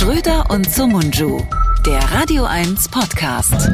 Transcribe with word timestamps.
Schröder 0.00 0.46
und 0.48 0.64
Sumunju, 0.64 1.42
der 1.84 1.98
Radio 2.10 2.46
1 2.46 2.88
Podcast. 2.88 3.70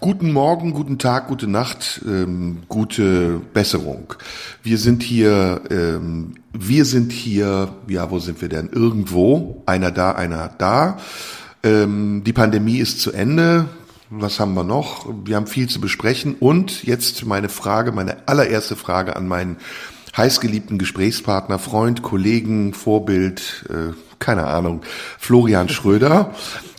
Guten 0.00 0.32
Morgen, 0.32 0.72
guten 0.72 0.98
Tag, 0.98 1.28
gute 1.28 1.46
Nacht, 1.46 2.00
ähm, 2.04 2.64
gute 2.68 3.40
Besserung. 3.52 4.14
Wir 4.64 4.78
sind 4.78 5.04
hier, 5.04 5.60
ähm, 5.70 6.34
wir 6.52 6.86
sind 6.86 7.12
hier, 7.12 7.68
ja, 7.86 8.10
wo 8.10 8.18
sind 8.18 8.42
wir 8.42 8.48
denn? 8.48 8.68
Irgendwo, 8.68 9.62
einer 9.64 9.92
da, 9.92 10.10
einer 10.10 10.48
da. 10.58 10.98
Ähm, 11.62 12.24
die 12.26 12.32
Pandemie 12.32 12.78
ist 12.78 13.00
zu 13.00 13.12
Ende. 13.12 13.66
Was 14.10 14.40
haben 14.40 14.54
wir 14.54 14.64
noch? 14.64 15.06
Wir 15.24 15.36
haben 15.36 15.46
viel 15.46 15.68
zu 15.68 15.80
besprechen. 15.80 16.34
Und 16.40 16.82
jetzt 16.82 17.24
meine 17.24 17.48
Frage, 17.48 17.92
meine 17.92 18.26
allererste 18.26 18.74
Frage 18.74 19.14
an 19.14 19.28
meinen 19.28 19.56
heißgeliebten 20.16 20.78
Gesprächspartner, 20.78 21.60
Freund, 21.60 22.02
Kollegen, 22.02 22.74
Vorbild, 22.74 23.66
äh, 23.68 23.94
keine 24.24 24.46
Ahnung, 24.46 24.80
Florian 25.18 25.68
Schröder. 25.68 26.34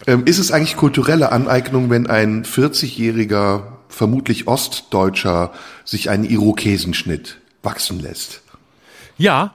Ähm, 0.07 0.25
ist 0.25 0.39
es 0.39 0.51
eigentlich 0.51 0.75
kulturelle 0.75 1.31
Aneignung, 1.31 1.89
wenn 1.89 2.07
ein 2.07 2.43
40-jähriger, 2.43 3.63
vermutlich 3.87 4.47
Ostdeutscher, 4.47 5.53
sich 5.83 6.09
einen 6.09 6.23
Irokesenschnitt 6.23 7.37
wachsen 7.61 7.99
lässt? 7.99 8.41
Ja, 9.17 9.53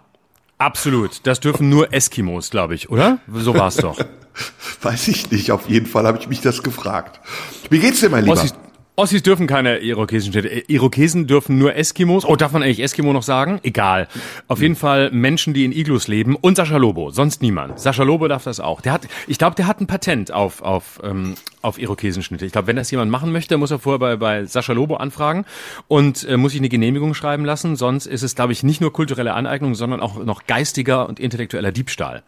absolut. 0.56 1.26
Das 1.26 1.40
dürfen 1.40 1.68
nur 1.68 1.92
Eskimos, 1.92 2.50
glaube 2.50 2.74
ich, 2.76 2.90
oder? 2.90 3.18
So 3.32 3.54
war's 3.54 3.76
doch. 3.76 3.98
Weiß 4.82 5.08
ich 5.08 5.30
nicht. 5.32 5.50
Auf 5.50 5.68
jeden 5.68 5.86
Fall 5.86 6.06
habe 6.06 6.18
ich 6.18 6.28
mich 6.28 6.40
das 6.40 6.62
gefragt. 6.62 7.20
Wie 7.68 7.80
geht's 7.80 8.00
dir, 8.00 8.08
mein 8.08 8.24
Lieber? 8.24 8.34
Ossis, 8.34 8.54
Ossis 9.00 9.22
dürfen 9.22 9.46
keine 9.46 9.78
Irokesen 9.78 10.30
Städte. 10.30 10.48
Irokesen 10.68 11.26
dürfen 11.26 11.56
nur 11.56 11.74
Eskimos. 11.74 12.26
Oh, 12.26 12.36
darf 12.36 12.52
man 12.52 12.62
eigentlich 12.62 12.82
Eskimo 12.82 13.14
noch 13.14 13.22
sagen? 13.22 13.58
Egal. 13.62 14.08
Auf 14.46 14.60
jeden 14.60 14.76
Fall 14.76 15.10
Menschen, 15.10 15.54
die 15.54 15.64
in 15.64 15.72
Iglus 15.72 16.06
leben 16.06 16.36
und 16.36 16.56
Sascha 16.56 16.76
Lobo. 16.76 17.08
Sonst 17.10 17.40
niemand. 17.40 17.80
Sascha 17.80 18.02
Lobo 18.02 18.28
darf 18.28 18.44
das 18.44 18.60
auch. 18.60 18.82
Der 18.82 18.92
hat, 18.92 19.08
ich 19.26 19.38
glaube, 19.38 19.56
der 19.56 19.66
hat 19.66 19.80
ein 19.80 19.86
Patent 19.86 20.32
auf, 20.32 20.60
auf, 20.60 21.00
ähm, 21.02 21.36
auf 21.62 21.78
Irokesenschnitte. 21.80 22.44
Ich 22.44 22.52
glaube, 22.52 22.66
wenn 22.66 22.76
das 22.76 22.90
jemand 22.90 23.10
machen 23.10 23.32
möchte, 23.32 23.56
muss 23.56 23.70
er 23.70 23.78
vorher 23.78 23.98
bei, 23.98 24.16
bei 24.16 24.44
Sascha 24.44 24.74
Lobo 24.74 24.96
anfragen 24.96 25.46
und 25.88 26.28
äh, 26.28 26.36
muss 26.36 26.52
sich 26.52 26.60
eine 26.60 26.68
Genehmigung 26.68 27.14
schreiben 27.14 27.46
lassen. 27.46 27.76
Sonst 27.76 28.04
ist 28.04 28.22
es, 28.22 28.34
glaube 28.34 28.52
ich, 28.52 28.64
nicht 28.64 28.82
nur 28.82 28.92
kulturelle 28.92 29.32
Aneignung, 29.32 29.74
sondern 29.74 30.00
auch 30.00 30.22
noch 30.22 30.44
geistiger 30.46 31.08
und 31.08 31.18
intellektueller 31.18 31.72
Diebstahl. 31.72 32.22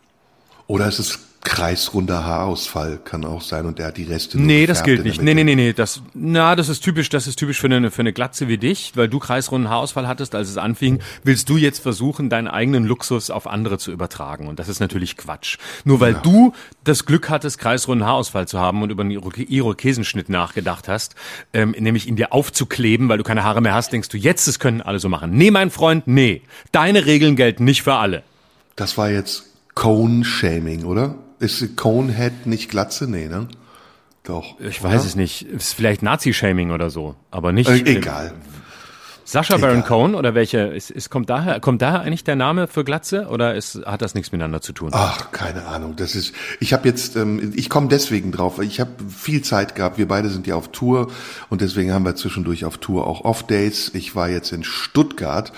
Oder 0.68 0.88
ist 0.88 1.00
es 1.00 1.31
kreisrunder 1.44 2.24
Haarausfall 2.24 3.00
kann 3.04 3.24
auch 3.24 3.42
sein 3.42 3.66
und 3.66 3.78
der 3.78 3.88
hat 3.88 3.96
die 3.96 4.04
Reste. 4.04 4.40
Nee, 4.40 4.66
das 4.66 4.84
gilt 4.84 5.04
nicht. 5.04 5.20
Nee, 5.20 5.34
nee, 5.34 5.42
nee, 5.42 5.56
nee, 5.56 5.72
das 5.72 6.02
na, 6.14 6.54
das 6.54 6.68
ist 6.68 6.80
typisch, 6.80 7.08
das 7.08 7.26
ist 7.26 7.36
typisch 7.36 7.60
für 7.60 7.66
eine 7.66 7.90
für 7.90 8.02
eine 8.02 8.12
Glatze 8.12 8.46
wie 8.46 8.58
dich, 8.58 8.92
weil 8.94 9.08
du 9.08 9.18
kreisrunden 9.18 9.68
Haarausfall 9.68 10.06
hattest, 10.06 10.34
als 10.34 10.48
es 10.48 10.56
anfing, 10.56 11.00
willst 11.24 11.48
du 11.48 11.56
jetzt 11.56 11.80
versuchen, 11.80 12.30
deinen 12.30 12.46
eigenen 12.46 12.84
Luxus 12.84 13.30
auf 13.30 13.48
andere 13.48 13.78
zu 13.78 13.90
übertragen 13.90 14.46
und 14.46 14.60
das 14.60 14.68
ist 14.68 14.78
natürlich 14.78 15.16
Quatsch. 15.16 15.58
Nur 15.84 15.98
weil 15.98 16.12
ja. 16.12 16.20
du 16.20 16.52
das 16.84 17.06
Glück 17.06 17.28
hattest, 17.28 17.58
kreisrunden 17.58 18.06
Haarausfall 18.06 18.46
zu 18.46 18.60
haben 18.60 18.82
und 18.82 18.90
über 18.90 19.02
einen 19.02 19.10
Irokesenschnitt 19.10 20.28
nachgedacht 20.28 20.88
hast, 20.88 21.16
ähm, 21.52 21.74
nämlich 21.78 22.06
ihn 22.06 22.16
dir 22.16 22.32
aufzukleben, 22.32 23.08
weil 23.08 23.18
du 23.18 23.24
keine 23.24 23.42
Haare 23.42 23.60
mehr 23.60 23.74
hast, 23.74 23.92
denkst 23.92 24.10
du, 24.10 24.16
jetzt 24.16 24.46
das 24.46 24.60
können 24.60 24.80
alle 24.80 25.00
so 25.00 25.08
machen. 25.08 25.32
Nee, 25.32 25.50
mein 25.50 25.70
Freund, 25.70 26.06
nee. 26.06 26.42
Deine 26.70 27.06
Regeln 27.06 27.34
gelten 27.34 27.64
nicht 27.64 27.82
für 27.82 27.94
alle. 27.94 28.22
Das 28.76 28.96
war 28.96 29.10
jetzt 29.10 29.44
Cone-Shaming, 29.74 30.84
oder? 30.84 31.16
Ist 31.42 31.76
Conehead 31.76 32.46
nicht 32.46 32.70
Glatze? 32.70 33.10
Nee, 33.10 33.26
ne? 33.26 33.48
Doch. 34.22 34.60
Ich 34.60 34.80
weiß 34.80 35.04
es 35.04 35.16
nicht. 35.16 35.42
Ist 35.42 35.74
vielleicht 35.74 36.00
Nazi-Shaming 36.00 36.70
oder 36.70 36.88
so, 36.88 37.16
aber 37.32 37.50
nicht. 37.50 37.68
Äh, 37.68 37.96
egal. 37.96 38.32
Sascha 39.24 39.56
Baron 39.56 39.78
egal. 39.78 39.88
Cohen 39.88 40.14
oder 40.14 40.36
welche? 40.36 40.58
Ist, 40.58 40.92
ist, 40.92 41.10
kommt 41.10 41.30
daher 41.30 41.58
kommt 41.58 41.82
daher 41.82 42.02
eigentlich 42.02 42.22
der 42.22 42.36
Name 42.36 42.68
für 42.68 42.84
Glatze 42.84 43.26
oder 43.26 43.56
ist, 43.56 43.84
hat 43.84 44.02
das 44.02 44.14
nichts 44.14 44.30
miteinander 44.30 44.60
zu 44.60 44.72
tun? 44.72 44.90
Ach, 44.92 45.32
keine 45.32 45.66
Ahnung. 45.66 45.96
Das 45.96 46.14
ist. 46.14 46.32
Ich 46.60 46.72
habe 46.72 46.88
jetzt. 46.88 47.16
Ähm, 47.16 47.52
ich 47.56 47.68
komme 47.68 47.88
deswegen 47.88 48.30
drauf. 48.30 48.60
Ich 48.60 48.78
habe 48.78 48.92
viel 49.08 49.42
Zeit 49.42 49.74
gehabt. 49.74 49.98
Wir 49.98 50.06
beide 50.06 50.28
sind 50.28 50.46
ja 50.46 50.54
auf 50.54 50.70
Tour 50.70 51.10
und 51.50 51.60
deswegen 51.60 51.92
haben 51.92 52.04
wir 52.04 52.14
zwischendurch 52.14 52.64
auf 52.64 52.78
Tour 52.78 53.08
auch 53.08 53.24
Off 53.24 53.44
Days. 53.44 53.90
Ich 53.94 54.14
war 54.14 54.28
jetzt 54.28 54.52
in 54.52 54.62
Stuttgart 54.62 55.52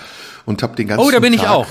und 0.45 0.63
habe 0.63 0.75
den 0.75 0.87
ganzen. 0.87 1.05
Oh, 1.05 1.11
da 1.11 1.19
bin 1.19 1.33
Tag 1.33 1.43
ich 1.43 1.47
auch. 1.47 1.67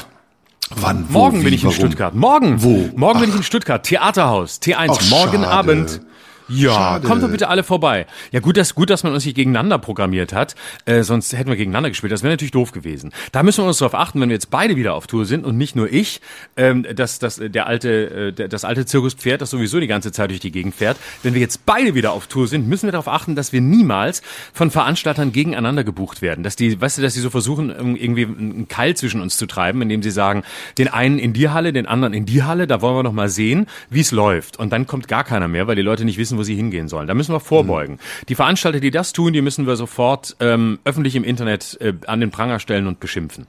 Wann? 0.70 1.06
Wo, 1.08 1.18
Morgen 1.18 1.40
wie, 1.40 1.44
bin 1.44 1.54
ich 1.54 1.62
in 1.62 1.68
warum? 1.70 1.78
Stuttgart. 1.86 2.14
Morgen. 2.14 2.62
Wo? 2.62 2.90
Morgen 2.96 3.16
Ach. 3.16 3.20
bin 3.20 3.30
ich 3.30 3.36
in 3.36 3.42
Stuttgart. 3.42 3.82
Theaterhaus. 3.84 4.60
T1. 4.60 4.74
Ach, 4.90 5.10
Morgen 5.10 5.42
schade. 5.42 5.48
Abend. 5.48 6.00
Ja, 6.48 6.74
Schade. 6.74 7.06
kommt 7.06 7.22
doch 7.22 7.30
bitte 7.30 7.48
alle 7.48 7.62
vorbei. 7.62 8.06
Ja, 8.30 8.40
gut, 8.40 8.56
dass 8.56 8.74
gut, 8.74 8.90
dass 8.90 9.02
man 9.02 9.14
uns 9.14 9.24
nicht 9.24 9.34
gegeneinander 9.34 9.78
programmiert 9.78 10.32
hat. 10.32 10.54
Äh, 10.84 11.02
sonst 11.02 11.32
hätten 11.32 11.48
wir 11.48 11.56
gegeneinander 11.56 11.88
gespielt. 11.88 12.12
Das 12.12 12.22
wäre 12.22 12.32
natürlich 12.32 12.52
doof 12.52 12.72
gewesen. 12.72 13.12
Da 13.32 13.42
müssen 13.42 13.64
wir 13.64 13.68
uns 13.68 13.78
darauf 13.78 13.94
achten, 13.94 14.20
wenn 14.20 14.28
wir 14.28 14.34
jetzt 14.34 14.50
beide 14.50 14.76
wieder 14.76 14.94
auf 14.94 15.06
Tour 15.06 15.24
sind 15.24 15.44
und 15.44 15.56
nicht 15.56 15.74
nur 15.74 15.90
ich, 15.90 16.20
ähm, 16.56 16.86
dass, 16.94 17.18
dass 17.18 17.36
der 17.36 17.66
alte, 17.66 18.34
äh, 18.36 18.48
das 18.48 18.64
alte 18.64 18.84
Zirkuspferd, 18.84 19.40
das 19.40 19.50
sowieso 19.50 19.80
die 19.80 19.86
ganze 19.86 20.12
Zeit 20.12 20.30
durch 20.30 20.40
die 20.40 20.52
Gegend 20.52 20.74
fährt. 20.74 20.98
Wenn 21.22 21.34
wir 21.34 21.40
jetzt 21.40 21.64
beide 21.66 21.94
wieder 21.94 22.12
auf 22.12 22.26
Tour 22.26 22.46
sind, 22.46 22.68
müssen 22.68 22.86
wir 22.86 22.92
darauf 22.92 23.08
achten, 23.08 23.34
dass 23.34 23.52
wir 23.52 23.60
niemals 23.60 24.22
von 24.52 24.70
Veranstaltern 24.70 25.32
gegeneinander 25.32 25.84
gebucht 25.84 26.20
werden. 26.22 26.44
Dass 26.44 26.56
die, 26.56 26.80
weißt 26.80 26.98
du, 26.98 27.02
dass 27.02 27.14
sie 27.14 27.20
so 27.20 27.30
versuchen, 27.30 27.70
irgendwie 27.96 28.24
einen 28.24 28.68
Keil 28.68 28.96
zwischen 28.96 29.20
uns 29.20 29.36
zu 29.36 29.46
treiben, 29.46 29.80
indem 29.82 30.02
sie 30.02 30.10
sagen, 30.10 30.42
den 30.78 30.88
einen 30.88 31.18
in 31.18 31.32
die 31.32 31.48
Halle, 31.48 31.72
den 31.72 31.86
anderen 31.86 32.12
in 32.14 32.26
die 32.26 32.42
Halle. 32.42 32.66
Da 32.66 32.82
wollen 32.82 32.96
wir 32.96 33.02
noch 33.02 33.12
mal 33.12 33.28
sehen, 33.28 33.66
wie 33.90 34.00
es 34.00 34.12
läuft. 34.12 34.58
Und 34.58 34.72
dann 34.72 34.86
kommt 34.86 35.08
gar 35.08 35.24
keiner 35.24 35.48
mehr, 35.48 35.66
weil 35.66 35.76
die 35.76 35.82
Leute 35.82 36.04
nicht 36.04 36.18
wissen, 36.18 36.33
wissen, 36.34 36.38
wo 36.38 36.42
sie 36.42 36.54
hingehen 36.54 36.88
sollen. 36.88 37.06
Da 37.06 37.14
müssen 37.14 37.32
wir 37.32 37.40
vorbeugen. 37.40 37.94
Mhm. 37.94 38.26
Die 38.28 38.34
Veranstalter, 38.34 38.80
die 38.80 38.90
das 38.90 39.12
tun, 39.12 39.32
die 39.32 39.42
müssen 39.42 39.66
wir 39.66 39.76
sofort 39.76 40.36
ähm, 40.40 40.78
öffentlich 40.84 41.16
im 41.16 41.24
Internet 41.24 41.78
äh, 41.80 41.94
an 42.06 42.20
den 42.20 42.30
Pranger 42.30 42.58
stellen 42.58 42.86
und 42.86 43.00
beschimpfen. 43.00 43.46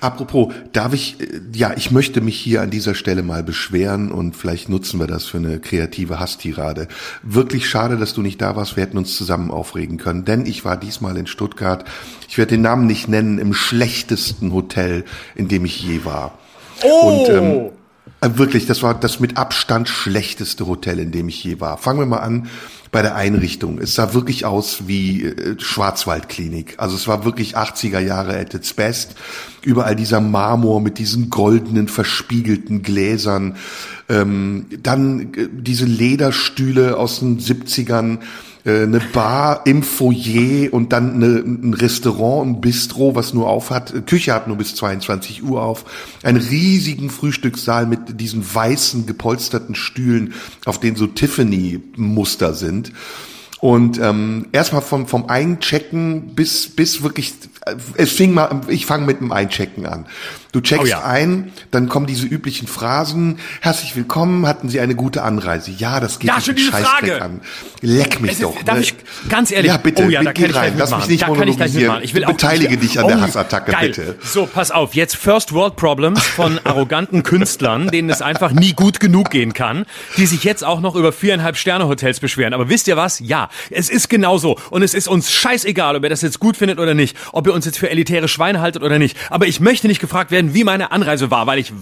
Apropos, 0.00 0.52
darf 0.72 0.94
ich, 0.94 1.20
äh, 1.20 1.40
ja, 1.52 1.72
ich 1.76 1.90
möchte 1.90 2.20
mich 2.20 2.38
hier 2.38 2.62
an 2.62 2.70
dieser 2.70 2.94
Stelle 2.94 3.22
mal 3.22 3.42
beschweren 3.42 4.10
und 4.10 4.36
vielleicht 4.36 4.68
nutzen 4.68 5.00
wir 5.00 5.06
das 5.06 5.26
für 5.26 5.38
eine 5.38 5.58
kreative 5.60 6.20
Hasstirade. 6.20 6.88
Wirklich 7.22 7.68
schade, 7.68 7.96
dass 7.96 8.14
du 8.14 8.22
nicht 8.22 8.40
da 8.40 8.56
warst. 8.56 8.76
Wir 8.76 8.84
hätten 8.84 8.98
uns 8.98 9.16
zusammen 9.16 9.50
aufregen 9.50 9.98
können, 9.98 10.24
denn 10.24 10.46
ich 10.46 10.64
war 10.64 10.76
diesmal 10.76 11.16
in 11.16 11.26
Stuttgart. 11.26 11.84
Ich 12.28 12.38
werde 12.38 12.50
den 12.50 12.62
Namen 12.62 12.86
nicht 12.86 13.08
nennen, 13.08 13.38
im 13.38 13.54
schlechtesten 13.54 14.52
Hotel, 14.52 15.04
in 15.34 15.48
dem 15.48 15.64
ich 15.64 15.82
je 15.82 16.04
war. 16.04 16.38
Oh! 16.82 17.26
Und, 17.26 17.28
ähm, 17.28 17.44
äh, 17.44 17.70
wirklich, 18.20 18.66
das 18.66 18.82
war 18.82 18.94
das 18.94 19.20
mit 19.20 19.36
Abstand 19.36 19.88
schlechteste 19.88 20.66
Hotel, 20.66 20.98
in 20.98 21.12
dem 21.12 21.28
ich 21.28 21.42
je 21.44 21.60
war. 21.60 21.78
Fangen 21.78 22.00
wir 22.00 22.06
mal 22.06 22.18
an 22.18 22.48
bei 22.90 23.02
der 23.02 23.14
Einrichtung. 23.14 23.78
Es 23.78 23.94
sah 23.94 24.14
wirklich 24.14 24.44
aus 24.44 24.86
wie 24.86 25.24
äh, 25.24 25.56
Schwarzwaldklinik. 25.58 26.74
Also 26.78 26.96
es 26.96 27.06
war 27.06 27.24
wirklich 27.24 27.56
80er 27.56 28.00
Jahre 28.00 28.38
at 28.38 28.54
its 28.54 28.72
best. 28.72 29.14
Überall 29.62 29.94
dieser 29.94 30.20
Marmor 30.20 30.80
mit 30.80 30.98
diesen 30.98 31.30
goldenen, 31.30 31.88
verspiegelten 31.88 32.82
Gläsern. 32.82 33.56
Ähm, 34.08 34.66
dann 34.82 35.34
äh, 35.34 35.48
diese 35.52 35.84
Lederstühle 35.84 36.96
aus 36.96 37.20
den 37.20 37.38
70ern 37.38 38.18
äh, 38.68 38.82
eine 38.82 39.00
Bar 39.00 39.62
im 39.64 39.82
Foyer 39.82 40.72
und 40.72 40.92
dann 40.92 41.14
eine, 41.14 41.38
ein 41.38 41.72
Restaurant, 41.72 42.46
ein 42.46 42.60
Bistro, 42.60 43.14
was 43.14 43.32
nur 43.32 43.48
auf 43.48 43.70
hat. 43.70 44.06
Küche 44.06 44.34
hat 44.34 44.46
nur 44.46 44.58
bis 44.58 44.74
22 44.74 45.42
Uhr 45.42 45.62
auf. 45.62 45.86
Einen 46.22 46.38
riesigen 46.38 47.08
Frühstückssaal 47.08 47.86
mit 47.86 48.20
diesen 48.20 48.44
weißen 48.54 49.06
gepolsterten 49.06 49.74
Stühlen, 49.74 50.34
auf 50.66 50.78
denen 50.78 50.96
so 50.96 51.06
Tiffany-Muster 51.06 52.52
sind. 52.52 52.92
Und 53.60 53.98
ähm, 54.00 54.46
erstmal 54.52 54.82
vom, 54.82 55.08
vom 55.08 55.26
Einchecken 55.26 56.34
bis, 56.34 56.68
bis 56.68 57.02
wirklich, 57.02 57.34
es 57.94 58.12
fing 58.12 58.32
mal, 58.32 58.60
ich 58.68 58.86
fange 58.86 59.06
mit 59.06 59.20
dem 59.20 59.32
Einchecken 59.32 59.86
an. 59.86 60.06
Du 60.52 60.62
checkst 60.62 60.84
oh 60.84 60.86
ja. 60.86 61.04
ein, 61.04 61.52
dann 61.70 61.90
kommen 61.90 62.06
diese 62.06 62.26
üblichen 62.26 62.68
Phrasen. 62.68 63.38
Herzlich 63.60 63.94
willkommen, 63.96 64.46
hatten 64.46 64.70
Sie 64.70 64.80
eine 64.80 64.94
gute 64.94 65.22
Anreise? 65.22 65.70
Ja, 65.72 66.00
das 66.00 66.18
geht 66.18 66.28
ja, 66.28 66.40
schon 66.40 66.56
diese 66.56 66.72
Frage. 66.72 67.20
an. 67.20 67.42
Leck 67.82 68.20
mich 68.22 68.32
ist, 68.32 68.42
doch. 68.42 68.54
Darf 68.64 68.76
ne? 68.76 68.82
ich 68.82 68.94
ganz 69.28 69.50
ehrlich? 69.50 69.70
Ja, 69.70 69.76
bitte, 69.76 70.04
oh, 70.04 70.08
ja, 70.08 70.22
da 70.22 70.32
geh 70.32 70.46
rein. 70.46 70.74
Lass 70.78 70.96
mich 70.96 71.08
nicht 71.08 71.22
da 71.22 71.26
monologisieren. 71.28 72.02
Ich 72.02 72.14
will 72.14 72.24
auch 72.24 72.30
Beteilige 72.32 72.70
nicht, 72.70 72.82
dich 72.82 72.98
an 72.98 73.04
oh, 73.04 73.08
der 73.08 73.20
Hassattacke, 73.20 73.72
geil. 73.72 73.88
bitte. 73.88 74.16
So, 74.22 74.46
pass 74.46 74.70
auf. 74.70 74.94
Jetzt 74.94 75.16
First 75.16 75.52
World 75.52 75.76
Problems 75.76 76.24
von 76.24 76.58
arroganten 76.64 77.22
Künstlern, 77.24 77.88
denen 77.88 78.08
es 78.08 78.22
einfach 78.22 78.52
nie 78.52 78.72
gut 78.72 79.00
genug 79.00 79.30
gehen 79.30 79.52
kann, 79.52 79.84
die 80.16 80.24
sich 80.24 80.44
jetzt 80.44 80.64
auch 80.64 80.80
noch 80.80 80.94
über 80.94 81.12
viereinhalb 81.12 81.58
Sterne 81.58 81.88
Hotels 81.88 82.20
beschweren. 82.20 82.54
Aber 82.54 82.70
wisst 82.70 82.88
ihr 82.88 82.96
was? 82.96 83.20
Ja, 83.20 83.50
es 83.70 83.90
ist 83.90 84.08
genauso. 84.08 84.58
Und 84.70 84.82
es 84.82 84.94
ist 84.94 85.08
uns 85.08 85.30
scheißegal, 85.30 85.94
ob 85.96 86.04
ihr 86.04 86.10
das 86.10 86.22
jetzt 86.22 86.40
gut 86.40 86.56
findet 86.56 86.78
oder 86.78 86.94
nicht. 86.94 87.16
Ob 87.32 87.46
ihr 87.48 87.54
uns 87.54 87.64
jetzt 87.64 87.78
für 87.78 87.90
elitäre 87.90 88.28
Schweine 88.28 88.60
haltet 88.60 88.82
oder 88.82 88.98
nicht. 88.98 89.16
Aber 89.30 89.46
ich 89.46 89.60
möchte 89.60 89.88
nicht 89.88 90.00
gefragt 90.00 90.30
werden, 90.30 90.54
wie 90.54 90.64
meine 90.64 90.92
Anreise 90.92 91.30
war, 91.30 91.46
weil 91.46 91.58
ich 91.58 91.72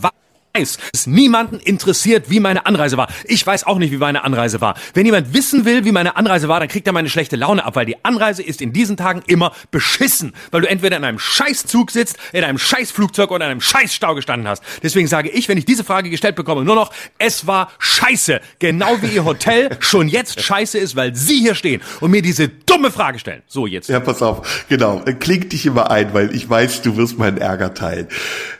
weiß, 0.56 0.78
es 0.92 1.06
niemanden 1.06 1.60
interessiert, 1.60 2.30
wie 2.30 2.40
meine 2.40 2.66
Anreise 2.66 2.96
war. 2.96 3.08
Ich 3.24 3.46
weiß 3.46 3.64
auch 3.64 3.78
nicht, 3.78 3.92
wie 3.92 3.98
meine 3.98 4.24
Anreise 4.24 4.60
war. 4.60 4.74
Wenn 4.94 5.06
jemand 5.06 5.34
wissen 5.34 5.64
will, 5.64 5.84
wie 5.84 5.92
meine 5.92 6.16
Anreise 6.16 6.48
war, 6.48 6.60
dann 6.60 6.68
kriegt 6.68 6.86
er 6.86 6.92
meine 6.92 7.08
schlechte 7.10 7.36
Laune 7.36 7.64
ab, 7.64 7.76
weil 7.76 7.86
die 7.86 8.02
Anreise 8.04 8.42
ist 8.42 8.62
in 8.62 8.72
diesen 8.72 8.96
Tagen 8.96 9.22
immer 9.26 9.52
beschissen, 9.70 10.32
weil 10.50 10.62
du 10.62 10.68
entweder 10.68 10.96
in 10.96 11.04
einem 11.04 11.18
Scheißzug 11.18 11.90
sitzt, 11.90 12.16
in 12.32 12.44
einem 12.44 12.58
Scheißflugzeug 12.58 13.30
oder 13.30 13.44
in 13.46 13.50
einem 13.52 13.60
Scheißstau 13.60 14.14
gestanden 14.14 14.48
hast. 14.48 14.62
Deswegen 14.82 15.08
sage 15.08 15.28
ich, 15.28 15.48
wenn 15.48 15.58
ich 15.58 15.66
diese 15.66 15.84
Frage 15.84 16.10
gestellt 16.10 16.36
bekomme, 16.36 16.64
nur 16.64 16.74
noch, 16.74 16.92
es 17.18 17.46
war 17.46 17.70
scheiße. 17.78 18.40
Genau 18.58 19.02
wie 19.02 19.08
ihr 19.08 19.24
Hotel 19.24 19.76
schon 19.80 20.08
jetzt 20.08 20.40
scheiße 20.40 20.78
ist, 20.78 20.96
weil 20.96 21.14
sie 21.14 21.38
hier 21.40 21.54
stehen 21.54 21.82
und 22.00 22.10
mir 22.10 22.22
diese 22.22 22.48
dumme 22.48 22.90
Frage 22.90 23.18
stellen. 23.18 23.42
So, 23.46 23.66
jetzt. 23.66 23.88
Ja, 23.88 24.00
pass 24.00 24.22
auf. 24.22 24.64
Genau. 24.68 25.02
Klingt 25.20 25.52
dich 25.52 25.66
immer 25.66 25.90
ein, 25.90 26.14
weil 26.14 26.34
ich 26.34 26.48
weiß, 26.48 26.82
du 26.82 26.96
wirst 26.96 27.18
meinen 27.18 27.38
Ärger 27.38 27.74
teilen. 27.74 28.08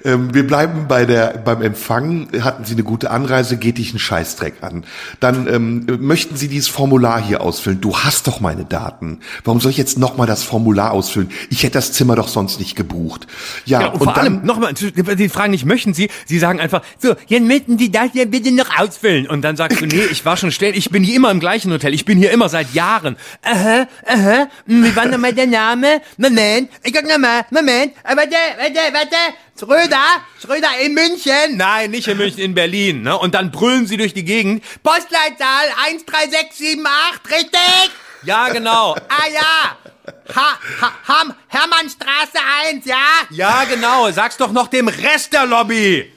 Ähm, 0.05 0.35
wir 0.35 0.47
bleiben 0.47 0.87
bei 0.89 1.07
der, 1.07 1.39
beim 1.39 1.63
Empfang 1.63 1.86
Empfang, 1.87 2.27
hatten 2.43 2.65
Sie 2.65 2.73
eine 2.73 2.83
gute 2.83 3.13
Anreise, 3.13 3.59
geht 3.59 3.79
dich 3.79 3.95
ein 3.95 4.01
Scheißdreck 4.01 4.55
an. 4.61 4.83
Dann 5.21 5.47
ähm, 5.47 5.87
möchten 6.01 6.35
Sie 6.35 6.49
dieses 6.49 6.67
Formular 6.67 7.23
hier 7.23 7.43
ausfüllen. 7.43 7.81
Du 7.81 7.97
hast 7.97 8.27
doch 8.27 8.41
meine 8.41 8.65
Daten. 8.65 9.21
Warum 9.45 9.61
soll 9.61 9.71
ich 9.71 9.77
jetzt 9.77 9.97
nochmal 9.97 10.27
das 10.27 10.43
Formular 10.43 10.91
ausfüllen? 10.91 11.31
Ich 11.49 11.63
hätte 11.63 11.75
das 11.75 11.93
Zimmer 11.93 12.17
doch 12.17 12.27
sonst 12.27 12.59
nicht 12.59 12.75
gebucht. 12.75 13.29
Ja, 13.67 13.83
Ja, 13.83 13.89
und, 13.91 14.03
vor 14.03 14.17
allem, 14.17 14.45
nochmal, 14.45 14.75
die 14.75 15.29
fragen 15.29 15.53
nicht, 15.53 15.65
möchten 15.65 15.95
Sie? 15.95 16.11
Sie 16.25 16.41
sagen 16.41 16.59
einfach, 16.59 16.83
so, 16.99 17.15
jetzt 17.29 17.45
möchten 17.45 17.79
Sie 17.79 17.93
das 17.93 18.09
ja 18.15 18.25
bitte 18.25 18.51
noch 18.51 18.77
ausfüllen. 18.77 19.29
Und 19.29 19.43
dann 19.43 19.57
sagst 19.57 19.81
du, 19.81 19.87
nee, 19.87 20.07
ich 20.11 20.25
war 20.25 20.37
schon 20.37 20.51
still, 20.51 20.77
ich 20.77 20.91
bin 20.91 21.05
hier 21.05 21.15
immer 21.15 21.31
im 21.31 21.39
gleichen 21.39 21.71
Hotel, 21.71 21.95
ich 21.95 22.05
bin 22.05 22.19
hier 22.19 22.33
immer 22.33 22.49
seit 22.49 22.75
Jahren. 22.75 23.15
Aha, 23.43 23.87
aha, 24.05 24.49
hm, 24.67 24.83
wie 24.83 24.97
war 24.97 25.07
nochmal 25.07 25.35
der 25.35 25.47
Name? 25.47 26.01
Moment, 26.17 26.69
ich 26.83 26.93
guck 26.93 27.09
nochmal, 27.09 27.47
Moment, 27.53 27.93
äh, 28.03 28.17
warte, 28.17 28.35
warte, 28.59 28.81
warte, 28.93 29.17
Schröder, 29.59 30.23
Schröder 30.41 30.69
in 30.83 30.93
München. 30.93 31.57
Nein, 31.57 31.91
nicht 31.91 32.07
in 32.09 32.19
München, 32.19 32.41
in 32.41 32.55
Berlin. 32.55 33.03
Ne? 33.03 33.19
Und 33.19 33.35
dann 33.35 33.51
brüllen 33.51 33.87
sie 33.87 33.97
durch 33.97 34.13
die 34.13 34.25
Gegend. 34.25 34.63
Postleitzahl 34.83 35.69
13678, 35.87 37.31
richtig? 37.31 37.91
Ja, 38.25 38.49
genau. 38.49 38.95
ah 39.09 39.29
ja. 39.33 39.77
Ha, 40.35 40.59
ha, 40.81 40.93
Ham, 41.09 41.35
Hermannstraße 41.49 42.39
1, 42.69 42.85
ja? 42.85 42.97
Ja, 43.31 43.65
genau. 43.65 44.11
Sag's 44.11 44.37
doch 44.37 44.53
noch 44.53 44.69
dem 44.69 44.89
Rest 44.89 45.33
der 45.33 45.47
Lobby. 45.47 46.13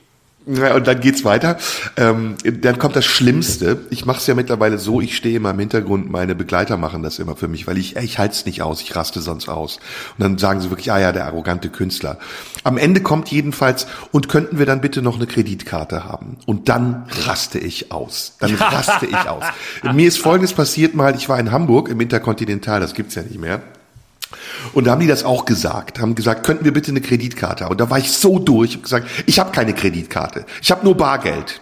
Ja, 0.52 0.76
und 0.76 0.88
dann 0.88 1.00
geht's 1.00 1.24
weiter. 1.24 1.58
Ähm, 1.96 2.36
dann 2.44 2.80
kommt 2.80 2.96
das 2.96 3.06
Schlimmste. 3.06 3.82
Ich 3.92 4.06
mache 4.06 4.18
es 4.18 4.26
ja 4.26 4.34
mittlerweile 4.34 4.80
so, 4.80 5.00
ich 5.00 5.16
stehe 5.16 5.36
immer 5.36 5.52
im 5.52 5.60
Hintergrund, 5.60 6.10
meine 6.10 6.34
Begleiter 6.34 6.76
machen 6.76 7.04
das 7.04 7.20
immer 7.20 7.36
für 7.36 7.48
mich, 7.48 7.68
weil 7.68 7.78
ich, 7.78 7.98
ich 7.98 8.18
halte 8.18 8.34
es 8.34 8.46
nicht 8.48 8.64
aus, 8.64 8.82
ich 8.82 8.96
raste 8.96 9.22
sonst 9.22 9.48
aus. 9.48 9.78
Und 10.18 10.24
dann 10.24 10.38
sagen 10.40 10.60
sie 10.60 10.72
wirklich, 10.72 10.92
ah 10.92 11.00
ja, 11.00 11.12
der 11.12 11.26
arrogante 11.26 11.70
Künstler. 11.70 12.18
Am 12.64 12.80
Ende 12.80 13.02
kommt 13.02 13.30
jedenfalls, 13.30 13.86
und 14.12 14.28
könnten 14.28 14.58
wir 14.58 14.66
dann 14.66 14.82
bitte 14.82 15.04
noch 15.04 15.18
eine 15.18 15.28
Kreditkarte 15.28 16.06
haben? 16.06 16.38
Und 16.48 16.68
dann 16.68 17.06
raste 17.28 17.60
ich 17.60 17.92
aus. 17.92 18.34
Dann 18.40 18.56
raste 18.56 19.06
ich 19.06 19.30
aus. 19.30 19.44
Mir 19.94 20.08
ist 20.08 20.18
Folgendes 20.18 20.54
passiert 20.54 20.96
mal, 20.96 21.16
ich 21.16 21.30
war 21.30 21.40
in 21.40 21.52
Hamburg 21.52 21.90
im 21.90 22.02
Interkontinental, 22.02 22.80
das 22.80 22.96
gibt's 22.96 23.14
ja 23.14 23.22
nicht 23.22 23.40
mehr. 23.40 23.62
Und 24.74 24.86
da 24.86 24.92
haben 24.92 25.02
die 25.02 25.08
das 25.08 25.24
auch 25.24 25.46
gesagt, 25.46 26.00
haben 26.00 26.16
gesagt, 26.16 26.46
könnten 26.46 26.66
wir 26.66 26.74
bitte 26.74 26.92
eine 26.92 27.02
Kreditkarte 27.02 27.66
haben? 27.66 27.72
Und 27.72 27.82
da 27.82 27.90
war 27.90 27.98
ich 27.98 28.12
so 28.12 28.40
durch 28.40 28.76
und 28.76 28.84
gesagt, 28.84 29.08
ich 29.26 29.40
habe 29.40 29.52
keine 29.52 29.74
Kreditkarte, 29.74 30.46
ich 30.62 30.72
habe 30.72 30.86
nur 30.86 30.96
Bargeld. 30.96 31.62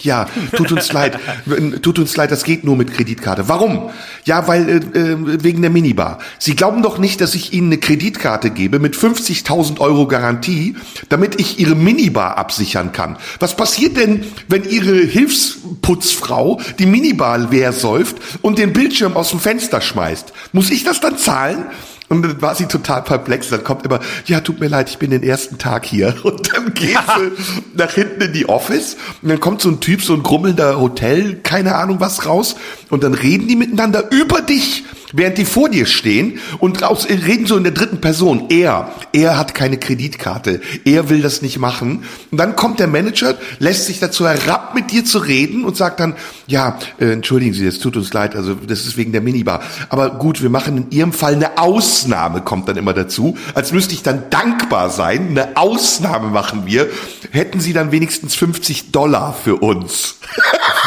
Ja, 0.00 0.26
tut 0.56 0.72
uns 0.72 0.92
leid, 0.92 1.18
tut 1.82 1.98
uns 2.00 2.16
leid, 2.16 2.32
das 2.32 2.42
geht 2.42 2.64
nur 2.64 2.76
mit 2.76 2.92
Kreditkarte. 2.92 3.48
Warum? 3.48 3.90
Ja, 4.24 4.48
weil 4.48 4.68
äh, 4.68 4.98
äh, 4.98 5.42
wegen 5.44 5.62
der 5.62 5.70
Minibar. 5.70 6.18
Sie 6.38 6.56
glauben 6.56 6.82
doch 6.82 6.98
nicht, 6.98 7.20
dass 7.20 7.34
ich 7.34 7.52
Ihnen 7.52 7.68
eine 7.68 7.78
Kreditkarte 7.78 8.50
gebe 8.50 8.80
mit 8.80 8.96
50.000 8.96 9.78
Euro 9.78 10.08
Garantie, 10.08 10.76
damit 11.10 11.40
ich 11.40 11.60
Ihre 11.60 11.76
Minibar 11.76 12.38
absichern 12.38 12.90
kann. 12.90 13.16
Was 13.38 13.56
passiert 13.56 13.96
denn, 13.96 14.24
wenn 14.48 14.64
Ihre 14.64 14.96
Hilfsputzfrau 14.96 16.60
die 16.78 16.86
Minibar 16.86 17.38
leer 17.38 17.72
säuft 17.72 18.16
und 18.42 18.58
den 18.58 18.72
Bildschirm 18.72 19.16
aus 19.16 19.30
dem 19.30 19.38
Fenster 19.38 19.80
schmeißt? 19.80 20.32
Muss 20.52 20.70
ich 20.70 20.82
das 20.82 21.00
dann 21.00 21.18
zahlen? 21.18 21.66
Und 22.08 22.22
dann 22.22 22.42
war 22.42 22.54
sie 22.54 22.66
total 22.66 23.02
perplex. 23.02 23.48
Dann 23.48 23.64
kommt 23.64 23.84
immer, 23.84 24.00
ja, 24.26 24.40
tut 24.40 24.60
mir 24.60 24.68
leid, 24.68 24.90
ich 24.90 24.98
bin 24.98 25.10
den 25.10 25.22
ersten 25.22 25.58
Tag 25.58 25.86
hier. 25.86 26.14
Und 26.22 26.52
dann 26.52 26.74
geht 26.74 26.90
sie 26.90 27.32
nach 27.74 27.92
hinten 27.92 28.20
in 28.20 28.32
die 28.32 28.48
Office. 28.48 28.96
Und 29.22 29.30
dann 29.30 29.40
kommt 29.40 29.62
so 29.62 29.70
ein 29.70 29.80
Typ, 29.80 30.02
so 30.02 30.14
ein 30.14 30.22
grummelnder 30.22 30.78
Hotel, 30.78 31.36
keine 31.36 31.76
Ahnung 31.76 32.00
was 32.00 32.26
raus. 32.26 32.56
Und 32.90 33.04
dann 33.04 33.14
reden 33.14 33.48
die 33.48 33.56
miteinander 33.56 34.10
über 34.10 34.42
dich 34.42 34.84
während 35.14 35.38
die 35.38 35.44
vor 35.44 35.68
dir 35.68 35.86
stehen 35.86 36.40
und 36.58 36.82
raus, 36.82 37.06
reden 37.08 37.46
so 37.46 37.56
in 37.56 37.64
der 37.64 37.72
dritten 37.72 38.00
Person. 38.00 38.46
Er, 38.50 38.92
er 39.12 39.38
hat 39.38 39.54
keine 39.54 39.78
Kreditkarte. 39.78 40.60
Er 40.84 41.08
will 41.08 41.22
das 41.22 41.40
nicht 41.40 41.58
machen. 41.58 42.04
Und 42.30 42.38
dann 42.38 42.56
kommt 42.56 42.80
der 42.80 42.88
Manager, 42.88 43.36
lässt 43.58 43.86
sich 43.86 44.00
dazu 44.00 44.28
herab, 44.28 44.74
mit 44.74 44.90
dir 44.90 45.04
zu 45.04 45.18
reden 45.18 45.64
und 45.64 45.76
sagt 45.76 46.00
dann, 46.00 46.14
ja, 46.46 46.78
äh, 46.98 47.12
entschuldigen 47.12 47.54
Sie, 47.54 47.66
es 47.66 47.78
tut 47.78 47.96
uns 47.96 48.12
leid, 48.12 48.36
also 48.36 48.54
das 48.54 48.86
ist 48.86 48.96
wegen 48.96 49.12
der 49.12 49.20
Minibar. 49.20 49.62
Aber 49.88 50.10
gut, 50.10 50.42
wir 50.42 50.50
machen 50.50 50.76
in 50.76 50.90
Ihrem 50.90 51.12
Fall 51.12 51.34
eine 51.34 51.58
Ausnahme, 51.58 52.42
kommt 52.42 52.68
dann 52.68 52.76
immer 52.76 52.92
dazu. 52.92 53.38
Als 53.54 53.72
müsste 53.72 53.94
ich 53.94 54.02
dann 54.02 54.30
dankbar 54.30 54.90
sein. 54.90 55.28
Eine 55.30 55.56
Ausnahme 55.56 56.28
machen 56.28 56.66
wir. 56.66 56.88
Hätten 57.30 57.60
Sie 57.60 57.72
dann 57.72 57.92
wenigstens 57.92 58.34
50 58.34 58.92
Dollar 58.92 59.32
für 59.32 59.56
uns. 59.56 60.16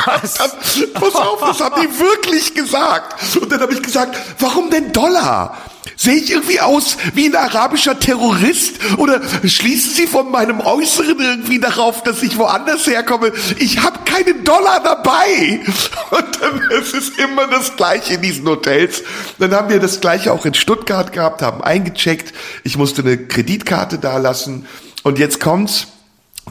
Was? 0.06 0.34
dann, 0.38 0.52
pass 0.94 1.16
auf, 1.16 1.40
das 1.40 1.60
haben 1.60 1.82
die 1.82 2.00
wirklich 2.00 2.54
gesagt. 2.54 3.16
Und 3.42 3.52
dann 3.52 3.62
habe 3.62 3.74
ich 3.74 3.82
gesagt, 3.82 4.17
warum 4.40 4.69
denn 4.69 4.92
Dollar? 4.94 5.58
Sehe 5.96 6.16
ich 6.16 6.31
irgendwie 6.31 6.60
aus 6.60 6.98
wie 7.16 7.25
ein 7.25 7.36
arabischer 7.36 8.00
Terrorist? 8.00 8.75
Oder 8.98 9.22
schließen 9.44 9.94
Sie 9.94 10.06
von 10.06 10.30
meinem 10.30 10.60
Äußeren 10.60 11.19
irgendwie 11.19 11.60
darauf, 11.60 12.04
dass 12.04 12.22
ich 12.22 12.38
woanders 12.38 12.86
herkomme? 12.86 13.31
Ich 13.58 13.81
habe 13.81 14.00
keinen 14.06 14.44
Dollar 14.44 14.80
dabei. 14.84 15.62
Und 16.12 16.42
dann 16.42 16.62
es 16.80 16.94
ist 16.94 17.18
immer 17.19 17.48
das 17.48 17.75
Gleiche 17.75 18.16
in 18.16 18.22
diesen 18.22 18.48
Hotels. 18.48 19.04
Dann 19.40 19.54
haben 19.54 19.69
wir 19.69 19.80
das 19.80 20.00
Gleiche 20.00 20.31
auch 20.31 20.46
in 20.46 20.54
Stuttgart 20.54 21.12
gehabt, 21.14 21.42
haben 21.42 21.64
eingecheckt. 21.64 22.34
Ich 22.64 22.78
musste 22.78 23.02
eine 23.02 23.18
Kreditkarte 23.18 23.98
dalassen. 23.98 24.68
Und 25.02 25.18
jetzt 25.18 25.40
kommt's. 25.40 25.88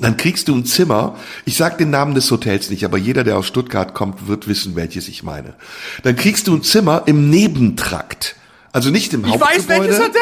Dann 0.01 0.17
kriegst 0.17 0.49
du 0.49 0.55
ein 0.55 0.65
Zimmer. 0.65 1.17
Ich 1.45 1.57
sag 1.57 1.79
den 1.79 1.91
Namen 1.91 2.15
des 2.15 2.31
Hotels 2.31 2.71
nicht, 2.71 2.85
aber 2.85 2.99
jeder, 2.99 3.25
der 3.25 3.39
aus 3.39 3.47
Stuttgart 3.47 3.95
kommt, 3.95 4.29
wird 4.29 4.47
wissen, 4.49 4.77
welches 4.77 5.09
ich 5.09 5.23
meine. 5.23 5.55
Dann 6.03 6.17
kriegst 6.17 6.47
du 6.49 6.55
ein 6.57 6.63
Zimmer 6.63 7.03
im 7.07 7.31
Nebentrakt. 7.31 8.37
Also 8.73 8.91
nicht 8.91 9.13
im 9.15 9.25
Ich 9.25 9.31
Hauptgebäude. 9.33 9.59
weiß 9.59 9.69
welches 9.69 9.99
Hotel. 9.99 10.21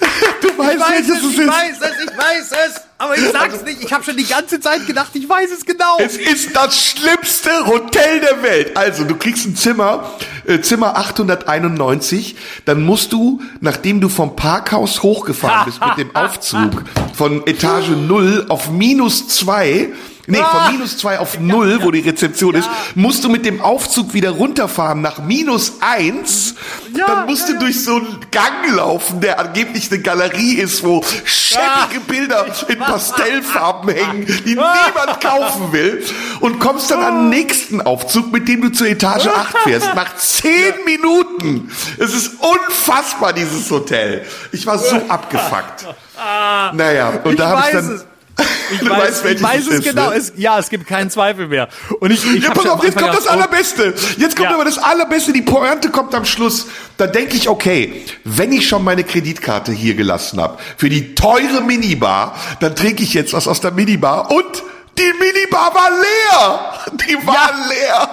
Du 0.40 0.48
weißt, 0.56 0.74
Ich 0.74 0.80
weiß 0.80 0.90
welches 0.90 1.08
es, 1.10 1.24
es 1.24 1.32
ich 1.32 1.38
ist. 1.38 1.48
weiß 1.48 1.76
es, 1.80 2.04
ich 2.10 2.18
weiß 2.18 2.50
es. 2.68 2.80
Aber 2.98 3.16
ich 3.16 3.28
sag's 3.30 3.62
nicht. 3.64 3.82
Ich 3.82 3.92
habe 3.92 4.02
schon 4.02 4.16
die 4.16 4.26
ganze 4.26 4.58
Zeit 4.58 4.84
gedacht, 4.86 5.10
ich 5.14 5.28
weiß 5.28 5.50
es 5.52 5.64
genau. 5.64 5.98
Es 5.98 6.16
ist 6.16 6.54
das 6.54 6.76
schlimmste 6.76 7.66
Hotel 7.66 8.20
der 8.20 8.42
Welt. 8.42 8.76
Also, 8.76 9.04
du 9.04 9.14
kriegst 9.14 9.46
ein 9.46 9.54
Zimmer, 9.54 10.12
äh, 10.44 10.60
Zimmer 10.60 10.96
891, 10.96 12.34
dann 12.64 12.82
musst 12.82 13.12
du, 13.12 13.40
nachdem 13.60 14.00
du 14.00 14.08
vom 14.08 14.34
Parkhaus 14.34 15.02
hochgefahren 15.04 15.66
bist 15.66 15.80
mit 15.80 15.98
dem 15.98 16.10
Aufzug 16.16 16.82
von 17.14 17.46
Etage 17.46 17.90
0 17.90 18.46
auf 18.48 18.68
minus 18.70 19.28
2, 19.28 19.90
nee, 20.28 20.38
von 20.38 20.72
minus 20.72 20.98
2 20.98 21.18
auf 21.18 21.40
0, 21.40 21.82
wo 21.82 21.90
die 21.90 22.00
Rezeption 22.00 22.54
ist, 22.54 22.68
musst 22.94 23.24
du 23.24 23.28
mit 23.28 23.44
dem 23.44 23.60
Aufzug 23.60 24.14
wieder 24.14 24.30
runterfahren 24.30 25.00
nach 25.00 25.18
minus 25.18 25.74
1, 25.80 26.54
dann 27.06 27.26
musst 27.26 27.48
du 27.48 27.58
durch 27.58 27.82
so 27.82 27.96
einen 27.96 28.18
Gang 28.30 28.74
laufen, 28.74 29.20
der 29.20 29.38
angeblich 29.40 29.90
eine 29.90 30.00
Galerie 30.00 30.54
ist, 30.54 30.84
wo 30.84 31.02
schäbige 31.24 32.00
Bilder 32.06 32.46
in 32.68 32.78
Pastellfarben 32.78 33.90
hängen, 33.90 34.26
die 34.26 34.50
niemand 34.50 35.20
kaufen 35.20 35.72
will. 35.72 36.04
Und 36.40 36.58
kommst 36.58 36.90
dann 36.90 37.02
an 37.02 37.14
den 37.14 37.28
nächsten 37.30 37.80
Aufzug, 37.80 38.32
mit 38.32 38.48
dem 38.48 38.62
du 38.62 38.68
zur 38.70 38.88
Etage 38.88 39.26
8 39.26 39.58
fährst, 39.64 39.94
nach 39.94 40.16
10 40.16 40.52
Minuten. 40.84 41.70
Es 41.98 42.14
ist 42.14 42.32
unfassbar, 42.40 43.32
dieses 43.32 43.70
Hotel. 43.70 44.24
Ich 44.52 44.66
war 44.66 44.78
so 44.78 44.96
abgefuckt. 45.08 45.86
Naja, 46.72 47.20
und 47.24 47.38
da 47.38 47.48
habe 47.48 47.62
ich 47.66 47.72
dann... 47.72 47.94
es. 47.94 48.04
Ich 48.70 48.78
Du 48.80 48.90
weiß, 48.90 49.24
weißt, 49.24 49.34
ich 49.34 49.42
weiß 49.42 49.66
es 49.66 49.68
ist, 49.78 49.84
genau. 49.84 50.10
ne? 50.10 50.16
Es, 50.16 50.32
ja, 50.36 50.58
es 50.58 50.68
gibt 50.68 50.86
keinen 50.86 51.10
Zweifel 51.10 51.48
mehr. 51.48 51.68
Und 52.00 52.10
ich, 52.10 52.24
ich 52.34 52.42
Ja, 52.42 52.50
pass 52.50 52.66
auf, 52.66 52.84
jetzt 52.84 52.96
kommt 52.98 53.14
das 53.14 53.26
Allerbeste. 53.26 53.94
Jetzt 54.18 54.36
kommt 54.36 54.50
Ja. 54.50 54.54
aber 54.54 54.64
das 54.64 54.78
Allerbeste. 54.78 55.32
Die 55.32 55.42
Pointe 55.42 55.90
kommt 55.90 56.14
am 56.14 56.24
Schluss. 56.24 56.66
Da 56.98 57.06
denke 57.06 57.36
ich, 57.36 57.48
okay, 57.48 58.04
wenn 58.24 58.52
ich 58.52 58.68
schon 58.68 58.84
meine 58.84 59.04
Kreditkarte 59.04 59.72
hier 59.72 59.94
gelassen 59.94 60.40
habe 60.40 60.58
für 60.76 60.88
die 60.88 61.14
teure 61.14 61.62
Minibar, 61.62 62.34
dann 62.60 62.76
trinke 62.76 63.02
ich 63.02 63.14
jetzt 63.14 63.32
was 63.32 63.48
aus 63.48 63.60
der 63.60 63.70
Minibar 63.72 64.30
und 64.30 64.44
die 64.98 65.12
Minibar 65.18 65.72
war 65.74 65.90
leer. 65.90 66.60
Die 67.08 67.26
war 67.26 67.50
leer. 67.68 68.08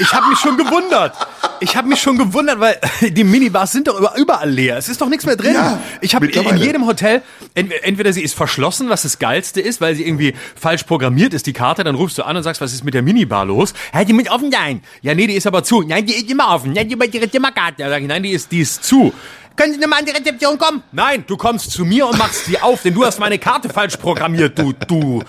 Ich 0.00 0.12
habe 0.12 0.28
mich 0.30 0.38
schon 0.38 0.56
gewundert. 0.56 1.14
Ich 1.60 1.76
habe 1.76 1.86
mich 1.88 2.00
schon 2.00 2.18
gewundert, 2.18 2.58
weil 2.58 2.78
die 3.10 3.22
Minibars 3.24 3.72
sind 3.72 3.86
doch 3.86 3.98
über- 3.98 4.14
überall 4.16 4.50
leer. 4.50 4.76
Es 4.76 4.88
ist 4.88 5.00
doch 5.00 5.08
nichts 5.08 5.24
mehr 5.26 5.36
drin. 5.36 5.54
Ja, 5.54 5.78
ich 6.00 6.14
habe 6.14 6.26
in 6.26 6.56
jedem 6.56 6.86
Hotel, 6.86 7.22
entweder, 7.54 8.12
sie 8.12 8.22
ist 8.22 8.34
verschlossen, 8.34 8.88
was 8.88 9.02
das 9.02 9.18
Geilste 9.20 9.60
ist, 9.60 9.80
weil 9.80 9.94
sie 9.94 10.04
irgendwie 10.06 10.34
falsch 10.60 10.82
programmiert 10.82 11.34
ist, 11.34 11.46
die 11.46 11.52
Karte, 11.52 11.84
dann 11.84 11.94
rufst 11.94 12.18
du 12.18 12.24
an 12.24 12.36
und 12.36 12.42
sagst, 12.42 12.60
was 12.60 12.72
ist 12.72 12.84
mit 12.84 12.94
der 12.94 13.02
Minibar 13.02 13.44
los? 13.44 13.74
Ja, 13.94 14.04
die 14.04 14.12
muss 14.12 14.28
offen 14.28 14.50
sein. 14.50 14.82
Ja, 15.02 15.14
nee, 15.14 15.26
die 15.28 15.34
ist 15.34 15.46
aber 15.46 15.62
zu. 15.62 15.82
Nein, 15.82 16.04
die 16.04 16.14
ist 16.14 16.28
immer 16.30 16.48
offen. 16.52 16.74
Ja, 16.74 16.82
die 16.82 16.96
bei 16.96 17.06
ihre 17.06 17.30
Zimmerkarte. 17.30 17.74
Da 17.84 17.88
sag 17.90 18.02
ich, 18.02 18.08
nein, 18.08 18.22
die 18.24 18.30
ist, 18.32 18.50
die 18.50 18.60
ist 18.60 18.82
zu. 18.84 19.12
Können 19.56 19.72
Sie 19.72 19.78
nochmal 19.78 20.00
an 20.00 20.04
die 20.06 20.10
Rezeption 20.12 20.58
kommen? 20.58 20.82
Nein, 20.92 21.24
du 21.26 21.36
kommst 21.36 21.70
zu 21.70 21.84
mir 21.84 22.06
und 22.08 22.18
machst 22.18 22.46
sie 22.46 22.60
auf, 22.60 22.82
denn 22.82 22.92
du 22.94 23.04
hast 23.04 23.20
meine 23.20 23.38
Karte 23.38 23.68
falsch 23.68 23.96
programmiert, 23.96 24.58
du, 24.58 24.72
du. 24.88 25.22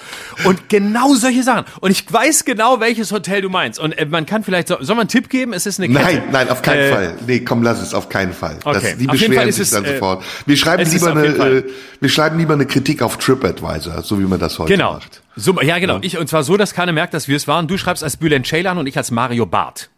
Und 0.45 0.67
genau 0.69 1.13
solche 1.13 1.43
Sachen. 1.43 1.65
Und 1.79 1.91
ich 1.91 2.11
weiß 2.11 2.43
genau, 2.45 2.79
welches 2.79 3.11
Hotel 3.11 3.41
du 3.41 3.49
meinst. 3.49 3.79
Und 3.79 3.91
äh, 3.93 4.05
man 4.05 4.25
kann 4.25 4.43
vielleicht, 4.43 4.67
so, 4.67 4.77
soll 4.79 4.95
man 4.95 5.01
einen 5.03 5.09
Tipp 5.09 5.29
geben? 5.29 5.53
Es 5.53 5.65
ist 5.65 5.79
eine 5.79 5.87
Kette. 5.93 6.03
Nein, 6.03 6.23
nein, 6.31 6.49
auf 6.49 6.61
keinen 6.61 6.79
Äh, 6.79 6.91
Fall. 6.91 7.17
Nee, 7.27 7.39
komm, 7.41 7.61
lass 7.61 7.81
es, 7.81 7.93
auf 7.93 8.09
keinen 8.09 8.33
Fall. 8.33 8.57
Okay. 8.63 8.73
Das, 8.81 8.97
die 8.97 9.09
Auf 9.09 9.15
jeden 9.15 9.33
Fall 9.35 9.45
beschweren 9.45 9.49
ist 9.49 9.55
sich 9.57 9.63
es, 9.65 9.71
dann 9.71 9.85
äh, 9.85 9.93
sofort. 9.93 10.23
Wir 10.45 10.57
schreiben 10.57 10.89
lieber 10.91 11.11
eine, 11.11 11.25
äh, 11.27 11.63
wir 11.99 12.09
schreiben 12.09 12.37
lieber 12.39 12.53
eine 12.55 12.65
Kritik 12.65 13.01
auf 13.03 13.17
TripAdvisor, 13.17 14.01
so 14.01 14.19
wie 14.19 14.23
man 14.23 14.39
das 14.39 14.57
heute 14.59 14.71
Genau. 14.73 14.93
macht. 14.93 15.21
So, 15.35 15.59
ja, 15.61 15.77
genau. 15.79 15.99
Ich, 16.01 16.17
und 16.17 16.27
zwar 16.29 16.43
so, 16.43 16.57
dass 16.57 16.73
keiner 16.73 16.93
merkt, 16.93 17.13
dass 17.13 17.27
wir 17.27 17.35
es 17.37 17.47
waren. 17.47 17.67
Du 17.67 17.77
schreibst 17.77 18.03
als 18.03 18.17
Bülent 18.17 18.47
Ceylan 18.47 18.77
und 18.77 18.87
ich 18.87 18.97
als 18.97 19.11
Mario 19.11 19.45
Barth. 19.45 19.89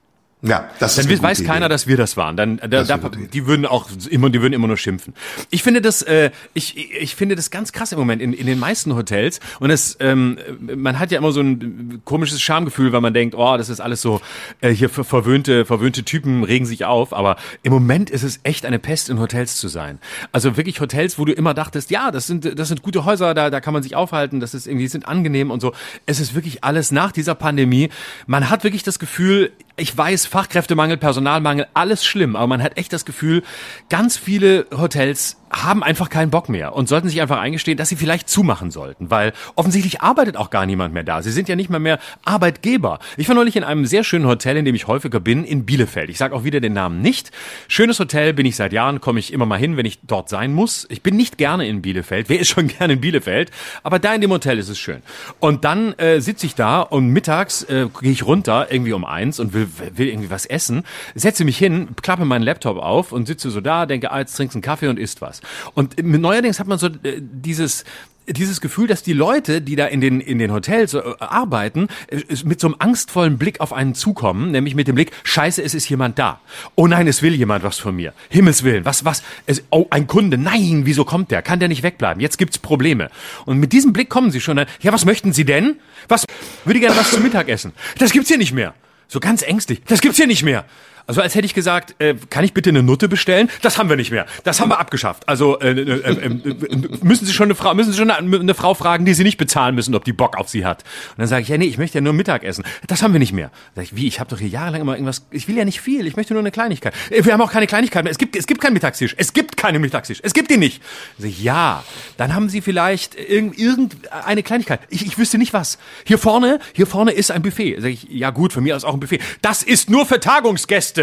Ja, 0.43 0.69
das 0.79 0.95
dann 0.95 1.09
ist 1.09 1.23
weiß 1.23 1.43
keiner, 1.45 1.65
Idee. 1.65 1.69
dass 1.73 1.87
wir 1.87 1.97
das 1.97 2.15
waren. 2.15 2.37
Dann 2.37 2.57
da, 2.57 2.67
Das 2.67 2.83
ist 2.83 2.89
da, 2.89 2.97
Idee. 3.07 3.27
die 3.33 3.47
würden 3.47 3.65
auch 3.65 3.89
immer, 4.09 4.29
die 4.29 4.39
würden 4.39 4.53
immer 4.53 4.67
nur 4.67 4.77
schimpfen. 4.77 5.15
Ich 5.49 5.63
finde 5.63 5.81
das, 5.81 6.03
äh, 6.03 6.29
ich, 6.53 6.77
ich 6.77 7.15
finde 7.15 7.35
das 7.35 7.49
ganz 7.49 7.71
krass 7.71 7.91
im 7.91 7.97
Moment 7.97 8.21
in, 8.21 8.33
in 8.33 8.45
den 8.45 8.59
meisten 8.59 8.93
Hotels. 8.95 9.39
Und 9.59 9.71
es, 9.71 9.97
ähm, 9.99 10.37
man 10.59 10.99
hat 10.99 11.11
ja 11.11 11.17
immer 11.17 11.31
so 11.31 11.41
ein 11.41 12.01
komisches 12.05 12.39
Schamgefühl, 12.39 12.91
weil 12.91 13.01
man 13.01 13.15
denkt, 13.15 13.33
oh, 13.35 13.57
das 13.57 13.69
ist 13.69 13.79
alles 13.79 14.03
so 14.03 14.21
äh, 14.61 14.69
hier 14.69 14.89
ver 14.89 15.03
verwöhnte, 15.03 15.65
verwöhnte 15.65 16.03
Typen 16.03 16.43
regen 16.43 16.67
sich 16.67 16.85
auf. 16.85 17.13
Aber 17.13 17.37
im 17.63 17.73
Moment 17.73 18.11
ist 18.11 18.21
es 18.21 18.39
echt 18.43 18.63
eine 18.67 18.77
Pest, 18.77 19.09
in 19.09 19.19
Hotels 19.19 19.57
zu 19.57 19.67
sein. 19.69 19.97
Also 20.31 20.55
wirklich 20.55 20.79
Hotels, 20.79 21.17
wo 21.17 21.25
du 21.25 21.33
immer 21.33 21.55
dachtest, 21.55 21.89
ja, 21.89 22.11
das 22.11 22.27
sind, 22.27 22.59
das 22.59 22.67
sind 22.67 22.83
gute 22.83 23.05
Häuser, 23.05 23.33
da, 23.33 23.49
da 23.49 23.59
kann 23.59 23.73
man 23.73 23.81
sich 23.81 23.95
aufhalten, 23.95 24.39
das 24.39 24.53
ist 24.53 24.67
irgendwie, 24.67 24.83
die 24.85 24.89
sind 24.89 25.07
angenehm 25.07 25.49
und 25.49 25.61
so. 25.61 25.73
Es 26.05 26.19
ist 26.19 26.35
wirklich 26.35 26.63
alles 26.63 26.91
nach 26.91 27.11
dieser 27.11 27.33
Pandemie. 27.33 27.89
Man 28.27 28.51
hat 28.51 28.63
wirklich 28.63 28.83
das 28.83 28.99
Gefühl, 28.99 29.51
ich 29.77 29.95
weiß, 29.95 30.25
Fachkräftemangel, 30.25 30.97
Personalmangel, 30.97 31.67
alles 31.75 32.03
schlimm, 32.03 32.35
aber 32.35 32.47
man 32.47 32.63
hat 32.63 32.77
echt 32.77 32.91
das 32.91 33.05
Gefühl, 33.05 33.43
ganz 33.89 34.17
viele 34.17 34.65
Hotels 34.75 35.37
haben 35.51 35.83
einfach 35.83 36.09
keinen 36.09 36.29
Bock 36.29 36.49
mehr 36.49 36.73
und 36.73 36.89
sollten 36.89 37.09
sich 37.09 37.21
einfach 37.21 37.39
eingestehen, 37.39 37.77
dass 37.77 37.89
sie 37.89 37.95
vielleicht 37.95 38.29
zumachen 38.29 38.71
sollten, 38.71 39.09
weil 39.09 39.33
offensichtlich 39.55 40.01
arbeitet 40.01 40.37
auch 40.37 40.49
gar 40.49 40.65
niemand 40.65 40.93
mehr 40.93 41.03
da. 41.03 41.21
Sie 41.21 41.31
sind 41.31 41.49
ja 41.49 41.55
nicht 41.55 41.69
mal 41.69 41.79
mehr 41.79 41.99
Arbeitgeber. 42.25 42.99
Ich 43.15 43.27
war 43.27 43.35
neulich 43.35 43.55
in 43.55 43.63
einem 43.63 43.85
sehr 43.85 44.03
schönen 44.03 44.25
Hotel, 44.25 44.57
in 44.57 44.65
dem 44.65 44.75
ich 44.75 44.87
häufiger 44.87 45.19
bin, 45.19 45.43
in 45.43 45.65
Bielefeld. 45.65 46.09
Ich 46.09 46.17
sage 46.17 46.35
auch 46.35 46.43
wieder 46.43 46.59
den 46.59 46.73
Namen 46.73 47.01
nicht. 47.01 47.31
Schönes 47.67 47.99
Hotel, 47.99 48.33
bin 48.33 48.45
ich 48.45 48.55
seit 48.55 48.73
Jahren, 48.73 49.01
komme 49.01 49.19
ich 49.19 49.33
immer 49.33 49.45
mal 49.45 49.59
hin, 49.59 49.77
wenn 49.77 49.85
ich 49.85 49.99
dort 50.03 50.29
sein 50.29 50.53
muss. 50.53 50.85
Ich 50.89 51.01
bin 51.01 51.15
nicht 51.15 51.37
gerne 51.37 51.67
in 51.67 51.81
Bielefeld. 51.81 52.29
Wer 52.29 52.39
ist 52.39 52.49
schon 52.49 52.67
gerne 52.79 52.93
in 52.93 53.01
Bielefeld? 53.01 53.51
Aber 53.83 53.99
da 53.99 54.13
in 54.13 54.21
dem 54.21 54.31
Hotel 54.31 54.57
ist 54.59 54.69
es 54.69 54.79
schön. 54.79 55.01
Und 55.39 55.63
dann 55.63 55.93
äh, 55.93 56.19
sitze 56.19 56.45
ich 56.45 56.55
da 56.55 56.81
und 56.81 57.07
mittags 57.09 57.63
äh, 57.63 57.87
gehe 58.01 58.11
ich 58.11 58.25
runter, 58.25 58.67
irgendwie 58.69 58.93
um 58.93 59.05
eins 59.05 59.39
und 59.39 59.53
will, 59.53 59.67
will 59.95 60.07
irgendwie 60.07 60.29
was 60.29 60.45
essen, 60.45 60.83
setze 61.15 61.45
mich 61.45 61.57
hin, 61.57 61.89
klappe 62.01 62.25
meinen 62.25 62.43
Laptop 62.43 62.77
auf 62.77 63.11
und 63.11 63.27
sitze 63.27 63.49
so 63.49 63.61
da, 63.61 63.85
denke, 63.85 64.11
ah, 64.11 64.19
jetzt 64.19 64.35
trinkst 64.35 64.55
einen 64.55 64.61
Kaffee 64.61 64.87
und 64.87 64.99
isst 64.99 65.21
was. 65.21 65.36
Und 65.73 66.01
neuerdings 66.03 66.59
hat 66.59 66.67
man 66.67 66.77
so 66.77 66.87
äh, 66.87 67.19
dieses 67.19 67.83
dieses 68.29 68.59
Gefühl, 68.59 68.87
dass 68.87 69.03
die 69.03 69.13
Leute, 69.13 69.61
die 69.61 69.75
da 69.75 69.85
in 69.85 70.01
den 70.01 70.19
in 70.19 70.37
den 70.37 70.51
Hotels 70.51 70.93
äh, 70.93 71.01
arbeiten, 71.19 71.87
äh, 72.09 72.21
mit 72.43 72.59
so 72.59 72.67
einem 72.67 72.75
angstvollen 72.79 73.37
Blick 73.37 73.61
auf 73.61 73.73
einen 73.73 73.95
zukommen, 73.95 74.51
nämlich 74.51 74.75
mit 74.75 74.87
dem 74.87 74.95
Blick: 74.95 75.11
Scheiße, 75.23 75.61
es 75.63 75.73
ist 75.73 75.87
jemand 75.89 76.19
da. 76.19 76.41
Oh 76.75 76.87
nein, 76.87 77.07
es 77.07 77.21
will 77.21 77.33
jemand 77.33 77.63
was 77.63 77.79
von 77.79 77.95
mir. 77.95 78.13
Himmelswillen, 78.29 78.85
was 78.85 79.05
was? 79.05 79.23
Es, 79.45 79.63
oh, 79.69 79.87
ein 79.89 80.07
Kunde. 80.07 80.37
Nein, 80.37 80.81
wieso 80.83 81.05
kommt 81.05 81.31
der? 81.31 81.41
Kann 81.41 81.59
der 81.59 81.69
nicht 81.69 81.83
wegbleiben? 81.83 82.21
Jetzt 82.21 82.37
gibt's 82.37 82.57
Probleme. 82.57 83.09
Und 83.45 83.59
mit 83.59 83.71
diesem 83.71 83.93
Blick 83.93 84.09
kommen 84.09 84.31
sie 84.31 84.41
schon. 84.41 84.57
Dann, 84.57 84.67
ja, 84.81 84.91
was 84.91 85.05
möchten 85.05 85.31
Sie 85.33 85.45
denn? 85.45 85.77
Was 86.07 86.25
würde 86.65 86.79
gerne 86.79 86.97
was 86.97 87.11
zum 87.11 87.23
Mittag 87.23 87.47
essen? 87.47 87.73
Das 87.97 88.11
gibt's 88.11 88.27
hier 88.27 88.37
nicht 88.37 88.53
mehr. 88.53 88.73
So 89.07 89.19
ganz 89.19 89.41
ängstlich. 89.41 89.81
Das 89.87 90.01
gibt's 90.01 90.17
hier 90.17 90.27
nicht 90.27 90.43
mehr. 90.43 90.65
Also 91.07 91.21
als 91.21 91.35
hätte 91.35 91.45
ich 91.45 91.53
gesagt, 91.53 91.95
äh, 91.99 92.15
kann 92.29 92.43
ich 92.43 92.53
bitte 92.53 92.69
eine 92.69 92.83
Nutte 92.83 93.07
bestellen? 93.07 93.49
Das 93.61 93.77
haben 93.77 93.89
wir 93.89 93.95
nicht 93.95 94.11
mehr. 94.11 94.25
Das 94.43 94.59
haben 94.59 94.69
wir 94.69 94.79
abgeschafft. 94.79 95.27
Also 95.27 95.59
äh, 95.59 95.71
äh, 95.71 95.81
äh, 95.81 96.25
äh, 96.25 96.77
müssen 97.01 97.25
Sie 97.25 97.33
schon 97.33 97.45
eine 97.45 97.55
Frau, 97.55 97.73
müssen 97.73 97.91
Sie 97.93 97.97
schon 97.97 98.11
eine, 98.11 98.39
eine 98.39 98.53
Frau 98.53 98.73
fragen, 98.73 99.05
die 99.05 99.13
Sie 99.13 99.23
nicht 99.23 99.37
bezahlen 99.37 99.73
müssen, 99.73 99.95
ob 99.95 100.03
die 100.03 100.13
Bock 100.13 100.37
auf 100.37 100.49
Sie 100.49 100.65
hat. 100.65 100.83
Und 101.11 101.19
dann 101.19 101.27
sage 101.27 101.43
ich, 101.43 101.47
ja 101.47 101.57
nee, 101.57 101.65
ich 101.65 101.77
möchte 101.77 101.97
ja 101.97 102.01
nur 102.01 102.13
Mittagessen. 102.13 102.65
Das 102.87 103.01
haben 103.01 103.13
wir 103.13 103.19
nicht 103.19 103.31
mehr. 103.31 103.51
Sag 103.75 103.85
ich, 103.85 103.95
wie? 103.95 104.07
Ich 104.07 104.19
habe 104.19 104.29
doch 104.29 104.39
hier 104.39 104.49
jahrelang 104.49 104.81
immer 104.81 104.93
irgendwas. 104.93 105.25
Ich 105.31 105.47
will 105.47 105.57
ja 105.57 105.63
nicht 105.65 105.79
viel. 105.79 106.05
Ich 106.07 106.17
möchte 106.17 106.33
nur 106.33 106.41
eine 106.41 106.51
Kleinigkeit. 106.51 106.93
Äh, 107.09 107.23
Wir 107.23 107.33
haben 107.33 107.41
auch 107.41 107.51
keine 107.51 107.67
Kleinigkeit 107.67 108.03
mehr. 108.03 108.11
Es 108.11 108.17
gibt 108.17 108.35
es 108.35 108.45
gibt 108.45 108.59
keinen 108.59 108.73
Mittagstisch. 108.73 109.15
Es 109.17 109.31
gibt 109.31 109.55
keinen 109.55 109.81
Mittagstisch. 109.81 110.19
Es 110.23 110.33
gibt 110.33 110.51
ihn 110.51 110.59
nicht. 110.59 110.81
Sag 111.17 111.29
ich, 111.29 111.41
ja. 111.41 111.83
Dann 112.17 112.35
haben 112.35 112.49
Sie 112.49 112.59
vielleicht 112.59 113.15
irgend 113.15 113.57
irgendeine 113.57 114.43
Kleinigkeit. 114.43 114.81
Ich, 114.89 115.05
ich 115.05 115.17
wüsste 115.17 115.37
nicht 115.37 115.53
was. 115.53 115.77
Hier 116.05 116.17
vorne, 116.17 116.59
hier 116.73 116.85
vorne 116.87 117.11
ist 117.11 117.31
ein 117.31 117.41
Buffet. 117.41 117.77
Sag 117.79 117.91
ich, 117.91 118.07
ja 118.09 118.31
gut, 118.31 118.51
von 118.51 118.63
mir 118.63 118.75
aus 118.75 118.83
auch 118.83 118.93
ein 118.93 118.99
Buffet. 118.99 119.21
Das 119.41 119.63
ist 119.63 119.89
nur 119.89 120.05
für 120.05 120.19
Tagungsgäste. 120.19 120.96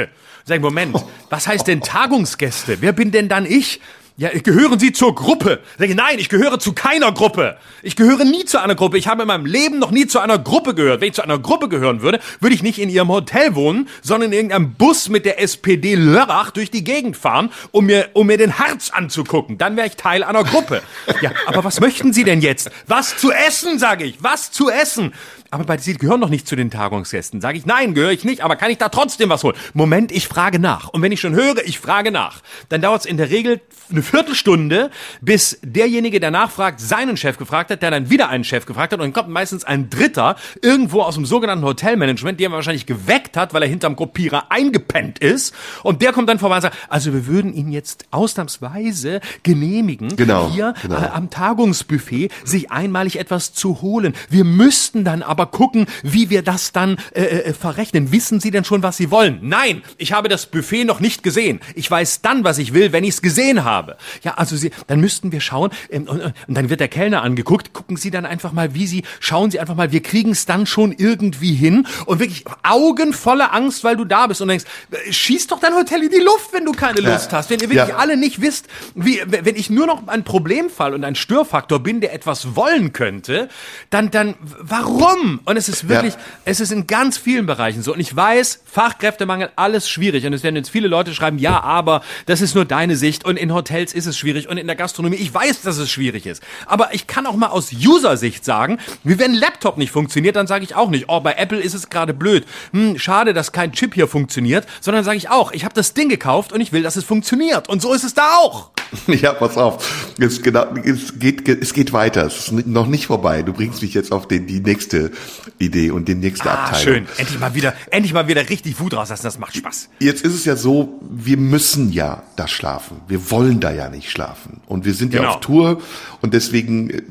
Sag 0.47 0.57
ich, 0.57 0.63
Moment, 0.63 0.97
was 1.31 1.47
heißt 1.47 1.67
denn 1.67 1.81
Tagungsgäste? 1.81 2.79
Wer 2.81 2.93
bin 2.93 3.11
denn 3.11 3.29
dann 3.29 3.47
ich? 3.47 3.81
Ja, 4.17 4.29
gehören 4.29 4.79
Sie 4.79 4.93
zur 4.93 5.13
Gruppe? 5.13 5.59
Sag 5.77 5.89
ich, 5.89 5.97
nein, 5.97 6.21
ich 6.21 6.29
gehöre 6.29 6.61
zu 6.61 6.73
keiner 6.73 7.11
Gruppe. 7.11 7.57
Ich 7.83 7.97
gehöre 7.97 8.25
nie 8.25 8.45
zu 8.45 8.61
einer 8.63 8.77
Gruppe. 8.77 8.97
Ich 8.97 9.09
habe 9.09 9.23
in 9.23 9.29
meinem 9.29 9.45
Leben 9.45 9.81
noch 9.81 9.91
nie 9.91 10.07
zu 10.07 10.21
einer 10.21 10.39
Gruppe 10.39 10.77
gehört. 10.77 11.01
Wenn 11.01 11.09
ich 11.09 11.15
zu 11.15 11.23
einer 11.23 11.41
Gruppe 11.41 11.69
gehören 11.69 12.01
würde, 12.01 12.21
würde 12.39 12.55
ich 12.55 12.63
nicht 12.63 12.79
in 12.79 12.91
Ihrem 12.91 13.09
Hotel 13.09 13.57
wohnen, 13.57 13.89
sondern 14.03 14.31
in 14.31 14.35
irgendeinem 14.35 14.75
Bus 14.75 15.09
mit 15.09 15.25
der 15.25 15.43
SPD 15.43 15.97
Lörrach 15.97 16.53
durch 16.53 16.71
die 16.71 16.85
Gegend 16.85 17.17
fahren, 17.17 17.51
um 17.73 17.87
mir, 17.87 18.11
um 18.13 18.29
mir 18.29 18.39
den 18.39 18.57
Harz 18.57 18.91
anzugucken. 18.91 19.59
Dann 19.59 19.77
wäre 19.77 19.89
ich 19.89 19.97
Teil 19.97 20.23
einer 20.23 20.45
Gruppe. 20.45 20.83
Ja, 21.21 21.33
aber 21.47 21.65
was 21.65 21.81
möchten 21.81 22.13
Sie 22.13 22.23
denn 22.23 22.41
jetzt? 22.41 22.71
Was 22.87 23.17
zu 23.17 23.33
essen, 23.33 23.81
sage 23.81 24.05
ich. 24.05 24.23
Was 24.23 24.53
zu 24.53 24.71
essen? 24.71 25.13
Aber 25.55 25.63
bei, 25.63 25.79
Sie 25.79 25.95
gehören 25.95 26.21
doch 26.21 26.31
nicht 26.31 26.49
zu 26.49 26.57
den 26.57 26.69
Tagungsgästen. 26.69 27.41
Sage 27.41 27.57
ich, 27.57 27.65
nein, 27.65 27.95
gehöre 27.95 28.11
ich 28.11 28.25
nicht, 28.25 28.41
aber 28.41 28.57
kann 28.57 28.73
ich 28.73 28.79
da 28.79 28.89
trotzdem 28.89 29.29
was 29.29 29.45
holen? 29.45 29.55
Moment, 29.73 30.11
ich 30.11 30.27
frage 30.27 30.59
nach. 30.59 30.89
Und 30.89 31.01
wenn 31.01 31.13
ich 31.13 31.21
schon 31.21 31.37
höre, 31.37 31.65
ich 31.65 31.79
frage 31.79 32.11
nach, 32.11 32.41
dann 32.71 32.83
dauert 32.83 33.03
es 33.03 33.07
in 33.07 33.19
der 33.19 33.31
Regel 33.31 33.61
eine 33.91 34.03
Viertelstunde, 34.03 34.91
bis 35.21 35.59
derjenige, 35.63 36.21
der 36.21 36.31
nachfragt, 36.31 36.81
seinen 36.81 37.17
Chef 37.17 37.39
gefragt 37.39 37.71
hat, 37.71 37.83
der 37.83 37.91
dann 37.91 38.11
wieder 38.11 38.29
einen 38.29 38.45
Chef 38.45 38.67
gefragt 38.67 38.93
hat 38.93 39.01
und 39.01 39.05
dann 39.07 39.13
kommt 39.13 39.29
meistens 39.29 39.65
ein 39.65 39.91
Dritter 39.91 40.37
irgendwo 40.63 41.03
aus 41.03 41.15
dem 41.15 41.27
sogenannten 41.27 41.65
Hotelmanagement, 41.65 42.41
der 42.41 42.51
wahrscheinlich 42.53 42.87
geweckt 42.87 43.37
hat, 43.37 43.55
weil 43.55 43.63
er 43.63 43.69
hinterm 43.69 43.97
Kopierer 43.97 44.51
eingepennt 44.51 45.19
ist 45.19 45.55
und 45.83 46.03
der 46.03 46.13
kommt 46.13 46.29
dann 46.29 46.39
vorbei 46.39 46.57
und 46.57 46.63
sagt, 46.63 46.77
also 46.89 47.13
wir 47.13 47.27
würden 47.27 47.53
Ihnen 47.53 47.73
jetzt 47.73 48.07
ausnahmsweise 48.11 49.21
genehmigen, 49.43 50.17
Genau, 50.17 50.51
hier 50.51 50.75
genau. 50.83 50.97
Äh, 50.97 51.09
am 51.09 51.31
Tagungsbuffet 51.31 52.31
sich 52.45 52.71
einmalig 52.71 53.19
etwas 53.19 53.53
zu 53.53 53.83
holen. 53.83 54.15
Wir 54.29 54.45
müssten 54.45 55.05
dann 55.05 55.23
aber 55.23 55.47
gucken, 55.47 55.87
wie 56.03 56.31
wir 56.31 56.43
das 56.43 56.73
dann 56.73 56.97
äh, 57.15 57.23
äh, 57.23 57.53
verrechnen. 57.53 58.13
Wissen 58.13 58.41
Sie 58.41 58.51
denn 58.51 58.65
schon, 58.65 58.83
was 58.83 58.97
Sie 58.97 59.11
wollen? 59.11 59.39
Nein, 59.43 59.83
ich 59.99 60.13
habe 60.13 60.29
das 60.29 60.47
Buffet 60.47 60.85
noch 60.85 61.01
nicht 61.01 61.23
gesehen. 61.23 61.61
Ich 61.75 61.91
weiß 61.91 62.23
dann, 62.23 62.45
was 62.45 62.59
ich 62.59 62.73
will, 62.73 62.93
wenn 62.93 63.05
ich 63.05 63.11
es 63.11 63.23
gesehen 63.23 63.65
habe. 63.65 63.74
Ja, 64.23 64.35
also 64.35 64.57
Sie, 64.57 64.71
dann 64.87 65.01
müssten 65.01 65.33
wir 65.33 65.41
schauen 65.41 65.71
ähm, 65.91 66.05
und, 66.09 66.21
und 66.21 66.35
dann 66.49 66.71
wird 66.71 66.81
der 66.81 66.89
Kellner 66.89 67.23
angeguckt. 67.23 67.73
Gucken 67.73 67.97
Sie 67.97 68.11
dann 68.11 68.27
einfach 68.27 68.53
mal, 68.53 68.75
wie 68.75 68.87
Sie, 68.87 69.03
schauen 69.21 69.51
Sie 69.51 69.59
einfach 69.61 69.75
mal, 69.75 69.93
wir 69.93 70.03
kriegen 70.03 70.31
es 70.31 70.47
dann 70.47 70.67
schon 70.67 70.93
irgendwie 70.93 71.55
hin 71.55 71.87
und 72.07 72.19
wirklich 72.21 72.45
Augen 72.63 73.13
voller 73.13 73.53
Angst, 73.53 73.85
weil 73.85 73.97
du 73.97 74.05
da 74.05 74.27
bist 74.27 74.41
und 74.41 74.49
denkst, 74.49 74.65
äh, 74.91 75.13
schieß 75.13 75.47
doch 75.49 75.61
dein 75.61 75.75
Hotel 75.75 76.03
in 76.03 76.11
die 76.11 76.19
Luft, 76.19 76.53
wenn 76.53 76.65
du 76.65 76.73
keine 76.73 77.01
Lust 77.01 77.33
hast. 77.33 77.51
Wenn 77.51 77.61
ihr 77.61 77.69
wirklich 77.71 77.89
Ja. 77.89 77.97
alle 77.97 78.17
nicht 78.17 78.41
wisst, 78.41 78.67
wie, 78.95 79.21
wenn 79.27 79.57
ich 79.57 79.71
nur 79.71 79.87
noch 79.87 80.07
ein 80.09 80.25
Problemfall 80.25 80.95
und 80.95 81.05
ein 81.05 81.15
Störfaktor 81.15 81.81
bin, 81.81 82.01
der 82.01 82.13
etwas 82.15 82.55
wollen 82.57 82.93
könnte, 82.93 83.49
dann, 83.91 84.11
dann, 84.11 84.35
warum? 84.41 85.41
Und 85.45 85.57
es 85.57 85.69
ist 85.69 85.89
wirklich, 85.89 86.15
Ja. 86.15 86.21
es 86.45 86.61
ist 86.61 86.73
in 86.73 86.87
ganz 86.87 87.17
vielen 87.19 87.47
Bereichen 87.47 87.83
so. 87.83 87.93
Und 87.93 88.01
ich 88.01 88.15
weiß, 88.15 88.63
Fachkräftemangel, 88.65 89.51
alles 89.57 89.89
schwierig. 89.89 90.27
Und 90.27 90.33
es 90.33 90.43
werden 90.43 90.57
jetzt 90.57 90.71
viele 90.71 90.89
Leute 90.89 91.15
schreiben, 91.15 91.39
ja, 91.39 91.61
aber 91.63 92.03
das 92.27 92.41
ist 92.41 92.55
nur 92.55 92.65
deine 92.65 92.97
Sicht. 92.97 93.25
Und 93.25 93.37
in 93.37 93.53
Hotels 93.53 93.64
ist 93.71 94.07
es 94.07 94.19
schwierig. 94.19 94.49
Und 94.49 94.59
in 94.59 94.67
der 94.67 94.77
Gastronomie, 94.77 95.17
ich 95.17 95.33
weiß, 95.33 95.63
dass 95.63 95.79
es 95.79 95.91
schwierig 95.91 96.27
ist. 96.27 96.43
Aber 96.67 96.95
ich 96.95 97.07
kann 97.07 97.27
auch 97.27 97.37
mal 97.37 97.49
aus 97.49 97.73
User-Sicht 97.73 98.45
sagen, 98.45 98.79
wie 99.03 99.19
wenn 99.19 99.33
ein 99.33 99.39
Laptop 99.39 99.79
nicht 99.79 99.91
funktioniert, 99.91 100.37
dann 100.37 100.47
sage 100.47 100.65
ich 100.65 100.75
auch 100.75 100.91
nicht, 100.91 101.07
oh, 101.09 101.21
bei 101.21 101.35
Apple 101.35 101.61
ist 101.61 101.75
es 101.75 101.91
gerade 101.91 102.15
blöd. 102.15 102.47
Hm, 102.73 102.99
schade, 102.99 103.33
dass 103.33 103.53
kein 103.53 103.73
Chip 103.73 103.95
hier 103.95 104.09
funktioniert. 104.09 104.67
Sondern 104.81 105.05
sage 105.05 105.17
ich 105.17 105.31
auch, 105.31 105.53
ich 105.53 105.65
habe 105.65 105.75
das 105.75 105.95
Ding 105.95 106.09
gekauft 106.09 106.53
und 106.53 106.61
ich 106.61 106.73
will, 106.73 106.83
dass 106.83 106.97
es 106.97 107.05
funktioniert. 107.05 107.69
Und 107.69 107.83
so 107.83 107.93
ist 107.93 108.05
es 108.05 108.15
da 108.15 108.37
auch. 108.37 108.74
Ja, 109.07 109.33
pass 109.33 109.57
auf. 109.57 110.15
Es, 110.19 110.43
genau, 110.43 110.67
es, 110.85 111.19
geht, 111.19 111.49
es 111.49 111.73
geht 111.75 111.93
weiter. 111.93 112.27
Es 112.27 112.49
ist 112.51 112.67
noch 112.67 112.87
nicht 112.87 113.07
vorbei. 113.07 113.43
Du 113.43 113.53
bringst 113.53 113.83
mich 113.83 113.95
jetzt 113.95 114.13
auf 114.13 114.29
den, 114.29 114.47
die 114.47 114.61
nächste 114.61 115.11
Idee 115.59 115.91
und 115.91 116.09
die 116.09 116.15
nächste 116.15 116.51
Ah, 116.51 116.65
Abteilung. 116.65 116.83
schön. 116.83 117.07
Endlich 117.19 117.39
mal 117.41 117.55
wieder, 117.55 117.75
endlich 117.91 118.13
mal 118.13 118.29
wieder 118.29 118.49
richtig 118.49 118.79
Wut 118.81 118.95
rauslassen. 118.95 119.25
Das 119.25 119.39
macht 119.39 119.57
Spaß. 119.57 119.89
Jetzt 120.01 120.25
ist 120.25 120.35
es 120.35 120.45
ja 120.45 120.57
so, 120.57 121.01
wir 121.03 121.37
müssen 121.37 121.93
ja 121.93 122.23
da 122.37 122.49
schlafen. 122.49 122.99
Wir 123.09 123.31
wollen 123.31 123.61
da 123.61 123.73
ja 123.73 123.89
nicht 123.89 124.11
schlafen. 124.11 124.61
Und 124.67 124.85
wir 124.85 124.95
sind 124.95 125.13
ja 125.13 125.21
Genau. 125.21 125.35
auf 125.35 125.41
Tour 125.41 125.81
und 126.23 126.35
deswegen, 126.35 126.91
äh, 126.91 127.03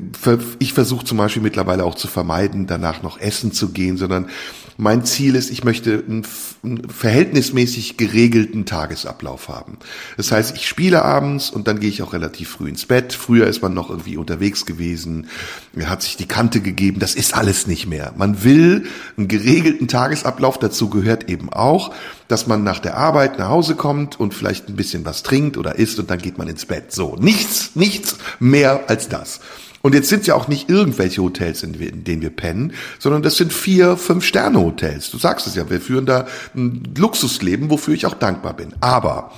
ich 0.58 0.72
versuche 0.72 1.04
zum 1.04 1.18
Beispiel 1.18 1.42
mittlerweile 1.42 1.84
auch 1.84 1.94
zu 1.94 2.08
vermeiden, 2.08 2.66
danach 2.66 3.02
noch 3.02 3.18
essen 3.20 3.52
zu 3.52 3.70
gehen, 3.70 3.96
sondern 3.96 4.28
mein 4.76 5.04
Ziel 5.04 5.34
ist, 5.36 5.50
ich 5.50 5.64
möchte 5.64 6.02
einen, 6.06 6.24
verhältnismäßig 6.88 7.96
geregelten 7.96 8.64
Tagesablauf 8.64 9.48
haben. 9.48 9.78
Das 10.16 10.32
heißt, 10.32 10.56
ich 10.56 10.66
spiele 10.66 11.04
abends 11.04 11.50
und 11.50 11.68
dann 11.68 11.78
gehe 11.78 11.90
ich 11.90 12.02
auch 12.02 12.12
relativ 12.12 12.48
früh 12.48 12.68
ins 12.68 12.86
Bett. 12.86 13.12
Früher 13.12 13.46
ist 13.46 13.62
man 13.62 13.74
noch 13.74 13.90
irgendwie 13.90 14.16
unterwegs 14.16 14.64
gewesen, 14.64 15.28
hat 15.84 16.02
sich 16.02 16.16
die 16.16 16.26
Kante 16.26 16.60
gegeben. 16.60 17.00
Das 17.00 17.14
ist 17.14 17.34
alles 17.34 17.66
nicht 17.66 17.86
mehr. 17.86 18.14
Man 18.16 18.44
will 18.44 18.86
einen 19.16 19.28
geregelten 19.28 19.88
Tagesablauf. 19.88 20.58
Dazu 20.58 20.88
gehört 20.88 21.28
eben 21.28 21.52
auch, 21.52 21.92
dass 22.28 22.46
man 22.46 22.64
nach 22.64 22.78
der 22.78 22.96
Arbeit 22.96 23.38
nach 23.38 23.48
Hause 23.48 23.74
kommt 23.74 24.18
und 24.18 24.34
vielleicht 24.34 24.68
ein 24.68 24.76
bisschen 24.76 25.04
was 25.04 25.22
trinkt 25.22 25.56
oder 25.56 25.76
isst 25.76 25.98
und 25.98 26.10
dann 26.10 26.18
geht 26.18 26.38
man 26.38 26.48
ins 26.48 26.64
Bett. 26.64 26.92
So, 26.92 27.16
nichts, 27.16 27.72
nichts 27.74 28.16
mehr 28.40 28.88
als 28.88 29.08
das. 29.08 29.40
Und 29.84 29.94
jetzt 29.94 30.08
sind 30.08 30.26
ja 30.26 30.34
auch 30.34 30.48
nicht 30.48 30.70
irgendwelche 30.70 31.20
Hotels, 31.20 31.62
in, 31.62 32.04
denen 32.04 32.22
wir 32.22 32.30
pennen, 32.30 32.72
sondern 32.98 33.20
das 33.20 33.36
sind 33.36 33.52
vier, 33.52 33.98
fünf 33.98 34.24
Sterne 34.24 34.58
Hotels. 34.58 35.10
Du 35.10 35.18
sagst 35.18 35.46
es 35.46 35.56
ja, 35.56 35.68
wir 35.68 35.78
führen 35.78 36.06
da 36.06 36.26
ein 36.54 36.94
Luxusleben, 36.96 37.68
wofür 37.68 37.92
ich 37.92 38.06
auch 38.06 38.14
dankbar 38.14 38.54
bin. 38.54 38.72
Aber 38.80 39.32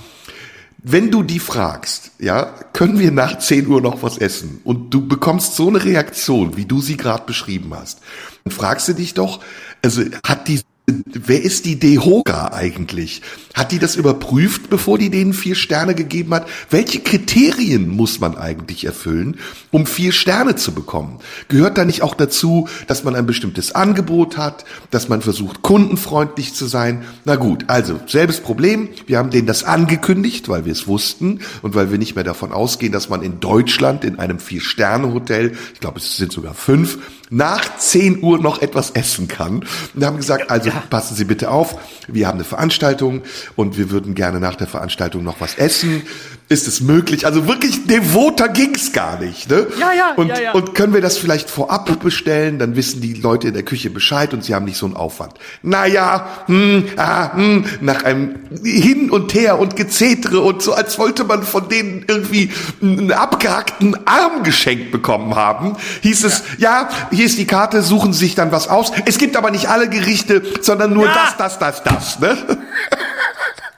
wenn 0.81 1.11
du 1.11 1.21
die 1.21 1.39
fragst, 1.39 2.11
ja, 2.17 2.43
können 2.71 2.97
wir 2.97 3.11
nach 3.11 3.39
10 3.39 3.67
Uhr 3.67 3.81
noch 3.81 4.03
was 4.03 4.19
essen? 4.19 4.61
Und 4.63 4.93
du 4.93 5.05
bekommst 5.05 5.57
so 5.57 5.67
eine 5.67 5.83
Reaktion, 5.83 6.55
wie 6.55 6.63
du 6.63 6.79
sie 6.79 6.95
gerade 6.95 7.25
beschrieben 7.25 7.73
hast, 7.75 7.99
dann 8.45 8.53
fragst 8.53 8.87
du 8.87 8.93
dich 8.93 9.15
doch, 9.15 9.41
also 9.83 10.01
hat 10.25 10.47
die 10.47 10.61
wer 10.89 11.43
ist 11.43 11.65
die 11.65 11.77
DEHOGA 11.77 12.53
eigentlich? 12.53 13.21
Hat 13.53 13.73
die 13.73 13.79
das 13.79 13.97
überprüft, 13.97 14.69
bevor 14.69 14.97
die 14.97 15.09
denen 15.09 15.33
vier 15.33 15.55
Sterne 15.55 15.95
gegeben 15.95 16.33
hat? 16.33 16.47
Welche 16.69 16.99
Kriterien 17.01 17.89
muss 17.89 18.21
man 18.21 18.37
eigentlich 18.37 18.85
erfüllen, 18.85 19.37
um 19.71 19.85
vier 19.85 20.13
Sterne 20.13 20.55
zu 20.55 20.73
bekommen? 20.73 21.19
Gehört 21.49 21.77
da 21.77 21.83
nicht 21.83 22.03
auch 22.03 22.15
dazu, 22.15 22.69
dass 22.87 23.03
man 23.03 23.15
ein 23.15 23.25
bestimmtes 23.25 23.75
Angebot 23.75 24.37
hat, 24.37 24.63
dass 24.89 25.09
man 25.09 25.21
versucht, 25.21 25.61
kundenfreundlich 25.61 26.53
zu 26.53 26.67
sein? 26.67 27.03
Na 27.25 27.35
gut, 27.35 27.65
also 27.67 27.99
selbes 28.07 28.39
Problem. 28.39 28.87
Wir 29.07 29.17
haben 29.17 29.29
denen 29.29 29.47
das 29.47 29.65
angekündigt, 29.65 30.47
weil 30.47 30.63
wir 30.63 30.71
es 30.71 30.87
wussten 30.87 31.41
und 31.63 31.75
weil 31.75 31.91
wir 31.91 31.97
nicht 31.97 32.15
mehr 32.15 32.23
davon 32.23 32.53
ausgehen, 32.53 32.93
dass 32.93 33.09
man 33.09 33.23
in 33.23 33.41
Deutschland 33.41 34.05
in 34.05 34.19
einem 34.19 34.39
Vier-Sterne-Hotel, 34.39 35.51
ich 35.73 35.79
glaube 35.81 35.99
es 35.99 36.15
sind 36.15 36.31
sogar 36.31 36.53
fünf, 36.53 36.99
nach 37.29 37.77
10 37.77 38.23
Uhr 38.23 38.39
noch 38.39 38.61
etwas 38.61 38.91
essen 38.91 39.27
kann. 39.27 39.65
Und 39.93 40.05
haben 40.05 40.17
gesagt, 40.17 40.49
also 40.49 40.69
ja. 40.69 40.83
passen 40.89 41.15
Sie 41.15 41.25
bitte 41.25 41.49
auf, 41.51 41.75
wir 42.07 42.27
haben 42.27 42.35
eine 42.35 42.43
Veranstaltung 42.43 43.23
und 43.55 43.77
wir 43.77 43.89
würden 43.89 44.15
gerne 44.15 44.39
nach 44.39 44.55
der 44.55 44.67
Veranstaltung 44.67 45.23
noch 45.23 45.41
was 45.41 45.55
essen. 45.55 46.03
Ist 46.49 46.65
es 46.65 46.79
möglich? 46.79 47.25
Also 47.25 47.45
wirklich 47.45 47.87
devoter 47.87 48.47
ging's 48.47 48.93
gar 48.93 49.19
nicht. 49.19 49.49
Ne? 49.49 49.67
Ja, 49.77 49.91
ja, 49.91 50.13
und, 50.15 50.29
ja, 50.29 50.39
ja. 50.39 50.51
Und 50.53 50.75
können 50.75 50.93
wir 50.93 51.01
das 51.01 51.17
vielleicht 51.17 51.49
vorab 51.49 51.99
bestellen? 51.99 52.57
Dann 52.57 52.77
wissen 52.77 53.01
die 53.01 53.15
Leute 53.15 53.49
in 53.49 53.53
der 53.53 53.63
Küche 53.63 53.89
Bescheid 53.89 54.33
und 54.33 54.45
sie 54.45 54.55
haben 54.55 54.63
nicht 54.63 54.77
so 54.77 54.85
einen 54.85 54.95
Aufwand. 54.95 55.33
Naja, 55.61 56.45
hm, 56.45 56.85
ah, 56.95 57.33
hm, 57.33 57.65
nach 57.81 58.05
einem 58.05 58.35
Hin 58.63 59.11
und 59.11 59.33
Her 59.33 59.59
und 59.59 59.75
Gezetere 59.75 60.39
und 60.39 60.61
so, 60.61 60.73
als 60.73 60.97
wollte 60.97 61.25
man 61.25 61.43
von 61.43 61.67
denen 61.67 62.05
irgendwie 62.07 62.51
einen 62.81 63.11
abgehackten 63.11 64.07
Arm 64.07 64.43
geschenkt 64.43 64.91
bekommen 64.93 65.35
haben, 65.35 65.75
hieß 66.01 66.23
es, 66.23 66.43
ja, 66.59 66.87
hier 67.11 67.25
ist 67.25 67.37
die 67.37 67.47
Karte, 67.47 67.81
suchen 67.81 68.13
Sie 68.13 68.19
sich 68.19 68.35
dann 68.35 68.53
was 68.53 68.69
aus. 68.69 68.93
Es 69.05 69.17
gibt 69.17 69.35
aber 69.35 69.51
nicht 69.51 69.67
alle 69.67 69.89
Gerichte, 69.89 70.41
sondern 70.61 70.93
nur 70.93 71.07
ja. 71.07 71.13
das, 71.13 71.59
das, 71.59 71.59
das, 71.59 71.83
das. 71.83 72.19
Ne? 72.21 72.37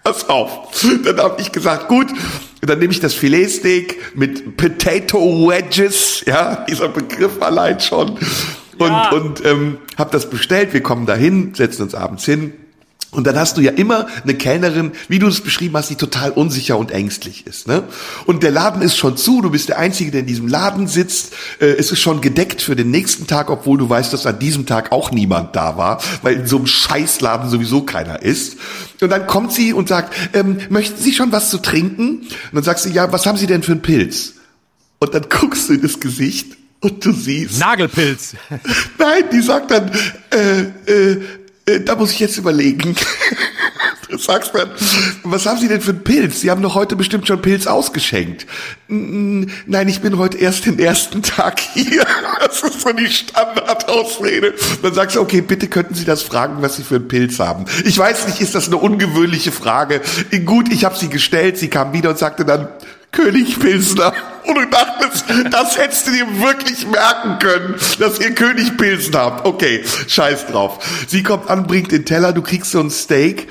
Pass 0.03 0.29
auf. 0.29 0.69
Dann 1.03 1.19
habe 1.19 1.41
ich 1.41 1.51
gesagt, 1.51 1.87
gut, 1.87 2.07
dann 2.61 2.79
nehme 2.79 2.91
ich 2.91 2.99
das 2.99 3.13
Filetsteak 3.13 4.15
mit 4.15 4.57
Potato 4.57 5.49
Wedges, 5.49 6.23
ja, 6.25 6.65
dieser 6.67 6.89
Begriff 6.89 7.41
allein 7.41 7.79
schon. 7.79 8.17
Und, 8.77 8.87
ja. 8.87 9.09
und 9.11 9.45
ähm, 9.45 9.77
habe 9.97 10.11
das 10.11 10.29
bestellt. 10.29 10.73
Wir 10.73 10.81
kommen 10.81 11.05
dahin, 11.05 11.53
setzen 11.53 11.83
uns 11.83 11.95
abends 11.95 12.25
hin 12.25 12.53
und 13.11 13.25
dann 13.25 13.35
hast 13.37 13.57
du 13.57 13.61
ja 13.61 13.71
immer 13.71 14.05
eine 14.23 14.35
Kellnerin, 14.35 14.91
wie 15.07 15.17
du 15.17 15.27
es 15.27 15.41
beschrieben 15.41 15.75
hast, 15.75 15.89
die 15.89 15.95
total 15.95 16.29
unsicher 16.29 16.77
und 16.77 16.91
ängstlich 16.91 17.47
ist. 17.47 17.67
Ne? 17.67 17.83
Und 18.27 18.43
der 18.43 18.51
Laden 18.51 18.83
ist 18.83 18.97
schon 18.97 19.17
zu, 19.17 19.41
du 19.41 19.49
bist 19.49 19.69
der 19.69 19.79
Einzige, 19.79 20.11
der 20.11 20.19
in 20.19 20.27
diesem 20.27 20.47
Laden 20.47 20.87
sitzt. 20.87 21.33
Äh, 21.59 21.69
es 21.77 21.91
ist 21.91 22.01
schon 22.01 22.21
gedeckt 22.21 22.61
für 22.61 22.75
den 22.75 22.91
nächsten 22.91 23.25
Tag, 23.25 23.49
obwohl 23.49 23.79
du 23.79 23.89
weißt, 23.89 24.13
dass 24.13 24.27
an 24.27 24.37
diesem 24.37 24.67
Tag 24.67 24.91
auch 24.91 25.11
niemand 25.11 25.55
da 25.55 25.75
war, 25.75 26.01
weil 26.21 26.35
in 26.35 26.45
so 26.45 26.57
einem 26.57 26.67
Scheißladen 26.67 27.49
sowieso 27.49 27.81
keiner 27.81 28.21
ist. 28.21 28.57
Und 29.01 29.09
dann 29.09 29.25
kommt 29.25 29.53
sie 29.53 29.73
und 29.73 29.87
sagt, 29.87 30.13
ähm, 30.33 30.59
möchten 30.69 31.01
Sie 31.01 31.13
schon 31.13 31.31
was 31.31 31.49
zu 31.49 31.57
trinken? 31.57 32.19
Und 32.19 32.29
dann 32.53 32.63
sagst 32.63 32.85
du, 32.85 32.89
ja, 32.89 33.11
was 33.11 33.25
haben 33.25 33.37
Sie 33.37 33.47
denn 33.47 33.63
für 33.63 33.71
einen 33.71 33.81
Pilz? 33.81 34.33
Und 34.99 35.15
dann 35.15 35.25
guckst 35.29 35.69
du 35.69 35.73
in 35.73 35.81
das 35.81 35.99
Gesicht 35.99 36.57
und 36.81 37.03
du 37.03 37.11
siehst. 37.11 37.59
Nagelpilz. 37.59 38.35
Nein, 38.97 39.23
die 39.31 39.41
sagt 39.41 39.71
dann, 39.71 39.91
äh, 40.31 40.61
äh, 40.91 41.21
da 41.85 41.95
muss 41.95 42.11
ich 42.11 42.19
jetzt 42.19 42.37
überlegen. 42.37 42.95
Sagst 44.17 44.55
dann, 44.55 44.71
was 45.23 45.45
haben 45.45 45.59
Sie 45.59 45.67
denn 45.67 45.81
für 45.81 45.91
einen 45.91 46.03
Pilz? 46.03 46.41
Sie 46.41 46.49
haben 46.49 46.63
doch 46.63 46.73
heute 46.73 46.95
bestimmt 46.95 47.27
schon 47.27 47.41
Pilz 47.41 47.67
ausgeschenkt. 47.67 48.47
Nein, 48.87 49.87
ich 49.87 50.01
bin 50.01 50.17
heute 50.17 50.37
erst 50.39 50.65
den 50.65 50.79
ersten 50.79 51.21
Tag 51.21 51.59
hier. 51.59 52.05
Das 52.39 52.63
ist 52.63 52.81
so 52.81 52.91
die 52.93 53.07
Standardausrede. 53.07 54.55
Dann 54.81 54.93
sagst 54.93 55.15
du, 55.15 55.21
okay, 55.21 55.41
bitte 55.41 55.67
könnten 55.67 55.93
Sie 55.93 56.05
das 56.05 56.23
fragen, 56.23 56.61
was 56.61 56.77
Sie 56.77 56.83
für 56.83 56.95
einen 56.95 57.07
Pilz 57.07 57.37
haben. 57.39 57.65
Ich 57.83 57.97
weiß 57.97 58.27
nicht, 58.27 58.41
ist 58.41 58.55
das 58.55 58.67
eine 58.67 58.77
ungewöhnliche 58.77 59.51
Frage? 59.51 60.01
Gut, 60.45 60.71
ich 60.71 60.85
habe 60.85 60.95
sie 60.95 61.09
gestellt. 61.09 61.57
Sie 61.57 61.67
kam 61.67 61.93
wieder 61.93 62.09
und 62.11 62.17
sagte 62.17 62.45
dann, 62.45 62.69
König 63.11 63.59
Pilsner. 63.59 64.13
Und 64.45 64.55
du 64.55 64.65
dachtest, 64.65 65.25
das 65.51 65.77
hättest 65.77 66.07
du 66.07 66.11
dir 66.11 66.41
wirklich 66.41 66.87
merken 66.87 67.39
können, 67.39 67.75
dass 67.99 68.19
ihr 68.19 68.33
König 68.33 68.77
Pilsen 68.77 69.15
habt. 69.15 69.45
Okay, 69.45 69.83
scheiß 70.07 70.47
drauf. 70.47 70.79
Sie 71.07 71.23
kommt 71.23 71.49
an, 71.49 71.67
bringt 71.67 71.91
den 71.91 72.05
Teller, 72.05 72.33
du 72.33 72.41
kriegst 72.41 72.71
so 72.71 72.79
ein 72.79 72.89
Steak. 72.89 73.47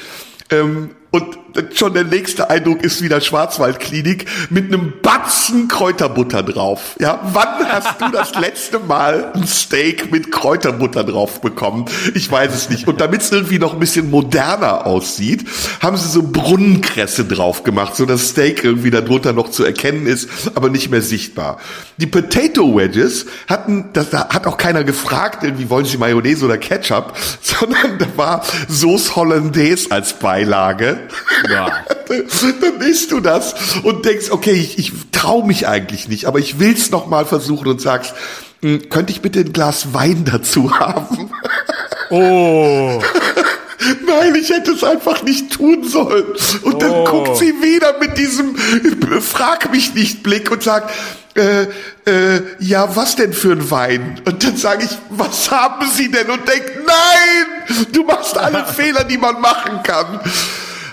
Ähm, 0.50 0.90
und 1.10 1.38
schon 1.74 1.94
der 1.94 2.04
nächste 2.04 2.50
Eindruck 2.50 2.82
ist 2.82 3.02
wieder 3.02 3.20
Schwarzwaldklinik 3.20 4.26
mit 4.50 4.66
einem 4.66 4.94
Batzen 5.02 5.68
Kräuterbutter 5.68 6.42
drauf. 6.42 6.96
Ja, 7.00 7.20
wann 7.32 7.66
hast 7.68 8.00
du 8.00 8.10
das 8.10 8.34
letzte 8.38 8.78
Mal 8.78 9.32
ein 9.34 9.46
Steak 9.46 10.12
mit 10.12 10.30
Kräuterbutter 10.30 11.04
drauf 11.04 11.40
bekommen? 11.40 11.86
Ich 12.14 12.30
weiß 12.30 12.54
es 12.54 12.70
nicht. 12.70 12.86
Und 12.86 13.00
damit 13.00 13.22
es 13.22 13.32
irgendwie 13.32 13.58
noch 13.58 13.72
ein 13.74 13.80
bisschen 13.80 14.10
moderner 14.10 14.86
aussieht, 14.86 15.46
haben 15.80 15.96
sie 15.96 16.08
so 16.08 16.22
Brunnenkresse 16.22 17.24
drauf 17.24 17.64
gemacht, 17.64 17.96
so 17.96 18.06
dass 18.06 18.30
Steak 18.30 18.64
irgendwie 18.64 18.90
darunter 18.90 19.32
noch 19.32 19.50
zu 19.50 19.64
erkennen 19.64 20.06
ist, 20.06 20.28
aber 20.54 20.68
nicht 20.68 20.90
mehr 20.90 21.02
sichtbar. 21.02 21.58
Die 21.96 22.06
Potato 22.06 22.76
Wedges 22.76 23.26
hatten, 23.48 23.90
das 23.92 24.10
da 24.10 24.28
hat 24.28 24.46
auch 24.46 24.56
keiner 24.56 24.84
gefragt, 24.84 25.44
irgendwie 25.44 25.70
wollen 25.70 25.84
sie 25.84 25.98
Mayonnaise 25.98 26.44
oder 26.44 26.58
Ketchup, 26.58 27.14
sondern 27.40 27.98
da 27.98 28.06
war 28.16 28.44
Sauce 28.68 29.16
Hollandaise 29.16 29.90
als 29.90 30.14
Beilage. 30.14 30.98
Ja. 31.48 31.84
Dann 32.60 32.80
isst 32.80 33.12
du 33.12 33.20
das 33.20 33.54
und 33.82 34.04
denkst, 34.04 34.30
okay, 34.30 34.52
ich, 34.52 34.78
ich 34.78 34.92
traue 35.12 35.46
mich 35.46 35.66
eigentlich 35.66 36.08
nicht, 36.08 36.26
aber 36.26 36.38
ich 36.38 36.58
will's 36.58 36.90
noch 36.90 37.06
mal 37.06 37.26
versuchen 37.26 37.68
und 37.68 37.80
sagst, 37.80 38.14
hm, 38.62 38.88
könnte 38.88 39.12
ich 39.12 39.20
bitte 39.20 39.40
ein 39.40 39.52
Glas 39.52 39.92
Wein 39.92 40.24
dazu 40.24 40.72
haben? 40.78 41.30
Oh. 42.10 43.02
Nein, 44.06 44.34
ich 44.34 44.50
hätte 44.50 44.72
es 44.72 44.82
einfach 44.82 45.22
nicht 45.22 45.52
tun 45.52 45.84
sollen. 45.84 46.24
Und 46.62 46.82
dann 46.82 46.90
oh. 46.90 47.04
guckt 47.04 47.36
sie 47.36 47.54
wieder 47.62 47.98
mit 48.00 48.18
diesem 48.18 48.56
Frag 49.20 49.70
mich 49.70 49.94
nicht 49.94 50.22
Blick 50.22 50.50
und 50.50 50.62
sagt, 50.62 50.90
äh, 51.36 51.62
äh, 52.04 52.42
ja, 52.58 52.96
was 52.96 53.14
denn 53.14 53.32
für 53.32 53.52
ein 53.52 53.70
Wein? 53.70 54.20
Und 54.26 54.42
dann 54.42 54.56
sage 54.56 54.84
ich, 54.84 54.90
was 55.10 55.50
haben 55.50 55.88
Sie 55.88 56.10
denn? 56.10 56.28
Und 56.28 56.48
denk, 56.48 56.64
nein, 56.84 57.86
du 57.92 58.02
machst 58.02 58.36
alle 58.36 58.64
Fehler, 58.64 59.04
die 59.04 59.18
man 59.18 59.40
machen 59.40 59.80
kann. 59.84 60.20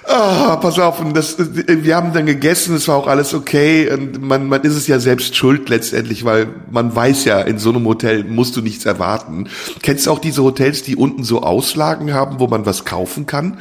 Ah, 0.07 0.57
pass 0.57 0.77
auf, 0.77 0.99
und 0.99 1.15
das, 1.15 1.35
wir 1.39 1.95
haben 1.95 2.13
dann 2.13 2.27
gegessen, 2.27 2.75
es 2.75 2.87
war 2.87 2.95
auch 2.95 3.07
alles 3.07 3.33
okay. 3.33 3.91
Und 3.91 4.21
man, 4.21 4.47
man 4.47 4.61
ist 4.61 4.75
es 4.75 4.87
ja 4.87 4.99
selbst 4.99 5.35
schuld 5.35 5.67
letztendlich, 5.69 6.23
weil 6.25 6.47
man 6.69 6.95
weiß 6.95 7.25
ja, 7.25 7.41
in 7.41 7.57
so 7.57 7.69
einem 7.69 7.85
Hotel 7.85 8.23
musst 8.23 8.55
du 8.55 8.61
nichts 8.61 8.85
erwarten. 8.85 9.49
Kennst 9.81 10.05
du 10.05 10.11
auch 10.11 10.19
diese 10.19 10.43
Hotels, 10.43 10.83
die 10.83 10.95
unten 10.95 11.23
so 11.23 11.41
Auslagen 11.41 12.13
haben, 12.13 12.39
wo 12.39 12.47
man 12.47 12.65
was 12.65 12.85
kaufen 12.85 13.25
kann? 13.25 13.57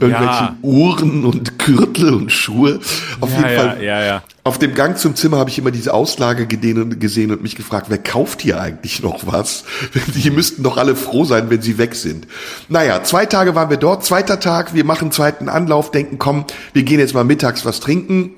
Irgendwelche 0.00 0.44
ja. 0.44 0.56
Uhren 0.62 1.24
und 1.24 1.58
Gürtel 1.58 2.14
und 2.14 2.32
Schuhe. 2.32 2.80
Auf 3.20 3.30
ja, 3.30 3.36
jeden 3.36 3.56
Fall. 3.56 3.82
Ja, 3.82 4.04
ja, 4.04 4.22
Auf 4.44 4.58
dem 4.58 4.74
Gang 4.74 4.98
zum 4.98 5.14
Zimmer 5.14 5.38
habe 5.38 5.50
ich 5.50 5.58
immer 5.58 5.70
diese 5.70 5.92
Auslage 5.92 6.46
gesehen 6.46 7.30
und 7.30 7.42
mich 7.42 7.56
gefragt, 7.56 7.86
wer 7.88 7.98
kauft 7.98 8.40
hier 8.40 8.60
eigentlich 8.60 9.02
noch 9.02 9.26
was? 9.26 9.64
Die 10.14 10.30
müssten 10.30 10.62
doch 10.62 10.76
alle 10.76 10.96
froh 10.96 11.24
sein, 11.24 11.50
wenn 11.50 11.62
sie 11.62 11.78
weg 11.78 11.94
sind. 11.94 12.26
Naja, 12.68 13.02
zwei 13.02 13.26
Tage 13.26 13.54
waren 13.54 13.70
wir 13.70 13.76
dort. 13.76 14.04
Zweiter 14.04 14.40
Tag, 14.40 14.74
wir 14.74 14.84
machen 14.84 15.12
zweiten 15.12 15.48
Anlauf, 15.48 15.90
denken, 15.90 16.18
komm, 16.18 16.44
wir 16.72 16.82
gehen 16.82 16.98
jetzt 16.98 17.14
mal 17.14 17.24
mittags 17.24 17.64
was 17.64 17.80
trinken. 17.80 18.30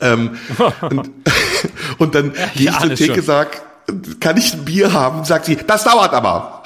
Ähm, 0.00 0.38
und, 0.80 1.10
und 1.98 2.14
dann 2.14 2.32
ja, 2.34 2.46
gehe 2.54 2.70
ich 2.70 2.78
zur 2.78 2.94
Theke, 2.94 3.22
sag, 3.22 3.62
kann 4.20 4.36
ich 4.36 4.52
ein 4.52 4.64
Bier 4.64 4.92
haben? 4.92 5.24
Sagt 5.24 5.46
sie, 5.46 5.56
das 5.56 5.84
dauert 5.84 6.12
aber. 6.12 6.62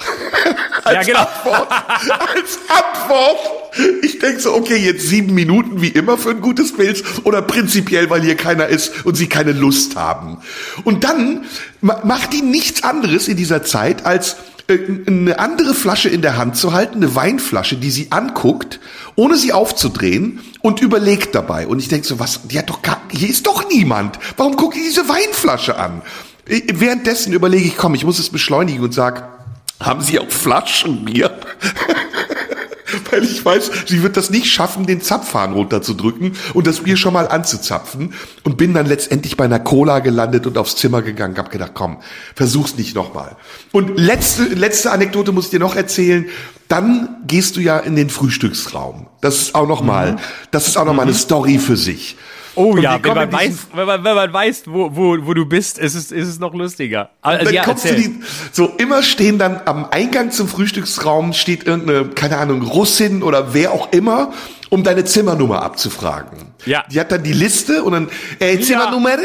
als, 0.83 0.95
ja, 0.95 1.03
genau. 1.03 1.19
Antwort, 1.19 1.67
als 1.71 2.59
Antwort. 2.67 3.52
Ich 4.01 4.19
denke 4.19 4.39
so, 4.39 4.53
okay, 4.53 4.77
jetzt 4.77 5.07
sieben 5.07 5.33
Minuten 5.33 5.81
wie 5.81 5.89
immer 5.89 6.17
für 6.17 6.31
ein 6.31 6.41
gutes 6.41 6.73
Pilz 6.73 7.03
oder 7.23 7.41
prinzipiell, 7.41 8.09
weil 8.09 8.21
hier 8.21 8.35
keiner 8.35 8.67
ist 8.67 9.05
und 9.05 9.15
sie 9.15 9.27
keine 9.27 9.51
Lust 9.51 9.95
haben. 9.95 10.37
Und 10.83 11.03
dann 11.03 11.45
macht 11.81 12.33
die 12.33 12.41
nichts 12.41 12.83
anderes 12.83 13.27
in 13.27 13.37
dieser 13.37 13.63
Zeit, 13.63 14.05
als 14.05 14.37
äh, 14.67 14.77
eine 15.07 15.39
andere 15.39 15.73
Flasche 15.73 16.09
in 16.09 16.21
der 16.21 16.37
Hand 16.37 16.55
zu 16.55 16.73
halten, 16.73 16.97
eine 16.97 17.15
Weinflasche, 17.15 17.75
die 17.75 17.91
sie 17.91 18.07
anguckt, 18.11 18.79
ohne 19.15 19.35
sie 19.35 19.53
aufzudrehen 19.53 20.39
und 20.61 20.81
überlegt 20.81 21.35
dabei. 21.35 21.67
Und 21.67 21.79
ich 21.79 21.87
denke 21.87 22.07
so, 22.07 22.19
was, 22.19 22.47
die 22.47 22.57
hat 22.57 22.69
doch 22.69 22.81
gar, 22.81 23.01
hier 23.11 23.29
ist 23.29 23.47
doch 23.47 23.67
niemand. 23.69 24.19
Warum 24.37 24.55
guckt 24.55 24.75
die 24.75 24.81
diese 24.81 25.09
Weinflasche 25.09 25.77
an? 25.77 26.01
Währenddessen 26.45 27.33
überlege 27.33 27.65
ich, 27.65 27.77
komm, 27.77 27.95
ich 27.95 28.05
muss 28.05 28.19
es 28.19 28.29
beschleunigen 28.29 28.83
und 28.83 28.93
sag, 28.93 29.29
haben 29.79 30.01
Sie 30.01 30.19
auch 30.19 30.29
Flaschenbier? 30.29 31.39
Weil 33.11 33.23
ich 33.23 33.43
weiß, 33.43 33.71
sie 33.87 34.03
wird 34.03 34.17
das 34.17 34.29
nicht 34.29 34.47
schaffen, 34.47 34.85
den 34.85 35.01
Zapfhahn 35.01 35.53
runterzudrücken 35.53 36.33
und 36.53 36.67
das 36.67 36.81
Bier 36.81 36.97
schon 36.97 37.13
mal 37.13 37.27
anzuzapfen. 37.27 38.13
Und 38.43 38.57
bin 38.57 38.73
dann 38.73 38.85
letztendlich 38.85 39.37
bei 39.37 39.45
einer 39.45 39.59
Cola 39.59 39.99
gelandet 39.99 40.47
und 40.47 40.57
aufs 40.57 40.75
Zimmer 40.75 41.01
gegangen. 41.01 41.37
Hab 41.37 41.51
gedacht, 41.51 41.71
komm, 41.73 41.97
versuch's 42.35 42.77
nicht 42.77 42.95
nochmal. 42.95 43.35
Und 43.71 43.97
letzte, 43.97 44.43
letzte 44.43 44.91
Anekdote 44.91 45.31
muss 45.31 45.45
ich 45.45 45.51
dir 45.51 45.59
noch 45.59 45.75
erzählen. 45.75 46.25
Dann 46.67 47.17
gehst 47.27 47.55
du 47.55 47.59
ja 47.59 47.77
in 47.79 47.95
den 47.95 48.09
Frühstücksraum. 48.09 49.07
Das 49.21 49.37
ist 49.37 49.55
auch 49.55 49.67
nochmal, 49.67 50.13
mhm. 50.13 50.17
das 50.51 50.67
ist 50.67 50.77
auch 50.77 50.85
nochmal 50.85 51.05
mhm. 51.05 51.11
eine 51.11 51.19
Story 51.19 51.59
für 51.59 51.77
sich. 51.77 52.17
Oh 52.55 52.77
ja, 52.77 52.99
wenn 53.01 53.15
man, 53.15 53.31
weiß, 53.31 53.67
wenn, 53.73 53.85
man, 53.85 54.03
wenn 54.03 54.15
man 54.15 54.33
weiß, 54.33 54.63
wo, 54.67 54.95
wo, 54.95 55.17
wo 55.21 55.33
du 55.33 55.45
bist, 55.45 55.79
ist 55.79 55.95
es, 55.95 56.11
ist 56.11 56.27
es 56.27 56.39
noch 56.39 56.53
lustiger. 56.53 57.09
Also, 57.21 57.45
dann 57.45 57.53
ja, 57.53 57.63
kommst 57.63 57.85
du 57.85 57.95
die, 57.95 58.19
so 58.51 58.67
immer 58.77 59.01
stehen 59.01 59.39
dann 59.39 59.61
am 59.65 59.87
Eingang 59.89 60.31
zum 60.31 60.47
Frühstücksraum 60.47 61.33
steht 61.33 61.65
irgendeine, 61.65 62.09
keine 62.09 62.37
Ahnung, 62.37 62.61
Russin 62.61 63.23
oder 63.23 63.53
wer 63.53 63.71
auch 63.71 63.91
immer, 63.91 64.33
um 64.69 64.83
deine 64.83 65.05
Zimmernummer 65.05 65.61
abzufragen. 65.63 66.53
Ja. 66.65 66.83
Die 66.91 66.99
hat 66.99 67.11
dann 67.11 67.23
die 67.23 67.33
Liste 67.33 67.83
und 67.83 67.93
dann, 67.93 68.09
ey, 68.39 68.59
Zimmernummer? 68.59 69.17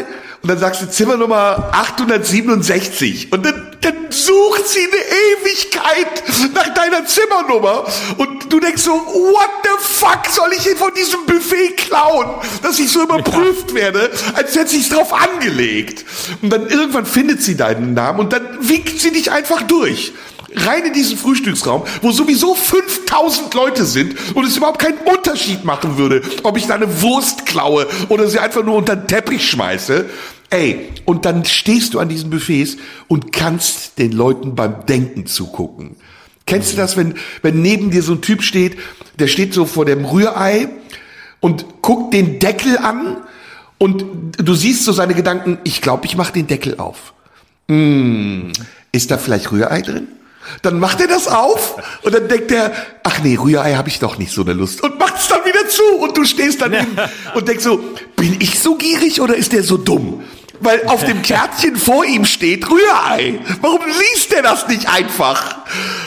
Und 0.43 0.51
dann 0.51 0.59
sagst 0.59 0.83
du 0.83 0.89
Zimmernummer 0.89 1.71
867. 1.73 3.33
Und 3.33 3.45
dann, 3.45 3.77
dann 3.81 3.95
sucht 4.11 4.69
sie 4.69 4.81
eine 4.81 5.43
Ewigkeit 5.43 6.55
nach 6.55 6.75
deiner 6.75 7.05
Zimmernummer. 7.07 7.85
Und 8.19 8.53
du 8.53 8.61
denkst 8.61 8.83
so, 8.83 8.93
what 8.93 9.51
the 9.65 9.71
fuck 9.81 10.27
soll 10.31 10.53
ich 10.53 10.63
hier 10.63 10.77
von 10.77 10.95
diesem 10.95 11.27
Buffet 11.27 11.77
klauen? 11.77 12.41
Dass 12.63 12.79
ich 12.79 12.91
so 12.91 13.03
überprüft 13.03 13.75
werde, 13.75 14.11
als 14.35 14.55
hätte 14.55 14.69
sie 14.69 14.81
es 14.81 14.91
drauf 14.91 15.13
angelegt. 15.13 16.05
Und 16.41 16.51
dann 16.51 16.69
irgendwann 16.69 17.07
findet 17.07 17.43
sie 17.43 17.57
deinen 17.57 17.95
Namen 17.95 18.21
und 18.21 18.33
dann 18.33 18.59
winkt 18.61 19.01
sie 19.01 19.11
dich 19.11 19.33
einfach 19.33 19.63
durch. 19.63 20.13
Rein 20.67 20.85
in 20.85 20.93
diesen 20.93 21.17
Frühstücksraum, 21.17 21.85
wo 22.03 22.13
sowieso 22.13 22.55
5000 22.55 23.55
Leute 23.55 23.85
sind 23.85 24.15
und 24.35 24.45
es 24.45 24.57
überhaupt 24.57 24.81
keinen 24.81 24.99
Unterschied 24.99 25.65
machen 25.65 25.99
würde, 25.99 26.23
ob 26.43 26.57
ich 26.57 26.67
da 26.67 26.75
eine 26.75 27.03
Wurst 27.03 27.47
klaue 27.47 27.87
oder 28.09 28.29
sie 28.29 28.39
einfach 28.39 28.65
nur 28.65 28.77
unter 28.77 28.97
den 28.97 29.07
Teppich 29.07 29.49
schmeiße. 29.49 30.07
Ey, 30.51 30.89
und 31.05 31.25
dann 31.25 31.45
stehst 31.45 31.95
du 31.95 31.99
an 31.99 32.09
diesen 32.09 32.31
Buffets 32.31 32.77
und 33.07 33.33
kannst 33.33 33.99
den 33.99 34.13
Leuten 34.13 34.55
beim 34.55 34.87
Denken 34.87 35.27
zugucken. 35.27 35.97
Kennst 36.47 36.73
du 36.73 36.77
das, 36.79 36.97
wenn, 36.97 37.15
wenn 37.43 37.61
neben 37.61 37.91
dir 37.91 38.03
so 38.03 38.13
ein 38.13 38.23
Typ 38.23 38.43
steht, 38.43 38.79
der 39.19 39.27
steht 39.27 39.53
so 39.53 39.67
vor 39.67 39.85
dem 39.85 40.07
Rührei 40.07 40.69
und 41.41 41.83
guckt 41.83 42.15
den 42.15 42.39
Deckel 42.39 42.79
an 42.79 43.19
und 43.77 44.05
du 44.39 44.55
siehst 44.55 44.85
so 44.85 44.93
seine 44.93 45.15
Gedanken, 45.15 45.59
ich 45.65 45.83
glaube, 45.83 46.07
ich 46.07 46.17
mache 46.17 46.33
den 46.33 46.47
Deckel 46.47 46.79
auf. 46.79 47.13
Hm, 47.69 48.53
ist 48.93 49.11
da 49.11 49.19
vielleicht 49.19 49.53
Rührei 49.53 49.83
drin? 49.83 50.09
Dann 50.63 50.79
macht 50.79 51.01
er 51.01 51.09
das 51.09 51.29
auf 51.29 51.77
und 52.03 52.15
dann 52.15 52.29
denkt 52.29 52.51
er, 52.51 52.73
ach 53.03 53.21
nee, 53.23 53.37
Rührei 53.37 53.75
habe 53.75 53.89
ich 53.89 53.99
doch 53.99 54.19
nicht 54.19 54.33
so 54.33 54.43
eine 54.43 54.53
Lust 54.53 54.83
und 54.83 54.99
macht 54.99 55.17
es 55.19 55.29
dann 55.29 55.45
wieder 55.45 55.69
zu 55.69 55.83
und 55.99 56.17
du 56.17 56.25
stehst 56.25 56.61
daneben 56.61 56.97
und 57.35 57.49
denkst 57.49 57.65
so, 57.65 57.81
bin 58.17 58.37
ich 58.41 58.59
so 58.59 58.77
gierig 58.77 59.21
oder 59.21 59.37
ist 59.37 59.53
der 59.53 59.63
so 59.63 59.77
dumm? 59.77 60.23
Weil 60.61 60.87
auf 60.87 61.05
dem 61.05 61.23
Kärtchen 61.23 61.77
vor 61.77 62.05
ihm 62.05 62.25
steht 62.25 62.69
Rührei. 62.69 63.39
Warum 63.61 63.81
liest 63.87 64.33
der 64.33 64.43
das 64.43 64.67
nicht 64.69 64.89
einfach? 64.89 65.59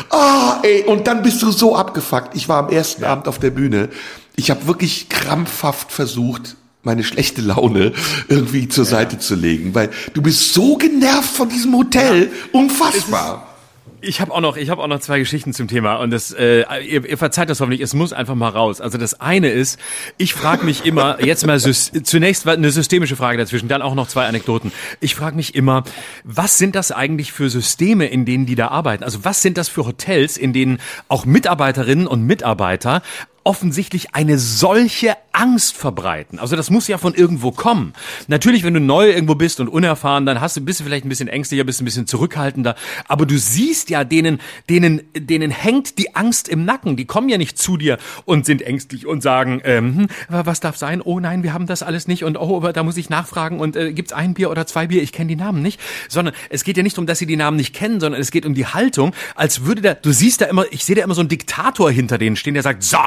Ah, 0.10 0.60
ey, 0.63 0.84
und 0.84 1.08
dann 1.08 1.23
bist 1.23 1.41
du 1.41 1.51
so 1.51 1.75
abgefuckt. 1.75 2.36
Ich 2.36 2.49
war 2.49 2.65
am 2.65 2.69
ersten 2.69 3.04
Abend 3.04 3.27
auf 3.27 3.39
der 3.39 3.51
Bühne. 3.51 3.89
Ich 4.36 4.49
habe 4.49 4.67
wirklich 4.67 5.08
krampfhaft 5.10 5.91
versucht, 5.91 6.56
meine 6.84 7.04
schlechte 7.04 7.41
Laune 7.41 7.93
irgendwie 8.27 8.67
zur 8.67 8.86
Seite 8.86 9.19
zu 9.19 9.36
legen, 9.36 9.75
weil 9.75 9.89
du 10.13 10.21
bist 10.21 10.54
so 10.54 10.77
genervt 10.77 11.36
von 11.36 11.47
diesem 11.49 11.75
Hotel. 11.75 12.32
Unfassbar. 12.51 13.50
Ich 14.03 14.19
habe 14.19 14.31
auch 14.31 14.41
noch, 14.41 14.57
ich 14.57 14.69
habe 14.69 14.81
auch 14.81 14.87
noch 14.87 14.99
zwei 14.99 15.19
Geschichten 15.19 15.53
zum 15.53 15.67
Thema 15.67 15.97
und 15.97 16.11
das, 16.11 16.31
äh, 16.31 16.63
ihr, 16.83 17.07
ihr 17.07 17.17
verzeiht 17.17 17.49
das 17.49 17.59
hoffentlich. 17.59 17.81
Es 17.81 17.93
muss 17.93 18.13
einfach 18.13 18.33
mal 18.33 18.49
raus. 18.49 18.81
Also 18.81 18.97
das 18.97 19.21
eine 19.21 19.49
ist, 19.49 19.79
ich 20.17 20.33
frage 20.33 20.65
mich 20.65 20.85
immer 20.85 21.23
jetzt 21.23 21.45
mal 21.45 21.59
zunächst 21.59 22.47
eine 22.47 22.71
systemische 22.71 23.15
Frage 23.15 23.37
dazwischen, 23.37 23.67
dann 23.67 23.83
auch 23.83 23.93
noch 23.93 24.07
zwei 24.07 24.25
Anekdoten. 24.25 24.71
Ich 24.99 25.13
frage 25.13 25.35
mich 25.35 25.53
immer, 25.53 25.83
was 26.23 26.57
sind 26.57 26.75
das 26.75 26.91
eigentlich 26.91 27.31
für 27.31 27.49
Systeme, 27.49 28.07
in 28.07 28.25
denen 28.25 28.47
die 28.47 28.55
da 28.55 28.69
arbeiten? 28.69 29.03
Also 29.03 29.23
was 29.23 29.43
sind 29.43 29.57
das 29.57 29.69
für 29.69 29.85
Hotels, 29.85 30.35
in 30.35 30.51
denen 30.51 30.79
auch 31.07 31.25
Mitarbeiterinnen 31.25 32.07
und 32.07 32.23
Mitarbeiter 32.23 33.03
offensichtlich 33.43 34.13
eine 34.13 34.38
solche 34.38 35.15
Angst 35.32 35.75
verbreiten. 35.75 36.39
Also 36.39 36.56
das 36.56 36.69
muss 36.69 36.88
ja 36.88 36.97
von 36.97 37.13
irgendwo 37.13 37.51
kommen. 37.51 37.93
Natürlich, 38.27 38.63
wenn 38.63 38.73
du 38.73 38.80
neu 38.80 39.10
irgendwo 39.10 39.36
bist 39.36 39.60
und 39.60 39.67
unerfahren, 39.67 40.25
dann 40.25 40.41
hast 40.41 40.58
du 40.58 40.62
bist 40.62 40.80
du 40.80 40.84
vielleicht 40.84 41.06
ein 41.06 41.10
bisschen 41.10 41.27
ängstlicher, 41.27 41.63
bist 41.63 41.82
ein 41.82 41.86
bisschen 41.86 42.06
zurückhaltender, 42.06 42.75
aber 43.08 43.25
du 43.25 43.38
siehst 43.38 43.89
ja 43.89 44.04
denen 44.04 44.39
denen 44.69 45.01
denen 45.17 45.51
hängt 45.51 45.97
die 45.97 46.15
Angst 46.15 46.49
im 46.49 46.65
Nacken. 46.65 46.97
Die 46.97 47.06
kommen 47.06 47.30
ja 47.30 47.38
nicht 47.38 47.58
zu 47.58 47.77
dir 47.77 47.97
und 48.25 48.45
sind 48.45 48.62
ängstlich 48.62 49.08
und 49.08 49.21
sagen, 49.21 49.62
ähm, 49.63 49.97
hm, 49.97 50.08
was 50.27 50.60
darf 50.60 50.77
sein? 50.77 51.01
Oh 51.01 51.19
nein, 51.19 51.43
wir 51.43 51.54
haben 51.54 51.65
das 51.65 51.82
alles 51.82 52.08
nicht 52.08 52.23
und 52.23 52.38
oh, 52.38 52.60
da 52.60 52.84
muss 52.84 52.97
ich 52.97 53.10
nachfragen 53.10 53.60
und 53.60 53.75
äh, 53.75 53.93
gibt's 53.93 54.13
ein 54.13 54.34
Bier 54.34 54.51
oder 54.51 54.67
zwei 54.67 54.88
Bier? 54.88 55.01
Ich 55.01 55.13
kenne 55.13 55.30
die 55.30 55.36
Namen 55.36 55.62
nicht, 55.62 55.80
sondern 56.10 56.36
es 56.49 56.63
geht 56.63 56.77
ja 56.77 56.84
nicht 56.84 56.97
darum, 56.97 57.08
dass 57.08 57.19
sie 57.19 57.25
die 57.25 57.38
Namen 57.38 57.58
nicht 57.58 57.73
kennen, 57.73 57.99
sondern 57.99 58.21
es 58.21 58.32
geht 58.32 58.45
um 58.45 58.54
die 58.54 58.65
Haltung, 58.65 59.13
als 59.36 59.65
würde 59.65 59.82
da 59.82 59.93
du 59.93 60.12
siehst 60.12 60.41
da 60.41 60.45
immer, 60.45 60.65
ich 60.71 60.86
sehe 60.86 60.95
da 60.95 61.04
immer 61.04 61.15
so 61.15 61.21
einen 61.21 61.30
Diktator 61.30 61.89
hinter 61.89 62.17
denen 62.17 62.36
stehen, 62.36 62.54
der 62.54 62.63
sagt, 62.63 62.84
so, 62.84 62.97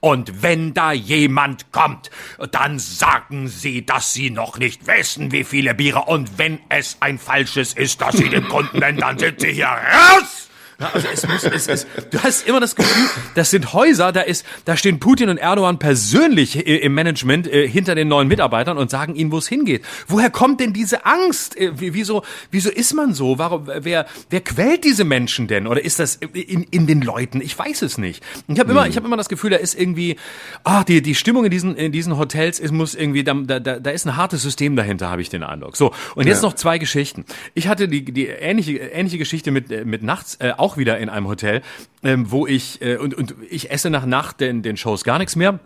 und 0.00 0.42
wenn 0.42 0.74
da 0.74 0.92
jemand 0.92 1.72
kommt, 1.72 2.10
dann 2.50 2.78
sagen 2.78 3.48
Sie, 3.48 3.84
dass 3.84 4.12
Sie 4.12 4.30
noch 4.30 4.58
nicht 4.58 4.86
wissen, 4.86 5.32
wie 5.32 5.44
viele 5.44 5.74
Biere. 5.74 6.02
Und 6.02 6.38
wenn 6.38 6.58
es 6.68 6.96
ein 7.00 7.18
falsches 7.18 7.72
ist, 7.72 8.00
dass 8.00 8.16
Sie 8.16 8.28
dem 8.28 8.48
Kunden 8.48 8.78
nennen, 8.78 8.98
dann 8.98 9.18
sind 9.18 9.40
Sie 9.40 9.52
hier 9.52 9.66
raus! 9.66 10.41
Ja, 10.82 10.90
also 10.92 11.06
es 11.12 11.28
muss, 11.28 11.44
es 11.44 11.66
ist, 11.68 11.86
du 12.10 12.18
hast 12.22 12.46
immer 12.48 12.58
das 12.60 12.74
Gefühl, 12.74 13.08
das 13.36 13.50
sind 13.50 13.72
Häuser, 13.72 14.10
da 14.12 14.20
ist, 14.22 14.44
da 14.64 14.76
stehen 14.76 14.98
Putin 14.98 15.28
und 15.28 15.38
Erdogan 15.38 15.78
persönlich 15.78 16.56
i- 16.56 16.76
im 16.76 16.94
Management 16.94 17.46
äh, 17.46 17.68
hinter 17.68 17.94
den 17.94 18.08
neuen 18.08 18.26
Mitarbeitern 18.28 18.76
und 18.78 18.90
sagen 18.90 19.14
ihnen, 19.14 19.30
wo 19.30 19.38
es 19.38 19.46
hingeht. 19.48 19.82
Woher 20.08 20.30
kommt 20.30 20.60
denn 20.60 20.72
diese 20.72 21.06
Angst? 21.06 21.56
Äh, 21.56 21.78
wie- 21.80 21.94
wieso, 21.94 22.22
wieso 22.50 22.68
ist 22.70 22.94
man 22.94 23.14
so? 23.14 23.38
Warum, 23.38 23.68
wer, 23.80 24.06
wer 24.30 24.40
quält 24.40 24.84
diese 24.84 25.04
Menschen 25.04 25.46
denn? 25.46 25.66
Oder 25.68 25.84
ist 25.84 25.98
das 26.00 26.16
in, 26.16 26.64
in 26.64 26.86
den 26.86 27.00
Leuten? 27.00 27.40
Ich 27.40 27.56
weiß 27.58 27.82
es 27.82 27.96
nicht. 27.98 28.22
Ich 28.48 28.58
habe 28.58 28.72
immer, 28.72 28.86
ich 28.88 28.96
habe 28.96 29.06
immer 29.06 29.16
das 29.16 29.28
Gefühl, 29.28 29.50
da 29.50 29.56
ist 29.58 29.78
irgendwie, 29.78 30.16
ah, 30.64 30.82
die, 30.84 31.00
die 31.00 31.14
Stimmung 31.14 31.44
in 31.44 31.50
diesen, 31.52 31.76
in 31.76 31.92
diesen 31.92 32.18
Hotels, 32.18 32.58
es 32.58 32.72
muss 32.72 32.94
irgendwie, 32.96 33.22
da, 33.22 33.34
da, 33.34 33.60
da 33.60 33.90
ist 33.90 34.04
ein 34.06 34.16
hartes 34.16 34.42
System 34.42 34.74
dahinter, 34.74 35.10
habe 35.10 35.22
ich 35.22 35.28
den 35.28 35.44
Eindruck. 35.44 35.76
So. 35.76 35.92
Und 36.16 36.26
jetzt 36.26 36.42
Ja. 36.42 36.48
noch 36.48 36.54
zwei 36.54 36.78
Geschichten. 36.78 37.24
Ich 37.54 37.68
hatte 37.68 37.86
die, 37.88 38.04
die 38.04 38.26
ähnliche, 38.26 38.78
ähnliche 38.78 39.18
Geschichte 39.18 39.50
mit, 39.52 39.70
äh, 39.70 39.84
mit 39.84 40.02
nachts, 40.02 40.36
äh, 40.40 40.52
auch 40.72 40.76
wieder 40.76 40.98
in 40.98 41.08
einem 41.08 41.28
Hotel, 41.28 41.62
ähm, 42.02 42.30
wo 42.30 42.46
ich, 42.46 42.80
äh, 42.82 42.96
und, 42.96 43.14
und 43.14 43.34
ich 43.50 43.70
esse 43.70 43.90
nach 43.90 44.06
Nacht 44.06 44.40
den, 44.40 44.62
den 44.62 44.76
Shows 44.76 45.04
gar 45.04 45.18
nichts 45.18 45.36
mehr. 45.36 45.60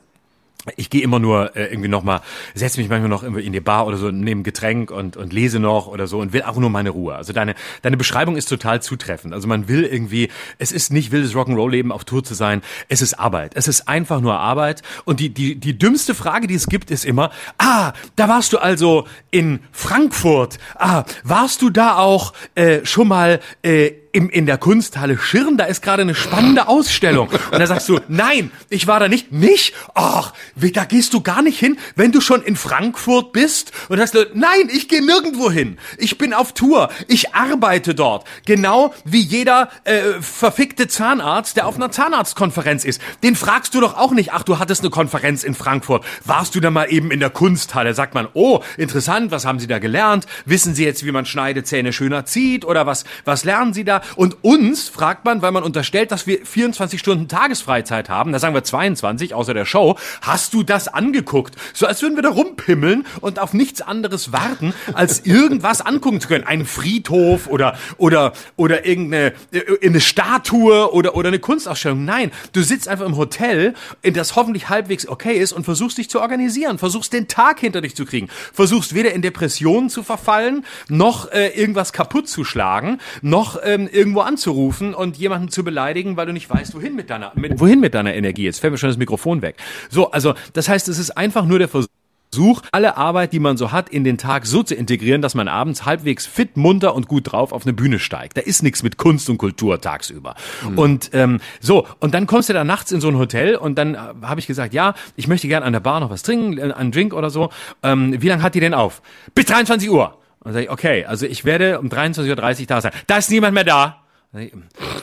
Ich 0.75 0.91
gehe 0.91 1.03
immer 1.03 1.21
nur 1.21 1.55
äh, 1.55 1.67
irgendwie 1.67 1.89
noch 1.89 2.03
mal, 2.03 2.23
setze 2.55 2.81
mich 2.81 2.89
manchmal 2.89 3.09
noch 3.09 3.23
irgendwie 3.23 3.45
in 3.45 3.53
die 3.53 3.61
Bar 3.61 3.87
oder 3.87 3.99
so, 3.99 4.11
nehme 4.11 4.41
ein 4.41 4.43
Getränk 4.43 4.91
und, 4.91 5.17
und 5.17 5.33
lese 5.33 5.61
noch 5.61 5.87
oder 5.87 6.09
so 6.09 6.19
und 6.19 6.33
will 6.33 6.43
auch 6.43 6.57
nur 6.57 6.71
meine 6.71 6.91
Ruhe. 6.91 7.15
Also 7.15 7.33
deine, 7.33 7.55
deine 7.83 7.97
Beschreibung 7.97 8.37
ist 8.37 8.47
total 8.47 8.83
zutreffend. 8.83 9.33
Also 9.33 9.47
man 9.47 9.69
will 9.69 9.85
irgendwie, 9.85 10.29
es 10.59 10.73
ist 10.73 10.93
nicht 10.93 11.13
wildes 11.13 11.35
Rock'n'Roll-Leben 11.35 11.93
auf 11.93 12.05
Tour 12.05 12.25
zu 12.25 12.35
sein, 12.35 12.63
es 12.89 13.01
ist 13.01 13.15
Arbeit. 13.15 13.53
Es 13.55 13.69
ist 13.69 13.87
einfach 13.87 14.21
nur 14.21 14.41
Arbeit. 14.41 14.83
Und 15.05 15.21
die, 15.21 15.29
die, 15.29 15.55
die 15.55 15.79
dümmste 15.79 16.17
Frage, 16.17 16.49
die 16.49 16.55
es 16.55 16.67
gibt, 16.67 16.91
ist 16.91 17.05
immer, 17.05 17.31
ah, 17.59 17.93
da 18.17 18.29
warst 18.29 18.53
du 18.53 18.59
also 18.59 19.07
in 19.31 19.61
Frankfurt. 19.71 20.59
Ah, 20.75 21.05
warst 21.23 21.63
du 21.63 21.71
da 21.71 21.97
auch 21.97 22.33
äh, 22.57 22.85
schon 22.85 23.07
mal 23.07 23.39
äh, 23.63 23.93
im, 24.17 24.31
in 24.31 24.47
der 24.47 24.57
Kunsthalle 24.57 25.19
Schirn, 25.19 25.59
da 25.59 25.65
ist 25.65 25.83
gerade 25.83 26.01
eine 26.01 26.15
spannende 26.15 26.69
Ausstellung. 26.69 27.29
Und 27.29 27.59
da 27.59 27.67
sagst 27.67 27.87
du, 27.91 28.01
nein, 28.09 28.51
ich 28.71 28.87
war 28.87 28.99
da 28.99 29.09
nicht. 29.09 29.31
Nicht? 29.31 29.75
Ach, 29.95 30.33
da 30.55 30.87
gehst 30.87 31.13
du 31.13 31.21
gar 31.21 31.43
nicht 31.43 31.59
hin, 31.59 31.77
wenn 31.97 32.13
du 32.13 32.23
schon 32.23 32.43
in 32.43 32.57
Frankfurt 32.57 33.33
bist. 33.33 33.73
Und 33.91 33.99
sagst 33.99 34.15
du, 34.15 34.27
nein, 34.33 34.71
ich 34.73 34.89
gehe 34.89 35.05
nirgendwo 35.05 35.51
hin. 35.51 35.77
Ich 35.99 36.17
bin 36.17 36.33
auf 36.33 36.55
Tour. 36.55 36.89
Ich 37.09 37.35
arbeite 37.35 37.95
dort. 37.95 38.27
Genau 38.47 38.95
wie 39.05 39.21
jeder 39.21 39.69
äh, 39.85 40.15
verfickte 40.23 40.89
Zahnarzt, 40.89 41.59
der 41.59 41.67
auf 41.67 41.77
einer 41.77 41.91
Zahnarztkonferenz 41.91 42.87
ist. 42.87 43.03
Den 43.23 43.37
fragst 43.37 43.75
du 43.75 43.83
doch 43.83 43.99
auch 43.99 44.13
nicht, 44.13 44.33
ach, 44.33 44.45
du 44.45 44.59
hattest 44.59 44.81
eine 44.81 44.89
Konferenz 44.89 45.45
in 45.45 45.55
Frankfurt. 45.55 46.07
Warst 46.25 46.55
du 46.55 46.61
da 46.61 46.71
mal 46.71 46.91
eben 46.91 47.11
in 47.11 47.21
der 47.21 47.29
Kunsthalle? 47.29 47.93
Sagt 47.93 48.15
man, 48.15 48.29
oh, 48.33 48.63
interessant, 48.79 49.31
was 49.31 49.45
haben 49.45 49.59
Sie 49.59 49.67
da 49.67 49.79
gelernt? 49.79 50.25
Wissen 50.47 50.75
Sie 50.75 50.85
jetzt, 50.85 51.05
wie 51.05 51.13
man 51.13 51.27
Schneidezähne 51.27 51.93
schöner 51.93 52.25
zieht? 52.25 52.65
Oder 52.65 52.87
was, 52.87 53.05
was 53.27 53.45
lernen 53.45 53.75
Sie 53.75 53.85
da? 53.85 54.01
Und 54.15 54.37
uns 54.43 54.89
fragt 54.89 55.25
man, 55.25 55.43
weil 55.43 55.53
man 55.53 55.63
unterstellt, 55.63 56.13
dass 56.13 56.27
wir 56.27 56.45
24 56.45 57.01
Stunden 57.01 57.29
Tagesfreizeit 57.29 58.09
haben, 58.09 58.33
da 58.33 58.39
sagen 58.39 58.55
wir 58.55 58.65
22, 58.65 59.35
außer 59.35 59.55
der 59.55 59.65
Show, 59.65 59.99
hast 60.23 60.55
du 60.55 60.63
das 60.63 60.89
angeguckt? 60.89 61.55
So 61.75 61.87
als 61.87 62.03
würden 62.03 62.17
wir 62.17 62.23
da 62.23 62.31
rumpimmeln 62.31 63.07
und 63.21 63.39
auf 63.39 63.53
nichts 63.53 63.83
anderes 63.83 64.33
warten, 64.33 64.75
als 64.93 65.21
irgendwas 65.25 65.81
angucken 65.81 66.21
zu 66.21 66.29
können. 66.29 66.45
Einen 66.45 66.67
Friedhof 66.67 67.49
oder, 67.49 67.77
oder, 67.97 68.33
oder 68.57 68.87
irgendeine 68.87 69.33
äh, 69.53 69.87
eine 69.87 70.01
Statue 70.01 70.93
oder, 70.93 71.17
oder 71.17 71.29
eine 71.29 71.39
Kunstausstellung. 71.39 72.05
Nein, 72.05 72.31
du 72.53 72.63
sitzt 72.63 72.89
einfach 72.89 73.07
im 73.07 73.17
Hotel, 73.17 73.75
in 74.03 74.15
das 74.15 74.37
hoffentlich 74.37 74.69
halbwegs 74.69 75.09
okay 75.09 75.39
ist 75.39 75.53
und 75.53 75.65
versuchst 75.65 75.99
dich 75.99 76.11
zu 76.11 76.21
organisieren, 76.21 76.79
versuchst 76.79 77.13
den 77.13 77.29
Tag 77.29 77.61
hinter 77.61 77.81
dich 77.81 77.97
zu 77.97 78.05
kriegen, 78.05 78.29
versuchst 78.53 78.95
weder 78.95 79.13
in 79.13 79.23
Depressionen 79.23 79.91
zu 79.91 80.03
verfallen, 80.03 80.65
noch 80.89 81.31
äh, 81.33 81.49
irgendwas 81.49 81.93
kaputt 81.93 82.29
zu 82.29 82.45
schlagen, 82.45 82.99
noch 83.23 83.59
ähm, 83.63 83.89
irgendwo 83.97 84.21
anzurufen 84.21 84.95
und 84.95 85.17
jemanden 85.17 85.49
zu 85.49 85.65
beleidigen, 85.65 86.17
weil 86.17 86.27
du 86.27 86.33
nicht 86.33 86.49
weißt, 86.49 86.75
wohin 86.75 86.95
mit 86.95 87.11
deiner, 87.11 87.33
mit, 87.35 87.59
wohin 87.59 87.81
mit 87.81 87.95
deiner 87.95 88.15
Energie. 88.15 88.45
Jetzt 88.45 88.61
fällt 88.61 88.73
mir 88.73 88.79
schon 88.79 88.91
das 88.91 88.99
Mikrofon 88.99 89.43
weg. 89.43 89.57
So, 89.91 90.11
also 90.11 90.35
das 90.53 90.69
heißt, 90.69 90.89
es 90.89 90.99
ist 90.99 91.17
einfach 91.17 91.47
nur 91.47 91.59
der 91.59 91.69
Versuch, 91.69 91.89
Versuch, 92.37 92.61
alle 92.71 92.99
Arbeit, 92.99 93.33
die 93.33 93.39
man 93.39 93.57
so 93.57 93.73
hat, 93.73 93.89
in 93.89 94.05
den 94.05 94.19
Tag 94.19 94.45
so 94.45 94.63
zu 94.63 94.75
integrieren, 94.75 95.23
dass 95.23 95.35
man 95.35 95.49
abends 95.49 95.87
halbwegs 95.87 96.27
fit, 96.27 96.57
munter 96.59 96.95
und 96.95 97.09
gut 97.09 97.33
drauf 97.33 97.53
auf 97.53 97.65
eine 97.65 97.73
Bühne 97.73 97.99
steigt. 97.99 98.37
Da 98.37 98.43
ist 98.43 98.63
nichts 98.63 98.83
mit 98.83 98.99
Kunst 98.99 99.31
und 99.31 99.39
Kultur 99.39 99.81
tagsüber. 99.81 100.35
Mhm. 100.69 100.79
Und 100.79 101.11
ähm, 101.15 101.41
so, 101.61 101.87
und 101.99 102.13
dann 102.13 102.27
kommst 102.27 102.51
du 102.51 102.53
da 102.53 102.63
nachts 102.63 102.93
in 102.93 103.01
so 103.01 103.09
ein 103.09 103.17
Hotel 103.17 103.57
und 103.57 103.79
dann 103.79 103.95
äh, 103.95 103.99
habe 104.23 104.39
ich 104.39 104.47
gesagt, 104.47 104.75
ja, 104.75 104.95
ich 105.15 105.29
möchte 105.29 105.49
gerne 105.49 105.65
an 105.65 105.73
der 105.73 105.81
Bar 105.81 106.01
noch 106.01 106.11
was 106.11 106.23
trinken, 106.23 106.59
äh, 106.59 106.73
einen 106.73 106.93
Drink 106.93 107.15
oder 107.15 107.31
so. 107.31 107.49
Ähm, 107.83 108.21
wie 108.21 108.29
lange 108.29 108.43
hat 108.43 108.55
die 108.55 108.61
denn 108.61 108.75
auf? 108.75 109.01
Bis 109.35 109.47
23 109.47 109.89
Uhr. 109.89 110.19
Und 110.47 110.53
sage 110.53 110.67
ich, 110.67 110.71
okay, 110.71 111.05
also 111.05 111.27
ich 111.27 111.45
werde 111.45 111.81
um 111.81 111.89
23.30 111.89 112.61
Uhr 112.61 112.67
da 112.67 112.81
sein. 112.81 112.93
Da 113.09 113.17
ist 113.17 113.33
niemand 113.33 113.53
mehr 113.53 113.65
da. 113.65 113.97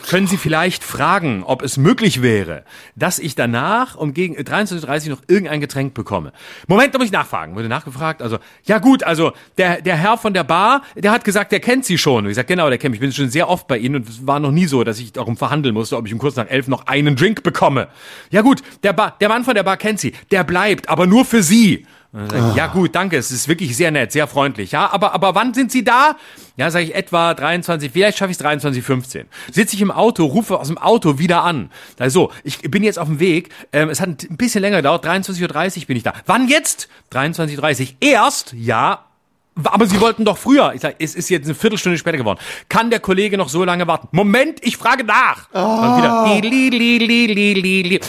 Können 0.08 0.26
Sie 0.26 0.38
vielleicht 0.38 0.82
fragen, 0.82 1.42
ob 1.44 1.62
es 1.62 1.76
möglich 1.76 2.22
wäre, 2.22 2.64
dass 2.96 3.18
ich 3.18 3.34
danach 3.34 3.94
um 3.94 4.14
gegen 4.14 4.36
23.30 4.36 5.04
Uhr 5.04 5.16
noch 5.16 5.22
irgendein 5.28 5.60
Getränk 5.60 5.92
bekomme? 5.92 6.32
Moment, 6.66 6.94
da 6.94 6.98
muss 6.98 7.08
ich 7.08 7.12
nachfragen. 7.12 7.56
Wurde 7.56 7.68
nachgefragt. 7.68 8.22
Also, 8.22 8.38
ja 8.64 8.78
gut, 8.78 9.02
also 9.02 9.32
der, 9.58 9.82
der 9.82 9.96
Herr 9.96 10.16
von 10.16 10.32
der 10.32 10.44
Bar, 10.44 10.80
der 10.94 11.10
hat 11.10 11.24
gesagt, 11.24 11.52
der 11.52 11.60
kennt 11.60 11.84
Sie 11.84 11.98
schon. 11.98 12.24
Und 12.24 12.30
ich 12.30 12.36
sage, 12.36 12.48
genau, 12.48 12.70
der 12.70 12.78
kennt 12.78 12.92
mich. 12.92 12.98
Ich 12.98 13.06
bin 13.06 13.12
schon 13.12 13.28
sehr 13.28 13.50
oft 13.50 13.66
bei 13.66 13.76
Ihnen 13.76 13.96
und 13.96 14.08
es 14.08 14.26
war 14.26 14.40
noch 14.40 14.52
nie 14.52 14.64
so, 14.64 14.82
dass 14.82 14.98
ich 14.98 15.12
darum 15.12 15.36
verhandeln 15.36 15.74
musste, 15.74 15.98
ob 15.98 16.06
ich 16.06 16.12
um 16.14 16.18
kurz 16.18 16.36
nach 16.36 16.48
elf 16.48 16.68
noch 16.68 16.86
einen 16.86 17.16
Drink 17.16 17.42
bekomme. 17.42 17.88
Ja 18.30 18.40
gut, 18.40 18.62
der, 18.82 18.94
Bar, 18.94 19.14
der 19.20 19.28
Mann 19.28 19.44
von 19.44 19.54
der 19.54 19.62
Bar 19.62 19.76
kennt 19.76 20.00
Sie. 20.00 20.14
Der 20.30 20.42
bleibt, 20.44 20.88
aber 20.88 21.06
nur 21.06 21.26
für 21.26 21.42
Sie. 21.42 21.86
Ja 22.56 22.68
gut, 22.68 22.94
danke, 22.94 23.16
es 23.16 23.32
ist 23.32 23.48
wirklich 23.48 23.76
sehr 23.76 23.90
nett, 23.90 24.12
sehr 24.12 24.28
freundlich. 24.28 24.70
Ja, 24.70 24.92
aber, 24.92 25.14
aber 25.14 25.34
wann 25.34 25.52
sind 25.52 25.72
Sie 25.72 25.82
da? 25.82 26.14
Ja, 26.56 26.70
sage 26.70 26.84
ich 26.84 26.94
etwa 26.94 27.34
23, 27.34 27.90
vielleicht 27.90 28.18
schaffe 28.18 28.30
ich 28.30 28.38
es 28.38 28.44
23.15. 28.44 29.24
Sitze 29.50 29.74
ich 29.74 29.82
im 29.82 29.90
Auto, 29.90 30.24
rufe 30.24 30.60
aus 30.60 30.68
dem 30.68 30.78
Auto 30.78 31.18
wieder 31.18 31.42
an. 31.42 31.70
Also, 31.98 32.30
ich 32.44 32.60
bin 32.60 32.84
jetzt 32.84 33.00
auf 33.00 33.08
dem 33.08 33.18
Weg, 33.18 33.48
ähm, 33.72 33.88
es 33.88 34.00
hat 34.00 34.08
ein 34.08 34.36
bisschen 34.36 34.60
länger 34.60 34.76
gedauert, 34.76 35.04
23.30 35.04 35.80
Uhr 35.80 35.86
bin 35.86 35.96
ich 35.96 36.04
da. 36.04 36.12
Wann 36.26 36.46
jetzt? 36.46 36.88
23.30 37.12 37.80
Uhr. 37.82 37.88
Erst? 38.00 38.52
Ja, 38.52 39.06
aber 39.64 39.86
Sie 39.86 40.00
wollten 40.00 40.24
doch 40.24 40.38
früher. 40.38 40.72
Ich 40.74 40.82
sage, 40.82 40.96
es 41.00 41.16
ist 41.16 41.30
jetzt 41.30 41.46
eine 41.46 41.54
Viertelstunde 41.54 41.98
später 41.98 42.16
geworden. 42.16 42.38
Kann 42.68 42.90
der 42.90 43.00
Kollege 43.00 43.36
noch 43.36 43.48
so 43.48 43.64
lange 43.64 43.86
warten? 43.88 44.08
Moment, 44.12 44.58
ich 44.62 44.76
frage 44.76 45.02
nach. 45.02 45.48
Oh. 45.52 45.96
Wieder, 45.96 46.48
li, 46.48 46.68
li, 46.70 46.98
li, 46.98 48.00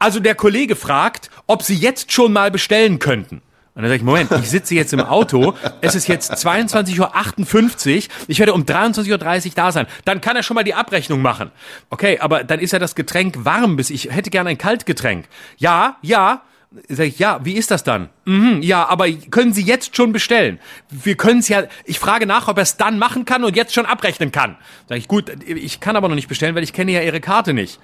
also 0.00 0.18
der 0.18 0.34
Kollege 0.34 0.74
fragt, 0.74 1.30
ob 1.46 1.62
Sie 1.62 1.76
jetzt 1.76 2.10
schon 2.10 2.32
mal 2.32 2.50
bestellen 2.50 2.98
könnten. 2.98 3.42
Und 3.74 3.82
dann 3.82 3.90
sage 3.90 3.98
ich, 3.98 4.02
Moment, 4.02 4.32
ich 4.32 4.50
sitze 4.50 4.74
jetzt 4.74 4.92
im 4.92 5.00
Auto, 5.00 5.54
es 5.80 5.94
ist 5.94 6.08
jetzt 6.08 6.32
22.58 6.32 7.96
Uhr, 7.96 8.02
ich 8.26 8.38
werde 8.40 8.52
um 8.52 8.64
23.30 8.64 9.12
Uhr 9.46 9.52
da 9.54 9.70
sein. 9.70 9.86
Dann 10.04 10.20
kann 10.20 10.34
er 10.34 10.42
schon 10.42 10.56
mal 10.56 10.64
die 10.64 10.74
Abrechnung 10.74 11.22
machen. 11.22 11.52
Okay, 11.88 12.18
aber 12.18 12.42
dann 12.42 12.58
ist 12.58 12.72
ja 12.72 12.80
das 12.80 12.96
Getränk 12.96 13.44
warm, 13.44 13.76
bis 13.76 13.90
ich 13.90 14.10
hätte 14.10 14.30
gerne 14.30 14.50
ein 14.50 14.58
Kaltgetränk. 14.58 15.26
Ja, 15.56 15.96
ja. 16.02 16.42
Sag 16.88 17.06
ich, 17.06 17.18
ja, 17.18 17.40
wie 17.42 17.54
ist 17.54 17.70
das 17.72 17.82
dann? 17.82 18.10
Mhm, 18.26 18.62
ja, 18.62 18.86
aber 18.86 19.10
können 19.10 19.52
Sie 19.52 19.62
jetzt 19.62 19.96
schon 19.96 20.12
bestellen? 20.12 20.60
Wir 20.88 21.16
können 21.16 21.40
es 21.40 21.48
ja, 21.48 21.64
ich 21.84 21.98
frage 21.98 22.26
nach, 22.26 22.46
ob 22.46 22.58
er 22.58 22.62
es 22.62 22.76
dann 22.76 22.96
machen 22.98 23.24
kann 23.24 23.42
und 23.42 23.56
jetzt 23.56 23.74
schon 23.74 23.86
abrechnen 23.86 24.30
kann. 24.30 24.56
Sag 24.88 24.98
ich, 24.98 25.08
gut, 25.08 25.32
ich 25.46 25.80
kann 25.80 25.96
aber 25.96 26.08
noch 26.08 26.14
nicht 26.14 26.28
bestellen, 26.28 26.54
weil 26.54 26.62
ich 26.62 26.72
kenne 26.72 26.92
ja 26.92 27.02
Ihre 27.02 27.20
Karte 27.20 27.54
nicht. 27.54 27.80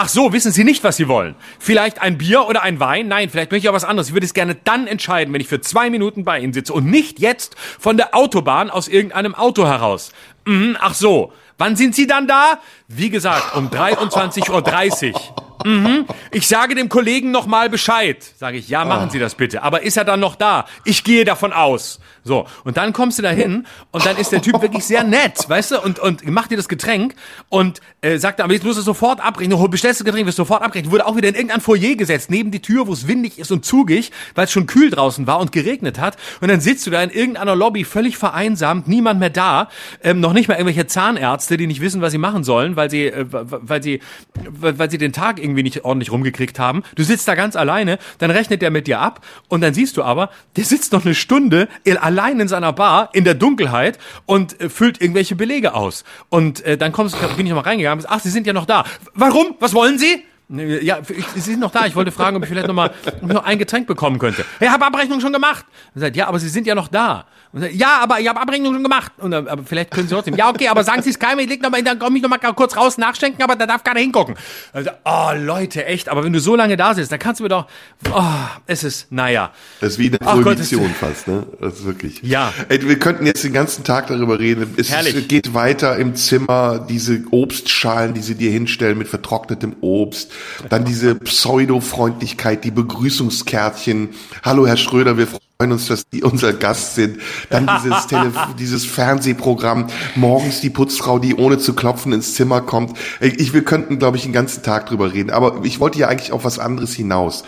Ach 0.00 0.08
so, 0.08 0.32
wissen 0.32 0.52
Sie 0.52 0.62
nicht, 0.62 0.84
was 0.84 0.96
Sie 0.96 1.08
wollen? 1.08 1.34
Vielleicht 1.58 2.00
ein 2.00 2.18
Bier 2.18 2.46
oder 2.46 2.62
ein 2.62 2.78
Wein? 2.78 3.08
Nein, 3.08 3.30
vielleicht 3.30 3.50
möchte 3.50 3.66
ich 3.66 3.68
auch 3.68 3.74
was 3.74 3.82
anderes. 3.82 4.06
Ich 4.06 4.14
würde 4.14 4.26
es 4.26 4.32
gerne 4.32 4.54
dann 4.54 4.86
entscheiden, 4.86 5.34
wenn 5.34 5.40
ich 5.40 5.48
für 5.48 5.60
zwei 5.60 5.90
Minuten 5.90 6.24
bei 6.24 6.38
Ihnen 6.38 6.52
sitze 6.52 6.72
und 6.72 6.86
nicht 6.86 7.18
jetzt 7.18 7.56
von 7.80 7.96
der 7.96 8.14
Autobahn 8.14 8.70
aus 8.70 8.86
irgendeinem 8.86 9.34
Auto 9.34 9.66
heraus. 9.66 10.12
Mhm, 10.44 10.76
ach 10.78 10.94
so. 10.94 11.32
Wann 11.58 11.74
sind 11.74 11.96
Sie 11.96 12.06
dann 12.06 12.28
da? 12.28 12.60
Wie 12.90 13.10
gesagt, 13.10 13.54
um 13.54 13.68
23.30 13.68 15.12
Uhr. 15.12 15.20
Mhm. 15.66 16.06
Ich 16.30 16.46
sage 16.48 16.74
dem 16.74 16.88
Kollegen 16.88 17.30
noch 17.30 17.46
mal 17.46 17.68
Bescheid. 17.68 18.24
Sage 18.38 18.56
ich, 18.56 18.70
ja, 18.70 18.86
machen 18.86 19.10
Sie 19.10 19.18
das 19.18 19.34
bitte. 19.34 19.62
Aber 19.62 19.82
ist 19.82 19.98
er 19.98 20.04
dann 20.04 20.20
noch 20.20 20.36
da? 20.36 20.64
Ich 20.84 21.04
gehe 21.04 21.26
davon 21.26 21.52
aus. 21.52 22.00
So, 22.24 22.46
und 22.64 22.76
dann 22.76 22.92
kommst 22.92 23.18
du 23.18 23.22
da 23.22 23.30
hin 23.30 23.66
und 23.90 24.04
dann 24.04 24.16
ist 24.18 24.32
der 24.32 24.42
Typ 24.42 24.60
wirklich 24.60 24.84
sehr 24.84 25.02
nett, 25.02 25.48
weißt 25.48 25.70
du, 25.70 25.80
und, 25.80 25.98
und 25.98 26.26
macht 26.26 26.50
dir 26.50 26.56
das 26.56 26.68
Getränk 26.68 27.14
und 27.48 27.80
äh, 28.02 28.18
sagt, 28.18 28.42
aber 28.42 28.52
jetzt 28.52 28.64
musst 28.64 28.78
du 28.78 28.82
sofort 28.82 29.24
abbrechen, 29.24 29.50
du 29.50 29.68
bestellst 29.68 30.00
das 30.00 30.04
Getränk, 30.04 30.26
wirst 30.26 30.36
sofort 30.36 30.62
abbrechen. 30.62 30.90
Wurde 30.90 31.06
auch 31.06 31.16
wieder 31.16 31.28
in 31.28 31.34
irgendein 31.34 31.62
Foyer 31.62 31.94
gesetzt, 31.94 32.30
neben 32.30 32.50
die 32.50 32.60
Tür, 32.60 32.86
wo 32.86 32.92
es 32.92 33.08
windig 33.08 33.38
ist 33.38 33.50
und 33.50 33.64
zugig, 33.64 34.12
weil 34.34 34.44
es 34.44 34.52
schon 34.52 34.66
kühl 34.66 34.90
draußen 34.90 35.26
war 35.26 35.40
und 35.40 35.52
geregnet 35.52 35.98
hat. 35.98 36.18
Und 36.40 36.48
dann 36.48 36.60
sitzt 36.60 36.86
du 36.86 36.90
da 36.90 37.02
in 37.02 37.10
irgendeiner 37.10 37.56
Lobby, 37.56 37.84
völlig 37.84 38.18
vereinsamt, 38.18 38.88
niemand 38.88 39.20
mehr 39.20 39.30
da, 39.30 39.68
ähm, 40.02 40.20
noch 40.20 40.34
nicht 40.34 40.48
mal 40.48 40.54
irgendwelche 40.54 40.86
Zahnärzte, 40.86 41.56
die 41.56 41.66
nicht 41.66 41.80
wissen, 41.80 42.02
was 42.02 42.12
sie 42.12 42.18
machen 42.18 42.44
sollen, 42.44 42.76
weil 42.78 42.90
sie, 42.90 43.08
äh, 43.08 43.26
weil 43.28 43.82
sie, 43.82 44.00
weil 44.48 44.90
sie 44.90 44.96
den 44.96 45.12
Tag 45.12 45.38
irgendwie 45.38 45.62
nicht 45.62 45.84
ordentlich 45.84 46.10
rumgekriegt 46.10 46.58
haben. 46.58 46.82
Du 46.94 47.02
sitzt 47.02 47.28
da 47.28 47.34
ganz 47.34 47.56
alleine, 47.56 47.98
dann 48.16 48.30
rechnet 48.30 48.62
der 48.62 48.70
mit 48.70 48.86
dir 48.86 49.00
ab 49.00 49.20
und 49.48 49.60
dann 49.60 49.74
siehst 49.74 49.98
du 49.98 50.02
aber, 50.02 50.30
der 50.56 50.64
sitzt 50.64 50.92
noch 50.92 51.04
eine 51.04 51.14
Stunde 51.14 51.68
allein 52.00 52.40
in 52.40 52.48
seiner 52.48 52.72
Bar 52.72 53.10
in 53.12 53.24
der 53.24 53.34
Dunkelheit 53.34 53.98
und 54.24 54.58
äh, 54.60 54.70
füllt 54.70 55.02
irgendwelche 55.02 55.36
Belege 55.36 55.74
aus. 55.74 56.04
Und 56.30 56.64
äh, 56.64 56.78
dann 56.78 56.92
kommst, 56.92 57.16
bin 57.36 57.44
ich 57.44 57.52
noch 57.52 57.62
mal 57.62 57.68
reingegangen. 57.68 58.06
Ach, 58.08 58.20
Sie 58.20 58.30
sind 58.30 58.46
ja 58.46 58.54
noch 58.54 58.66
da. 58.66 58.84
Warum? 59.14 59.56
Was 59.60 59.74
wollen 59.74 59.98
Sie? 59.98 60.24
Ja, 60.50 61.00
Sie 61.34 61.40
sind 61.40 61.60
noch 61.60 61.70
da. 61.70 61.84
Ich 61.84 61.94
wollte 61.94 62.10
fragen, 62.10 62.38
ob 62.38 62.42
ich 62.42 62.48
vielleicht 62.48 62.68
noch 62.68 62.74
mal 62.74 62.90
noch 63.20 63.44
ein 63.44 63.58
Getränk 63.58 63.86
bekommen 63.86 64.18
könnte. 64.18 64.46
Ich 64.60 64.68
habe 64.68 64.86
Abrechnung 64.86 65.20
schon 65.20 65.32
gemacht. 65.32 65.66
Und 65.94 66.00
sagt, 66.00 66.16
ja, 66.16 66.26
aber 66.26 66.38
Sie 66.38 66.48
sind 66.48 66.66
ja 66.66 66.74
noch 66.74 66.88
da. 66.88 67.26
Und 67.52 67.60
sagt, 67.60 67.74
ja, 67.74 67.98
aber 68.00 68.18
ich 68.18 68.28
habe 68.28 68.40
Abrechnung 68.40 68.72
schon 68.72 68.82
gemacht. 68.82 69.12
Und, 69.18 69.34
aber 69.34 69.62
vielleicht 69.62 69.90
können 69.90 70.08
Sie 70.08 70.14
trotzdem. 70.14 70.36
Ja, 70.36 70.48
okay, 70.48 70.68
aber 70.68 70.84
sagen 70.84 71.02
Sie 71.02 71.10
es 71.10 71.18
keinem. 71.18 71.40
Ich 71.40 71.50
leg 71.50 71.60
noch 71.60 71.70
mal, 71.70 71.82
dann 71.82 71.98
komme 71.98 72.16
ich 72.16 72.22
noch 72.22 72.30
mal 72.30 72.38
kurz 72.38 72.78
raus 72.78 72.96
nachschenken, 72.96 73.42
aber 73.42 73.56
da 73.56 73.66
darf 73.66 73.84
keiner 73.84 74.00
hingucken. 74.00 74.36
Also, 74.72 74.88
oh 75.04 75.32
Leute, 75.36 75.84
echt. 75.84 76.08
Aber 76.08 76.24
wenn 76.24 76.32
du 76.32 76.40
so 76.40 76.56
lange 76.56 76.78
da 76.78 76.94
sitzt, 76.94 77.12
dann 77.12 77.18
kannst 77.18 77.40
du 77.40 77.44
mir 77.44 77.50
doch. 77.50 77.66
Oh, 78.10 78.22
es 78.66 78.84
ist, 78.84 79.12
naja. 79.12 79.52
Das 79.82 79.92
ist 79.92 79.98
wie 79.98 80.08
eine 80.08 80.18
Prohibition 80.18 80.94
fast, 80.98 81.28
ne? 81.28 81.46
Das 81.60 81.74
ist 81.74 81.84
wirklich. 81.84 82.22
Ja. 82.22 82.54
Ey, 82.70 82.88
wir 82.88 82.98
könnten 82.98 83.26
jetzt 83.26 83.44
den 83.44 83.52
ganzen 83.52 83.84
Tag 83.84 84.06
darüber 84.06 84.38
reden. 84.38 84.72
Es 84.78 84.90
Herrlich. 84.90 85.28
geht 85.28 85.52
weiter 85.52 85.98
im 85.98 86.14
Zimmer. 86.14 86.86
Diese 86.88 87.22
Obstschalen, 87.32 88.14
die 88.14 88.22
sie 88.22 88.34
dir 88.34 88.50
hinstellen 88.50 88.96
mit 88.96 89.08
vertrocknetem 89.08 89.76
Obst 89.82 90.32
dann 90.68 90.84
diese 90.84 91.14
Pseudo-Freundlichkeit, 91.14 92.64
die 92.64 92.70
Begrüßungskärtchen. 92.70 94.10
Hallo, 94.42 94.66
Herr 94.66 94.76
Schröder, 94.76 95.16
wir 95.16 95.26
freuen 95.26 95.72
uns, 95.72 95.86
dass 95.86 96.04
Sie 96.12 96.22
unser 96.22 96.52
Gast 96.52 96.94
sind. 96.94 97.18
Dann 97.50 97.68
dieses, 97.82 98.06
Tele 98.06 98.32
dieses 98.58 98.84
Fernsehprogramm. 98.84 99.88
Morgens 100.14 100.60
die 100.60 100.70
Putzfrau, 100.70 101.18
die 101.18 101.34
ohne 101.34 101.58
zu 101.58 101.74
klopfen 101.74 102.12
ins 102.12 102.34
Zimmer 102.34 102.60
kommt. 102.60 102.96
Ich, 103.20 103.52
wir 103.52 103.64
könnten, 103.64 103.98
glaube 103.98 104.16
ich, 104.16 104.22
den 104.22 104.32
ganzen 104.32 104.62
Tag 104.62 104.86
drüber 104.86 105.12
reden. 105.12 105.30
Aber 105.30 105.64
ich 105.64 105.80
wollte 105.80 105.98
ja 105.98 106.08
eigentlich 106.08 106.32
auf 106.32 106.44
was 106.44 106.58
anderes 106.58 106.94
hinaus. 106.94 107.44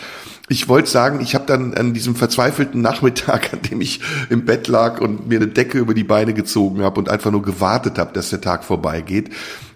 Ich 0.48 0.68
wollte 0.68 0.90
sagen, 0.90 1.20
ich 1.20 1.36
habe 1.36 1.46
dann 1.46 1.74
an 1.74 1.94
diesem 1.94 2.16
verzweifelten 2.16 2.82
Nachmittag, 2.82 3.52
an 3.52 3.62
dem 3.62 3.80
ich 3.80 4.00
im 4.30 4.44
Bett 4.44 4.66
lag 4.66 5.00
und 5.00 5.28
mir 5.28 5.38
eine 5.38 5.46
Decke 5.46 5.78
über 5.78 5.94
die 5.94 6.02
Beine 6.02 6.34
gezogen 6.34 6.82
habe 6.82 6.98
und 6.98 7.08
einfach 7.08 7.30
nur 7.30 7.42
gewartet 7.42 7.98
habe, 7.98 8.12
dass 8.12 8.30
der 8.30 8.40
Tag 8.40 8.64
vorbeigeht, 8.64 9.30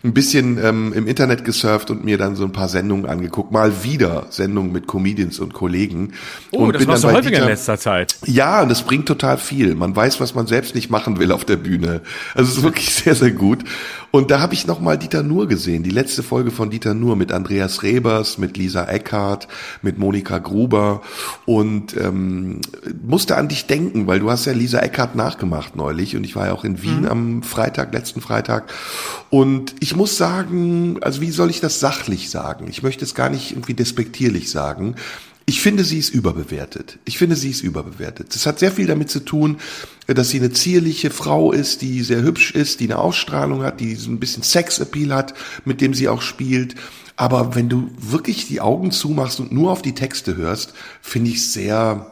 ein 0.05 0.13
bisschen 0.13 0.59
ähm, 0.63 0.93
im 0.93 1.07
Internet 1.07 1.45
gesurft 1.45 1.91
und 1.91 2.05
mir 2.05 2.19
dann 2.19 2.37
so 2.37 2.45
ein 2.45 2.53
paar 2.53 2.69
Sendungen 2.69 3.07
angeguckt. 3.07 3.53
Mal 3.53 3.83
wieder 3.85 4.27
Sendungen 4.29 4.71
mit 4.71 4.87
Comedians 4.87 5.41
und 5.41 5.55
Kollegen. 5.55 6.13
Oh, 6.51 6.65
und 6.65 6.75
das 6.75 6.85
machst 6.85 7.05
du 7.05 7.11
häufiger 7.11 7.39
in 7.39 7.47
letzter 7.47 7.79
Zeit. 7.79 8.15
Ja, 8.27 8.63
und 8.63 8.69
das 8.69 8.83
bringt 8.83 9.07
total 9.07 9.39
viel. 9.39 9.75
Man 9.75 9.97
weiß, 9.97 10.21
was 10.21 10.35
man 10.35 10.47
selbst 10.47 10.75
nicht 10.75 10.91
machen 10.91 11.19
will 11.19 11.33
auf 11.33 11.47
der 11.47 11.57
Bühne. 11.57 12.03
Also 12.35 12.51
es 12.51 12.59
ist 12.59 12.63
wirklich 12.63 12.95
sehr, 12.95 13.15
sehr 13.15 13.31
gut. 13.31 13.65
Und 14.11 14.31
da 14.31 14.39
habe 14.39 14.55
ich 14.55 14.67
nochmal 14.67 14.97
Dieter 14.97 15.25
Nuhr 15.25 15.49
gesehen, 15.49 15.83
die 15.83 15.91
letzte 15.91 16.23
Folge 16.23 16.53
von 16.53 16.71
Dieter 16.71 16.95
Nuhr 16.95 17.17
mit 17.17 17.33
Andreas 17.33 17.83
Rebers, 17.83 18.39
mit 18.39 18.57
Lisa 18.57 18.85
Eckhardt, 18.85 19.49
mit 19.83 19.99
Monika 19.99 20.39
Gruber 20.39 21.03
und 21.47 21.97
ähm, 21.97 22.61
musste 23.05 23.37
an 23.37 23.49
dich 23.49 23.67
denken, 23.67 24.07
weil 24.07 24.21
du 24.21 24.31
hast 24.31 24.45
ja 24.45 24.53
Lisa 24.53 24.79
Eckhardt 24.79 25.17
nachgemacht 25.17 25.75
neulich 25.75 26.15
und 26.15 26.23
ich 26.23 26.37
war 26.37 26.47
ja 26.47 26.53
auch 26.53 26.63
in 26.63 26.81
Wien 26.81 27.01
mhm. 27.01 27.09
am 27.09 27.43
Freitag, 27.43 27.93
letzten 27.93 28.21
Freitag 28.21 28.73
und 29.31 29.75
ich 29.81 29.94
muss 29.95 30.17
sagen, 30.17 30.99
also 31.03 31.21
wie 31.21 31.31
soll 31.31 31.51
ich 31.51 31.61
das 31.61 31.81
sachlich 31.81 32.31
sagen? 32.31 32.67
Ich 32.69 32.83
möchte 32.83 33.05
es 33.05 33.15
gar 33.15 33.31
nicht 33.31 33.53
irgendwie 33.53 33.75
despektierlich 33.75 34.51
sagen. 34.51 34.97
Ich 35.47 35.61
finde, 35.61 35.85
sie 35.85 35.99
ist 35.99 36.09
überbewertet. 36.09 36.99
Ich 37.05 37.19
finde, 37.19 37.37
sie 37.37 37.51
ist 37.51 37.63
überbewertet. 37.63 38.35
Das 38.35 38.47
hat 38.47 38.59
sehr 38.59 38.73
viel 38.73 38.87
damit 38.87 39.11
zu 39.11 39.21
tun, 39.21 39.59
dass 40.07 40.31
sie 40.31 40.39
eine 40.39 40.53
zierliche 40.53 41.11
Frau 41.11 41.53
ist, 41.53 41.83
die 41.83 42.03
sehr 42.03 42.23
hübsch 42.23 42.53
ist, 42.53 42.81
die 42.81 42.85
eine 42.85 42.99
Ausstrahlung 42.99 43.63
hat, 43.63 43.81
die 43.81 43.95
so 43.95 44.11
ein 44.11 44.21
bisschen 44.21 44.43
Sexappeal 44.43 45.15
hat, 45.15 45.35
mit 45.65 45.83
dem 45.83 45.93
sie 45.93 46.09
auch 46.09 46.23
spielt. 46.23 46.77
Aber 47.17 47.55
wenn 47.55 47.69
du 47.69 47.91
wirklich 47.99 48.49
die 48.49 48.63
Augen 48.63 48.91
zumachst 48.91 49.39
und 49.39 49.53
nur 49.53 49.71
auf 49.71 49.83
die 49.83 49.95
Texte 49.95 50.37
hörst, 50.37 50.73
finde 51.03 51.31
ich 51.31 51.51
sehr 51.51 52.11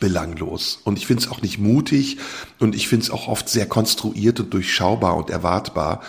belanglos. 0.00 0.80
Und 0.84 0.98
ich 0.98 1.06
finde 1.06 1.22
es 1.22 1.30
auch 1.30 1.42
nicht 1.42 1.58
mutig 1.58 2.18
und 2.58 2.74
ich 2.74 2.88
finde 2.88 3.04
es 3.04 3.10
auch 3.10 3.28
oft 3.28 3.48
sehr 3.48 3.66
konstruiert 3.66 4.40
und 4.40 4.52
durchschaubar 4.52 5.16
und 5.16 5.30
erwartbar. 5.30 6.02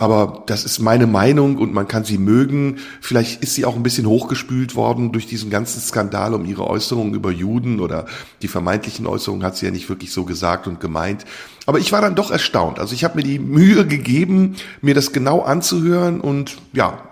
Aber 0.00 0.44
das 0.46 0.64
ist 0.64 0.78
meine 0.78 1.06
Meinung 1.06 1.58
und 1.58 1.74
man 1.74 1.86
kann 1.86 2.04
sie 2.04 2.16
mögen. 2.16 2.78
Vielleicht 3.02 3.42
ist 3.42 3.54
sie 3.54 3.66
auch 3.66 3.76
ein 3.76 3.82
bisschen 3.82 4.06
hochgespült 4.06 4.74
worden 4.74 5.12
durch 5.12 5.26
diesen 5.26 5.50
ganzen 5.50 5.78
Skandal 5.82 6.32
um 6.32 6.46
ihre 6.46 6.66
Äußerungen 6.66 7.12
über 7.12 7.30
Juden 7.30 7.80
oder 7.80 8.06
die 8.40 8.48
vermeintlichen 8.48 9.06
Äußerungen 9.06 9.44
hat 9.44 9.58
sie 9.58 9.66
ja 9.66 9.72
nicht 9.72 9.90
wirklich 9.90 10.10
so 10.10 10.24
gesagt 10.24 10.66
und 10.66 10.80
gemeint. 10.80 11.26
Aber 11.66 11.80
ich 11.80 11.92
war 11.92 12.00
dann 12.00 12.14
doch 12.14 12.30
erstaunt. 12.30 12.78
Also 12.78 12.94
ich 12.94 13.04
habe 13.04 13.16
mir 13.16 13.24
die 13.24 13.38
Mühe 13.38 13.86
gegeben, 13.86 14.56
mir 14.80 14.94
das 14.94 15.12
genau 15.12 15.42
anzuhören 15.42 16.22
und 16.22 16.56
ja, 16.72 17.02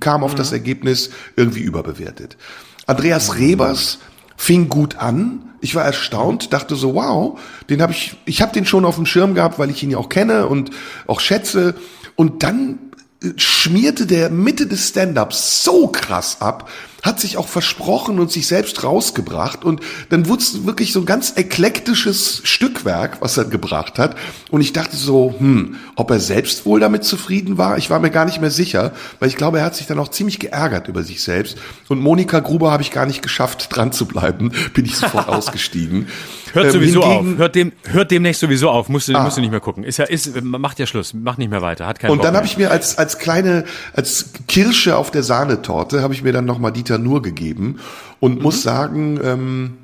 kam 0.00 0.24
auf 0.24 0.32
mhm. 0.32 0.38
das 0.38 0.50
Ergebnis 0.50 1.10
irgendwie 1.36 1.60
überbewertet. 1.60 2.36
Andreas 2.86 3.36
Rebers 3.36 4.00
fing 4.36 4.68
gut 4.68 4.96
an, 4.96 5.52
Ich 5.60 5.76
war 5.76 5.84
erstaunt, 5.84 6.52
dachte 6.52 6.74
so, 6.74 6.96
wow, 6.96 7.38
den 7.70 7.82
habe 7.82 7.92
ich, 7.92 8.16
ich 8.24 8.42
habe 8.42 8.52
den 8.52 8.66
schon 8.66 8.84
auf 8.84 8.96
dem 8.96 9.06
Schirm 9.06 9.34
gehabt, 9.34 9.60
weil 9.60 9.70
ich 9.70 9.80
ihn 9.84 9.92
ja 9.92 9.98
auch 9.98 10.08
kenne 10.08 10.48
und 10.48 10.72
auch 11.06 11.20
schätze. 11.20 11.76
Und 12.22 12.44
dann 12.44 12.78
schmierte 13.34 14.06
der 14.06 14.30
Mitte 14.30 14.68
des 14.68 14.90
Stand-ups 14.90 15.64
so 15.64 15.88
krass 15.88 16.36
ab, 16.40 16.70
hat 17.02 17.20
sich 17.20 17.36
auch 17.36 17.48
versprochen 17.48 18.20
und 18.20 18.30
sich 18.30 18.46
selbst 18.46 18.84
rausgebracht 18.84 19.64
und 19.64 19.80
dann 20.08 20.28
wurde 20.28 20.42
es 20.42 20.64
wirklich 20.64 20.92
so 20.92 21.00
ein 21.00 21.06
ganz 21.06 21.34
eklektisches 21.36 22.40
Stückwerk, 22.44 23.20
was 23.20 23.36
er 23.36 23.44
gebracht 23.44 23.98
hat 23.98 24.16
und 24.50 24.60
ich 24.60 24.72
dachte 24.72 24.96
so, 24.96 25.34
hm, 25.36 25.76
ob 25.96 26.10
er 26.10 26.20
selbst 26.20 26.64
wohl 26.64 26.80
damit 26.80 27.04
zufrieden 27.04 27.58
war, 27.58 27.76
ich 27.76 27.90
war 27.90 27.98
mir 27.98 28.10
gar 28.10 28.24
nicht 28.24 28.40
mehr 28.40 28.50
sicher, 28.50 28.92
weil 29.18 29.28
ich 29.28 29.36
glaube, 29.36 29.58
er 29.58 29.64
hat 29.64 29.74
sich 29.74 29.86
dann 29.86 29.98
auch 29.98 30.08
ziemlich 30.08 30.38
geärgert 30.38 30.88
über 30.88 31.02
sich 31.02 31.22
selbst 31.22 31.58
und 31.88 32.00
Monika 32.00 32.40
Gruber 32.40 32.70
habe 32.70 32.82
ich 32.82 32.90
gar 32.90 33.06
nicht 33.06 33.22
geschafft, 33.22 33.68
dran 33.74 33.92
zu 33.92 34.06
bleiben, 34.06 34.52
bin 34.74 34.84
ich 34.84 34.96
sofort 34.96 35.28
ausgestiegen. 35.28 36.06
Hört 36.52 36.66
ähm, 36.66 36.72
sowieso 36.72 37.02
auf. 37.02 37.24
Hört, 37.36 37.54
dem, 37.54 37.72
hört 37.84 38.10
demnächst 38.10 38.40
sowieso 38.40 38.70
auf. 38.70 38.88
Musst 38.88 39.08
du, 39.08 39.14
ah. 39.14 39.24
musst 39.24 39.36
du 39.36 39.40
nicht 39.40 39.50
mehr 39.50 39.60
gucken. 39.60 39.84
Ist 39.84 39.96
ja, 39.96 40.04
ist, 40.04 40.42
macht 40.42 40.78
ja 40.78 40.86
Schluss. 40.86 41.14
Macht 41.14 41.38
nicht 41.38 41.50
mehr 41.50 41.62
weiter. 41.62 41.86
Hat 41.86 41.98
keinen 41.98 42.10
Und 42.10 42.18
Bock 42.18 42.26
dann 42.26 42.36
habe 42.36 42.46
ich 42.46 42.58
mir 42.58 42.70
als, 42.70 42.98
als 42.98 43.18
kleine, 43.18 43.64
als 43.94 44.30
Kirsche 44.48 44.96
auf 44.96 45.10
der 45.10 45.22
Sahnetorte, 45.22 46.02
habe 46.02 46.14
ich 46.14 46.22
mir 46.22 46.32
dann 46.32 46.44
nochmal 46.44 46.72
Dieter 46.72 46.91
Nur 46.98 47.22
gegeben 47.22 47.78
und 48.20 48.36
mhm. 48.36 48.42
muss 48.42 48.62
sagen, 48.62 49.18
ähm, 49.22 49.78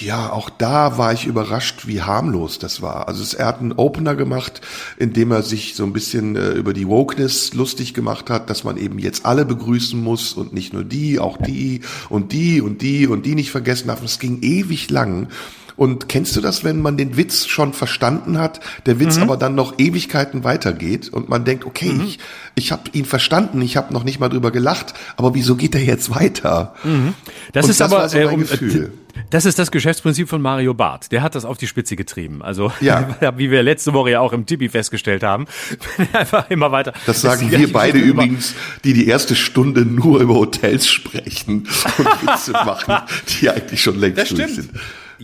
ja, 0.00 0.32
auch 0.32 0.50
da 0.50 0.98
war 0.98 1.12
ich 1.12 1.26
überrascht, 1.26 1.86
wie 1.86 2.02
harmlos 2.02 2.58
das 2.58 2.82
war. 2.82 3.06
Also 3.08 3.22
es, 3.22 3.34
er 3.34 3.46
hat 3.46 3.60
einen 3.60 3.72
Opener 3.72 4.14
gemacht, 4.14 4.60
in 4.96 5.12
dem 5.12 5.30
er 5.30 5.42
sich 5.42 5.74
so 5.74 5.84
ein 5.84 5.92
bisschen 5.92 6.36
äh, 6.36 6.50
über 6.50 6.72
die 6.72 6.88
Wokeness 6.88 7.54
lustig 7.54 7.94
gemacht 7.94 8.30
hat, 8.30 8.50
dass 8.50 8.64
man 8.64 8.76
eben 8.76 8.98
jetzt 8.98 9.24
alle 9.24 9.44
begrüßen 9.44 10.00
muss 10.02 10.32
und 10.32 10.52
nicht 10.52 10.72
nur 10.72 10.84
die, 10.84 11.18
auch 11.18 11.36
die 11.36 11.80
und 12.08 12.32
die 12.32 12.60
und 12.60 12.82
die 12.82 13.06
und 13.06 13.26
die 13.26 13.34
nicht 13.34 13.50
vergessen 13.50 13.88
darf. 13.88 14.02
Es 14.02 14.18
ging 14.18 14.42
ewig 14.42 14.90
lang. 14.90 15.28
Und 15.76 16.08
kennst 16.08 16.36
du 16.36 16.40
das, 16.40 16.62
wenn 16.62 16.80
man 16.80 16.96
den 16.96 17.16
Witz 17.16 17.46
schon 17.46 17.72
verstanden 17.72 18.38
hat, 18.38 18.60
der 18.86 19.00
Witz 19.00 19.16
mhm. 19.16 19.24
aber 19.24 19.36
dann 19.36 19.54
noch 19.54 19.78
Ewigkeiten 19.78 20.44
weitergeht 20.44 21.08
und 21.08 21.28
man 21.28 21.44
denkt, 21.44 21.64
okay, 21.64 21.92
mhm. 21.92 22.02
ich, 22.02 22.18
ich 22.54 22.72
habe 22.72 22.82
ihn 22.92 23.04
verstanden, 23.04 23.60
ich 23.60 23.76
habe 23.76 23.92
noch 23.92 24.04
nicht 24.04 24.20
mal 24.20 24.28
drüber 24.28 24.52
gelacht, 24.52 24.94
aber 25.16 25.34
wieso 25.34 25.56
geht 25.56 25.74
er 25.74 25.82
jetzt 25.82 26.14
weiter? 26.14 26.74
Mhm. 26.84 27.14
Das 27.52 27.64
und 27.64 27.70
ist 27.72 27.80
das 27.80 27.92
aber 27.92 28.08
so 28.08 28.18
äh, 28.18 28.26
um, 28.26 28.40
Gefühl. 28.40 28.92
Das 29.30 29.44
ist 29.44 29.58
das 29.58 29.70
Geschäftsprinzip 29.70 30.28
von 30.28 30.42
Mario 30.42 30.74
Barth. 30.74 31.12
Der 31.12 31.22
hat 31.22 31.34
das 31.34 31.44
auf 31.44 31.56
die 31.56 31.66
Spitze 31.66 31.96
getrieben. 31.96 32.42
Also 32.42 32.72
ja. 32.80 33.16
wie 33.36 33.50
wir 33.50 33.62
letzte 33.62 33.92
Woche 33.92 34.10
ja 34.10 34.20
auch 34.20 34.32
im 34.32 34.46
Tipi 34.46 34.68
festgestellt 34.68 35.22
haben, 35.22 35.46
einfach 36.12 36.50
immer 36.50 36.72
weiter. 36.72 36.92
Das 37.06 37.20
sagen 37.20 37.50
wir 37.50 37.72
beide 37.72 37.98
übrigens, 37.98 38.54
die 38.84 38.92
die 38.92 39.06
erste 39.08 39.34
Stunde 39.34 39.84
nur 39.84 40.20
über 40.20 40.34
Hotels 40.34 40.88
sprechen 40.88 41.66
und 41.98 42.22
Witze 42.22 42.52
machen, 42.52 42.96
die 43.28 43.50
eigentlich 43.50 43.82
schon 43.82 43.98
längst 43.98 44.30
durch 44.30 44.54
sind. 44.54 44.70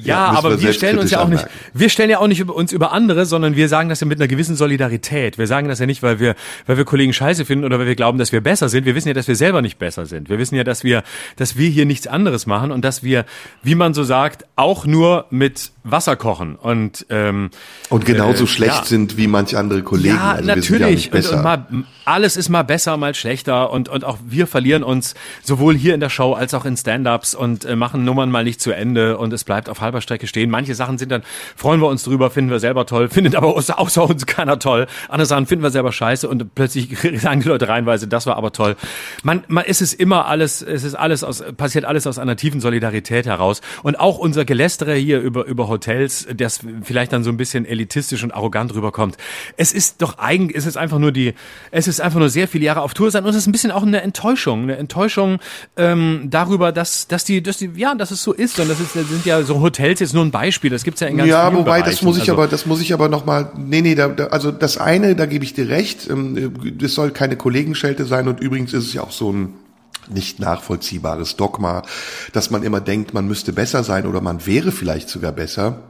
Ja, 0.05 0.33
ja 0.33 0.39
aber 0.39 0.51
wir, 0.53 0.69
wir 0.69 0.73
stellen 0.73 0.99
uns 0.99 1.11
ja 1.11 1.23
auch 1.23 1.29
nicht, 1.29 1.45
wir 1.73 1.89
stellen 1.89 2.11
ja 2.11 2.19
auch 2.19 2.27
nicht 2.27 2.41
über 2.41 2.55
uns 2.55 2.73
über 2.73 2.93
andere, 2.93 3.27
sondern 3.27 3.57
wir 3.57 3.69
sagen 3.69 3.89
das 3.89 4.01
ja 4.01 4.07
mit 4.07 4.19
einer 4.19 4.29
gewissen 4.29 4.57
Solidarität. 4.57 5.39
Wir 5.39 5.47
sagen 5.47 5.69
das 5.69 5.79
ja 5.79 5.87
nicht, 5.87 6.03
weil 6.03 6.21
wir, 6.21 6.35
weil 6.67 6.77
wir 6.77 6.85
Kollegen 6.85 7.13
scheiße 7.13 7.45
finden 7.45 7.65
oder 7.65 7.79
weil 7.79 7.87
wir 7.87 7.97
glauben, 7.97 8.19
dass 8.19 8.33
wir 8.33 8.41
besser 8.41 8.69
sind. 8.69 8.85
Wir 8.85 8.95
wissen 8.95 9.09
ja, 9.09 9.15
dass 9.15 9.29
wir 9.29 9.37
selber 9.37 9.63
nicht 9.63 9.79
besser 9.79 10.07
sind. 10.07 10.29
Wir 10.29 10.39
wissen 10.39 10.55
ja, 10.55 10.65
dass 10.65 10.85
wir, 10.85 11.03
dass 11.37 11.57
wir 11.57 11.69
hier 11.69 11.87
nichts 11.87 12.07
anderes 12.07 12.47
machen 12.47 12.71
und 12.71 12.85
dass 12.85 13.03
wir, 13.03 13.25
wie 13.63 13.75
man 13.75 13.95
so 13.95 14.05
sagt, 14.05 14.45
auch 14.57 14.87
nur 14.87 15.27
mit 15.31 15.73
Wasser 15.83 16.17
kochen 16.17 16.57
und 16.57 17.07
ähm, 17.09 17.51
und 17.89 18.05
genauso 18.05 18.45
äh, 18.45 18.47
schlecht 18.47 18.75
ja. 18.75 18.85
sind 18.85 19.17
wie 19.17 19.27
manche 19.27 19.59
andere 19.59 19.83
Kollegen. 19.83 20.17
Ja, 20.17 20.33
also 20.33 20.47
natürlich. 20.47 21.07
Ja 21.07 21.13
und, 21.15 21.33
und 21.33 21.43
mal, 21.43 21.67
alles 22.05 22.37
ist 22.37 22.51
mal 22.51 22.63
besser, 22.63 22.99
mal 22.99 23.15
schlechter 23.15 23.71
und 23.71 23.89
und 23.89 24.05
auch 24.05 24.19
wir 24.27 24.47
verlieren 24.47 24.83
uns 24.83 25.15
sowohl 25.43 25.75
hier 25.77 25.95
in 25.95 26.01
der 26.01 26.11
Show 26.11 26.35
als 26.35 26.53
auch 26.53 26.67
in 26.67 26.77
Stand-ups 26.77 27.35
und 27.35 27.65
äh, 27.65 27.77
machen 27.77 28.05
Nummern 28.05 28.31
mal 28.31 28.45
nicht 28.45 28.61
zu 28.61 28.73
Ende 28.73 29.17
und 29.17 29.33
es 29.33 29.45
bleibt 29.45 29.71
auf 29.71 29.81
halber 29.91 30.01
Strecke 30.01 30.27
stehen. 30.27 30.51
Manche 30.51 30.75
Sachen 30.75 30.99
sind 30.99 31.11
dann 31.11 31.23
freuen 31.57 31.81
wir 31.81 31.89
uns 31.89 32.05
drüber, 32.05 32.31
finden 32.31 32.51
wir 32.51 32.61
selber 32.61 32.87
toll, 32.87 33.09
findet 33.09 33.35
aber 33.35 33.49
außer 33.57 34.03
uns 34.03 34.27
keiner 34.27 34.59
toll. 34.59 34.87
Andere 35.09 35.27
Sachen 35.27 35.47
finden 35.47 35.63
wir 35.65 35.71
selber 35.71 35.93
scheiße 35.93 36.29
und 36.29 36.55
plötzlich 36.55 36.97
sagen 37.21 37.41
die 37.41 37.49
Leute 37.49 37.69
reinweise, 37.69 38.07
das 38.07 38.27
war 38.27 38.37
aber 38.37 38.53
toll. 38.53 38.77
Man, 39.23 39.45
man 39.49 39.65
ist 39.65 39.83
es 39.83 39.93
immer 39.93 40.27
alles, 40.27 40.63
es 40.63 40.85
ist 40.85 40.95
alles 40.95 41.25
aus 41.25 41.43
passiert 41.57 41.85
alles 41.85 42.07
aus 42.07 42.19
einer 42.19 42.37
tiefen 42.37 42.61
Solidarität 42.61 43.27
heraus 43.27 43.61
und 43.83 43.99
auch 43.99 44.19
unser 44.19 44.45
Gelästere 44.45 44.95
hier 44.95 45.21
über 45.21 45.45
über 45.45 45.69
Hotels, 45.69 46.27
das 46.35 46.61
vielleicht 46.83 47.13
dann 47.13 47.25
so 47.25 47.31
ein 47.31 47.37
bisschen 47.37 47.65
elitistisch 47.65 48.23
und 48.23 48.33
arrogant 48.33 48.75
rüberkommt. 48.75 49.17
Es 49.57 49.73
ist 49.73 50.03
doch 50.03 50.19
eigentlich, 50.19 50.57
es 50.57 50.67
ist 50.67 50.77
einfach 50.77 50.99
nur 50.99 51.13
die, 51.13 51.35
es 51.71 51.89
ist 51.89 52.01
einfach 52.01 52.19
nur 52.19 52.29
sehr 52.29 52.47
viele 52.47 52.65
Jahre 52.65 52.83
auf 52.83 52.95
Tour 52.95 53.11
sein 53.11 53.25
und 53.25 53.31
es 53.31 53.37
ist 53.37 53.47
ein 53.47 53.53
bisschen 53.53 53.71
auch 53.71 53.83
eine 53.83 54.03
Enttäuschung, 54.03 54.63
eine 54.63 54.77
Enttäuschung 54.77 55.39
ähm, 55.77 56.29
darüber, 56.31 56.73
dass, 56.73 57.09
dass 57.09 57.25
die, 57.25 57.43
dass 57.43 57.57
die, 57.57 57.71
ja, 57.75 57.95
dass 57.95 58.11
es 58.11 58.23
so 58.23 58.33
ist 58.33 58.61
und 58.61 58.69
das, 58.69 58.81
ist, 58.81 58.95
das 58.95 59.09
sind 59.09 59.27
ja 59.27 59.43
so 59.43 59.61
Hotels 59.61 59.80
jetzt 60.01 60.15
nur 60.15 60.25
ein 60.25 60.31
Beispiel, 60.31 60.71
das 60.71 60.85
gibt's 60.85 61.01
ja 61.01 61.09
in 61.09 61.17
ganz 61.17 61.29
Ja, 61.29 61.53
wobei, 61.53 61.81
Bereichen. 61.81 61.91
das 61.91 62.03
muss 62.03 62.17
ich 62.17 62.23
also, 62.23 62.33
aber, 62.35 62.47
das 62.47 62.67
muss 62.67 62.81
ich 62.81 62.93
aber 62.93 63.09
nochmal, 63.09 63.51
nee, 63.57 63.81
nee, 63.81 63.95
da, 63.95 64.09
da, 64.09 64.27
also 64.27 64.51
das 64.51 64.79
eine, 64.79 65.17
da 65.17 65.27
gebe 65.27 65.45
ich 65.45 65.55
dir 65.55 65.69
recht, 65.69 66.09
ähm, 66.09 66.79
das 66.79 66.95
soll 66.95 67.11
keine 67.11 67.37
Kollegenschelte 67.37 68.05
sein 68.05 68.29
und 68.29 68.41
übrigens 68.41 68.73
ist 68.73 68.87
es 68.87 68.95
ja 68.95 69.03
auch 69.03 69.11
so 69.13 69.33
ein 69.33 69.55
nicht 70.09 70.41
nachvollziehbares 70.41 71.37
Dogma, 71.37 71.83
dass 72.33 72.51
man 72.51 72.63
immer 72.63 72.81
denkt, 72.81 73.15
man 73.15 73.27
müsste 73.27 73.53
besser 73.53 73.85
sein 73.85 74.07
oder 74.07 74.21
man 74.21 74.47
wäre 74.47 74.73
vielleicht 74.73 75.09
sogar 75.09 75.33
besser. 75.33 75.83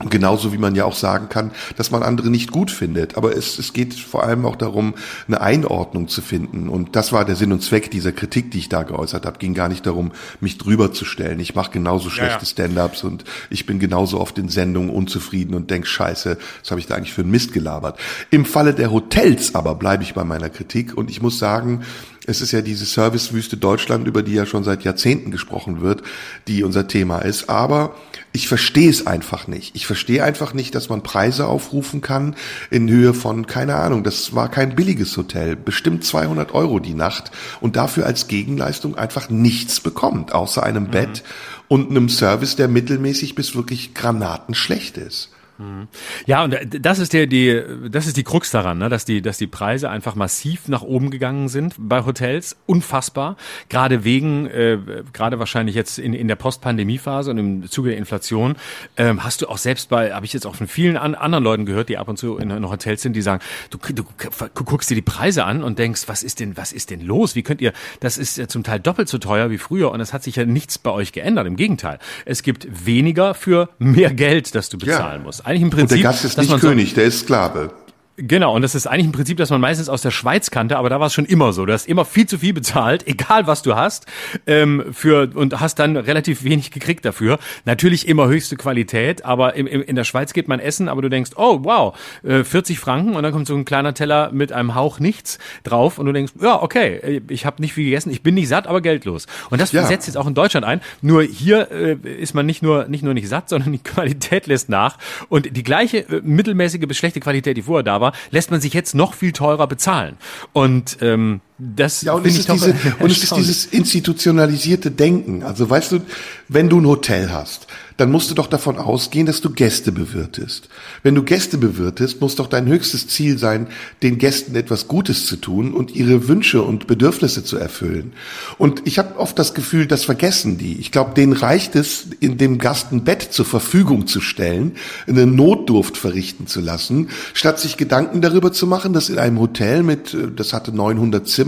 Genauso 0.00 0.52
wie 0.52 0.58
man 0.58 0.74
ja 0.74 0.86
auch 0.86 0.96
sagen 0.96 1.28
kann, 1.28 1.52
dass 1.76 1.92
man 1.92 2.02
andere 2.02 2.28
nicht 2.28 2.50
gut 2.50 2.72
findet. 2.72 3.16
Aber 3.16 3.36
es, 3.36 3.60
es 3.60 3.72
geht 3.72 3.94
vor 3.94 4.24
allem 4.24 4.44
auch 4.44 4.56
darum, 4.56 4.94
eine 5.28 5.40
Einordnung 5.40 6.08
zu 6.08 6.20
finden. 6.20 6.68
Und 6.68 6.96
das 6.96 7.12
war 7.12 7.24
der 7.24 7.36
Sinn 7.36 7.52
und 7.52 7.62
Zweck 7.62 7.92
dieser 7.92 8.10
Kritik, 8.10 8.50
die 8.50 8.58
ich 8.58 8.68
da 8.68 8.82
geäußert 8.82 9.24
habe. 9.24 9.38
Ging 9.38 9.54
gar 9.54 9.68
nicht 9.68 9.86
darum, 9.86 10.10
mich 10.40 10.58
drüber 10.58 10.92
zu 10.92 11.04
stellen. 11.04 11.38
Ich 11.38 11.54
mache 11.54 11.70
genauso 11.70 12.10
schlechte 12.10 12.40
ja. 12.40 12.44
Stand-ups 12.44 13.04
und 13.04 13.22
ich 13.50 13.66
bin 13.66 13.78
genauso 13.78 14.20
oft 14.20 14.36
in 14.36 14.48
Sendungen 14.48 14.90
unzufrieden 14.90 15.54
und 15.54 15.70
denk, 15.70 15.86
scheiße, 15.86 16.38
was 16.60 16.70
habe 16.72 16.80
ich 16.80 16.88
da 16.88 16.96
eigentlich 16.96 17.12
für 17.12 17.22
einen 17.22 17.30
Mist 17.30 17.52
gelabert. 17.52 17.96
Im 18.32 18.46
Falle 18.46 18.74
der 18.74 18.90
Hotels 18.90 19.54
aber 19.54 19.76
bleibe 19.76 20.02
ich 20.02 20.12
bei 20.12 20.24
meiner 20.24 20.50
Kritik. 20.50 20.96
Und 20.96 21.08
ich 21.08 21.22
muss 21.22 21.38
sagen, 21.38 21.84
es 22.26 22.40
ist 22.40 22.50
ja 22.50 22.62
diese 22.62 22.84
Servicewüste 22.84 23.56
Deutschland, 23.56 24.08
über 24.08 24.24
die 24.24 24.34
ja 24.34 24.44
schon 24.44 24.64
seit 24.64 24.82
Jahrzehnten 24.82 25.30
gesprochen 25.30 25.82
wird, 25.82 26.02
die 26.48 26.64
unser 26.64 26.88
Thema 26.88 27.18
ist. 27.18 27.48
Aber 27.48 27.94
ich 28.34 28.48
verstehe 28.48 28.90
es 28.90 29.06
einfach 29.06 29.46
nicht. 29.46 29.76
Ich 29.76 29.86
verstehe 29.86 30.24
einfach 30.24 30.54
nicht, 30.54 30.74
dass 30.74 30.88
man 30.88 31.04
Preise 31.04 31.46
aufrufen 31.46 32.00
kann 32.00 32.34
in 32.68 32.90
Höhe 32.90 33.14
von, 33.14 33.46
keine 33.46 33.76
Ahnung, 33.76 34.02
das 34.02 34.34
war 34.34 34.50
kein 34.50 34.74
billiges 34.74 35.16
Hotel, 35.16 35.54
bestimmt 35.54 36.04
200 36.04 36.52
Euro 36.52 36.80
die 36.80 36.94
Nacht 36.94 37.30
und 37.60 37.76
dafür 37.76 38.06
als 38.06 38.26
Gegenleistung 38.26 38.98
einfach 38.98 39.30
nichts 39.30 39.78
bekommt, 39.78 40.34
außer 40.34 40.64
einem 40.64 40.84
mhm. 40.84 40.90
Bett 40.90 41.22
und 41.68 41.90
einem 41.90 42.08
Service, 42.08 42.56
der 42.56 42.66
mittelmäßig 42.66 43.36
bis 43.36 43.54
wirklich 43.54 43.94
granatenschlecht 43.94 44.98
ist. 44.98 45.30
Mhm. 45.58 45.86
Ja, 46.26 46.42
und 46.42 46.56
das 46.68 46.98
ist 46.98 47.12
der, 47.12 47.26
die, 47.26 47.62
das 47.88 48.06
ist 48.06 48.16
die 48.16 48.24
Krux 48.24 48.50
daran, 48.50 48.78
ne? 48.78 48.88
dass 48.88 49.04
die, 49.04 49.22
dass 49.22 49.38
die 49.38 49.46
Preise 49.46 49.88
einfach 49.88 50.16
massiv 50.16 50.68
nach 50.68 50.82
oben 50.82 51.10
gegangen 51.10 51.48
sind 51.48 51.74
bei 51.78 52.04
Hotels, 52.04 52.56
unfassbar. 52.66 53.36
Gerade 53.68 54.04
wegen, 54.04 54.46
äh, 54.46 54.78
gerade 55.12 55.38
wahrscheinlich 55.38 55.76
jetzt 55.76 55.98
in, 55.98 56.12
in 56.12 56.26
der 56.26 56.36
Post-Pandemie-Phase 56.36 57.30
und 57.30 57.38
im 57.38 57.70
Zuge 57.70 57.90
der 57.90 57.98
Inflation, 57.98 58.56
ähm, 58.96 59.22
hast 59.22 59.42
du 59.42 59.48
auch 59.48 59.58
selbst 59.58 59.90
bei, 59.90 60.12
habe 60.12 60.26
ich 60.26 60.32
jetzt 60.32 60.46
auch 60.46 60.56
von 60.56 60.66
vielen 60.66 60.96
an, 60.96 61.14
anderen 61.14 61.44
Leuten 61.44 61.66
gehört, 61.66 61.88
die 61.88 61.98
ab 61.98 62.08
und 62.08 62.16
zu 62.16 62.36
in, 62.38 62.50
in 62.50 62.68
Hotels 62.68 63.02
sind, 63.02 63.14
die 63.14 63.22
sagen, 63.22 63.42
du, 63.70 63.78
du, 63.78 64.02
du 64.02 64.64
guckst 64.64 64.90
dir 64.90 64.96
die 64.96 65.02
Preise 65.02 65.44
an 65.44 65.62
und 65.62 65.78
denkst, 65.78 66.02
was 66.06 66.24
ist 66.24 66.40
denn, 66.40 66.56
was 66.56 66.72
ist 66.72 66.90
denn 66.90 67.00
los? 67.00 67.36
Wie 67.36 67.42
könnt 67.42 67.60
ihr, 67.60 67.72
das 68.00 68.18
ist 68.18 68.38
ja 68.38 68.48
zum 68.48 68.64
Teil 68.64 68.80
doppelt 68.80 69.08
so 69.08 69.18
teuer 69.18 69.50
wie 69.50 69.58
früher 69.58 69.92
und 69.92 70.00
es 70.00 70.12
hat 70.12 70.24
sich 70.24 70.36
ja 70.36 70.44
nichts 70.44 70.78
bei 70.78 70.90
euch 70.90 71.12
geändert. 71.12 71.46
Im 71.46 71.56
Gegenteil, 71.56 72.00
es 72.24 72.42
gibt 72.42 72.86
weniger 72.86 73.34
für 73.34 73.68
mehr 73.78 74.12
Geld, 74.12 74.54
das 74.54 74.68
du 74.68 74.78
bezahlen 74.78 75.20
ja. 75.20 75.26
musst 75.26 75.43
eigentlich 75.44 75.62
im 75.62 75.70
Prinzip. 75.70 75.96
Und 75.98 76.02
der 76.02 76.10
Gast 76.10 76.24
ist 76.24 76.38
nicht 76.38 76.60
König, 76.60 76.94
der 76.94 77.04
ist 77.04 77.20
Sklave. 77.20 77.70
Genau, 78.16 78.54
und 78.54 78.62
das 78.62 78.76
ist 78.76 78.86
eigentlich 78.86 79.06
ein 79.08 79.12
Prinzip, 79.12 79.38
das 79.38 79.50
man 79.50 79.60
meistens 79.60 79.88
aus 79.88 80.00
der 80.00 80.12
Schweiz 80.12 80.52
kannte, 80.52 80.76
aber 80.78 80.88
da 80.88 81.00
war 81.00 81.08
es 81.08 81.14
schon 81.14 81.24
immer 81.24 81.52
so. 81.52 81.66
Du 81.66 81.72
hast 81.72 81.88
immer 81.88 82.04
viel 82.04 82.26
zu 82.26 82.38
viel 82.38 82.52
bezahlt, 82.52 83.04
egal 83.08 83.48
was 83.48 83.62
du 83.62 83.74
hast, 83.74 84.06
ähm, 84.46 84.84
für 84.92 85.30
und 85.34 85.60
hast 85.60 85.80
dann 85.80 85.96
relativ 85.96 86.44
wenig 86.44 86.70
gekriegt 86.70 87.04
dafür. 87.04 87.40
Natürlich 87.64 88.06
immer 88.06 88.28
höchste 88.28 88.56
Qualität, 88.56 89.24
aber 89.24 89.54
im, 89.54 89.66
im, 89.66 89.82
in 89.82 89.96
der 89.96 90.04
Schweiz 90.04 90.32
geht 90.32 90.46
man 90.46 90.60
essen, 90.60 90.88
aber 90.88 91.02
du 91.02 91.10
denkst, 91.10 91.32
oh 91.34 91.60
wow, 91.64 91.98
äh, 92.22 92.44
40 92.44 92.78
Franken 92.78 93.16
und 93.16 93.22
dann 93.24 93.32
kommt 93.32 93.48
so 93.48 93.56
ein 93.56 93.64
kleiner 93.64 93.94
Teller 93.94 94.30
mit 94.32 94.52
einem 94.52 94.76
Hauch 94.76 95.00
nichts 95.00 95.40
drauf 95.64 95.98
und 95.98 96.06
du 96.06 96.12
denkst, 96.12 96.34
ja 96.40 96.62
okay, 96.62 97.20
ich 97.28 97.46
habe 97.46 97.60
nicht 97.60 97.72
viel 97.72 97.86
gegessen, 97.86 98.10
ich 98.10 98.22
bin 98.22 98.36
nicht 98.36 98.48
satt, 98.48 98.68
aber 98.68 98.80
geldlos. 98.80 99.26
Und 99.50 99.60
das 99.60 99.72
ja. 99.72 99.84
setzt 99.84 100.06
jetzt 100.06 100.16
auch 100.16 100.28
in 100.28 100.34
Deutschland 100.34 100.64
ein. 100.64 100.80
Nur 101.02 101.24
hier 101.24 101.68
äh, 101.72 101.96
ist 102.20 102.34
man 102.34 102.46
nicht 102.46 102.62
nur 102.62 102.86
nicht 102.86 103.02
nur 103.02 103.14
nicht 103.14 103.28
satt, 103.28 103.48
sondern 103.54 103.72
die 103.72 103.78
Qualität 103.78 104.46
lässt 104.46 104.68
nach 104.68 104.98
und 105.28 105.56
die 105.56 105.64
gleiche 105.64 105.98
äh, 106.08 106.20
mittelmäßige 106.22 106.86
bis 106.86 106.96
schlechte 106.96 107.18
Qualität, 107.18 107.56
die 107.56 107.62
vorher 107.62 107.82
da 107.82 108.00
war, 108.00 108.03
lässt 108.30 108.50
man 108.50 108.60
sich 108.60 108.74
jetzt 108.74 108.94
noch 108.94 109.14
viel 109.14 109.32
teurer 109.32 109.66
bezahlen. 109.66 110.16
Und 110.52 110.98
ähm, 111.00 111.40
Das 111.56 112.02
Ja, 112.02 112.14
und 112.14 112.26
es, 112.26 112.36
ist 112.36 112.48
diese, 112.48 112.74
und 112.98 113.12
es 113.12 113.22
ist 113.22 113.36
dieses 113.36 113.66
institutionalisierte 113.66 114.90
Denken. 114.90 115.44
Also 115.44 115.70
weißt 115.70 115.92
du, 115.92 116.00
wenn 116.48 116.68
du 116.68 116.80
ein 116.80 116.86
Hotel 116.86 117.30
hast, 117.30 117.68
dann 117.96 118.10
musst 118.10 118.30
du 118.30 118.34
doch 118.34 118.48
davon 118.48 118.76
ausgehen, 118.78 119.26
dass 119.26 119.40
du 119.40 119.50
Gäste 119.50 119.92
bewirtest. 119.92 120.68
Wenn 121.02 121.14
du 121.14 121.22
Gäste 121.22 121.58
bewirtest, 121.58 122.20
muss 122.20 122.34
doch 122.34 122.48
dein 122.48 122.66
höchstes 122.66 123.06
Ziel 123.06 123.38
sein, 123.38 123.68
den 124.02 124.18
Gästen 124.18 124.56
etwas 124.56 124.88
Gutes 124.88 125.26
zu 125.26 125.36
tun 125.36 125.72
und 125.72 125.94
ihre 125.94 126.26
Wünsche 126.26 126.62
und 126.62 126.88
Bedürfnisse 126.88 127.44
zu 127.44 127.56
erfüllen. 127.56 128.12
Und 128.58 128.82
ich 128.84 128.98
habe 128.98 129.18
oft 129.18 129.38
das 129.38 129.54
Gefühl, 129.54 129.86
das 129.86 130.04
vergessen 130.04 130.58
die. 130.58 130.78
Ich 130.80 130.90
glaube, 130.90 131.14
denen 131.14 131.32
reicht 131.32 131.76
es, 131.76 132.06
in 132.18 132.36
dem 132.36 132.58
Gast 132.58 132.90
ein 132.90 133.04
Bett 133.04 133.22
zur 133.30 133.44
Verfügung 133.44 134.08
zu 134.08 134.20
stellen, 134.20 134.72
eine 135.06 135.26
Notdurft 135.26 135.96
verrichten 135.96 136.48
zu 136.48 136.60
lassen, 136.60 137.10
statt 137.32 137.60
sich 137.60 137.76
Gedanken 137.76 138.22
darüber 138.22 138.52
zu 138.52 138.66
machen, 138.66 138.92
dass 138.92 139.08
in 139.08 139.18
einem 139.18 139.38
Hotel 139.38 139.84
mit, 139.84 140.14
äh, 140.14 140.28
das 140.34 140.52
hatte 140.52 140.74
900 140.74 141.28
Zimmer, 141.28 141.43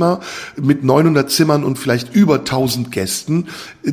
mit 0.56 0.84
900 0.84 1.30
Zimmern 1.30 1.64
und 1.64 1.78
vielleicht 1.78 2.14
über 2.14 2.36
1000 2.36 2.90
Gästen 2.92 3.48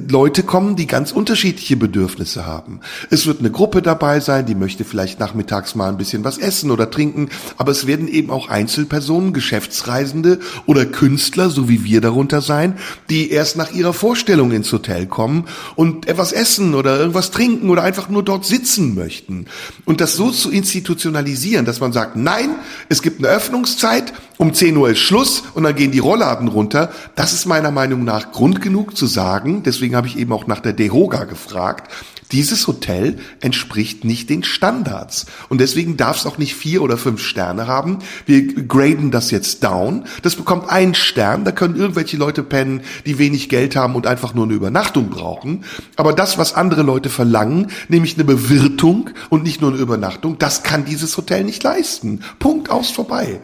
Leute 0.10 0.42
kommen, 0.42 0.76
die 0.76 0.88
ganz 0.88 1.12
unterschiedliche 1.12 1.78
Bedürfnisse 1.78 2.48
haben. 2.48 2.80
Es 3.12 3.28
wird 3.28 3.40
eine 3.40 3.52
Gruppe 3.52 3.84
dabei 3.84 4.20
sein, 4.20 4.48
die 4.48 4.56
möchte 4.56 4.86
vielleicht 4.86 5.20
nachmittags 5.20 5.76
mal 5.76 5.90
ein 5.90 5.98
bisschen 5.98 6.24
was 6.24 6.40
essen 6.40 6.72
oder 6.72 6.90
trinken, 6.90 7.30
aber 7.58 7.72
es 7.72 7.86
werden 7.86 8.08
eben 8.08 8.32
auch 8.32 8.50
Einzelpersonen, 8.50 9.34
Geschäftsreisende 9.34 10.40
oder 10.66 10.88
Künstler, 10.88 11.52
so 11.52 11.70
wie 11.70 11.84
wir 11.84 12.02
darunter 12.02 12.42
sein, 12.42 12.78
die 13.12 13.30
erst 13.30 13.56
nach 13.56 13.72
ihrer 13.72 13.94
Vorstellung 13.94 14.52
ins 14.52 14.72
Hotel 14.74 15.06
kommen 15.06 15.46
und 15.76 16.08
etwas 16.08 16.32
essen 16.32 16.74
oder 16.74 16.98
irgendwas 16.98 17.30
trinken 17.30 17.70
oder 17.70 17.84
einfach 17.84 18.10
nur 18.10 18.24
dort 18.24 18.46
sitzen 18.46 18.96
möchten. 18.96 19.46
Und 19.86 20.02
das 20.02 20.16
so 20.16 20.32
zu 20.32 20.50
institutionalisieren, 20.50 21.66
dass 21.66 21.80
man 21.80 21.94
sagt, 21.94 22.16
nein, 22.16 22.56
es 22.90 23.04
gibt 23.04 23.20
eine 23.20 23.28
Öffnungszeit, 23.28 24.12
um 24.38 24.54
10 24.54 24.76
Uhr 24.76 24.90
ist 24.90 25.00
Schluss 25.00 25.44
und 25.54 25.64
dann 25.64 25.76
gehen 25.76 25.92
die 25.92 26.00
Rollladen 26.00 26.48
runter, 26.48 26.92
das 27.16 27.34
ist 27.34 27.46
meiner 27.46 27.72
Meinung 27.72 28.04
nach 28.04 28.32
Grund 28.32 28.62
genug 28.62 28.98
zu 28.98 29.06
sagen, 29.06 29.62
deswegen 29.64 29.83
habe 29.92 30.08
ich 30.08 30.18
eben 30.18 30.32
auch 30.32 30.48
nach 30.48 30.60
der 30.60 30.74
Dehoga 30.74 31.26
gefragt, 31.26 31.92
dieses 32.32 32.66
Hotel 32.66 33.20
entspricht 33.42 34.06
nicht 34.06 34.30
den 34.30 34.44
Standards. 34.44 35.28
Und 35.50 35.62
deswegen 35.62 35.98
darf 35.98 36.18
es 36.18 36.26
auch 36.26 36.40
nicht 36.40 36.56
vier 36.56 36.82
oder 36.82 36.98
fünf 36.98 37.22
Sterne 37.22 37.68
haben. 37.68 38.00
Wir 38.26 38.48
graden 38.54 39.12
das 39.12 39.30
jetzt 39.30 39.64
down. 39.64 40.06
Das 40.24 40.36
bekommt 40.36 40.68
einen 40.68 40.96
Stern. 40.96 41.46
Da 41.46 41.52
können 41.52 41.76
irgendwelche 41.76 42.18
Leute 42.18 42.42
pennen, 42.42 42.82
die 43.06 43.20
wenig 43.20 43.50
Geld 43.50 43.76
haben 43.76 43.94
und 43.94 44.08
einfach 44.08 44.34
nur 44.34 44.46
eine 44.46 44.56
Übernachtung 44.56 45.10
brauchen. 45.10 45.64
Aber 45.96 46.12
das, 46.12 46.40
was 46.40 46.56
andere 46.56 46.82
Leute 46.82 47.10
verlangen, 47.10 47.68
nämlich 47.88 48.16
eine 48.16 48.24
Bewirtung 48.24 49.12
und 49.30 49.44
nicht 49.44 49.62
nur 49.62 49.72
eine 49.72 49.80
Übernachtung, 49.80 50.40
das 50.40 50.64
kann 50.64 50.86
dieses 50.86 51.16
Hotel 51.18 51.44
nicht 51.44 51.62
leisten. 51.62 52.22
Punkt 52.40 52.72
aus 52.72 52.90
vorbei. 52.90 53.42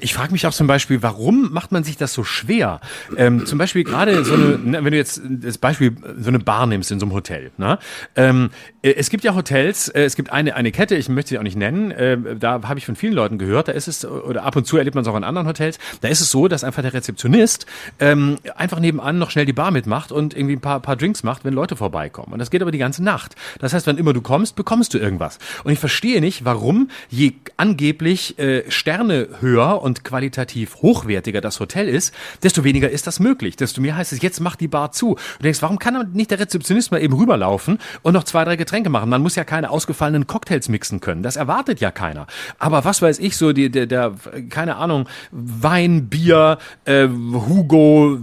Ich 0.00 0.14
frage 0.14 0.32
mich 0.32 0.46
auch 0.46 0.52
zum 0.52 0.66
Beispiel, 0.66 1.02
warum 1.02 1.52
macht 1.52 1.72
man 1.72 1.84
sich 1.84 1.96
das 1.96 2.12
so 2.12 2.24
schwer? 2.24 2.80
Ähm, 3.16 3.46
zum 3.46 3.58
Beispiel 3.58 3.84
gerade 3.84 4.24
so 4.24 4.34
eine, 4.34 4.58
ne, 4.58 4.84
wenn 4.84 4.90
du 4.90 4.96
jetzt 4.96 5.20
das 5.24 5.58
Beispiel 5.58 5.96
so 6.20 6.28
eine 6.28 6.38
Bar 6.38 6.66
nimmst 6.66 6.90
in 6.90 7.00
so 7.00 7.06
einem 7.06 7.14
Hotel. 7.14 7.50
Ne? 7.56 7.78
Ähm, 8.16 8.50
äh, 8.82 8.94
es 8.94 9.08
gibt 9.10 9.24
ja 9.24 9.34
Hotels, 9.34 9.88
äh, 9.88 10.02
es 10.02 10.16
gibt 10.16 10.32
eine 10.32 10.54
eine 10.54 10.72
Kette, 10.72 10.94
ich 10.96 11.08
möchte 11.08 11.30
sie 11.30 11.38
auch 11.38 11.42
nicht 11.42 11.56
nennen. 11.56 11.90
Äh, 11.90 12.18
da 12.38 12.60
habe 12.68 12.78
ich 12.78 12.86
von 12.86 12.96
vielen 12.96 13.14
Leuten 13.14 13.38
gehört. 13.38 13.68
Da 13.68 13.72
ist 13.72 13.88
es 13.88 14.04
oder 14.04 14.44
ab 14.44 14.56
und 14.56 14.66
zu 14.66 14.76
erlebt 14.76 14.94
man 14.94 15.02
es 15.02 15.08
auch 15.08 15.16
in 15.16 15.24
anderen 15.24 15.48
Hotels. 15.48 15.78
Da 16.00 16.08
ist 16.08 16.20
es 16.20 16.30
so, 16.30 16.48
dass 16.48 16.64
einfach 16.64 16.82
der 16.82 16.92
Rezeptionist 16.92 17.66
ähm, 17.98 18.38
einfach 18.56 18.78
nebenan 18.78 19.18
noch 19.18 19.30
schnell 19.30 19.46
die 19.46 19.52
Bar 19.52 19.70
mitmacht 19.70 20.12
und 20.12 20.36
irgendwie 20.36 20.56
ein 20.56 20.60
paar 20.60 20.80
paar 20.80 20.96
Drinks 20.96 21.22
macht, 21.22 21.44
wenn 21.44 21.54
Leute 21.54 21.76
vorbeikommen. 21.76 22.32
Und 22.32 22.38
das 22.38 22.50
geht 22.50 22.62
aber 22.62 22.72
die 22.72 22.78
ganze 22.78 23.02
Nacht. 23.02 23.36
Das 23.58 23.72
heißt, 23.72 23.86
wann 23.86 23.98
immer 23.98 24.12
du 24.12 24.20
kommst, 24.20 24.56
bekommst 24.56 24.92
du 24.94 24.98
irgendwas. 24.98 25.38
Und 25.64 25.72
ich 25.72 25.78
verstehe 25.78 26.20
nicht, 26.20 26.44
warum 26.44 26.90
je 27.08 27.32
angeblich 27.56 28.38
äh, 28.38 28.70
Sterne 28.70 29.28
höher 29.40 29.61
und 29.70 30.04
qualitativ 30.04 30.76
hochwertiger 30.76 31.40
das 31.40 31.60
Hotel 31.60 31.88
ist, 31.88 32.14
desto 32.42 32.64
weniger 32.64 32.90
ist 32.90 33.06
das 33.06 33.20
möglich. 33.20 33.56
Desto 33.56 33.80
mehr 33.80 33.96
heißt 33.96 34.12
es, 34.12 34.22
jetzt 34.22 34.40
macht 34.40 34.60
die 34.60 34.68
Bar 34.68 34.92
zu. 34.92 35.16
Du 35.38 35.42
denkst, 35.42 35.62
warum 35.62 35.78
kann 35.78 36.12
nicht 36.12 36.30
der 36.30 36.40
Rezeptionist 36.40 36.90
mal 36.90 37.02
eben 37.02 37.14
rüberlaufen 37.14 37.78
und 38.02 38.14
noch 38.14 38.24
zwei, 38.24 38.44
drei 38.44 38.56
Getränke 38.56 38.90
machen? 38.90 39.08
Man 39.08 39.22
muss 39.22 39.36
ja 39.36 39.44
keine 39.44 39.70
ausgefallenen 39.70 40.26
Cocktails 40.26 40.68
mixen 40.68 41.00
können. 41.00 41.22
Das 41.22 41.36
erwartet 41.36 41.80
ja 41.80 41.90
keiner. 41.90 42.26
Aber 42.58 42.84
was 42.84 43.02
weiß 43.02 43.18
ich, 43.18 43.36
so 43.36 43.52
die, 43.52 43.70
der, 43.70 43.86
der 43.86 44.14
keine 44.48 44.76
Ahnung, 44.76 45.08
Wein, 45.30 46.08
Bier, 46.08 46.58
äh, 46.84 47.06
Hugo, 47.08 48.18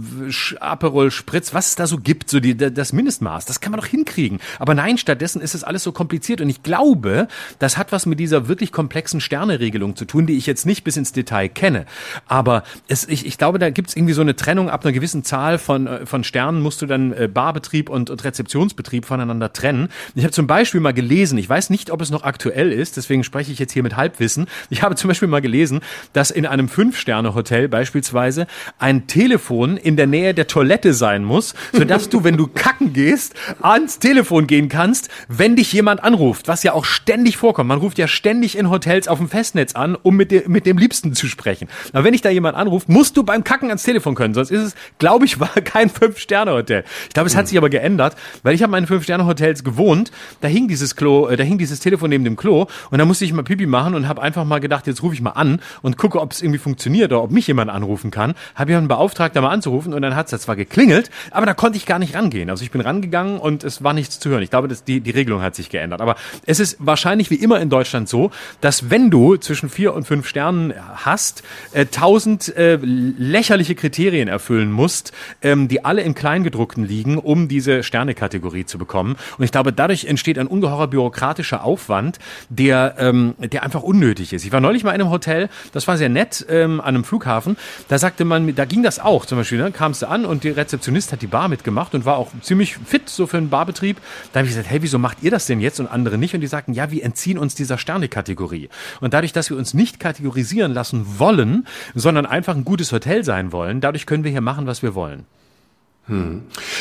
Aperol, 0.60 1.10
Spritz, 1.10 1.54
was 1.54 1.68
es 1.68 1.74
da 1.76 1.86
so 1.86 1.98
gibt, 1.98 2.30
so 2.30 2.40
die, 2.40 2.56
das 2.56 2.92
Mindestmaß, 2.92 3.46
das 3.46 3.60
kann 3.60 3.72
man 3.72 3.80
doch 3.80 3.86
hinkriegen. 3.86 4.40
Aber 4.58 4.74
nein, 4.74 4.98
stattdessen 4.98 5.40
ist 5.40 5.54
es 5.54 5.64
alles 5.64 5.82
so 5.82 5.92
kompliziert. 5.92 6.40
Und 6.40 6.48
ich 6.48 6.62
glaube, 6.62 7.28
das 7.58 7.76
hat 7.76 7.92
was 7.92 8.06
mit 8.06 8.20
dieser 8.20 8.48
wirklich 8.48 8.72
komplexen 8.72 9.20
Sterneregelung 9.20 9.96
zu 9.96 10.04
tun, 10.04 10.26
die 10.26 10.36
ich 10.36 10.46
jetzt 10.46 10.66
nicht 10.66 10.84
bis 10.84 10.96
ins 10.96 11.12
Detail 11.12 11.29
kenne. 11.30 11.86
Aber 12.26 12.64
es, 12.88 13.06
ich, 13.08 13.26
ich 13.26 13.38
glaube, 13.38 13.58
da 13.58 13.70
gibt 13.70 13.88
es 13.90 13.96
irgendwie 13.96 14.14
so 14.14 14.20
eine 14.20 14.36
Trennung 14.36 14.70
ab 14.70 14.84
einer 14.84 14.92
gewissen 14.92 15.24
Zahl 15.24 15.58
von, 15.58 15.86
äh, 15.86 16.06
von 16.06 16.24
Sternen 16.24 16.60
musst 16.60 16.82
du 16.82 16.86
dann 16.86 17.12
äh, 17.12 17.28
Barbetrieb 17.32 17.88
und, 17.88 18.10
und 18.10 18.24
Rezeptionsbetrieb 18.24 19.04
voneinander 19.04 19.52
trennen. 19.52 19.88
Ich 20.14 20.24
habe 20.24 20.32
zum 20.32 20.46
Beispiel 20.46 20.80
mal 20.80 20.92
gelesen, 20.92 21.38
ich 21.38 21.48
weiß 21.48 21.70
nicht, 21.70 21.90
ob 21.90 22.00
es 22.00 22.10
noch 22.10 22.24
aktuell 22.24 22.72
ist, 22.72 22.96
deswegen 22.96 23.24
spreche 23.24 23.52
ich 23.52 23.58
jetzt 23.58 23.72
hier 23.72 23.82
mit 23.82 23.96
Halbwissen. 23.96 24.46
Ich 24.68 24.82
habe 24.82 24.94
zum 24.94 25.08
Beispiel 25.08 25.28
mal 25.28 25.40
gelesen, 25.40 25.80
dass 26.12 26.30
in 26.30 26.46
einem 26.46 26.68
Fünf-Sterne-Hotel 26.68 27.68
beispielsweise 27.68 28.46
ein 28.78 29.06
Telefon 29.06 29.76
in 29.76 29.96
der 29.96 30.06
Nähe 30.06 30.34
der 30.34 30.46
Toilette 30.46 30.94
sein 30.94 31.24
muss, 31.24 31.54
sodass 31.72 32.08
du, 32.08 32.24
wenn 32.24 32.36
du 32.36 32.46
kacken 32.46 32.92
gehst, 32.92 33.34
ans 33.62 33.98
Telefon 33.98 34.46
gehen 34.46 34.68
kannst, 34.68 35.08
wenn 35.28 35.56
dich 35.56 35.72
jemand 35.72 36.02
anruft, 36.02 36.48
was 36.48 36.62
ja 36.62 36.72
auch 36.72 36.84
ständig 36.84 37.36
vorkommt. 37.36 37.68
Man 37.68 37.78
ruft 37.78 37.98
ja 37.98 38.08
ständig 38.08 38.56
in 38.56 38.70
Hotels 38.70 39.08
auf 39.08 39.18
dem 39.18 39.28
Festnetz 39.28 39.74
an, 39.74 39.96
um 39.96 40.16
mit, 40.16 40.30
dem 40.30 40.50
mit 40.50 40.66
dem 40.66 40.78
Liebsten 40.78 41.09
zu 41.14 41.28
sprechen. 41.28 41.68
Aber 41.92 42.04
wenn 42.04 42.12
dich 42.12 42.22
da 42.22 42.30
jemand 42.30 42.56
anruft, 42.56 42.88
musst 42.88 43.16
du 43.16 43.22
beim 43.22 43.44
Kacken 43.44 43.68
ans 43.68 43.82
Telefon 43.82 44.14
können, 44.14 44.34
sonst 44.34 44.50
ist 44.50 44.62
es, 44.62 44.74
glaube 44.98 45.24
ich, 45.24 45.40
war 45.40 45.48
kein 45.48 45.90
Fünf-Sterne-Hotel. 45.90 46.84
Ich 47.08 47.14
glaube, 47.14 47.28
es 47.28 47.36
hat 47.36 47.48
sich 47.48 47.58
aber 47.58 47.70
geändert, 47.70 48.16
weil 48.42 48.54
ich 48.54 48.62
habe 48.62 48.76
in 48.76 48.86
Fünf-Sterne-Hotels 48.86 49.64
gewohnt, 49.64 50.10
da 50.40 50.48
hing 50.48 50.68
dieses 50.68 50.96
Klo, 50.96 51.28
äh, 51.28 51.36
da 51.36 51.44
hing 51.44 51.58
dieses 51.58 51.80
Telefon 51.80 52.10
neben 52.10 52.24
dem 52.24 52.36
Klo 52.36 52.66
und 52.90 52.98
da 52.98 53.04
musste 53.04 53.24
ich 53.24 53.32
mal 53.32 53.42
Pipi 53.42 53.66
machen 53.66 53.94
und 53.94 54.08
habe 54.08 54.22
einfach 54.22 54.44
mal 54.44 54.60
gedacht, 54.60 54.86
jetzt 54.86 55.02
rufe 55.02 55.14
ich 55.14 55.20
mal 55.20 55.30
an 55.30 55.60
und 55.82 55.96
gucke, 55.96 56.20
ob 56.20 56.32
es 56.32 56.42
irgendwie 56.42 56.58
funktioniert 56.58 57.12
oder 57.12 57.22
ob 57.22 57.30
mich 57.30 57.46
jemand 57.46 57.70
anrufen 57.70 58.10
kann. 58.10 58.34
Habe 58.54 58.70
jemanden 58.70 58.88
beauftragt, 58.88 59.36
da 59.36 59.40
mal 59.40 59.50
anzurufen 59.50 59.94
und 59.94 60.02
dann 60.02 60.16
hat 60.16 60.32
es 60.32 60.42
zwar 60.42 60.56
geklingelt, 60.56 61.10
aber 61.30 61.46
da 61.46 61.54
konnte 61.54 61.76
ich 61.76 61.86
gar 61.86 61.98
nicht 61.98 62.14
rangehen. 62.14 62.50
Also 62.50 62.62
ich 62.62 62.70
bin 62.70 62.80
rangegangen 62.80 63.38
und 63.38 63.64
es 63.64 63.82
war 63.82 63.92
nichts 63.92 64.18
zu 64.20 64.30
hören. 64.30 64.42
Ich 64.42 64.50
glaube, 64.50 64.68
dass 64.68 64.84
die, 64.84 65.00
die 65.00 65.10
Regelung 65.10 65.42
hat 65.42 65.54
sich 65.54 65.68
geändert. 65.70 66.00
Aber 66.00 66.16
es 66.46 66.60
ist 66.60 66.76
wahrscheinlich 66.78 67.30
wie 67.30 67.36
immer 67.36 67.60
in 67.60 67.68
Deutschland 67.68 68.08
so, 68.08 68.30
dass 68.60 68.90
wenn 68.90 69.10
du 69.10 69.36
zwischen 69.36 69.68
vier 69.68 69.94
und 69.94 70.06
fünf 70.06 70.26
Sternen 70.28 70.72
hast, 71.04 71.42
äh, 71.72 71.86
tausend 71.86 72.54
äh, 72.56 72.76
lächerliche 72.76 73.74
Kriterien 73.74 74.28
erfüllen 74.28 74.70
musst, 74.70 75.12
ähm, 75.42 75.68
die 75.68 75.84
alle 75.84 76.02
im 76.02 76.14
Kleingedruckten 76.14 76.84
liegen, 76.84 77.18
um 77.18 77.48
diese 77.48 77.82
Sternekategorie 77.82 78.64
zu 78.64 78.78
bekommen. 78.78 79.16
Und 79.38 79.44
ich 79.44 79.52
glaube, 79.52 79.72
dadurch 79.72 80.04
entsteht 80.04 80.38
ein 80.38 80.46
ungeheurer 80.46 80.88
bürokratischer 80.88 81.64
Aufwand, 81.64 82.18
der, 82.48 82.96
ähm, 82.98 83.34
der 83.38 83.62
einfach 83.62 83.82
unnötig 83.82 84.32
ist. 84.32 84.44
Ich 84.44 84.52
war 84.52 84.60
neulich 84.60 84.84
mal 84.84 84.92
in 84.92 85.00
einem 85.00 85.10
Hotel, 85.10 85.48
das 85.72 85.86
war 85.88 85.96
sehr 85.96 86.08
nett, 86.08 86.46
ähm, 86.48 86.80
an 86.80 86.94
einem 86.94 87.04
Flughafen. 87.04 87.56
Da 87.88 87.98
sagte 87.98 88.24
man, 88.24 88.54
da 88.54 88.64
ging 88.64 88.82
das 88.82 88.98
auch. 88.98 89.26
Zum 89.26 89.38
Beispiel, 89.38 89.58
ne, 89.58 89.70
kamst 89.72 90.02
du 90.02 90.08
an 90.08 90.24
und 90.24 90.44
die 90.44 90.50
Rezeptionist 90.50 91.12
hat 91.12 91.22
die 91.22 91.26
Bar 91.26 91.48
mitgemacht 91.48 91.94
und 91.94 92.04
war 92.04 92.16
auch 92.16 92.30
ziemlich 92.42 92.76
fit 92.76 93.08
so 93.08 93.26
für 93.26 93.36
einen 93.36 93.50
Barbetrieb. 93.50 93.98
Da 94.32 94.40
habe 94.40 94.46
ich 94.46 94.54
gesagt, 94.54 94.70
hey, 94.70 94.82
wieso 94.82 94.98
macht 94.98 95.22
ihr 95.22 95.30
das 95.30 95.46
denn 95.46 95.60
jetzt 95.60 95.80
und 95.80 95.86
andere 95.86 96.18
nicht? 96.18 96.34
Und 96.34 96.40
die 96.40 96.46
sagten, 96.46 96.72
ja, 96.72 96.90
wir 96.90 97.04
entziehen 97.04 97.38
uns 97.38 97.54
dieser 97.54 97.78
Sternekategorie. 97.78 98.68
Und 99.00 99.14
dadurch, 99.14 99.32
dass 99.32 99.50
wir 99.50 99.56
uns 99.56 99.74
nicht 99.74 100.00
kategorisieren 100.00 100.72
lassen 100.72 100.89
wollen, 100.92 101.66
sondern 101.94 102.26
einfach 102.26 102.54
ein 102.54 102.64
gutes 102.64 102.92
Hotel 102.92 103.24
sein 103.24 103.52
wollen, 103.52 103.80
dadurch 103.80 104.06
können 104.06 104.24
wir 104.24 104.30
hier 104.30 104.40
machen, 104.40 104.66
was 104.66 104.82
wir 104.82 104.94
wollen. 104.94 105.24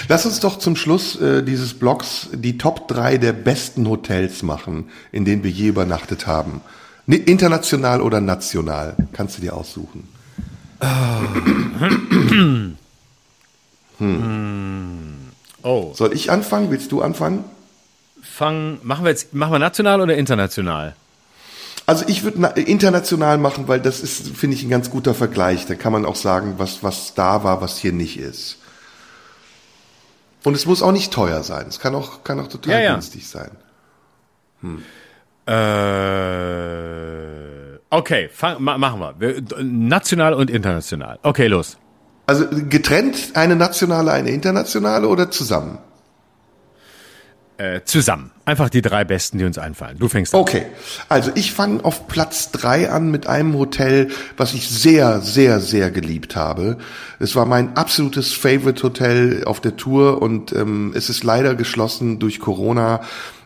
Lass 0.08 0.26
uns 0.26 0.40
doch 0.40 0.58
zum 0.58 0.76
Schluss 0.76 1.20
äh, 1.22 1.44
dieses 1.44 1.76
Blogs 1.76 2.30
die 2.34 2.58
Top 2.58 2.88
3 2.88 3.18
der 3.20 3.34
besten 3.34 3.88
Hotels 3.88 4.42
machen, 4.42 4.90
in 5.12 5.24
denen 5.24 5.44
wir 5.44 5.52
je 5.52 5.68
übernachtet 5.68 6.26
haben. 6.26 6.62
Ne, 7.06 7.18
international 7.18 8.02
oder 8.02 8.22
national? 8.22 8.96
Kannst 9.14 9.38
du 9.38 9.42
dir 9.42 9.56
aussuchen. 9.56 10.08
Oh. 15.62 15.92
Soll 15.94 16.14
ich 16.14 16.32
anfangen? 16.32 16.72
Willst 16.72 16.92
du 16.92 17.02
anfangen? 17.02 17.44
Fang, 18.22 18.80
machen 18.84 19.04
wir 19.06 19.12
jetzt, 19.12 19.34
machen 19.34 19.52
wir 19.52 19.60
national 19.60 20.02
oder 20.02 20.16
international? 20.16 20.96
Also 21.90 22.06
ich 22.08 22.24
würde 22.24 22.62
international 22.62 23.40
machen, 23.40 23.68
weil 23.68 23.80
das 23.80 24.02
ist, 24.02 24.28
finde 24.38 24.56
ich, 24.56 24.62
ein 24.62 24.70
ganz 24.70 24.92
guter 24.92 25.16
Vergleich. 25.16 25.66
Da 25.66 25.74
kann 25.74 25.92
man 25.92 26.06
auch 26.06 26.16
sagen, 26.16 26.54
was, 26.58 26.84
was 26.84 27.16
da 27.16 27.44
war, 27.44 27.62
was 27.62 27.80
hier 27.80 27.94
nicht 27.94 28.20
ist. 28.20 28.60
Und 30.44 30.54
es 30.54 30.68
muss 30.68 30.84
auch 30.84 30.92
nicht 30.92 31.12
teuer 31.12 31.42
sein. 31.42 31.66
Es 31.68 31.80
kann 31.80 31.96
auch, 31.96 32.24
kann 32.24 32.40
auch 32.40 32.48
total 32.48 32.74
Ja, 32.74 32.80
ja. 32.80 32.92
günstig 32.94 33.28
sein. 33.28 33.50
Äh, 35.48 35.54
okay, 37.90 38.30
fang, 38.32 38.62
ma, 38.62 38.78
machen 38.78 39.00
wir. 39.00 39.16
wir. 39.18 39.42
National 39.64 40.36
und 40.36 40.52
international. 40.52 41.18
Okay, 41.24 41.48
los. 41.48 41.80
Also 42.28 42.46
getrennt 42.52 43.32
eine 43.34 43.56
nationale, 43.56 44.12
eine 44.12 44.30
internationale 44.30 45.08
oder 45.08 45.32
zusammen? 45.32 45.80
äh, 47.60 47.84
zusammen. 47.84 48.32
Einfach 48.50 48.72
die 48.72 48.82
drei 48.82 49.04
besten, 49.04 49.38
die 49.38 49.46
uns 49.46 49.60
einfallen. 49.60 50.00
Du 50.00 50.10
fängst 50.10 50.34
an. 50.34 50.42
Okay, 50.42 50.66
also 51.08 51.30
ich 51.36 51.54
fange 51.54 51.86
auf 51.86 52.08
Platz 52.08 52.50
drei 52.50 52.90
an 52.90 53.12
mit 53.12 53.28
einem 53.28 53.56
Hotel, 53.56 54.08
was 54.38 54.56
ich 54.56 54.68
sehr, 54.68 55.22
sehr, 55.22 55.60
sehr 55.60 55.92
geliebt 55.92 56.36
habe. 56.36 56.80
Es 57.20 57.36
war 57.36 57.46
mein 57.46 57.78
absolutes 57.78 58.34
Favorite 58.34 58.82
Hotel 58.82 59.44
auf 59.46 59.62
der 59.62 59.78
Tour 59.78 60.20
und 60.24 60.52
ähm, 60.54 60.94
es 60.96 61.12
ist 61.12 61.24
leider 61.24 61.54
geschlossen 61.54 62.18
durch 62.18 62.40
Corona. 62.40 63.02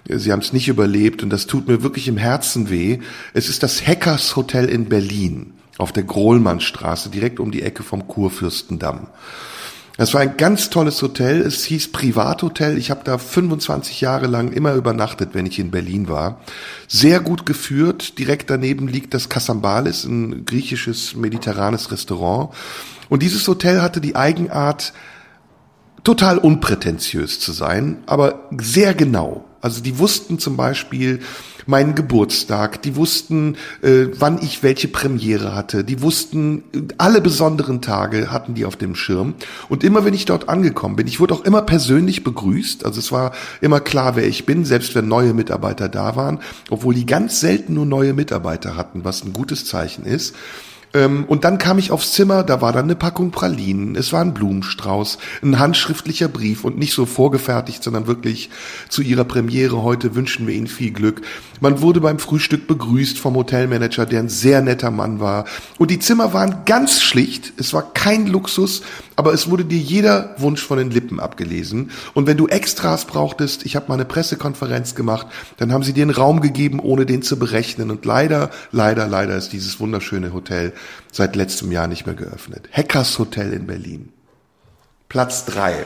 Sie 0.08 0.32
haben 0.32 0.40
es 0.40 0.54
nicht 0.54 0.70
überlebt 0.70 1.22
und 1.22 1.32
das 1.32 1.48
tut 1.48 1.68
mir 1.68 1.84
wirklich 1.84 2.08
im 2.08 2.16
Herzen 2.16 2.70
weh. 2.70 3.00
Es 3.34 3.50
ist 3.50 3.62
das 3.62 3.86
Hackers 3.86 4.38
Hotel 4.38 4.70
in 4.70 4.86
Berlin 4.86 5.52
auf 5.80 5.92
der 5.92 6.04
Grohlmannstraße, 6.04 7.10
direkt 7.10 7.42
um 7.42 7.52
die 7.52 7.64
Ecke 7.64 7.84
vom 7.84 8.08
Kurfürstendamm. 8.08 9.08
Das 9.98 10.14
war 10.14 10.22
ein 10.22 10.38
ganz 10.38 10.72
tolles 10.72 11.02
Hotel. 11.02 11.42
Es 11.42 11.64
hieß 11.66 11.92
Privathotel. 11.92 12.78
Ich 12.78 12.90
habe 12.90 13.02
da 13.04 13.18
25 13.18 14.02
Jahre 14.02 14.26
lang 14.26 14.52
immer 14.52 14.74
übernachtet, 14.74 15.30
wenn 15.34 15.46
ich 15.46 15.60
in 15.60 15.70
Berlin 15.70 16.08
war. 16.08 16.42
Sehr 16.88 17.20
gut 17.20 17.46
geführt. 17.46 18.18
Direkt 18.18 18.50
daneben 18.50 18.88
liegt 18.88 19.14
das 19.14 19.30
Kassambalis, 19.30 20.04
ein 20.06 20.46
griechisches 20.46 21.16
mediterranes 21.16 21.92
Restaurant. 21.92 22.56
Und 23.10 23.22
dieses 23.22 23.48
Hotel 23.48 23.82
hatte 23.82 24.02
die 24.02 24.16
Eigenart, 24.16 24.94
total 26.04 26.38
unprätentiös 26.38 27.40
zu 27.40 27.52
sein, 27.52 28.04
aber 28.06 28.50
sehr 28.60 28.94
genau. 28.94 29.46
Also 29.62 29.82
die 29.82 30.00
wussten 30.00 30.40
zum 30.40 30.58
Beispiel, 30.58 31.22
meinen 31.66 31.96
Geburtstag, 31.96 32.82
die 32.82 32.96
wussten, 32.96 33.58
äh, 33.82 34.08
wann 34.18 34.42
ich 34.42 34.64
welche 34.64 34.88
Premiere 34.88 35.56
hatte, 35.56 35.84
die 35.84 36.02
wussten, 36.02 36.64
alle 36.98 37.22
besonderen 37.22 37.82
Tage 37.82 38.32
hatten 38.32 38.54
die 38.54 38.66
auf 38.66 38.76
dem 38.76 38.96
Schirm. 38.96 39.36
Und 39.70 39.84
immer 39.84 40.06
wenn 40.06 40.14
ich 40.14 40.26
dort 40.26 40.50
angekommen 40.50 40.96
bin, 40.96 41.08
ich 41.08 41.20
wurde 41.20 41.34
auch 41.34 41.46
immer 41.46 41.62
persönlich 41.62 42.24
begrüßt, 42.24 42.86
also 42.86 43.00
es 43.00 43.12
war 43.12 43.34
immer 43.62 43.80
klar, 43.80 44.16
wer 44.16 44.28
ich 44.28 44.46
bin, 44.46 44.66
selbst 44.66 44.96
wenn 44.96 45.08
neue 45.08 45.34
Mitarbeiter 45.34 45.90
da 45.90 46.16
waren, 46.16 46.40
obwohl 46.70 46.94
die 46.94 47.06
ganz 47.06 47.40
selten 47.40 47.74
nur 47.74 47.86
neue 47.86 48.14
Mitarbeiter 48.14 48.76
hatten, 48.76 49.04
was 49.04 49.24
ein 49.24 49.34
gutes 49.34 49.66
Zeichen 49.66 50.06
ist. 50.06 50.36
Ähm, 50.94 51.26
und 51.26 51.44
dann 51.44 51.58
kam 51.58 51.80
ich 51.80 51.92
aufs 51.92 52.14
Zimmer, 52.14 52.44
da 52.44 52.62
war 52.62 52.72
dann 52.72 52.86
eine 52.86 52.96
Packung 52.96 53.32
Pralinen, 53.32 53.96
es 53.96 54.14
war 54.14 54.22
ein 54.22 54.34
Blumenstrauß, 54.34 55.18
ein 55.42 55.60
handschriftlicher 55.60 56.28
Brief 56.28 56.64
und 56.64 56.78
nicht 56.78 56.94
so 56.94 57.06
vorgefertigt, 57.06 57.84
sondern 57.84 58.08
wirklich 58.08 58.50
zu 58.90 59.02
ihrer 59.02 59.24
Premiere 59.24 59.84
heute 59.84 60.16
wünschen 60.16 60.48
wir 60.48 60.54
Ihnen 60.54 60.68
viel 60.68 60.92
Glück. 60.92 61.22
Man 61.62 61.82
wurde 61.82 62.02
beim 62.02 62.20
Frühstück 62.20 62.68
begrüßt 62.68 63.18
vom 63.18 63.36
Hotelmanager, 63.36 64.06
der 64.06 64.20
ein 64.20 64.30
sehr 64.30 64.62
netter 64.62 64.92
Mann 64.92 65.20
war. 65.20 65.46
Und 65.78 65.90
die 65.92 66.00
Zimmer 66.00 66.34
waren 66.34 66.66
ganz 66.66 67.02
schlicht, 67.02 67.54
es 67.58 67.74
war 67.74 67.94
kein 67.94 68.28
Luxus, 68.28 68.84
aber 69.16 69.34
es 69.34 69.50
wurde 69.50 69.66
dir 69.66 69.80
jeder 69.80 70.36
Wunsch 70.38 70.64
von 70.64 70.78
den 70.78 70.92
Lippen 70.92 71.20
abgelesen. 71.20 71.92
Und 72.14 72.28
wenn 72.28 72.38
du 72.38 72.48
Extras 72.48 73.06
brauchtest, 73.06 73.66
ich 73.66 73.76
habe 73.76 73.88
mal 73.88 73.96
eine 73.96 74.06
Pressekonferenz 74.06 74.96
gemacht, 74.96 75.28
dann 75.58 75.72
haben 75.72 75.84
sie 75.84 75.94
dir 75.94 76.04
einen 76.04 76.12
Raum 76.12 76.42
gegeben, 76.42 76.80
ohne 76.80 77.06
den 77.06 77.22
zu 77.22 77.38
berechnen. 77.38 77.92
Und 77.92 78.06
leider, 78.06 78.50
leider, 78.72 79.08
leider 79.08 79.36
ist 79.36 79.54
dieses 79.54 79.80
wunderschöne 79.80 80.34
Hotel 80.34 80.74
seit 81.12 81.36
letztem 81.36 81.72
Jahr 81.72 81.88
nicht 81.88 82.06
mehr 82.06 82.16
geöffnet. 82.16 82.70
Hackers 82.72 83.20
Hotel 83.20 83.54
in 83.54 83.68
Berlin. 83.68 84.10
Platz 85.10 85.46
drei. 85.46 85.86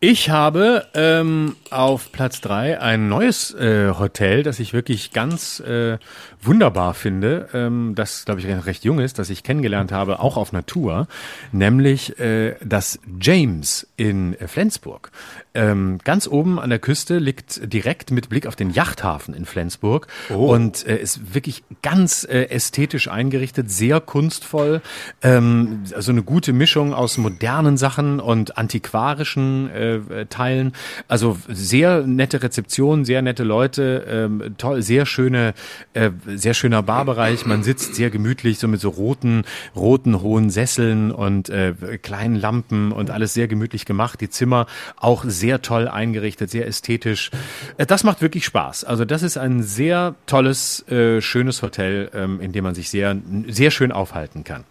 Ich 0.00 0.30
habe 0.30 0.86
ähm, 0.94 1.56
auf 1.70 2.12
Platz 2.12 2.40
drei 2.40 2.80
ein 2.80 3.08
neues 3.08 3.54
äh, 3.54 3.92
Hotel, 3.98 4.42
das 4.42 4.60
ich 4.60 4.72
wirklich 4.72 5.12
ganz 5.12 5.60
äh, 5.60 5.98
wunderbar 6.46 6.94
finde, 6.94 7.48
ähm, 7.52 7.94
das 7.94 8.24
glaube 8.24 8.40
ich 8.40 8.46
recht 8.46 8.84
jung 8.84 8.98
ist, 8.98 9.18
das 9.18 9.30
ich 9.30 9.42
kennengelernt 9.42 9.92
habe, 9.92 10.20
auch 10.20 10.36
auf 10.36 10.52
Natur, 10.52 11.08
nämlich 11.52 12.18
äh, 12.18 12.54
das 12.64 12.98
James 13.20 13.86
in 13.96 14.36
Flensburg. 14.46 15.10
Ähm, 15.54 15.98
ganz 16.04 16.28
oben 16.28 16.58
an 16.58 16.68
der 16.68 16.78
Küste 16.78 17.18
liegt 17.18 17.72
direkt 17.72 18.10
mit 18.10 18.28
Blick 18.28 18.46
auf 18.46 18.56
den 18.56 18.70
Yachthafen 18.70 19.32
in 19.32 19.46
Flensburg 19.46 20.06
oh. 20.28 20.52
und 20.54 20.86
äh, 20.86 20.98
ist 20.98 21.34
wirklich 21.34 21.64
ganz 21.82 22.24
äh, 22.24 22.50
ästhetisch 22.50 23.08
eingerichtet, 23.08 23.70
sehr 23.70 24.00
kunstvoll, 24.00 24.82
ähm, 25.22 25.84
also 25.94 26.12
eine 26.12 26.22
gute 26.22 26.52
Mischung 26.52 26.92
aus 26.92 27.16
modernen 27.16 27.78
Sachen 27.78 28.20
und 28.20 28.58
antiquarischen 28.58 29.70
äh, 29.70 30.26
Teilen. 30.26 30.72
Also 31.08 31.38
sehr 31.48 32.02
nette 32.06 32.42
Rezeption, 32.42 33.04
sehr 33.06 33.22
nette 33.22 33.44
Leute, 33.44 34.04
ähm, 34.08 34.54
toll, 34.58 34.82
sehr 34.82 35.06
schöne 35.06 35.54
äh, 35.94 36.10
sehr 36.36 36.54
schöner 36.54 36.82
Barbereich. 36.82 37.46
Man 37.46 37.62
sitzt 37.62 37.94
sehr 37.94 38.10
gemütlich, 38.10 38.58
so 38.58 38.68
mit 38.68 38.80
so 38.80 38.90
roten, 38.90 39.44
roten 39.74 40.20
hohen 40.20 40.50
Sesseln 40.50 41.10
und 41.10 41.48
äh, 41.48 41.74
kleinen 42.02 42.36
Lampen 42.36 42.92
und 42.92 43.10
alles 43.10 43.34
sehr 43.34 43.48
gemütlich 43.48 43.84
gemacht. 43.84 44.20
Die 44.20 44.30
Zimmer 44.30 44.66
auch 44.96 45.24
sehr 45.26 45.62
toll 45.62 45.88
eingerichtet, 45.88 46.50
sehr 46.50 46.66
ästhetisch. 46.66 47.30
Äh, 47.76 47.86
das 47.86 48.04
macht 48.04 48.22
wirklich 48.22 48.44
Spaß. 48.44 48.84
Also 48.84 49.04
das 49.04 49.22
ist 49.22 49.36
ein 49.36 49.62
sehr 49.62 50.14
tolles, 50.26 50.86
äh, 50.88 51.20
schönes 51.20 51.62
Hotel, 51.62 52.10
ähm, 52.14 52.40
in 52.40 52.52
dem 52.52 52.64
man 52.64 52.74
sich 52.74 52.90
sehr, 52.90 53.16
sehr 53.48 53.70
schön 53.70 53.92
aufhalten 53.92 54.44
kann. 54.44 54.64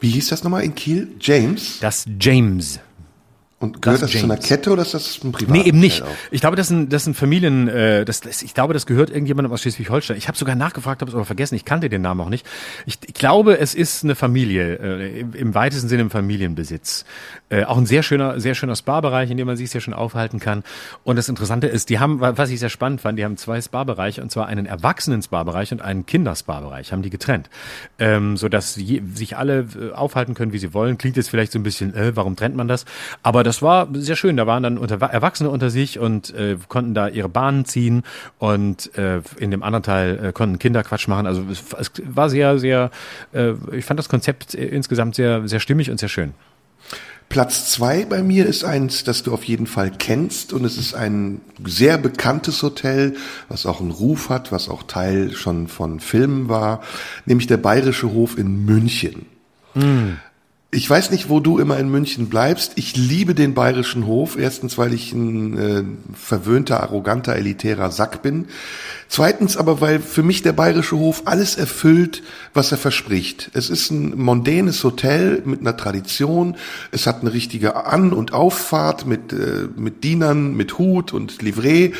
Wie 0.00 0.10
hieß 0.10 0.28
das 0.28 0.44
nochmal 0.44 0.64
in 0.64 0.74
Kiel? 0.74 1.08
James? 1.20 1.78
Das 1.80 2.06
James. 2.18 2.80
Und 3.62 3.82
gehört 3.82 4.00
das, 4.00 4.10
das 4.10 4.20
zu 4.20 4.24
einer 4.24 4.38
Kette 4.38 4.70
oder 4.70 4.80
ist 4.80 4.94
das 4.94 5.22
ein 5.22 5.32
Privat? 5.32 5.54
Nee, 5.54 5.64
eben 5.64 5.78
nicht. 5.78 6.02
Ich 6.30 6.40
glaube, 6.40 6.56
das 6.56 6.68
sind, 6.68 6.90
das 6.94 7.04
sind 7.04 7.14
Familien, 7.14 7.68
äh, 7.68 8.06
das, 8.06 8.22
das, 8.22 8.40
ich 8.40 8.54
glaube, 8.54 8.72
das 8.72 8.86
gehört 8.86 9.10
irgendjemandem 9.10 9.52
aus 9.52 9.60
Schleswig-Holstein. 9.60 10.16
Ich 10.16 10.28
habe 10.28 10.38
sogar 10.38 10.54
nachgefragt, 10.54 11.02
habe 11.02 11.10
es 11.10 11.14
aber 11.14 11.26
vergessen, 11.26 11.56
ich 11.56 11.66
kannte 11.66 11.90
den 11.90 12.00
Namen 12.00 12.22
auch 12.22 12.30
nicht. 12.30 12.46
Ich, 12.86 12.98
ich 13.06 13.12
glaube, 13.12 13.58
es 13.58 13.74
ist 13.74 14.02
eine 14.02 14.14
Familie, 14.14 14.76
äh, 14.76 15.20
im, 15.20 15.34
im 15.34 15.54
weitesten 15.54 15.90
Sinne 15.90 16.00
im 16.00 16.10
Familienbesitz. 16.10 17.04
Äh, 17.50 17.64
auch 17.64 17.76
ein 17.76 17.84
sehr 17.84 18.02
schöner, 18.02 18.40
sehr 18.40 18.54
schöner 18.54 18.76
Spa-Bereich, 18.76 19.30
in 19.30 19.36
dem 19.36 19.46
man 19.46 19.58
sich 19.58 19.70
sehr 19.70 19.82
schön 19.82 19.92
aufhalten 19.92 20.40
kann. 20.40 20.62
Und 21.04 21.16
das 21.16 21.28
Interessante 21.28 21.66
ist, 21.66 21.90
die 21.90 21.98
haben, 21.98 22.20
was 22.20 22.48
ich 22.48 22.60
sehr 22.60 22.70
spannend 22.70 23.02
fand, 23.02 23.18
die 23.18 23.26
haben 23.26 23.36
zwei 23.36 23.60
Spa-Bereiche, 23.60 24.22
und 24.22 24.30
zwar 24.30 24.46
einen 24.46 24.64
Erwachsenen-Spa-Bereich 24.64 25.72
und 25.72 25.82
einen 25.82 26.06
Kinderspa-Bereich, 26.06 26.92
haben 26.92 27.02
die 27.02 27.10
getrennt. 27.10 27.50
Ähm, 27.98 28.38
so 28.38 28.48
dass 28.48 28.76
je, 28.76 29.02
sich 29.12 29.36
alle 29.36 29.66
äh, 29.78 29.92
aufhalten 29.92 30.32
können, 30.32 30.54
wie 30.54 30.58
sie 30.58 30.72
wollen. 30.72 30.96
Klingt 30.96 31.18
jetzt 31.18 31.28
vielleicht 31.28 31.52
so 31.52 31.58
ein 31.58 31.62
bisschen, 31.62 31.92
äh, 31.94 32.16
warum 32.16 32.36
trennt 32.36 32.56
man 32.56 32.66
das? 32.66 32.86
Aber 33.22 33.42
das 33.42 33.49
war 33.62 33.88
sehr 33.92 34.16
schön. 34.16 34.36
Da 34.36 34.46
waren 34.46 34.62
dann 34.62 34.78
unter, 34.78 35.00
Erwachsene 35.00 35.50
unter 35.50 35.70
sich 35.70 35.98
und 35.98 36.34
äh, 36.34 36.56
konnten 36.68 36.94
da 36.94 37.08
ihre 37.08 37.28
Bahnen 37.28 37.64
ziehen 37.64 38.02
und 38.38 38.96
äh, 38.96 39.20
in 39.38 39.50
dem 39.50 39.62
anderen 39.62 39.82
Teil 39.82 40.26
äh, 40.26 40.32
konnten 40.32 40.58
Kinder 40.58 40.82
Quatsch 40.82 41.08
machen. 41.08 41.26
Also 41.26 41.42
es, 41.50 41.62
es 41.78 41.90
war 42.04 42.30
sehr, 42.30 42.58
sehr, 42.58 42.90
äh, 43.32 43.52
ich 43.72 43.84
fand 43.84 43.98
das 43.98 44.08
Konzept 44.08 44.54
äh, 44.54 44.66
insgesamt 44.66 45.14
sehr, 45.14 45.46
sehr 45.48 45.60
stimmig 45.60 45.90
und 45.90 45.98
sehr 45.98 46.08
schön. 46.08 46.34
Platz 47.30 47.70
zwei 47.70 48.04
bei 48.04 48.24
mir 48.24 48.46
ist 48.46 48.64
eins, 48.64 49.04
das 49.04 49.22
du 49.22 49.32
auf 49.32 49.44
jeden 49.44 49.68
Fall 49.68 49.92
kennst 49.96 50.52
und 50.52 50.64
es 50.64 50.76
ist 50.76 50.94
ein 50.94 51.40
sehr 51.64 51.96
bekanntes 51.96 52.60
Hotel, 52.64 53.14
was 53.48 53.66
auch 53.66 53.80
einen 53.80 53.92
Ruf 53.92 54.30
hat, 54.30 54.50
was 54.50 54.68
auch 54.68 54.82
Teil 54.82 55.30
schon 55.30 55.68
von 55.68 56.00
Filmen 56.00 56.48
war, 56.48 56.82
nämlich 57.26 57.46
der 57.46 57.58
Bayerische 57.58 58.12
Hof 58.12 58.36
in 58.36 58.64
München. 58.64 59.26
Mm. 59.74 60.14
Ich 60.72 60.88
weiß 60.88 61.10
nicht, 61.10 61.28
wo 61.28 61.40
du 61.40 61.58
immer 61.58 61.78
in 61.78 61.90
München 61.90 62.28
bleibst. 62.28 62.74
Ich 62.76 62.96
liebe 62.96 63.34
den 63.34 63.54
bayerischen 63.54 64.06
Hof. 64.06 64.38
Erstens, 64.38 64.78
weil 64.78 64.94
ich 64.94 65.12
ein 65.12 65.58
äh, 65.58 65.82
verwöhnter, 66.14 66.80
arroganter, 66.80 67.34
elitärer 67.34 67.90
Sack 67.90 68.22
bin. 68.22 68.46
Zweitens 69.08 69.56
aber, 69.56 69.80
weil 69.80 69.98
für 69.98 70.22
mich 70.22 70.42
der 70.42 70.52
bayerische 70.52 70.96
Hof 70.96 71.22
alles 71.24 71.56
erfüllt, 71.56 72.22
was 72.54 72.70
er 72.70 72.78
verspricht. 72.78 73.50
Es 73.52 73.68
ist 73.68 73.90
ein 73.90 74.16
mondänes 74.16 74.84
Hotel 74.84 75.42
mit 75.44 75.60
einer 75.60 75.76
Tradition. 75.76 76.56
Es 76.92 77.08
hat 77.08 77.22
eine 77.22 77.32
richtige 77.32 77.86
An- 77.86 78.12
und 78.12 78.32
Auffahrt 78.32 79.06
mit, 79.06 79.32
äh, 79.32 79.66
mit 79.74 80.04
Dienern, 80.04 80.54
mit 80.54 80.78
Hut 80.78 81.12
und 81.12 81.42
Livret. 81.42 81.94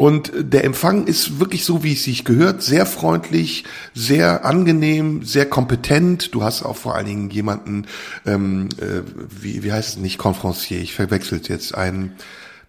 Und 0.00 0.32
der 0.34 0.64
Empfang 0.64 1.06
ist 1.06 1.40
wirklich 1.40 1.66
so, 1.66 1.84
wie 1.84 1.92
es 1.92 2.04
sich 2.04 2.24
gehört, 2.24 2.62
sehr 2.62 2.86
freundlich, 2.86 3.64
sehr 3.92 4.46
angenehm, 4.46 5.24
sehr 5.24 5.44
kompetent. 5.44 6.34
Du 6.34 6.42
hast 6.42 6.62
auch 6.62 6.78
vor 6.78 6.94
allen 6.94 7.04
Dingen 7.04 7.28
jemanden, 7.28 7.84
ähm, 8.24 8.70
äh, 8.78 9.02
wie, 9.28 9.62
wie 9.62 9.70
heißt 9.70 9.90
es 9.90 9.96
nicht, 9.98 10.16
Conferencier, 10.16 10.80
ich 10.80 10.94
verwechselt 10.94 11.50
jetzt 11.50 11.74
einen, 11.74 12.12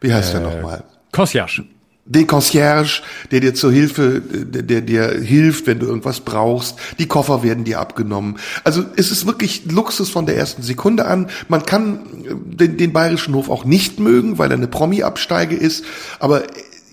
wie 0.01 0.13
heißt 0.13 0.33
äh, 0.33 0.41
der 0.41 0.49
nochmal? 0.49 0.83
Concierge 1.13 1.63
den 2.03 2.27
Concierge, 2.27 3.03
der 3.29 3.39
dir 3.39 3.53
zur 3.53 3.71
Hilfe, 3.71 4.21
der, 4.21 4.63
der 4.63 4.81
dir 4.81 5.21
hilft, 5.21 5.67
wenn 5.67 5.79
du 5.79 5.85
irgendwas 5.85 6.19
brauchst. 6.19 6.77
Die 6.99 7.07
Koffer 7.07 7.43
werden 7.43 7.63
dir 7.63 7.79
abgenommen. 7.79 8.37
Also 8.65 8.83
es 8.97 9.11
ist 9.11 9.27
wirklich 9.27 9.71
Luxus 9.71 10.09
von 10.09 10.25
der 10.25 10.35
ersten 10.35 10.63
Sekunde 10.63 11.05
an. 11.05 11.29
Man 11.47 11.63
kann 11.63 11.99
den, 12.43 12.75
den 12.75 12.91
Bayerischen 12.91 13.35
Hof 13.35 13.49
auch 13.49 13.63
nicht 13.63 13.99
mögen, 13.99 14.39
weil 14.39 14.51
er 14.51 14.57
eine 14.57 14.67
Promi-Absteige 14.67 15.55
ist. 15.55 15.85
Aber 16.19 16.43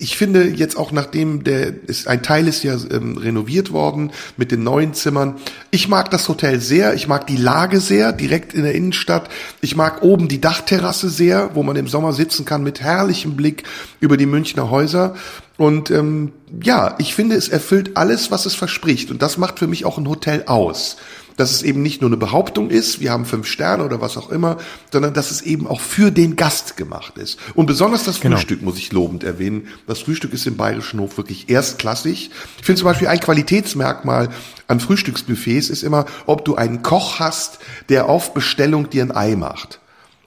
ich 0.01 0.17
finde 0.17 0.47
jetzt 0.47 0.77
auch 0.77 0.93
nachdem 0.93 1.43
der 1.43 1.73
ist 1.87 2.07
ein 2.07 2.23
Teil 2.23 2.47
ist 2.47 2.63
ja 2.63 2.77
ähm, 2.89 3.17
renoviert 3.17 3.71
worden 3.71 4.11
mit 4.37 4.51
den 4.51 4.63
neuen 4.63 4.93
Zimmern. 4.93 5.35
Ich 5.71 5.89
mag 5.89 6.09
das 6.09 6.29
Hotel 6.29 6.61
sehr, 6.61 6.93
ich 6.93 7.07
mag 7.09 7.27
die 7.27 7.35
Lage 7.35 7.81
sehr, 7.81 8.13
direkt 8.13 8.53
in 8.53 8.63
der 8.63 8.73
Innenstadt. 8.73 9.29
Ich 9.59 9.75
mag 9.75 10.01
oben 10.01 10.29
die 10.29 10.39
Dachterrasse 10.39 11.09
sehr, 11.09 11.51
wo 11.53 11.63
man 11.63 11.75
im 11.75 11.89
Sommer 11.89 12.13
sitzen 12.13 12.45
kann 12.45 12.63
mit 12.63 12.79
herrlichem 12.79 13.35
Blick 13.35 13.63
über 13.99 14.15
die 14.15 14.25
Münchner 14.25 14.69
Häuser. 14.69 15.15
Und 15.57 15.91
ähm, 15.91 16.31
ja, 16.63 16.95
ich 16.99 17.13
finde, 17.13 17.35
es 17.35 17.49
erfüllt 17.49 17.97
alles, 17.97 18.31
was 18.31 18.45
es 18.45 18.55
verspricht. 18.55 19.11
Und 19.11 19.21
das 19.21 19.37
macht 19.37 19.59
für 19.59 19.67
mich 19.67 19.83
auch 19.83 19.97
ein 19.97 20.07
Hotel 20.07 20.43
aus 20.45 20.95
dass 21.39 21.51
es 21.51 21.63
eben 21.63 21.81
nicht 21.81 22.01
nur 22.01 22.09
eine 22.09 22.17
Behauptung 22.17 22.69
ist, 22.69 22.99
wir 22.99 23.11
haben 23.11 23.23
fünf 23.23 23.47
Sterne 23.47 23.85
oder 23.85 24.01
was 24.01 24.17
auch 24.17 24.29
immer, 24.29 24.57
sondern 24.91 25.13
dass 25.13 25.31
es 25.31 25.41
eben 25.41 25.67
auch 25.67 25.79
für 25.79 26.11
den 26.11 26.35
Gast 26.35 26.75
gemacht 26.75 27.17
ist. 27.17 27.39
Und 27.55 27.65
besonders 27.65 28.03
das 28.03 28.19
genau. 28.19 28.35
Frühstück 28.35 28.61
muss 28.61 28.77
ich 28.77 28.91
lobend 28.91 29.23
erwähnen. 29.23 29.67
Das 29.87 29.99
Frühstück 29.99 30.33
ist 30.33 30.45
im 30.47 30.57
Bayerischen 30.57 30.99
Hof 30.99 31.15
wirklich 31.15 31.49
erstklassig. 31.49 32.31
Ich 32.59 32.65
finde 32.65 32.79
zum 32.79 32.85
Beispiel 32.87 33.07
ein 33.07 33.21
Qualitätsmerkmal 33.21 34.29
an 34.67 34.81
Frühstücksbuffets 34.81 35.69
ist 35.69 35.83
immer, 35.83 36.05
ob 36.25 36.43
du 36.43 36.55
einen 36.55 36.83
Koch 36.83 37.19
hast, 37.19 37.59
der 37.87 38.09
auf 38.09 38.33
Bestellung 38.33 38.89
dir 38.89 39.03
ein 39.03 39.15
Ei 39.15 39.37
macht. 39.37 39.79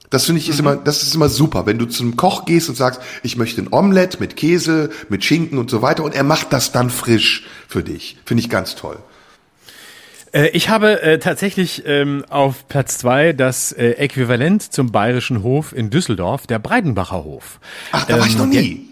Das 0.09 0.25
finde 0.25 0.41
ich 0.41 0.49
ist 0.49 0.61
mhm. 0.61 0.67
immer, 0.67 0.75
das 0.77 1.03
ist 1.03 1.13
immer 1.13 1.29
super, 1.29 1.67
wenn 1.67 1.77
du 1.77 1.85
zum 1.85 2.17
Koch 2.17 2.45
gehst 2.45 2.69
und 2.69 2.75
sagst, 2.75 3.01
ich 3.21 3.37
möchte 3.37 3.61
ein 3.61 3.67
Omelett 3.71 4.19
mit 4.19 4.35
Käse, 4.35 4.89
mit 5.09 5.23
Schinken 5.23 5.59
und 5.59 5.69
so 5.69 5.83
weiter 5.83 6.03
und 6.03 6.15
er 6.15 6.23
macht 6.23 6.53
das 6.53 6.71
dann 6.71 6.89
frisch 6.89 7.45
für 7.67 7.83
dich. 7.83 8.17
Finde 8.25 8.41
ich 8.41 8.49
ganz 8.49 8.75
toll. 8.75 8.97
Äh, 10.33 10.49
ich 10.49 10.69
habe 10.69 11.01
äh, 11.01 11.19
tatsächlich 11.19 11.83
ähm, 11.85 12.25
auf 12.29 12.67
Platz 12.67 12.97
zwei 12.97 13.33
das 13.33 13.71
äh, 13.71 13.91
Äquivalent 13.91 14.73
zum 14.73 14.91
Bayerischen 14.91 15.43
Hof 15.43 15.73
in 15.73 15.89
Düsseldorf, 15.89 16.47
der 16.47 16.59
Breidenbacher 16.59 17.23
Hof. 17.23 17.59
Ach, 17.91 18.05
da 18.05 18.19
war 18.19 18.27
ich 18.27 18.37
noch 18.37 18.45
ähm, 18.45 18.49
nie. 18.49 18.89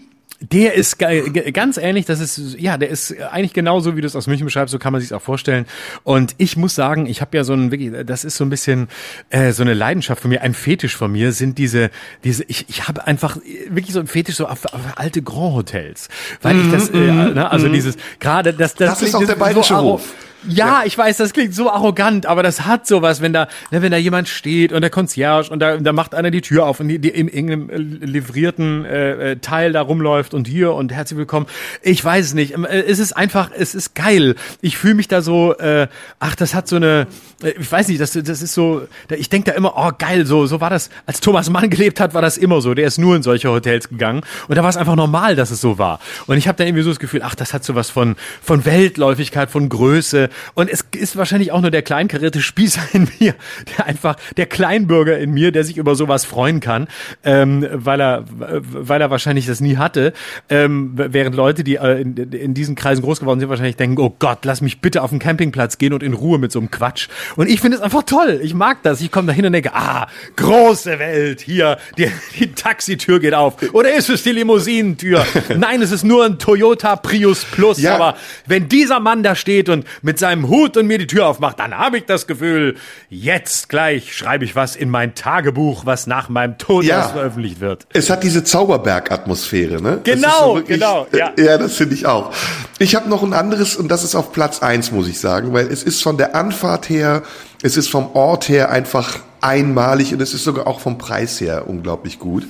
Der 0.50 0.74
ist 0.74 0.98
ganz 0.98 1.76
ähnlich, 1.76 2.04
das 2.04 2.18
ist, 2.18 2.58
ja, 2.58 2.76
der 2.76 2.88
ist 2.88 3.14
eigentlich 3.30 3.52
genauso, 3.52 3.96
wie 3.96 4.00
du 4.00 4.08
es 4.08 4.16
aus 4.16 4.26
München 4.26 4.44
beschreibst, 4.44 4.72
so 4.72 4.80
kann 4.80 4.92
man 4.92 5.00
sich 5.00 5.14
auch 5.14 5.22
vorstellen. 5.22 5.66
Und 6.02 6.34
ich 6.38 6.56
muss 6.56 6.74
sagen, 6.74 7.06
ich 7.06 7.20
habe 7.20 7.36
ja 7.36 7.44
so 7.44 7.52
ein, 7.52 7.70
wirklich, 7.70 7.92
das 8.04 8.24
ist 8.24 8.38
so 8.38 8.44
ein 8.44 8.50
bisschen 8.50 8.88
äh, 9.30 9.52
so 9.52 9.62
eine 9.62 9.72
Leidenschaft 9.72 10.20
von 10.20 10.30
mir, 10.30 10.42
ein 10.42 10.54
Fetisch 10.54 10.96
von 10.96 11.12
mir, 11.12 11.30
sind 11.30 11.58
diese, 11.58 11.90
diese, 12.24 12.42
ich, 12.48 12.68
ich 12.68 12.88
habe 12.88 13.06
einfach 13.06 13.36
wirklich 13.68 13.92
so 13.92 14.00
ein 14.00 14.08
Fetisch 14.08 14.34
so 14.34 14.48
auf, 14.48 14.64
auf 14.64 14.80
alte 14.96 15.22
Grand 15.22 15.54
Hotels. 15.54 16.08
Weil 16.40 16.58
ich 16.60 16.72
das, 16.72 16.88
äh, 16.88 16.96
mhm, 16.96 17.34
ne, 17.34 17.48
also 17.48 17.68
mhm. 17.68 17.74
dieses, 17.74 17.96
gerade 18.18 18.52
das, 18.52 18.74
das, 18.74 18.98
das 18.98 19.02
ist 19.02 19.14
auch 19.14 19.24
der 19.24 19.36
bayerische 19.36 19.74
so, 19.74 19.80
Hof. 19.80 20.08
Ja, 20.48 20.66
ja, 20.66 20.82
ich 20.84 20.98
weiß, 20.98 21.18
das 21.18 21.32
klingt 21.32 21.54
so 21.54 21.70
arrogant, 21.70 22.26
aber 22.26 22.42
das 22.42 22.64
hat 22.66 22.86
sowas, 22.86 23.20
wenn 23.20 23.32
da, 23.32 23.48
ne, 23.70 23.82
wenn 23.82 23.92
da 23.92 23.96
jemand 23.96 24.28
steht 24.28 24.72
und 24.72 24.80
der 24.80 24.90
Concierge 24.90 25.50
und 25.50 25.60
da, 25.60 25.76
da 25.76 25.92
macht 25.92 26.14
einer 26.14 26.30
die 26.30 26.40
Tür 26.40 26.66
auf 26.66 26.80
und 26.80 26.88
die, 26.88 26.98
die 26.98 27.10
in 27.10 27.28
irgendeinem 27.28 27.70
äh, 27.70 27.76
livrierten 28.06 28.84
äh, 28.84 29.32
äh, 29.32 29.36
Teil 29.36 29.72
da 29.72 29.82
rumläuft 29.82 30.34
und 30.34 30.48
hier 30.48 30.72
und 30.72 30.92
herzlich 30.92 31.18
willkommen. 31.18 31.46
Ich 31.82 32.04
weiß 32.04 32.26
es 32.26 32.34
nicht. 32.34 32.54
Ähm, 32.54 32.64
äh, 32.64 32.80
es 32.80 32.98
ist 32.98 33.12
einfach, 33.12 33.50
es 33.56 33.74
ist 33.74 33.94
geil. 33.94 34.34
Ich 34.60 34.76
fühle 34.76 34.94
mich 34.94 35.06
da 35.06 35.22
so, 35.22 35.56
äh, 35.58 35.86
ach, 36.18 36.34
das 36.34 36.54
hat 36.54 36.66
so 36.66 36.76
eine, 36.76 37.06
ich 37.42 37.70
weiß 37.70 37.88
nicht, 37.88 38.00
das, 38.00 38.12
das 38.12 38.42
ist 38.42 38.54
so, 38.54 38.82
ich 39.10 39.28
denke 39.28 39.52
da 39.52 39.56
immer, 39.56 39.74
oh 39.76 39.92
geil, 39.96 40.26
so, 40.26 40.46
so 40.46 40.60
war 40.60 40.70
das, 40.70 40.90
als 41.06 41.20
Thomas 41.20 41.50
Mann 41.50 41.70
gelebt 41.70 42.00
hat, 42.00 42.14
war 42.14 42.22
das 42.22 42.36
immer 42.36 42.60
so. 42.60 42.74
Der 42.74 42.88
ist 42.88 42.98
nur 42.98 43.14
in 43.14 43.22
solche 43.22 43.48
Hotels 43.48 43.88
gegangen 43.88 44.22
und 44.48 44.56
da 44.56 44.62
war 44.62 44.70
es 44.70 44.76
einfach 44.76 44.96
normal, 44.96 45.36
dass 45.36 45.52
es 45.52 45.60
so 45.60 45.78
war. 45.78 46.00
Und 46.26 46.36
ich 46.36 46.48
habe 46.48 46.58
dann 46.58 46.66
irgendwie 46.66 46.82
so 46.82 46.90
das 46.90 46.98
Gefühl, 46.98 47.20
ach, 47.22 47.36
das 47.36 47.54
hat 47.54 47.62
sowas 47.62 47.90
von, 47.90 48.16
von 48.42 48.64
Weltläufigkeit, 48.64 49.50
von 49.50 49.68
Größe 49.68 50.30
und 50.54 50.70
es 50.70 50.84
ist 50.96 51.16
wahrscheinlich 51.16 51.52
auch 51.52 51.60
nur 51.60 51.70
der 51.70 51.82
kleinkarierte 51.82 52.40
Spießer 52.40 52.82
in 52.92 53.08
mir, 53.20 53.34
der 53.76 53.86
einfach, 53.86 54.16
der 54.36 54.46
Kleinbürger 54.46 55.18
in 55.18 55.30
mir, 55.32 55.52
der 55.52 55.64
sich 55.64 55.76
über 55.76 55.94
sowas 55.94 56.24
freuen 56.24 56.60
kann, 56.60 56.88
ähm, 57.24 57.66
weil 57.72 58.00
er, 58.00 58.24
weil 58.28 59.00
er 59.00 59.10
wahrscheinlich 59.10 59.46
das 59.46 59.60
nie 59.60 59.76
hatte. 59.76 60.12
Ähm, 60.48 60.92
während 60.94 61.36
Leute, 61.36 61.64
die 61.64 61.76
äh, 61.76 62.00
in, 62.00 62.16
in 62.16 62.54
diesen 62.54 62.74
Kreisen 62.74 63.02
groß 63.02 63.20
geworden 63.20 63.40
sind, 63.40 63.48
wahrscheinlich 63.48 63.76
denken, 63.76 64.00
oh 64.00 64.14
Gott, 64.18 64.44
lass 64.44 64.60
mich 64.60 64.80
bitte 64.80 65.02
auf 65.02 65.10
den 65.10 65.18
Campingplatz 65.18 65.78
gehen 65.78 65.92
und 65.92 66.02
in 66.02 66.12
Ruhe 66.12 66.38
mit 66.38 66.52
so 66.52 66.58
einem 66.58 66.70
Quatsch. 66.70 67.08
Und 67.36 67.48
ich 67.48 67.60
finde 67.60 67.76
es 67.76 67.82
einfach 67.82 68.02
toll. 68.02 68.40
Ich 68.42 68.54
mag 68.54 68.82
das. 68.82 69.00
Ich 69.00 69.10
komme 69.10 69.26
da 69.26 69.32
hin 69.32 69.46
und 69.46 69.52
denke, 69.52 69.74
ah, 69.74 70.08
große 70.36 70.98
Welt, 70.98 71.40
hier, 71.40 71.78
die, 71.98 72.10
die 72.38 72.52
Taxitür 72.52 73.20
geht 73.20 73.34
auf. 73.34 73.56
Oder 73.72 73.94
ist 73.94 74.10
es 74.10 74.22
die 74.22 74.32
Limousinentür? 74.32 75.24
Nein, 75.56 75.82
es 75.82 75.92
ist 75.92 76.04
nur 76.04 76.24
ein 76.24 76.38
Toyota 76.38 76.96
Prius 76.96 77.44
Plus. 77.44 77.80
Ja. 77.80 77.94
Aber 77.94 78.16
wenn 78.46 78.68
dieser 78.68 79.00
Mann 79.00 79.22
da 79.22 79.34
steht 79.34 79.68
und 79.68 79.86
mit 80.02 80.18
seinem 80.22 80.48
Hut 80.48 80.76
und 80.76 80.86
mir 80.86 80.98
die 80.98 81.06
Tür 81.06 81.26
aufmacht, 81.26 81.58
dann 81.58 81.76
habe 81.76 81.98
ich 81.98 82.04
das 82.06 82.28
Gefühl, 82.28 82.76
jetzt 83.10 83.68
gleich 83.68 84.16
schreibe 84.16 84.44
ich 84.44 84.54
was 84.54 84.76
in 84.76 84.88
mein 84.88 85.14
Tagebuch, 85.14 85.84
was 85.84 86.06
nach 86.06 86.28
meinem 86.28 86.58
Tod 86.58 86.84
ja. 86.84 87.02
veröffentlicht 87.02 87.60
wird. 87.60 87.86
Es 87.92 88.08
hat 88.08 88.22
diese 88.22 88.44
Zauberberg-Atmosphäre, 88.44 89.82
ne? 89.82 90.00
Genau, 90.04 90.28
so 90.50 90.54
wirklich, 90.56 90.78
genau. 90.78 91.06
Ja, 91.12 91.32
ja 91.36 91.58
das 91.58 91.76
finde 91.76 91.96
ich 91.96 92.06
auch. 92.06 92.32
Ich 92.78 92.94
habe 92.94 93.08
noch 93.08 93.24
ein 93.24 93.32
anderes 93.32 93.76
und 93.76 93.88
das 93.88 94.04
ist 94.04 94.14
auf 94.14 94.32
Platz 94.32 94.62
eins, 94.62 94.92
muss 94.92 95.08
ich 95.08 95.18
sagen, 95.18 95.52
weil 95.52 95.66
es 95.66 95.82
ist 95.82 96.02
von 96.02 96.16
der 96.16 96.36
Anfahrt 96.36 96.88
her, 96.88 97.24
es 97.62 97.76
ist 97.76 97.88
vom 97.88 98.12
Ort 98.14 98.48
her 98.48 98.70
einfach 98.70 99.18
einmalig 99.40 100.14
und 100.14 100.22
es 100.22 100.34
ist 100.34 100.44
sogar 100.44 100.68
auch 100.68 100.78
vom 100.78 100.98
Preis 100.98 101.40
her 101.40 101.68
unglaublich 101.68 102.20
gut. 102.20 102.46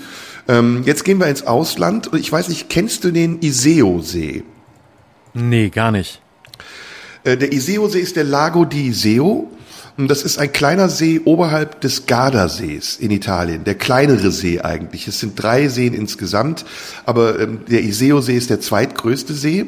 Ähm, 0.46 0.82
jetzt 0.84 1.04
gehen 1.04 1.18
wir 1.18 1.28
ins 1.28 1.46
Ausland 1.46 2.08
und 2.08 2.18
ich 2.18 2.30
weiß 2.30 2.48
nicht, 2.48 2.68
kennst 2.68 3.04
du 3.04 3.12
den 3.12 3.40
Iseo-See? 3.40 4.44
Nee, 5.34 5.70
gar 5.70 5.90
nicht. 5.90 6.20
Äh, 7.24 7.36
der 7.36 7.52
Iseo-See 7.52 8.00
ist 8.00 8.16
der 8.16 8.24
Lago 8.24 8.64
di 8.64 8.88
Iseo. 8.88 9.50
Und 9.98 10.08
das 10.08 10.22
ist 10.22 10.38
ein 10.38 10.50
kleiner 10.52 10.88
See 10.88 11.20
oberhalb 11.24 11.82
des 11.82 12.06
Gardasees 12.06 12.96
in 12.96 13.10
Italien, 13.10 13.64
der 13.64 13.74
kleinere 13.74 14.30
See 14.30 14.60
eigentlich. 14.60 15.06
Es 15.06 15.20
sind 15.20 15.40
drei 15.40 15.68
Seen 15.68 15.92
insgesamt, 15.92 16.64
aber 17.04 17.38
ähm, 17.38 17.60
der 17.68 17.82
Iseo-See 17.82 18.34
ist 18.34 18.48
der 18.48 18.60
zweitgrößte 18.60 19.34
See. 19.34 19.66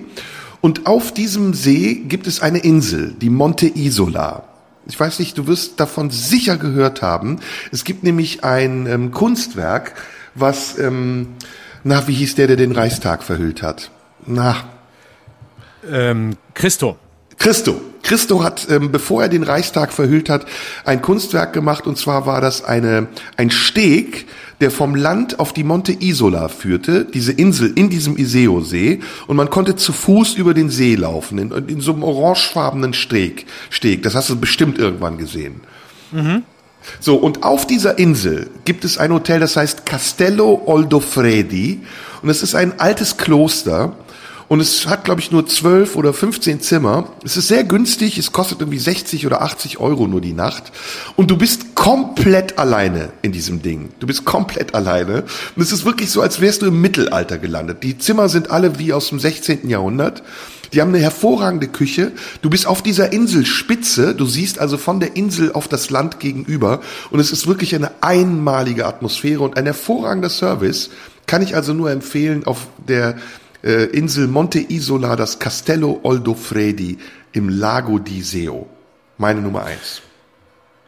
Und 0.62 0.86
auf 0.86 1.12
diesem 1.12 1.52
See 1.52 1.94
gibt 2.08 2.26
es 2.26 2.40
eine 2.40 2.58
Insel, 2.58 3.14
die 3.20 3.28
Monte 3.28 3.66
Isola. 3.66 4.44
Ich 4.86 4.98
weiß 4.98 5.18
nicht, 5.18 5.36
du 5.36 5.46
wirst 5.46 5.78
davon 5.78 6.08
sicher 6.08 6.56
gehört 6.56 7.02
haben. 7.02 7.40
Es 7.70 7.84
gibt 7.84 8.02
nämlich 8.02 8.44
ein 8.44 8.86
ähm, 8.86 9.10
Kunstwerk, 9.10 9.92
was, 10.34 10.78
ähm, 10.78 11.28
na, 11.84 12.08
wie 12.08 12.14
hieß 12.14 12.34
der, 12.36 12.46
der 12.46 12.56
den 12.56 12.72
Reichstag 12.72 13.22
verhüllt 13.22 13.62
hat? 13.62 13.90
Na. 14.26 14.56
Ähm, 15.90 16.36
Christo. 16.54 16.96
Christo. 17.38 17.80
Christo 18.02 18.44
hat, 18.44 18.68
ähm, 18.70 18.92
bevor 18.92 19.22
er 19.22 19.28
den 19.28 19.42
Reichstag 19.42 19.92
verhüllt 19.92 20.28
hat, 20.28 20.44
ein 20.84 21.00
Kunstwerk 21.00 21.52
gemacht 21.54 21.86
und 21.86 21.96
zwar 21.96 22.26
war 22.26 22.40
das 22.40 22.62
eine, 22.62 23.08
ein 23.36 23.50
Steg, 23.50 24.26
der 24.60 24.70
vom 24.70 24.94
Land 24.94 25.40
auf 25.40 25.52
die 25.52 25.64
Monte 25.64 25.92
Isola 25.92 26.48
führte, 26.48 27.06
diese 27.06 27.32
Insel 27.32 27.72
in 27.74 27.90
diesem 27.90 28.16
Iseo-See 28.16 29.00
und 29.26 29.36
man 29.36 29.50
konnte 29.50 29.74
zu 29.74 29.92
Fuß 29.92 30.34
über 30.34 30.54
den 30.54 30.70
See 30.70 30.94
laufen, 30.94 31.38
in, 31.38 31.50
in 31.68 31.80
so 31.80 31.92
einem 31.92 32.02
orangefarbenen 32.02 32.92
Steg, 32.92 33.46
Steg. 33.70 34.02
Das 34.02 34.14
hast 34.14 34.30
du 34.30 34.36
bestimmt 34.36 34.78
irgendwann 34.78 35.18
gesehen. 35.18 35.62
Mhm. 36.12 36.42
So, 37.00 37.16
und 37.16 37.42
auf 37.42 37.66
dieser 37.66 37.98
Insel 37.98 38.50
gibt 38.66 38.84
es 38.84 38.98
ein 38.98 39.12
Hotel, 39.12 39.40
das 39.40 39.56
heißt 39.56 39.86
Castello 39.86 40.62
Oldofredi 40.66 41.80
und 42.22 42.28
es 42.28 42.42
ist 42.42 42.54
ein 42.54 42.78
altes 42.78 43.16
Kloster 43.16 43.96
und 44.48 44.60
es 44.60 44.86
hat, 44.86 45.04
glaube 45.04 45.20
ich, 45.20 45.30
nur 45.30 45.46
12 45.46 45.96
oder 45.96 46.12
15 46.12 46.60
Zimmer. 46.60 47.08
Es 47.24 47.36
ist 47.36 47.48
sehr 47.48 47.64
günstig, 47.64 48.18
es 48.18 48.32
kostet 48.32 48.60
irgendwie 48.60 48.78
60 48.78 49.26
oder 49.26 49.42
80 49.42 49.80
Euro 49.80 50.06
nur 50.06 50.20
die 50.20 50.32
Nacht. 50.32 50.72
Und 51.16 51.30
du 51.30 51.36
bist 51.36 51.74
komplett 51.74 52.58
alleine 52.58 53.10
in 53.22 53.32
diesem 53.32 53.62
Ding. 53.62 53.90
Du 54.00 54.06
bist 54.06 54.24
komplett 54.24 54.74
alleine. 54.74 55.24
Und 55.56 55.62
es 55.62 55.72
ist 55.72 55.84
wirklich 55.84 56.10
so, 56.10 56.20
als 56.20 56.40
wärst 56.40 56.62
du 56.62 56.66
im 56.66 56.80
Mittelalter 56.80 57.38
gelandet. 57.38 57.82
Die 57.82 57.98
Zimmer 57.98 58.28
sind 58.28 58.50
alle 58.50 58.78
wie 58.78 58.92
aus 58.92 59.08
dem 59.08 59.18
16. 59.18 59.68
Jahrhundert. 59.68 60.22
Die 60.72 60.80
haben 60.80 60.88
eine 60.88 60.98
hervorragende 60.98 61.68
Küche. 61.68 62.12
Du 62.42 62.50
bist 62.50 62.66
auf 62.66 62.82
dieser 62.82 63.12
Inselspitze. 63.12 64.14
Du 64.14 64.26
siehst 64.26 64.58
also 64.58 64.76
von 64.76 65.00
der 65.00 65.16
Insel 65.16 65.52
auf 65.52 65.68
das 65.68 65.88
Land 65.88 66.20
gegenüber. 66.20 66.80
Und 67.10 67.20
es 67.20 67.30
ist 67.30 67.46
wirklich 67.46 67.74
eine 67.74 67.92
einmalige 68.02 68.86
Atmosphäre 68.86 69.42
und 69.42 69.56
ein 69.56 69.64
hervorragender 69.64 70.30
Service. 70.30 70.90
Kann 71.26 71.42
ich 71.42 71.54
also 71.54 71.72
nur 71.72 71.90
empfehlen 71.90 72.44
auf 72.44 72.66
der 72.86 73.16
äh, 73.64 73.84
Insel 73.86 74.28
Monte 74.28 74.60
Isola, 74.60 75.16
das 75.16 75.38
Castello 75.38 76.00
Oldofredi 76.02 76.98
im 77.32 77.48
Lago 77.48 77.98
di 77.98 78.22
Seo. 78.22 78.68
Meine 79.18 79.40
Nummer 79.40 79.64
eins. 79.64 80.02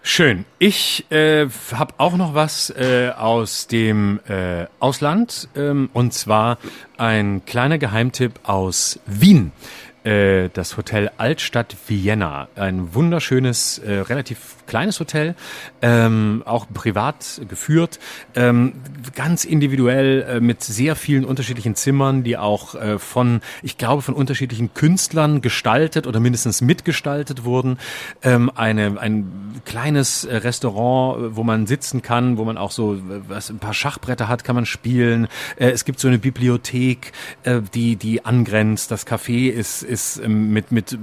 Schön. 0.02 0.44
Ich 0.60 1.10
äh, 1.10 1.48
habe 1.72 1.94
auch 1.98 2.16
noch 2.16 2.34
was 2.34 2.70
äh, 2.70 3.10
aus 3.16 3.66
dem 3.66 4.20
äh, 4.28 4.66
Ausland 4.78 5.48
ähm, 5.56 5.90
und 5.94 6.14
zwar 6.14 6.58
ein 6.96 7.44
kleiner 7.44 7.78
Geheimtipp 7.78 8.34
aus 8.44 9.00
Wien. 9.06 9.50
Äh, 10.04 10.50
das 10.52 10.76
Hotel 10.76 11.10
Altstadt 11.16 11.76
Vienna. 11.88 12.46
Ein 12.54 12.94
wunderschönes, 12.94 13.78
äh, 13.78 13.94
relativ 13.94 14.55
kleines 14.66 15.00
Hotel, 15.00 15.34
ähm, 15.82 16.42
auch 16.44 16.66
privat 16.72 17.40
geführt, 17.48 17.98
ähm, 18.34 18.74
ganz 19.14 19.44
individuell 19.44 20.22
äh, 20.22 20.40
mit 20.40 20.62
sehr 20.62 20.96
vielen 20.96 21.24
unterschiedlichen 21.24 21.74
Zimmern, 21.74 22.24
die 22.24 22.36
auch 22.36 22.74
äh, 22.74 22.98
von, 22.98 23.40
ich 23.62 23.78
glaube, 23.78 24.02
von 24.02 24.14
unterschiedlichen 24.14 24.74
Künstlern 24.74 25.40
gestaltet 25.40 26.06
oder 26.06 26.20
mindestens 26.20 26.60
mitgestaltet 26.60 27.44
wurden. 27.44 27.78
Ähm, 28.22 28.50
eine, 28.54 29.00
ein 29.00 29.60
kleines 29.64 30.24
äh, 30.24 30.36
Restaurant, 30.36 31.36
wo 31.36 31.44
man 31.44 31.66
sitzen 31.66 32.02
kann, 32.02 32.38
wo 32.38 32.44
man 32.44 32.58
auch 32.58 32.70
so 32.70 33.00
was, 33.28 33.50
ein 33.50 33.58
paar 33.58 33.74
Schachbretter 33.74 34.28
hat, 34.28 34.44
kann 34.44 34.56
man 34.56 34.66
spielen. 34.66 35.28
Äh, 35.56 35.70
es 35.70 35.84
gibt 35.84 36.00
so 36.00 36.08
eine 36.08 36.18
Bibliothek, 36.18 37.12
äh, 37.44 37.60
die, 37.74 37.96
die 37.96 38.24
angrenzt. 38.24 38.90
Das 38.90 39.06
Café 39.06 39.48
ist, 39.50 39.82
ist 39.82 40.18
ähm, 40.18 40.52
mit, 40.52 40.72
mit 40.72 40.98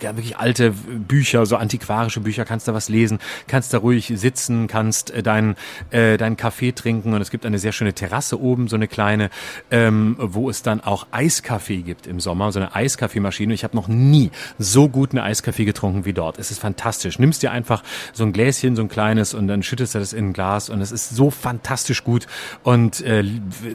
wirklich 0.00 0.38
alte 0.38 0.70
Bücher, 0.70 1.44
so 1.46 1.56
antiquarische 1.56 2.20
Bücher, 2.20 2.44
kannst 2.44 2.68
du 2.68 2.74
was 2.74 2.88
lesen 2.88 2.99
lesen, 3.00 3.18
kannst 3.46 3.72
da 3.72 3.78
ruhig 3.78 4.12
sitzen, 4.14 4.66
kannst 4.66 5.10
äh, 5.10 5.22
deinen 5.22 5.56
äh, 5.90 6.16
deinen 6.16 6.36
Kaffee 6.36 6.72
trinken 6.72 7.14
und 7.14 7.20
es 7.20 7.30
gibt 7.30 7.46
eine 7.46 7.58
sehr 7.58 7.72
schöne 7.72 7.92
Terrasse 7.92 8.40
oben, 8.40 8.68
so 8.68 8.76
eine 8.76 8.88
kleine, 8.88 9.30
ähm, 9.70 10.16
wo 10.18 10.50
es 10.50 10.62
dann 10.62 10.80
auch 10.80 11.06
Eiskaffee 11.10 11.82
gibt 11.82 12.06
im 12.06 12.20
Sommer, 12.20 12.52
so 12.52 12.60
eine 12.60 12.74
Eiskaffeemaschine. 12.74 13.54
Ich 13.54 13.64
habe 13.64 13.76
noch 13.76 13.88
nie 13.88 14.30
so 14.58 14.88
gut 14.88 15.12
eine 15.12 15.22
Eiskaffee 15.22 15.64
getrunken 15.64 16.04
wie 16.04 16.12
dort. 16.12 16.38
Es 16.38 16.50
ist 16.50 16.60
fantastisch. 16.60 17.18
Nimmst 17.18 17.42
dir 17.42 17.52
einfach 17.52 17.82
so 18.12 18.24
ein 18.24 18.32
Gläschen, 18.32 18.76
so 18.76 18.82
ein 18.82 18.88
kleines 18.88 19.34
und 19.34 19.48
dann 19.48 19.62
schüttest 19.62 19.94
du 19.94 19.98
das 19.98 20.12
in 20.12 20.30
ein 20.30 20.32
Glas 20.32 20.68
und 20.68 20.80
es 20.80 20.92
ist 20.92 21.10
so 21.10 21.30
fantastisch 21.30 22.04
gut 22.04 22.26
und 22.62 23.00
äh, 23.00 23.24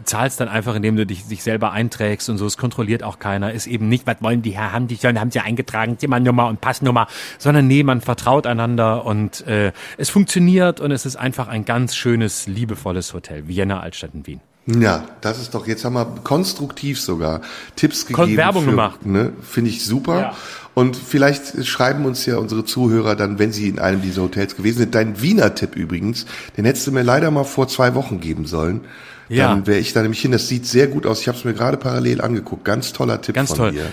zahlst 0.04 0.40
dann 0.40 0.48
einfach, 0.48 0.76
indem 0.76 0.96
du 0.96 1.06
dich, 1.06 1.28
dich 1.28 1.44
selber 1.44 1.72
einträgst 1.72 2.30
und 2.30 2.38
so. 2.38 2.46
Es 2.46 2.58
kontrolliert 2.58 3.04
auch 3.04 3.20
keiner. 3.20 3.52
Ist 3.52 3.68
eben 3.68 3.90
nicht, 3.90 4.06
was 4.06 4.22
wollen 4.22 4.42
die 4.42 4.52
Herr 4.52 4.72
haben, 4.72 4.88
die 4.88 4.96
sollen, 4.96 5.20
haben 5.20 5.32
sie 5.32 5.40
eingetragen, 5.40 5.98
Zimmernummer 5.98 6.48
und 6.48 6.62
Passnummer, 6.62 7.08
sondern 7.38 7.68
nee, 7.68 7.84
man 7.84 8.02
vertraut 8.02 8.46
einander 8.48 9.06
und 9.06 9.15
äh, 9.48 9.72
es 9.98 10.10
funktioniert 10.10 10.80
und 10.80 10.92
es 10.92 11.06
ist 11.06 11.16
einfach 11.16 11.48
ein 11.48 11.66
ganz 11.66 11.96
schönes, 11.96 12.48
liebevolles 12.48 13.14
Hotel. 13.14 13.48
Vienna 13.48 13.80
Altstadt 13.80 14.12
in 14.14 14.28
Wien. 14.28 14.42
Ja, 14.68 15.06
das 15.22 15.40
ist 15.40 15.54
doch, 15.54 15.68
jetzt 15.68 15.86
haben 15.86 15.94
wir 15.94 16.06
konstruktiv 16.24 17.00
sogar 17.00 17.42
Tipps 17.76 18.08
gegeben. 18.08 18.36
Werbung 18.36 18.64
für, 18.64 18.72
gemacht. 18.72 19.06
Ne, 19.06 19.32
Finde 19.42 19.70
ich 19.70 19.86
super. 19.86 20.20
Ja. 20.20 20.36
Und 20.74 20.98
vielleicht 20.98 21.66
schreiben 21.66 22.06
uns 22.06 22.26
ja 22.26 22.38
unsere 22.38 22.66
Zuhörer 22.66 23.16
dann, 23.16 23.38
wenn 23.38 23.52
sie 23.52 23.70
in 23.70 23.80
einem 23.80 24.02
dieser 24.02 24.24
Hotels 24.24 24.56
gewesen 24.56 24.80
sind. 24.80 24.96
Dein 24.96 25.22
Wiener 25.22 25.54
Tipp 25.54 25.76
übrigens, 25.76 26.26
den 26.58 26.66
hättest 26.66 26.88
du 26.88 26.92
mir 26.92 27.04
leider 27.04 27.30
mal 27.30 27.44
vor 27.44 27.68
zwei 27.68 27.94
Wochen 27.94 28.20
geben 28.20 28.46
sollen. 28.48 28.82
Ja. 29.30 29.50
Dann 29.50 29.68
wäre 29.68 29.80
ich 29.80 29.94
da 29.94 30.02
nämlich 30.02 30.22
hin. 30.22 30.32
Das 30.32 30.48
sieht 30.48 30.66
sehr 30.66 30.88
gut 30.88 31.06
aus. 31.06 31.22
Ich 31.22 31.28
habe 31.28 31.38
es 31.38 31.46
mir 31.46 31.54
gerade 31.54 31.78
parallel 31.78 32.22
angeguckt. 32.22 32.66
Ganz 32.66 32.92
toller 32.92 33.22
Tipp 33.22 33.36
Ganz 33.36 33.50
von 33.50 33.58
toll. 33.58 33.72
dir. 33.72 33.92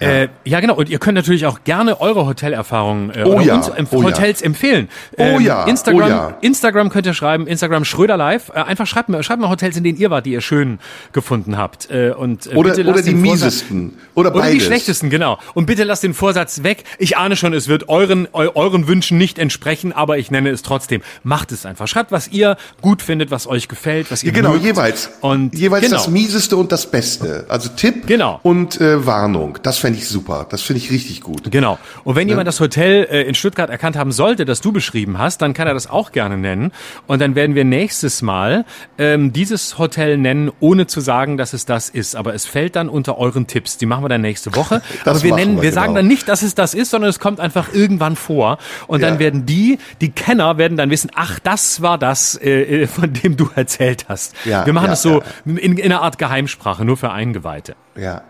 Ja. 0.00 0.08
Äh, 0.08 0.28
ja, 0.44 0.60
genau. 0.60 0.74
Und 0.74 0.88
ihr 0.88 0.98
könnt 0.98 1.14
natürlich 1.16 1.44
auch 1.46 1.62
gerne 1.64 2.00
eure 2.00 2.26
Hotelerfahrungen 2.26 3.10
äh, 3.10 3.22
Oh 3.24 3.34
oder 3.34 3.42
ja, 3.42 3.54
uns 3.56 3.70
ähm, 3.76 3.86
oh 3.90 4.00
ja. 4.00 4.08
Hotels 4.08 4.40
empfehlen. 4.42 4.88
Oh 5.18 5.38
ja, 5.38 5.64
Instagram, 5.64 6.02
oh 6.02 6.08
ja. 6.08 6.38
Instagram 6.40 6.88
könnt 6.90 7.06
ihr 7.06 7.14
schreiben, 7.14 7.46
Instagram 7.46 7.84
Schröder 7.84 8.16
Live. 8.16 8.48
Äh, 8.54 8.60
einfach 8.62 8.86
schreibt 8.86 9.08
mir, 9.08 9.22
schreibt 9.22 9.40
mal 9.40 9.50
Hotels, 9.50 9.76
in 9.76 9.84
denen 9.84 9.98
ihr 9.98 10.10
wart, 10.10 10.24
die 10.26 10.32
ihr 10.32 10.40
schön 10.40 10.78
gefunden 11.12 11.56
habt. 11.58 11.90
Äh, 11.90 12.12
und 12.12 12.46
äh, 12.46 12.56
Oder, 12.56 12.72
oder 12.88 13.02
die 13.02 13.14
miesesten. 13.14 13.98
Oder 14.14 14.30
Oder 14.30 14.40
beides. 14.40 14.54
die 14.54 14.60
schlechtesten, 14.60 15.10
genau. 15.10 15.38
Und 15.54 15.66
bitte 15.66 15.84
lasst 15.84 16.02
den 16.02 16.14
Vorsatz 16.14 16.62
weg. 16.62 16.84
Ich 16.98 17.16
ahne 17.18 17.36
schon, 17.36 17.52
es 17.52 17.68
wird 17.68 17.88
euren, 17.88 18.26
eu, 18.32 18.48
euren 18.54 18.88
Wünschen 18.88 19.18
nicht 19.18 19.38
entsprechen, 19.38 19.92
aber 19.92 20.18
ich 20.18 20.30
nenne 20.30 20.50
es 20.50 20.62
trotzdem. 20.62 21.02
Macht 21.24 21.52
es 21.52 21.66
einfach. 21.66 21.86
Schreibt, 21.88 22.10
was 22.12 22.28
ihr 22.28 22.56
gut 22.80 23.02
findet, 23.02 23.30
was 23.30 23.46
euch 23.46 23.68
gefällt, 23.68 24.10
was 24.10 24.22
ihr 24.22 24.28
Ja, 24.30 24.34
genau, 24.36 24.52
mögt. 24.52 24.64
jeweils. 24.64 25.10
Und 25.20 25.54
jeweils 25.54 25.84
genau. 25.84 25.96
das 25.98 26.08
Mieseste 26.08 26.56
und 26.56 26.72
das 26.72 26.90
Beste. 26.90 27.44
Also 27.48 27.68
Tipp 27.76 28.06
Genau. 28.06 28.40
und 28.42 28.80
äh, 28.80 29.04
Warnung. 29.06 29.58
Das 29.62 29.78
fände 29.78 29.89
ich 29.98 30.08
super. 30.08 30.46
Das 30.48 30.62
finde 30.62 30.78
ich 30.82 30.90
richtig 30.90 31.20
gut. 31.20 31.50
Genau. 31.50 31.78
Und 32.04 32.16
wenn 32.16 32.28
jemand 32.28 32.46
das 32.48 32.60
Hotel 32.60 33.06
äh, 33.10 33.22
in 33.22 33.34
Stuttgart 33.34 33.70
erkannt 33.70 33.96
haben 33.96 34.12
sollte, 34.12 34.44
das 34.44 34.60
du 34.60 34.72
beschrieben 34.72 35.18
hast, 35.18 35.42
dann 35.42 35.54
kann 35.54 35.66
er 35.66 35.74
das 35.74 35.88
auch 35.88 36.12
gerne 36.12 36.36
nennen. 36.36 36.72
Und 37.06 37.20
dann 37.20 37.34
werden 37.34 37.54
wir 37.54 37.64
nächstes 37.64 38.22
Mal 38.22 38.64
ähm, 38.98 39.32
dieses 39.32 39.78
Hotel 39.78 40.16
nennen, 40.16 40.50
ohne 40.60 40.86
zu 40.86 41.00
sagen, 41.00 41.36
dass 41.36 41.52
es 41.52 41.64
das 41.66 41.88
ist. 41.88 42.16
Aber 42.16 42.34
es 42.34 42.46
fällt 42.46 42.76
dann 42.76 42.88
unter 42.88 43.18
euren 43.18 43.46
Tipps. 43.46 43.76
Die 43.78 43.86
machen 43.86 44.04
wir 44.04 44.08
dann 44.08 44.20
nächste 44.22 44.54
Woche. 44.54 44.82
Das 45.04 45.16
Aber 45.16 45.22
wir 45.24 45.34
nennen, 45.34 45.56
wir, 45.56 45.62
wir 45.62 45.72
sagen 45.72 45.88
genau. 45.88 45.98
dann 46.00 46.08
nicht, 46.08 46.28
dass 46.28 46.42
es 46.42 46.54
das 46.54 46.74
ist, 46.74 46.90
sondern 46.90 47.08
es 47.08 47.18
kommt 47.20 47.40
einfach 47.40 47.72
irgendwann 47.72 48.16
vor. 48.16 48.58
Und 48.86 49.02
dann 49.02 49.14
Ja. 49.14 49.18
werden 49.20 49.46
die, 49.46 49.78
die 50.00 50.10
Kenner, 50.10 50.58
werden 50.58 50.76
dann 50.76 50.90
wissen, 50.90 51.10
ach, 51.14 51.38
das 51.38 51.80
war 51.80 51.96
das, 51.96 52.34
äh, 52.36 52.82
äh, 52.82 52.86
von 52.86 53.12
dem 53.12 53.36
du 53.36 53.48
erzählt 53.54 54.06
hast. 54.08 54.34
Ja, 54.44 54.66
wir 54.66 54.72
machen 54.72 54.86
ja, 54.86 54.90
das 54.90 55.02
so 55.02 55.20
ja. 55.20 55.24
in, 55.44 55.78
in 55.78 55.84
einer 55.84 56.02
Art 56.02 56.18
Geheimsprache, 56.18 56.84
nur 56.84 56.96
für 56.96 57.10
Eingeweihte. 57.12 57.76
Ja. 57.96 58.22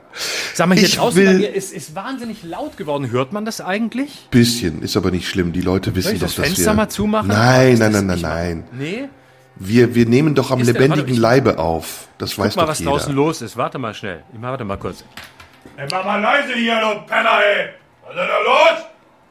Sag 0.55 0.67
mal, 0.69 0.77
hier 0.77 0.87
Ich 0.89 0.97
draußen 0.97 1.17
will- 1.19 1.27
bei 1.27 1.39
mir 1.39 1.55
ist, 1.55 1.73
ist 1.73 1.95
wahnsinnig 1.95 2.43
laut 2.43 2.77
geworden. 2.77 3.11
Hört 3.11 3.33
man 3.33 3.45
das 3.45 3.61
eigentlich? 3.61 4.27
Bisschen, 4.31 4.83
ist 4.83 4.97
aber 4.97 5.11
nicht 5.11 5.29
schlimm. 5.29 5.53
Die 5.53 5.61
Leute 5.61 5.95
wissen 5.95 6.15
doch, 6.15 6.21
das 6.27 6.35
dass 6.35 6.45
Fenster 6.47 6.73
wir... 6.73 6.75
mal 6.75 6.89
zumachen? 6.89 7.29
Nein, 7.29 7.75
Ist 7.75 7.79
nein, 7.81 7.93
nein, 7.93 8.07
nein, 8.07 8.21
nein. 8.21 8.65
Nee? 8.73 9.09
Wir, 9.57 9.95
wir 9.95 10.07
nehmen 10.07 10.35
doch 10.35 10.51
am 10.51 10.61
Ist 10.61 10.67
der- 10.67 10.75
lebendigen 10.75 11.01
warte, 11.03 11.13
ich- 11.13 11.19
Leibe 11.19 11.59
auf. 11.59 12.09
Das 12.19 12.37
weiß 12.39 12.49
Guck 12.55 12.57
mal, 12.57 12.63
doch 12.63 12.69
was 12.71 12.79
jeder. 12.81 12.91
draußen 12.93 13.15
los 13.15 13.43
ist. 13.43 13.57
Warte 13.57 13.79
mal 13.79 13.95
schnell. 13.95 14.25
Ich 14.35 14.41
warte 14.43 14.65
mal 14.65 14.77
kurz. 14.79 15.05
Ey, 15.77 15.87
mach 15.91 16.05
mal 16.05 16.21
leise 16.21 16.55
hier, 16.55 16.81
du 16.81 17.01
Penner, 17.07 17.39
ey! 17.41 17.69
Was 18.03 18.11
ist 18.11 18.19
denn 18.19 18.27
da 18.29 18.39
los? 18.45 18.85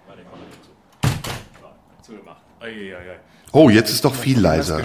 Warte, 0.08 0.22
komm 0.30 0.40
mal 0.40 0.48
zu. 2.04 2.12
Zugemacht. 2.14 2.42
Oh, 3.52 3.70
jetzt 3.70 3.90
ist 3.92 4.06
doch 4.06 4.16
viel 4.16 4.40
leiser. 4.40 4.82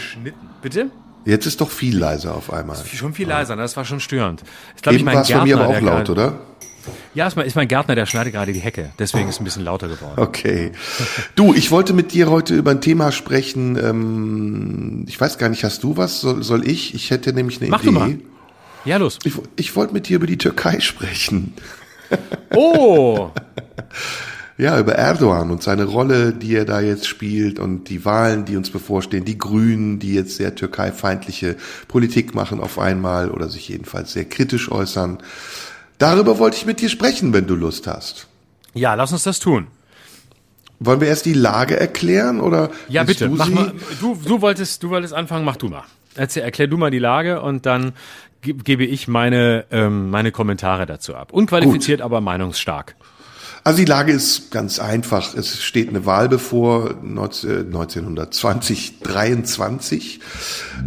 Bitte? 0.62 0.90
Jetzt 1.25 1.47
ist 1.47 1.61
doch 1.61 1.70
viel 1.70 1.97
leiser 1.97 2.35
auf 2.35 2.53
einmal. 2.53 2.77
Schon 2.85 3.14
viel 3.14 3.29
leiser, 3.29 3.57
ne? 3.57 3.62
das 3.62 3.77
war 3.77 3.85
schon 3.85 4.01
störend. 4.01 4.43
Ich 4.77 4.83
glaube, 4.83 4.97
ich 4.97 5.05
mein 5.05 5.18
es 5.18 5.31
von 5.31 5.45
mir 5.45 5.57
aber 5.57 5.66
auch 5.66 5.72
Gärtner, 5.72 5.99
laut, 5.99 6.11
oder? 6.11 6.41
Ja, 7.14 7.27
ist 7.27 7.37
mein, 7.37 7.47
ist 7.47 7.57
mein 7.57 7.68
Gärtner, 7.68 7.95
der 7.95 8.07
schneidet 8.07 8.35
gerade 8.35 8.53
die 8.53 8.61
Hecke. 8.61 8.91
Deswegen 8.99 9.29
ist 9.29 9.37
es 9.37 9.41
ein 9.41 9.45
bisschen 9.45 9.64
lauter 9.64 9.89
geworden. 9.89 10.20
Okay. 10.20 10.72
Du, 11.35 11.55
ich 11.55 11.70
wollte 11.70 11.95
mit 11.95 12.12
dir 12.12 12.31
heute 12.31 12.55
über 12.55 12.72
ein 12.72 12.81
Thema 12.81 13.11
sprechen. 13.12 13.77
Ähm, 13.77 15.05
ich 15.09 15.18
weiß 15.18 15.39
gar 15.39 15.49
nicht, 15.49 15.64
hast 15.64 15.83
du 15.83 15.97
was? 15.97 16.20
Soll, 16.20 16.43
soll 16.43 16.68
ich? 16.68 16.95
Ich 16.95 17.11
hätte 17.11 17.33
nämlich 17.33 17.61
eine 17.61 17.70
Mach 17.70 17.83
Idee. 17.83 17.87
du 17.87 17.93
mal. 17.99 18.18
Ja, 18.85 18.99
los. 18.99 19.18
Ich, 19.25 19.33
ich 19.57 19.77
wollte 19.77 19.95
mit 19.95 20.09
dir 20.09 20.16
über 20.16 20.27
die 20.27 20.37
Türkei 20.39 20.81
sprechen. 20.81 21.55
Oh! 22.55 23.31
Ja, 24.57 24.78
über 24.78 24.92
Erdogan 24.94 25.50
und 25.50 25.62
seine 25.64 25.84
Rolle, 25.84 26.32
die 26.32 26.55
er 26.55 26.64
da 26.64 26.80
jetzt 26.80 27.09
spielt 27.09 27.59
und 27.59 27.88
die 27.88 28.05
Wahlen, 28.05 28.44
die 28.44 28.57
uns 28.57 28.70
bevorstehen, 28.70 29.24
die 29.24 29.36
Grünen, 29.36 29.98
die 29.98 30.14
jetzt 30.14 30.36
sehr 30.36 30.55
türkeifeindliche 30.55 31.57
Politik 31.88 32.36
machen 32.36 32.61
auf 32.61 32.78
einmal 32.78 33.30
oder 33.32 33.48
sich 33.48 33.68
jedenfalls 33.68 34.12
sehr 34.12 34.26
kritisch 34.26 34.70
äußern. 34.70 35.18
Darüber 35.98 36.38
wollte 36.38 36.57
ich 36.57 36.66
mit 36.66 36.80
dir 36.80 36.88
sprechen, 36.88 37.32
wenn 37.32 37.48
du 37.48 37.57
Lust 37.57 37.88
hast. 37.88 38.28
Ja, 38.74 38.94
lass 38.94 39.11
uns 39.12 39.24
das 39.24 39.40
tun. 39.40 39.66
Wollen 40.78 41.00
wir 41.00 41.09
erst 41.09 41.26
die 41.26 41.34
Lage 41.34 41.78
erklären 41.78 42.40
oder 42.40 42.70
Ja, 42.88 43.02
bitte. 43.05 43.28
du 43.28 43.34
Mach 43.34 43.48
mal, 43.48 43.72
du, 44.00 44.16
du 44.24 44.40
wolltest, 44.40 44.82
du 44.84 44.90
wolltest 44.90 45.14
anfangen, 45.14 45.44
mach 45.44 45.57
du 45.57 45.68
mal. 45.68 45.82
Erzähl, 46.14 46.42
erklär 46.44 46.68
du 46.68 46.76
mal 46.76 46.90
die 46.92 46.98
Lage 47.00 47.40
und 47.42 47.66
dann 47.66 47.92
ge- 48.40 48.55
gebe 48.62 48.84
ich 48.84 49.09
meine, 49.09 49.64
ähm, 49.72 50.11
meine 50.11 50.30
Kommentare 50.30 50.86
dazu 50.86 51.14
ab. 51.16 51.32
Unqualifiziert, 51.32 52.00
aber 52.02 52.20
meinungsstark. 52.20 52.94
Also 53.66 53.78
die 53.78 53.86
Lage 53.86 54.12
ist 54.12 54.50
ganz 54.50 54.78
einfach. 54.78 55.34
Es 55.34 55.62
steht 55.62 55.88
eine 55.88 56.04
Wahl 56.04 56.28
bevor 56.28 56.96
19, 57.02 57.66
1920, 57.68 59.00
23. 59.02 60.20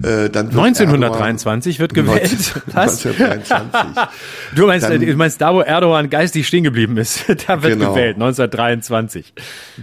Äh, 0.03 0.30
dann 0.30 0.53
wird 0.53 0.63
1923 0.63 1.80
wird 1.80 1.93
Erdogan- 1.93 2.05
gewählt. 2.19 2.61
Was? 2.67 3.03
1923. 3.03 4.03
Du 4.55 4.67
meinst, 4.67 4.86
Dann- 4.86 5.01
äh, 5.01 5.05
du 5.07 5.15
meinst 5.15 5.41
da, 5.41 5.55
wo 5.55 5.61
Erdogan 5.61 6.09
geistig 6.11 6.47
stehen 6.47 6.63
geblieben 6.63 6.97
ist, 6.97 7.23
da 7.47 7.63
wird 7.63 7.73
Genau. 7.80 7.93
gewählt, 7.93 8.15
1923. 8.17 9.34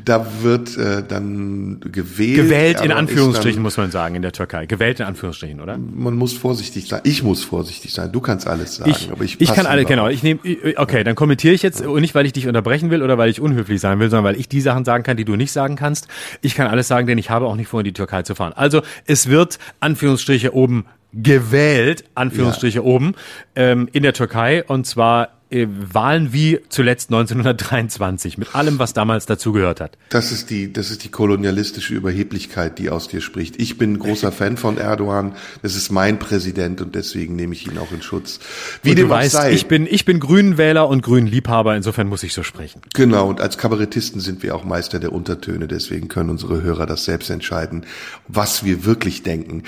Da 0.05 0.25
wird 0.43 0.77
äh, 0.77 1.03
dann 1.07 1.81
gewählt. 1.91 2.37
Gewählt 2.37 2.81
in 2.81 2.93
Anführungsstrichen, 2.93 3.61
muss 3.61 3.77
man 3.77 3.91
sagen, 3.91 4.15
in 4.15 4.23
der 4.23 4.31
Türkei. 4.33 4.67
Gewählt 4.67 5.01
in 5.01 5.07
Anführungsstrichen, 5.07 5.61
oder? 5.61 5.73
Dann, 5.73 5.91
man 5.97 6.15
muss 6.15 6.33
vorsichtig 6.35 6.87
sein. 6.87 7.01
Ich 7.03 7.25
muss 7.25 7.43
vorsichtig 7.43 7.93
sein. 7.93 8.13
Du 8.13 8.21
kannst 8.21 8.47
alles 8.47 8.77
sagen. 8.77 8.91
Ich, 8.93 9.11
aber 9.11 9.25
ich, 9.25 9.41
ich 9.41 9.53
kann 9.53 9.67
alle, 9.67 9.85
genau. 9.85 10.09
Ich 10.09 10.23
nehme, 10.23 10.39
okay, 10.77 11.03
dann 11.03 11.17
kommentiere 11.17 11.55
ich 11.55 11.63
jetzt, 11.63 11.85
und 11.85 12.01
nicht, 12.01 12.15
weil 12.15 12.27
ich 12.27 12.33
dich 12.33 12.47
unterbrechen 12.47 12.84
will 12.91 13.03
oder 13.03 13.19
weil 13.19 13.31
ich 13.31 13.41
unhöflich 13.41 13.81
sein 13.81 13.99
will, 13.99 14.11
sondern 14.11 14.25
weil 14.25 14.41
ich 14.41 14.49
die 14.49 14.61
Sachen 14.61 14.85
sagen 14.85 15.05
kann, 15.05 15.17
die 15.17 15.25
du 15.25 15.37
nicht 15.37 15.53
sagen 15.53 15.77
kannst. 15.77 16.09
Ich 16.41 16.55
kann 16.55 16.67
alles 16.67 16.89
sagen, 16.89 17.07
denn 17.07 17.19
ich 17.19 17.31
habe 17.31 17.47
auch 17.47 17.57
nicht 17.57 17.69
vor, 17.69 17.81
in 17.81 17.85
die 17.85 17.93
Türkei 17.93 18.23
zu 18.23 18.35
fahren. 18.35 18.53
Also, 18.55 18.83
es 19.07 19.29
wird, 19.29 19.59
Anführungsstriche 19.81 20.55
oben, 20.55 20.87
gewählt, 21.13 22.05
Anführungsstriche 22.15 22.85
oben, 22.85 23.15
ähm, 23.55 23.89
in 23.93 24.03
der 24.03 24.13
Türkei, 24.13 24.65
und 24.65 24.87
zwar 24.87 25.29
äh, 25.55 25.69
Wahlen 25.69 26.33
wie 26.33 26.61
zuletzt 26.69 27.11
1923, 27.11 28.39
mit 28.39 28.55
allem, 28.55 28.79
was 28.79 28.93
damals 28.93 29.27
dazugehört 29.27 29.81
hat. 29.81 29.97
Das 30.11 30.33
ist 30.33 30.51
die, 30.51 30.73
das 30.73 30.91
ist 30.91 31.05
die 31.05 31.11
kolonialistische 31.11 31.95
Überheblichkeit, 31.95 32.79
die 32.79 32.91
aus 32.91 33.09
dir 33.09 33.21
spricht. 33.21 33.61
Ich 33.61 33.79
bin 33.79 33.95
ein 33.95 33.99
großer 33.99 34.33
Fan 34.33 34.57
von 34.57 34.79
Erdogan. 34.79 35.35
Das 35.63 35.77
ist 35.77 35.91
mein 35.91 36.19
Präsident 36.19 36.81
und 36.81 36.95
deswegen 36.95 37.37
nehme 37.37 37.55
ich 37.55 37.67
ihn 37.67 37.79
auch 37.79 37.93
in 37.93 38.03
Schutz. 38.03 38.41
Wie 38.83 38.91
Und 38.91 38.99
dem 38.99 39.09
du 39.09 39.15
weißt, 39.15 39.33
sei. 39.33 39.53
ich 39.53 39.67
bin, 39.67 39.87
ich 39.89 40.05
bin 40.05 40.21
Grünenwähler 40.21 40.89
und 40.89 41.03
Grünliebhaber, 41.03 41.77
insofern 41.77 42.09
muss 42.09 42.23
ich 42.23 42.35
so 42.35 42.43
sprechen. 42.43 42.83
Genau, 42.93 43.29
und 43.29 43.41
als 43.41 43.57
Kabarettisten 43.57 44.21
sind 44.21 44.43
wir 44.43 44.55
auch 44.57 44.65
Meister 44.65 44.99
der 44.99 45.13
Untertöne, 45.13 45.69
deswegen 45.69 46.09
können 46.09 46.31
unsere 46.31 46.63
Hörer 46.63 46.87
das 46.87 47.05
selbst 47.05 47.31
entscheiden, 47.31 47.87
was 48.27 48.65
wir 48.65 48.85
wirklich 48.85 49.23
denken. 49.23 49.63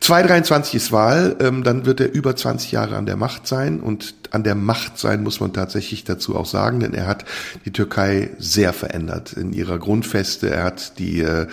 223 0.00 0.74
ist 0.74 0.92
Wahl, 0.92 1.36
ähm, 1.40 1.64
dann 1.64 1.84
wird 1.84 2.00
er 2.00 2.12
über 2.12 2.36
20 2.36 2.72
Jahre 2.72 2.96
an 2.96 3.06
der 3.06 3.16
Macht 3.16 3.46
sein 3.46 3.80
und 3.80 4.14
an 4.30 4.44
der 4.44 4.54
Macht 4.54 4.98
sein 4.98 5.22
muss 5.22 5.40
man 5.40 5.52
tatsächlich 5.52 6.04
dazu 6.04 6.36
auch 6.36 6.46
sagen, 6.46 6.80
denn 6.80 6.94
er 6.94 7.06
hat 7.06 7.24
die 7.64 7.72
Türkei 7.72 8.30
sehr 8.38 8.72
verändert 8.72 9.32
in 9.32 9.52
ihrer 9.52 9.78
Grundfeste. 9.78 10.50
Er 10.50 10.64
hat 10.64 10.98
die 10.98 11.22
äh, 11.22 11.46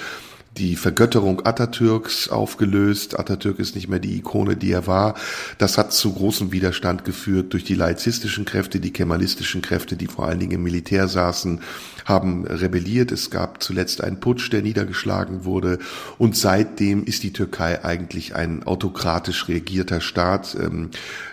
die 0.58 0.76
Vergötterung 0.76 1.46
Atatürks 1.46 2.30
aufgelöst. 2.30 3.20
Atatürk 3.20 3.60
ist 3.60 3.76
nicht 3.76 3.90
mehr 3.90 4.00
die 4.00 4.18
Ikone, 4.18 4.56
die 4.56 4.72
er 4.72 4.88
war. 4.88 5.16
Das 5.58 5.78
hat 5.78 5.92
zu 5.92 6.14
großem 6.14 6.52
Widerstand 6.52 7.04
geführt 7.04 7.52
durch 7.54 7.64
die 7.64 7.76
laizistischen 7.76 8.46
Kräfte, 8.46 8.80
die 8.80 8.94
kemalistischen 8.94 9.62
Kräfte, 9.62 9.98
die 9.98 10.08
vor 10.08 10.26
allen 10.28 10.40
Dingen 10.40 10.54
im 10.54 10.64
Militär 10.64 11.08
saßen, 11.08 11.60
haben 12.06 12.46
rebelliert. 12.46 13.12
Es 13.12 13.32
gab 13.32 13.62
zuletzt 13.62 14.04
einen 14.04 14.20
Putsch, 14.20 14.52
der 14.52 14.62
niedergeschlagen 14.62 15.44
wurde. 15.44 15.80
Und 16.18 16.38
seitdem 16.38 17.04
ist 17.04 17.24
die 17.24 17.34
Türkei 17.34 17.84
eigentlich 17.84 18.36
ein 18.36 18.64
autokratisch 18.64 19.48
regierter 19.48 20.00
Staat 20.00 20.56
ähm, 20.60 20.92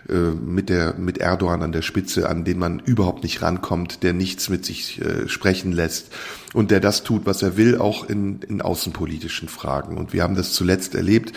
äh, 0.08 0.14
mit, 0.14 0.70
der, 0.70 0.94
mit 0.94 1.18
Erdogan 1.18 1.62
an 1.62 1.72
der 1.72 1.82
Spitze, 1.82 2.28
an 2.28 2.44
den 2.44 2.58
man 2.58 2.80
überhaupt 2.80 3.22
nicht 3.22 3.42
rankommt, 3.42 4.02
der 4.02 4.14
nichts 4.14 4.48
mit 4.48 4.64
sich 4.64 5.00
äh, 5.02 5.28
sprechen 5.28 5.72
lässt 5.72 6.10
und 6.54 6.70
der 6.70 6.80
das 6.80 7.04
tut, 7.04 7.26
was 7.26 7.42
er 7.42 7.56
will, 7.56 7.76
auch 7.78 8.08
in, 8.08 8.40
in 8.40 8.62
außenpolitischen 8.62 9.48
Fragen. 9.48 9.98
Und 9.98 10.12
wir 10.14 10.22
haben 10.22 10.34
das 10.34 10.54
zuletzt 10.54 10.94
erlebt, 10.94 11.32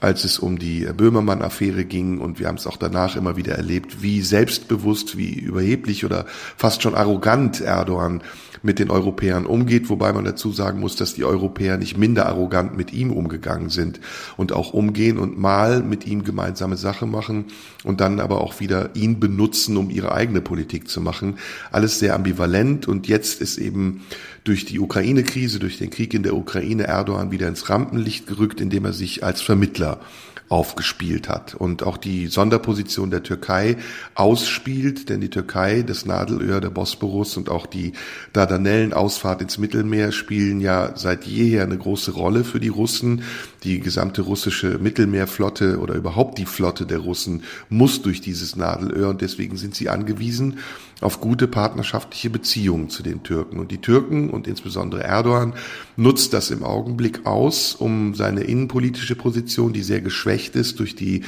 als 0.00 0.24
es 0.24 0.38
um 0.38 0.58
die 0.58 0.80
Böhmermann-Affäre 0.84 1.86
ging 1.86 2.20
und 2.20 2.38
wir 2.38 2.48
haben 2.48 2.56
es 2.56 2.66
auch 2.66 2.76
danach 2.76 3.16
immer 3.16 3.36
wieder 3.36 3.54
erlebt, 3.54 4.02
wie 4.02 4.20
selbstbewusst, 4.20 5.16
wie 5.16 5.32
überheblich 5.32 6.04
oder 6.04 6.26
fast 6.56 6.82
schon 6.82 6.94
arrogant 6.94 7.62
Erdogan 7.62 8.22
mit 8.64 8.78
den 8.78 8.90
Europäern 8.90 9.46
umgeht, 9.46 9.90
wobei 9.90 10.12
man 10.12 10.24
dazu 10.24 10.50
sagen 10.50 10.80
muss, 10.80 10.96
dass 10.96 11.14
die 11.14 11.24
Europäer 11.24 11.76
nicht 11.76 11.98
minder 11.98 12.26
arrogant 12.26 12.76
mit 12.76 12.92
ihm 12.92 13.12
umgegangen 13.12 13.68
sind 13.68 14.00
und 14.36 14.52
auch 14.52 14.72
umgehen 14.72 15.18
und 15.18 15.38
mal 15.38 15.82
mit 15.82 16.06
ihm 16.06 16.24
gemeinsame 16.24 16.76
Sache 16.76 17.06
machen 17.06 17.44
und 17.84 18.00
dann 18.00 18.20
aber 18.20 18.40
auch 18.40 18.60
wieder 18.60 18.96
ihn 18.96 19.20
benutzen, 19.20 19.76
um 19.76 19.90
ihre 19.90 20.12
eigene 20.12 20.40
Politik 20.40 20.88
zu 20.88 21.02
machen. 21.02 21.38
Alles 21.70 21.98
sehr 21.98 22.14
ambivalent 22.14 22.88
und 22.88 23.06
jetzt 23.06 23.42
ist 23.42 23.58
eben 23.58 24.00
durch 24.44 24.64
die 24.64 24.80
Ukraine-Krise, 24.80 25.58
durch 25.58 25.78
den 25.78 25.90
Krieg 25.90 26.14
in 26.14 26.22
der 26.22 26.34
Ukraine 26.34 26.84
Erdogan 26.84 27.30
wieder 27.30 27.48
ins 27.48 27.68
Rampenlicht 27.68 28.26
gerückt, 28.26 28.60
indem 28.60 28.86
er 28.86 28.92
sich 28.94 29.22
als 29.22 29.42
Vermittler 29.42 30.00
aufgespielt 30.48 31.28
hat 31.28 31.54
und 31.54 31.82
auch 31.82 31.96
die 31.96 32.26
Sonderposition 32.26 33.10
der 33.10 33.22
Türkei 33.22 33.76
ausspielt, 34.14 35.08
denn 35.08 35.20
die 35.20 35.30
Türkei, 35.30 35.82
das 35.82 36.04
Nadelöhr 36.04 36.60
der 36.60 36.70
Bosporus 36.70 37.36
und 37.36 37.48
auch 37.48 37.66
die 37.66 37.92
Dardanellen-Ausfahrt 38.32 39.40
ins 39.42 39.58
Mittelmeer 39.58 40.12
spielen 40.12 40.60
ja 40.60 40.96
seit 40.96 41.24
jeher 41.24 41.62
eine 41.64 41.78
große 41.78 42.12
Rolle 42.12 42.44
für 42.44 42.60
die 42.60 42.68
Russen. 42.68 43.22
Die 43.64 43.80
gesamte 43.80 44.22
russische 44.22 44.78
Mittelmeerflotte 44.78 45.78
oder 45.78 45.94
überhaupt 45.94 46.38
die 46.38 46.44
Flotte 46.44 46.84
der 46.84 46.98
Russen 46.98 47.42
muss 47.70 48.02
durch 48.02 48.20
dieses 48.20 48.56
Nadelöhr 48.56 49.08
und 49.08 49.22
deswegen 49.22 49.56
sind 49.56 49.74
sie 49.74 49.88
angewiesen 49.88 50.58
auf 51.00 51.20
gute 51.20 51.48
partnerschaftliche 51.48 52.30
Beziehungen 52.30 52.88
zu 52.88 53.02
den 53.02 53.22
Türken. 53.22 53.58
Und 53.58 53.70
die 53.70 53.78
Türken 53.78 54.30
und 54.30 54.46
insbesondere 54.46 55.02
Erdogan 55.02 55.54
nutzt 55.96 56.32
das 56.32 56.50
im 56.50 56.62
Augenblick 56.62 57.26
aus, 57.26 57.74
um 57.74 58.14
seine 58.14 58.42
innenpolitische 58.42 59.16
Position, 59.16 59.72
die 59.72 59.82
sehr 59.82 60.00
geschwächt 60.00 60.56
ist 60.56 60.78
durch 60.78 60.94
die 60.94 61.22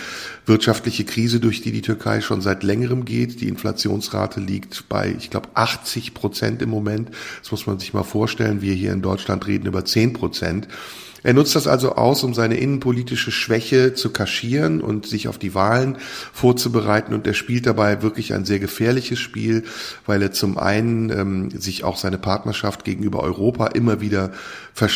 wirtschaftliche 0.46 1.04
Krise, 1.04 1.40
durch 1.40 1.62
die 1.62 1.72
die 1.72 1.82
Türkei 1.82 2.20
schon 2.20 2.40
seit 2.40 2.62
längerem 2.62 3.04
geht. 3.04 3.40
Die 3.40 3.48
Inflationsrate 3.48 4.40
liegt 4.40 4.88
bei, 4.88 5.14
ich 5.18 5.30
glaube, 5.30 5.48
80 5.54 6.14
Prozent 6.14 6.62
im 6.62 6.70
Moment. 6.70 7.10
Das 7.42 7.50
muss 7.50 7.66
man 7.66 7.78
sich 7.78 7.92
mal 7.92 8.02
vorstellen. 8.02 8.62
Wir 8.62 8.74
hier 8.74 8.92
in 8.92 9.02
Deutschland 9.02 9.46
reden 9.46 9.66
über 9.66 9.84
10 9.84 10.12
Prozent. 10.12 10.68
Er 11.26 11.34
nutzt 11.34 11.56
das 11.56 11.66
also 11.66 11.96
aus, 11.96 12.22
um 12.22 12.34
seine 12.34 12.56
innenpolitische 12.56 13.32
Schwäche 13.32 13.94
zu 13.94 14.10
kaschieren 14.10 14.80
und 14.80 15.06
sich 15.06 15.26
auf 15.26 15.38
die 15.38 15.56
Wahlen 15.56 15.98
vorzubereiten. 16.32 17.12
Und 17.14 17.26
er 17.26 17.34
spielt 17.34 17.66
dabei 17.66 18.00
wirklich 18.00 18.32
ein 18.32 18.44
sehr 18.44 18.60
gefährliches 18.60 19.18
Spiel, 19.18 19.64
weil 20.06 20.22
er 20.22 20.30
zum 20.30 20.56
einen 20.56 21.10
ähm, 21.10 21.50
sich 21.50 21.82
auch 21.82 21.96
seine 21.96 22.18
Partnerschaft 22.18 22.84
gegenüber 22.84 23.24
Europa 23.24 23.66
immer 23.66 24.00
wieder 24.00 24.30
äh, 24.80 24.86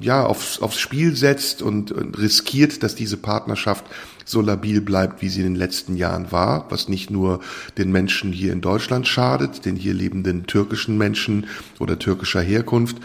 ja, 0.00 0.26
aufs, 0.26 0.58
aufs 0.58 0.80
Spiel 0.80 1.14
setzt 1.14 1.62
und, 1.62 1.92
und 1.92 2.18
riskiert, 2.18 2.82
dass 2.82 2.96
diese 2.96 3.16
Partnerschaft 3.16 3.84
so 4.24 4.40
labil 4.40 4.80
bleibt, 4.80 5.22
wie 5.22 5.28
sie 5.28 5.40
in 5.40 5.46
den 5.46 5.54
letzten 5.54 5.96
Jahren 5.96 6.32
war, 6.32 6.66
was 6.70 6.88
nicht 6.88 7.10
nur 7.10 7.40
den 7.78 7.92
Menschen 7.92 8.32
hier 8.32 8.52
in 8.52 8.62
Deutschland 8.62 9.06
schadet, 9.06 9.64
den 9.64 9.76
hier 9.76 9.94
lebenden 9.94 10.46
türkischen 10.46 10.98
Menschen 10.98 11.46
oder 11.78 11.98
türkischer 11.98 12.40
Herkunft, 12.40 12.96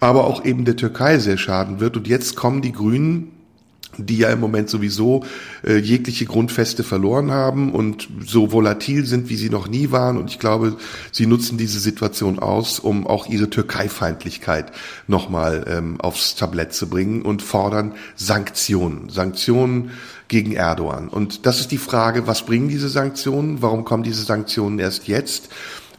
aber 0.00 0.24
auch 0.24 0.44
eben 0.44 0.64
der 0.64 0.76
Türkei 0.76 1.18
sehr 1.18 1.38
schaden 1.38 1.80
wird. 1.80 1.96
Und 1.96 2.08
jetzt 2.08 2.36
kommen 2.36 2.62
die 2.62 2.72
Grünen 2.72 3.32
die 3.98 4.18
ja 4.18 4.30
im 4.30 4.40
Moment 4.40 4.68
sowieso 4.68 5.24
äh, 5.64 5.76
jegliche 5.76 6.26
Grundfeste 6.26 6.84
verloren 6.84 7.30
haben 7.30 7.72
und 7.72 8.08
so 8.24 8.52
volatil 8.52 9.04
sind, 9.06 9.28
wie 9.28 9.36
sie 9.36 9.50
noch 9.50 9.68
nie 9.68 9.90
waren. 9.90 10.16
Und 10.16 10.30
ich 10.30 10.38
glaube, 10.38 10.76
sie 11.12 11.26
nutzen 11.26 11.58
diese 11.58 11.78
Situation 11.78 12.38
aus, 12.38 12.78
um 12.78 13.06
auch 13.06 13.26
ihre 13.26 13.50
Türkeifeindlichkeit 13.50 14.72
nochmal 15.06 15.64
ähm, 15.68 16.00
aufs 16.00 16.34
Tablett 16.34 16.72
zu 16.72 16.88
bringen 16.88 17.22
und 17.22 17.42
fordern 17.42 17.94
Sanktionen. 18.16 19.08
Sanktionen 19.08 19.90
gegen 20.28 20.52
Erdogan. 20.52 21.08
Und 21.08 21.46
das 21.46 21.60
ist 21.60 21.70
die 21.70 21.78
Frage, 21.78 22.26
was 22.26 22.44
bringen 22.44 22.68
diese 22.68 22.88
Sanktionen? 22.88 23.62
Warum 23.62 23.84
kommen 23.84 24.02
diese 24.02 24.24
Sanktionen 24.24 24.78
erst 24.78 25.06
jetzt? 25.06 25.50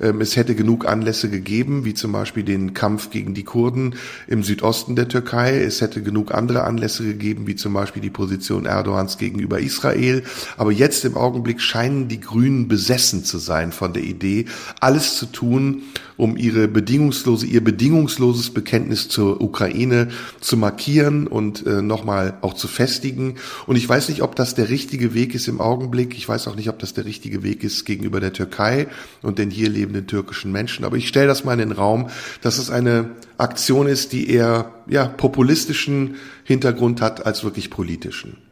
Ähm, 0.02 0.22
es 0.22 0.36
hätte 0.36 0.56
genug 0.56 0.86
Anlässe 0.86 1.30
gegeben, 1.30 1.86
wie 1.86 1.94
zum 1.94 2.12
Beispiel 2.12 2.44
den 2.44 2.74
Kampf 2.74 3.10
gegen 3.10 3.34
die 3.34 3.44
Kurden 3.44 3.96
im 4.28 4.44
Südosten 4.44 4.96
der 4.96 5.08
Türkei. 5.08 5.62
Es 5.62 5.82
hätte 5.82 6.02
genug 6.02 6.34
andere 6.34 6.64
Anlässe 6.64 7.04
gegeben, 7.04 7.48
wie 7.48 7.56
zum 7.56 7.74
Beispiel 7.74 8.02
die 8.02 8.10
Position 8.10 8.66
Erdogans 8.66 9.18
gegenüber 9.18 9.60
Israel. 9.60 10.24
Aber 10.58 10.72
jetzt 10.72 11.06
im 11.06 11.18
Augenblick 11.18 11.62
scheinen 11.62 12.08
die 12.08 12.20
Grünen 12.20 12.68
besessen 12.68 13.24
zu 13.24 13.38
sein 13.38 13.72
von 13.72 13.94
der 13.94 14.04
Idee, 14.04 14.46
alles 14.80 15.18
zu 15.18 15.26
tun, 15.26 15.84
um 16.18 16.36
ihre 16.36 16.68
bedingungslose, 16.68 17.46
ihr 17.46 17.64
bedingungsloses 17.64 18.50
Bekenntnis 18.50 19.08
zur 19.08 19.40
Ukraine 19.42 20.10
zu 20.42 20.58
markieren 20.58 21.28
und 21.28 21.66
äh, 21.66 21.82
nochmal 21.82 22.38
auch 22.42 22.54
zu 22.54 22.68
festigen. 22.68 23.36
Und 23.68 23.76
ich 23.76 23.88
weiß 23.88 24.10
nicht, 24.10 24.24
ob 24.24 24.36
das 24.36 24.56
der 24.56 24.70
richtige 24.70 25.14
Weg 25.14 25.36
ist 25.36 25.48
im 25.48 25.62
Augenblick. 25.62 26.18
Ich 26.18 26.28
weiß 26.28 26.48
auch 26.48 26.56
nicht, 26.56 26.70
ob 26.70 26.80
das 26.80 26.94
der 26.94 27.06
richtige 27.06 27.44
Weg 27.44 27.64
ist 27.64 27.86
gegenüber 27.86 28.20
der 28.20 28.34
Türkei 28.34 28.88
und 29.22 29.38
den 29.38 29.52
hier 29.52 29.70
lebenden 29.70 30.08
türkischen 30.08 30.52
Menschen. 30.52 30.84
Aber 30.84 30.98
ich 30.98 31.08
stelle 31.08 31.28
das 31.28 31.46
mal 31.46 31.54
in 31.54 31.60
den 31.60 31.72
Raum, 31.72 32.10
dass 32.42 32.58
es 32.58 32.70
eine 32.70 33.12
Aktion 33.38 33.88
ist, 33.88 34.12
die 34.14 34.30
eher 34.30 34.74
ja, 34.88 35.06
populistischen 35.06 36.16
Hintergrund 36.44 37.02
hat 37.02 37.26
als 37.26 37.44
wirklich 37.44 37.70
politischen. 37.70 38.47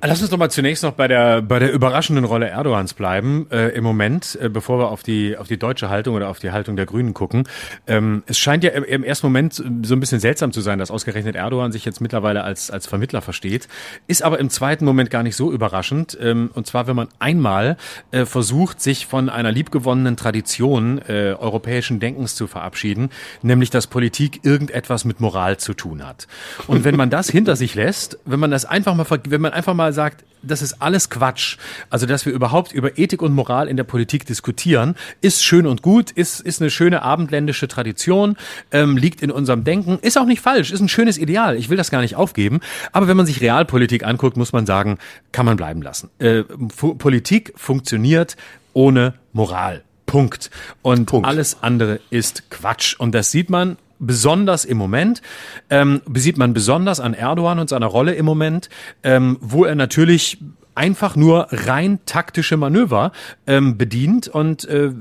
Lass 0.00 0.20
uns 0.20 0.30
doch 0.30 0.38
mal 0.38 0.50
zunächst 0.50 0.84
noch 0.84 0.92
bei 0.92 1.08
der 1.08 1.42
bei 1.42 1.58
der 1.58 1.72
überraschenden 1.72 2.24
Rolle 2.24 2.48
Erdogans 2.48 2.94
bleiben 2.94 3.48
äh, 3.50 3.70
im 3.70 3.82
Moment, 3.82 4.38
äh, 4.40 4.48
bevor 4.48 4.78
wir 4.78 4.90
auf 4.90 5.02
die 5.02 5.36
auf 5.36 5.48
die 5.48 5.58
deutsche 5.58 5.88
Haltung 5.88 6.14
oder 6.14 6.28
auf 6.28 6.38
die 6.38 6.52
Haltung 6.52 6.76
der 6.76 6.86
Grünen 6.86 7.14
gucken. 7.14 7.48
Ähm, 7.88 8.22
es 8.26 8.38
scheint 8.38 8.62
ja 8.62 8.70
im, 8.70 8.84
im, 8.84 9.02
ersten 9.02 9.26
Moment 9.26 9.54
so 9.54 9.62
ein 9.64 10.00
bisschen 10.00 10.20
seltsam 10.20 10.52
zu 10.52 10.60
sein, 10.60 10.78
dass 10.78 10.92
ausgerechnet 10.92 11.34
Erdogan 11.34 11.72
sich 11.72 11.84
jetzt 11.84 12.00
mittlerweile 12.00 12.44
als 12.44 12.70
als 12.70 12.86
Vermittler 12.86 13.22
versteht, 13.22 13.66
ist 14.06 14.22
aber 14.22 14.38
im 14.38 14.50
zweiten 14.50 14.84
Moment 14.84 15.10
gar 15.10 15.24
nicht 15.24 15.34
so 15.34 15.50
überraschend. 15.50 16.16
Ähm, 16.20 16.50
und 16.54 16.68
zwar, 16.68 16.86
wenn 16.86 16.96
man 16.96 17.08
einmal 17.18 17.76
äh, 18.12 18.24
versucht, 18.24 18.80
sich 18.80 19.06
von 19.06 19.28
einer 19.28 19.50
liebgewonnenen 19.50 20.16
Tradition 20.16 20.98
äh, 21.08 21.34
europäischen 21.36 21.98
Denkens 21.98 22.36
zu 22.36 22.46
verabschieden, 22.46 23.10
nämlich 23.42 23.70
dass 23.70 23.88
Politik 23.88 24.44
irgendetwas 24.44 25.04
mit 25.04 25.20
Moral 25.20 25.56
zu 25.56 25.74
tun 25.74 26.06
hat. 26.06 26.28
Und 26.68 26.84
wenn 26.84 26.94
man 26.94 27.10
das 27.10 27.28
hinter 27.28 27.56
sich 27.56 27.74
lässt, 27.74 28.18
wenn 28.24 28.38
man 28.38 28.52
das 28.52 28.64
einfach 28.64 28.94
mal 28.94 29.06
wenn 29.28 29.40
man 29.40 29.52
einfach 29.52 29.74
mal 29.74 29.87
mal 29.88 29.92
sagt, 29.92 30.24
das 30.42 30.62
ist 30.62 30.80
alles 30.80 31.10
Quatsch. 31.10 31.56
Also, 31.90 32.06
dass 32.06 32.24
wir 32.24 32.32
überhaupt 32.32 32.72
über 32.72 32.96
Ethik 32.96 33.22
und 33.22 33.32
Moral 33.32 33.68
in 33.68 33.76
der 33.76 33.84
Politik 33.84 34.24
diskutieren, 34.24 34.94
ist 35.20 35.42
schön 35.42 35.66
und 35.66 35.82
gut, 35.82 36.12
ist, 36.12 36.40
ist 36.40 36.60
eine 36.60 36.70
schöne 36.70 37.02
abendländische 37.02 37.66
Tradition, 37.66 38.36
ähm, 38.70 38.96
liegt 38.96 39.20
in 39.20 39.32
unserem 39.32 39.64
Denken, 39.64 39.98
ist 40.00 40.16
auch 40.16 40.26
nicht 40.26 40.40
falsch, 40.40 40.70
ist 40.70 40.80
ein 40.80 40.88
schönes 40.88 41.18
Ideal. 41.18 41.56
Ich 41.56 41.70
will 41.70 41.76
das 41.76 41.90
gar 41.90 42.02
nicht 42.02 42.14
aufgeben. 42.14 42.60
Aber 42.92 43.08
wenn 43.08 43.16
man 43.16 43.26
sich 43.26 43.40
Realpolitik 43.40 44.04
anguckt, 44.04 44.36
muss 44.36 44.52
man 44.52 44.64
sagen, 44.64 44.98
kann 45.32 45.44
man 45.44 45.56
bleiben 45.56 45.82
lassen. 45.82 46.10
Äh, 46.18 46.44
Politik 46.44 47.52
funktioniert 47.56 48.36
ohne 48.74 49.14
Moral. 49.32 49.82
Punkt. 50.06 50.50
Und 50.82 51.06
Punkt. 51.06 51.26
alles 51.26 51.62
andere 51.62 52.00
ist 52.10 52.48
Quatsch. 52.50 52.94
Und 52.98 53.12
das 53.14 53.30
sieht 53.30 53.50
man 53.50 53.76
besonders 53.98 54.64
im 54.64 54.78
Moment, 54.78 55.22
ähm, 55.70 56.02
sieht 56.14 56.38
man 56.38 56.54
besonders 56.54 57.00
an 57.00 57.14
Erdogan 57.14 57.58
und 57.58 57.68
seiner 57.68 57.86
Rolle 57.86 58.14
im 58.14 58.24
Moment, 58.24 58.68
ähm, 59.02 59.38
wo 59.40 59.64
er 59.64 59.74
natürlich 59.74 60.38
einfach 60.74 61.16
nur 61.16 61.48
rein 61.50 61.98
taktische 62.06 62.56
Manöver 62.56 63.12
ähm, 63.46 63.76
bedient 63.76 64.28
und 64.28 64.64
äh, 64.66 64.92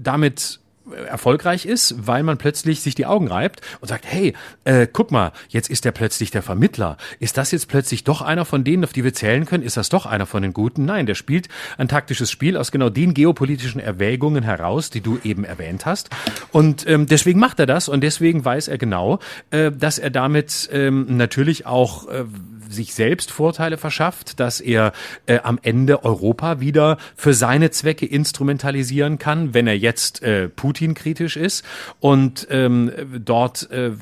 damit 0.00 0.60
erfolgreich 0.92 1.66
ist, 1.66 2.06
weil 2.06 2.22
man 2.22 2.38
plötzlich 2.38 2.80
sich 2.80 2.94
die 2.94 3.06
Augen 3.06 3.28
reibt 3.28 3.60
und 3.80 3.88
sagt, 3.88 4.04
hey, 4.06 4.34
äh, 4.64 4.86
guck 4.90 5.10
mal, 5.10 5.32
jetzt 5.48 5.70
ist 5.70 5.84
der 5.84 5.92
plötzlich 5.92 6.30
der 6.30 6.42
Vermittler. 6.42 6.96
Ist 7.20 7.36
das 7.38 7.50
jetzt 7.50 7.68
plötzlich 7.68 8.04
doch 8.04 8.22
einer 8.22 8.44
von 8.44 8.64
denen, 8.64 8.84
auf 8.84 8.92
die 8.92 9.04
wir 9.04 9.14
zählen 9.14 9.46
können? 9.46 9.62
Ist 9.62 9.76
das 9.76 9.88
doch 9.88 10.06
einer 10.06 10.26
von 10.26 10.42
den 10.42 10.52
Guten? 10.52 10.84
Nein, 10.84 11.06
der 11.06 11.14
spielt 11.14 11.48
ein 11.76 11.88
taktisches 11.88 12.30
Spiel 12.30 12.56
aus 12.56 12.72
genau 12.72 12.90
den 12.90 13.14
geopolitischen 13.14 13.80
Erwägungen 13.80 14.44
heraus, 14.44 14.90
die 14.90 15.00
du 15.00 15.18
eben 15.24 15.44
erwähnt 15.44 15.86
hast. 15.86 16.10
Und 16.52 16.86
ähm, 16.86 17.06
deswegen 17.06 17.40
macht 17.40 17.58
er 17.60 17.66
das 17.66 17.88
und 17.88 18.02
deswegen 18.02 18.44
weiß 18.44 18.68
er 18.68 18.78
genau, 18.78 19.18
äh, 19.50 19.70
dass 19.72 19.98
er 19.98 20.10
damit 20.10 20.68
ähm, 20.72 21.16
natürlich 21.16 21.66
auch 21.66 22.08
äh, 22.08 22.24
sich 22.68 22.94
selbst 22.94 23.30
Vorteile 23.30 23.78
verschafft, 23.78 24.40
dass 24.40 24.60
er 24.60 24.92
äh, 25.26 25.38
am 25.40 25.58
Ende 25.62 26.04
Europa 26.04 26.60
wieder 26.60 26.98
für 27.16 27.34
seine 27.34 27.70
Zwecke 27.70 28.06
instrumentalisieren 28.06 29.18
kann, 29.18 29.54
wenn 29.54 29.66
er 29.66 29.76
jetzt 29.76 30.22
äh, 30.22 30.48
Putin 30.48 30.94
kritisch 30.94 31.36
ist 31.36 31.64
und 32.00 32.46
ähm, 32.50 32.92
dort 33.24 33.70
äh, 33.70 33.92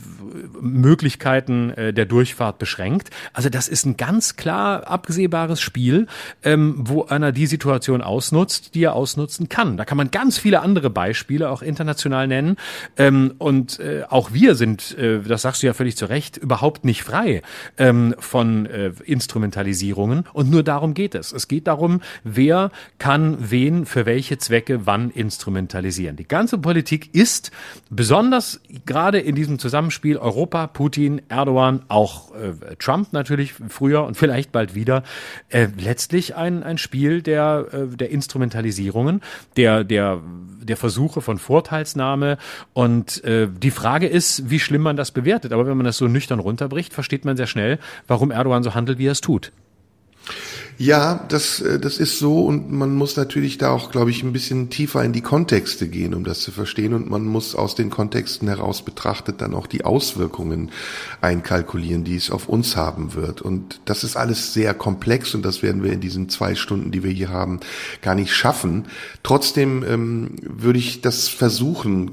Möglichkeiten 0.60 1.70
äh, 1.70 1.92
der 1.92 2.06
Durchfahrt 2.06 2.58
beschränkt. 2.58 3.10
Also 3.32 3.48
das 3.48 3.68
ist 3.68 3.86
ein 3.86 3.96
ganz 3.96 4.36
klar 4.36 4.86
absehbares 4.88 5.60
Spiel, 5.60 6.06
ähm, 6.42 6.74
wo 6.78 7.04
einer 7.04 7.32
die 7.32 7.46
Situation 7.46 8.02
ausnutzt, 8.02 8.74
die 8.74 8.84
er 8.84 8.94
ausnutzen 8.94 9.48
kann. 9.48 9.76
Da 9.76 9.84
kann 9.84 9.96
man 9.96 10.10
ganz 10.10 10.38
viele 10.38 10.60
andere 10.60 10.90
Beispiele 10.90 11.50
auch 11.50 11.62
international 11.62 12.26
nennen. 12.26 12.56
Ähm, 12.96 13.34
und 13.38 13.80
äh, 13.80 14.04
auch 14.08 14.32
wir 14.32 14.54
sind, 14.54 14.96
äh, 14.98 15.20
das 15.20 15.42
sagst 15.42 15.62
du 15.62 15.66
ja 15.66 15.74
völlig 15.74 15.96
zu 15.96 16.06
Recht, 16.06 16.36
überhaupt 16.36 16.84
nicht 16.84 17.02
frei 17.02 17.42
ähm, 17.78 18.14
von 18.18 18.55
äh, 18.64 18.92
Instrumentalisierungen. 19.04 20.24
Und 20.32 20.50
nur 20.50 20.62
darum 20.62 20.94
geht 20.94 21.14
es. 21.14 21.32
Es 21.32 21.48
geht 21.48 21.66
darum, 21.66 22.00
wer 22.24 22.70
kann 22.98 23.36
wen 23.50 23.84
für 23.84 24.06
welche 24.06 24.38
Zwecke 24.38 24.86
wann 24.86 25.10
instrumentalisieren. 25.10 26.16
Die 26.16 26.26
ganze 26.26 26.56
Politik 26.56 27.14
ist 27.14 27.50
besonders 27.90 28.60
gerade 28.86 29.18
in 29.18 29.34
diesem 29.34 29.58
Zusammenspiel 29.58 30.16
Europa, 30.16 30.68
Putin, 30.68 31.20
Erdogan, 31.28 31.82
auch 31.88 32.34
äh, 32.34 32.76
Trump 32.78 33.12
natürlich 33.12 33.52
früher 33.52 34.04
und 34.04 34.16
vielleicht 34.16 34.52
bald 34.52 34.74
wieder, 34.74 35.02
äh, 35.50 35.68
letztlich 35.76 36.36
ein, 36.36 36.62
ein 36.62 36.78
Spiel 36.78 37.20
der, 37.20 37.66
äh, 37.72 37.96
der 37.96 38.10
Instrumentalisierungen, 38.10 39.20
der, 39.56 39.84
der, 39.84 40.22
der 40.66 40.76
Versuche 40.76 41.20
von 41.20 41.38
Vorteilsnahme. 41.38 42.38
Und 42.72 43.24
äh, 43.24 43.48
die 43.48 43.70
Frage 43.70 44.06
ist, 44.06 44.50
wie 44.50 44.60
schlimm 44.60 44.82
man 44.82 44.96
das 44.96 45.10
bewertet. 45.10 45.52
Aber 45.52 45.66
wenn 45.66 45.76
man 45.76 45.86
das 45.86 45.96
so 45.96 46.08
nüchtern 46.08 46.38
runterbricht, 46.38 46.92
versteht 46.92 47.24
man 47.24 47.36
sehr 47.36 47.46
schnell, 47.46 47.78
warum 48.06 48.30
Erdogan 48.30 48.62
so 48.62 48.74
handelt, 48.74 48.98
wie 48.98 49.06
er 49.06 49.12
es 49.12 49.20
tut. 49.20 49.52
Ja, 50.78 51.24
das, 51.30 51.60
äh, 51.60 51.80
das 51.80 51.96
ist 51.96 52.18
so 52.18 52.44
und 52.44 52.70
man 52.70 52.94
muss 52.94 53.16
natürlich 53.16 53.56
da 53.56 53.70
auch, 53.70 53.90
glaube 53.90 54.10
ich, 54.10 54.22
ein 54.22 54.34
bisschen 54.34 54.68
tiefer 54.68 55.02
in 55.02 55.14
die 55.14 55.22
Kontexte 55.22 55.88
gehen, 55.88 56.12
um 56.12 56.22
das 56.22 56.40
zu 56.40 56.52
verstehen 56.52 56.92
und 56.92 57.08
man 57.08 57.24
muss 57.24 57.54
aus 57.54 57.74
den 57.74 57.88
Kontexten 57.88 58.46
heraus 58.46 58.82
betrachtet 58.82 59.40
dann 59.40 59.54
auch 59.54 59.66
die 59.66 59.86
Auswirkungen 59.86 60.70
einkalkulieren, 61.22 62.04
die 62.04 62.16
es 62.16 62.30
auf 62.30 62.50
uns 62.50 62.76
haben 62.76 63.14
wird. 63.14 63.40
Und 63.40 63.80
das 63.86 64.04
ist 64.04 64.16
alles 64.16 64.52
sehr 64.52 64.74
komplex 64.74 65.34
und 65.34 65.46
das 65.46 65.62
werden 65.62 65.82
wir 65.82 65.92
in 65.92 66.00
diesen 66.00 66.28
zwei 66.28 66.54
Stunden, 66.54 66.90
die 66.90 67.02
wir 67.02 67.10
hier 67.10 67.30
haben, 67.30 67.60
gar 68.02 68.14
nicht 68.14 68.34
schaffen. 68.34 68.84
Trotzdem 69.22 69.82
ähm, 69.82 70.32
würde 70.42 70.78
ich 70.78 71.00
das 71.00 71.28
versuchen, 71.28 72.10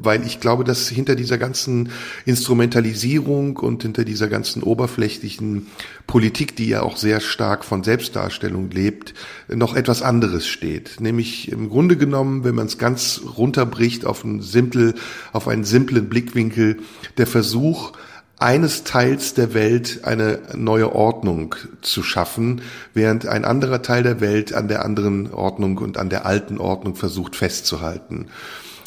weil 0.00 0.24
ich 0.24 0.38
glaube, 0.38 0.62
dass 0.62 0.88
hinter 0.88 1.16
dieser 1.16 1.36
ganzen 1.36 1.90
Instrumentalisierung 2.26 3.56
und 3.56 3.82
hinter 3.82 4.04
dieser 4.04 4.28
ganzen 4.28 4.62
oberflächlichen 4.62 5.66
Politik, 6.06 6.54
die 6.54 6.68
ja 6.68 6.82
auch 6.82 6.96
sehr 6.96 7.20
stark 7.20 7.64
von 7.64 7.82
Selbstdarstellung 7.88 8.70
lebt, 8.70 9.14
noch 9.48 9.74
etwas 9.74 10.02
anderes 10.02 10.46
steht. 10.46 11.00
Nämlich 11.00 11.50
im 11.50 11.70
Grunde 11.70 11.96
genommen, 11.96 12.44
wenn 12.44 12.54
man 12.54 12.66
es 12.66 12.76
ganz 12.76 13.22
runterbricht 13.38 14.04
auf 14.04 14.26
einen 14.26 14.42
simpel, 14.42 14.94
auf 15.32 15.48
einen 15.48 15.64
simplen 15.64 16.10
Blickwinkel, 16.10 16.80
der 17.16 17.26
Versuch, 17.26 17.92
eines 18.38 18.84
Teils 18.84 19.32
der 19.32 19.54
Welt 19.54 20.00
eine 20.04 20.40
neue 20.54 20.94
Ordnung 20.94 21.54
zu 21.80 22.02
schaffen, 22.02 22.60
während 22.92 23.26
ein 23.26 23.46
anderer 23.46 23.80
Teil 23.80 24.02
der 24.02 24.20
Welt 24.20 24.52
an 24.52 24.68
der 24.68 24.84
anderen 24.84 25.32
Ordnung 25.32 25.78
und 25.78 25.96
an 25.96 26.10
der 26.10 26.26
alten 26.26 26.58
Ordnung 26.58 26.94
versucht 26.94 27.36
festzuhalten. 27.36 28.26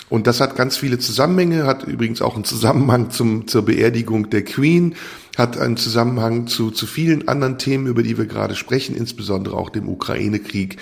Und 0.09 0.27
das 0.27 0.41
hat 0.41 0.55
ganz 0.55 0.77
viele 0.77 0.99
Zusammenhänge, 0.99 1.65
hat 1.65 1.85
übrigens 1.85 2.21
auch 2.21 2.35
einen 2.35 2.43
Zusammenhang 2.43 3.09
zum, 3.11 3.47
zur 3.47 3.63
Beerdigung 3.63 4.29
der 4.29 4.43
Queen, 4.43 4.95
hat 5.37 5.57
einen 5.57 5.77
Zusammenhang 5.77 6.47
zu, 6.47 6.71
zu 6.71 6.85
vielen 6.85 7.27
anderen 7.27 7.57
Themen, 7.57 7.87
über 7.87 8.03
die 8.03 8.17
wir 8.17 8.25
gerade 8.25 8.55
sprechen, 8.55 8.95
insbesondere 8.95 9.55
auch 9.55 9.69
dem 9.69 9.87
Ukraine-Krieg 9.87 10.77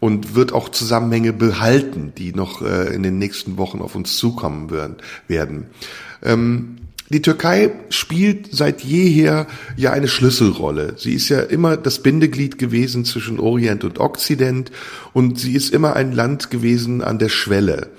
und 0.00 0.34
wird 0.34 0.52
auch 0.52 0.68
Zusammenhänge 0.68 1.32
behalten, 1.32 2.12
die 2.18 2.32
noch 2.32 2.60
äh, 2.60 2.92
in 2.92 3.04
den 3.04 3.18
nächsten 3.18 3.56
Wochen 3.56 3.80
auf 3.80 3.94
uns 3.94 4.16
zukommen 4.16 4.70
werden. 4.70 4.96
werden. 5.28 5.66
Ähm, 6.22 6.78
die 7.08 7.22
Türkei 7.22 7.70
spielt 7.90 8.48
seit 8.52 8.80
jeher 8.80 9.46
ja 9.76 9.92
eine 9.92 10.08
Schlüsselrolle. 10.08 10.94
Sie 10.96 11.12
ist 11.12 11.28
ja 11.28 11.40
immer 11.40 11.76
das 11.76 11.98
Bindeglied 12.02 12.58
gewesen 12.58 13.04
zwischen 13.04 13.38
Orient 13.38 13.84
und 13.84 14.00
Okzident 14.00 14.72
und 15.12 15.38
sie 15.38 15.52
ist 15.52 15.74
immer 15.74 15.94
ein 15.94 16.12
Land 16.12 16.50
gewesen 16.50 17.02
an 17.02 17.18
der 17.18 17.28
Schwelle. 17.28 17.90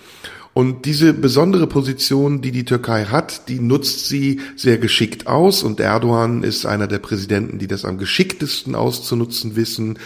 Und 0.53 0.85
diese 0.85 1.13
besondere 1.13 1.65
Position, 1.65 2.41
die 2.41 2.51
die 2.51 2.65
Türkei 2.65 3.05
hat, 3.05 3.49
die 3.49 3.59
nutzt 3.59 4.07
sie 4.07 4.39
sehr 4.55 4.77
geschickt 4.77 5.25
aus. 5.25 5.63
Und 5.63 5.79
Erdogan 5.79 6.43
ist 6.43 6.65
einer 6.65 6.87
der 6.87 6.99
Präsidenten, 6.99 7.57
die 7.57 7.67
das 7.67 7.85
am 7.85 7.97
geschicktesten 7.97 8.75
auszunutzen 8.75 9.55
wissen. 9.55 9.97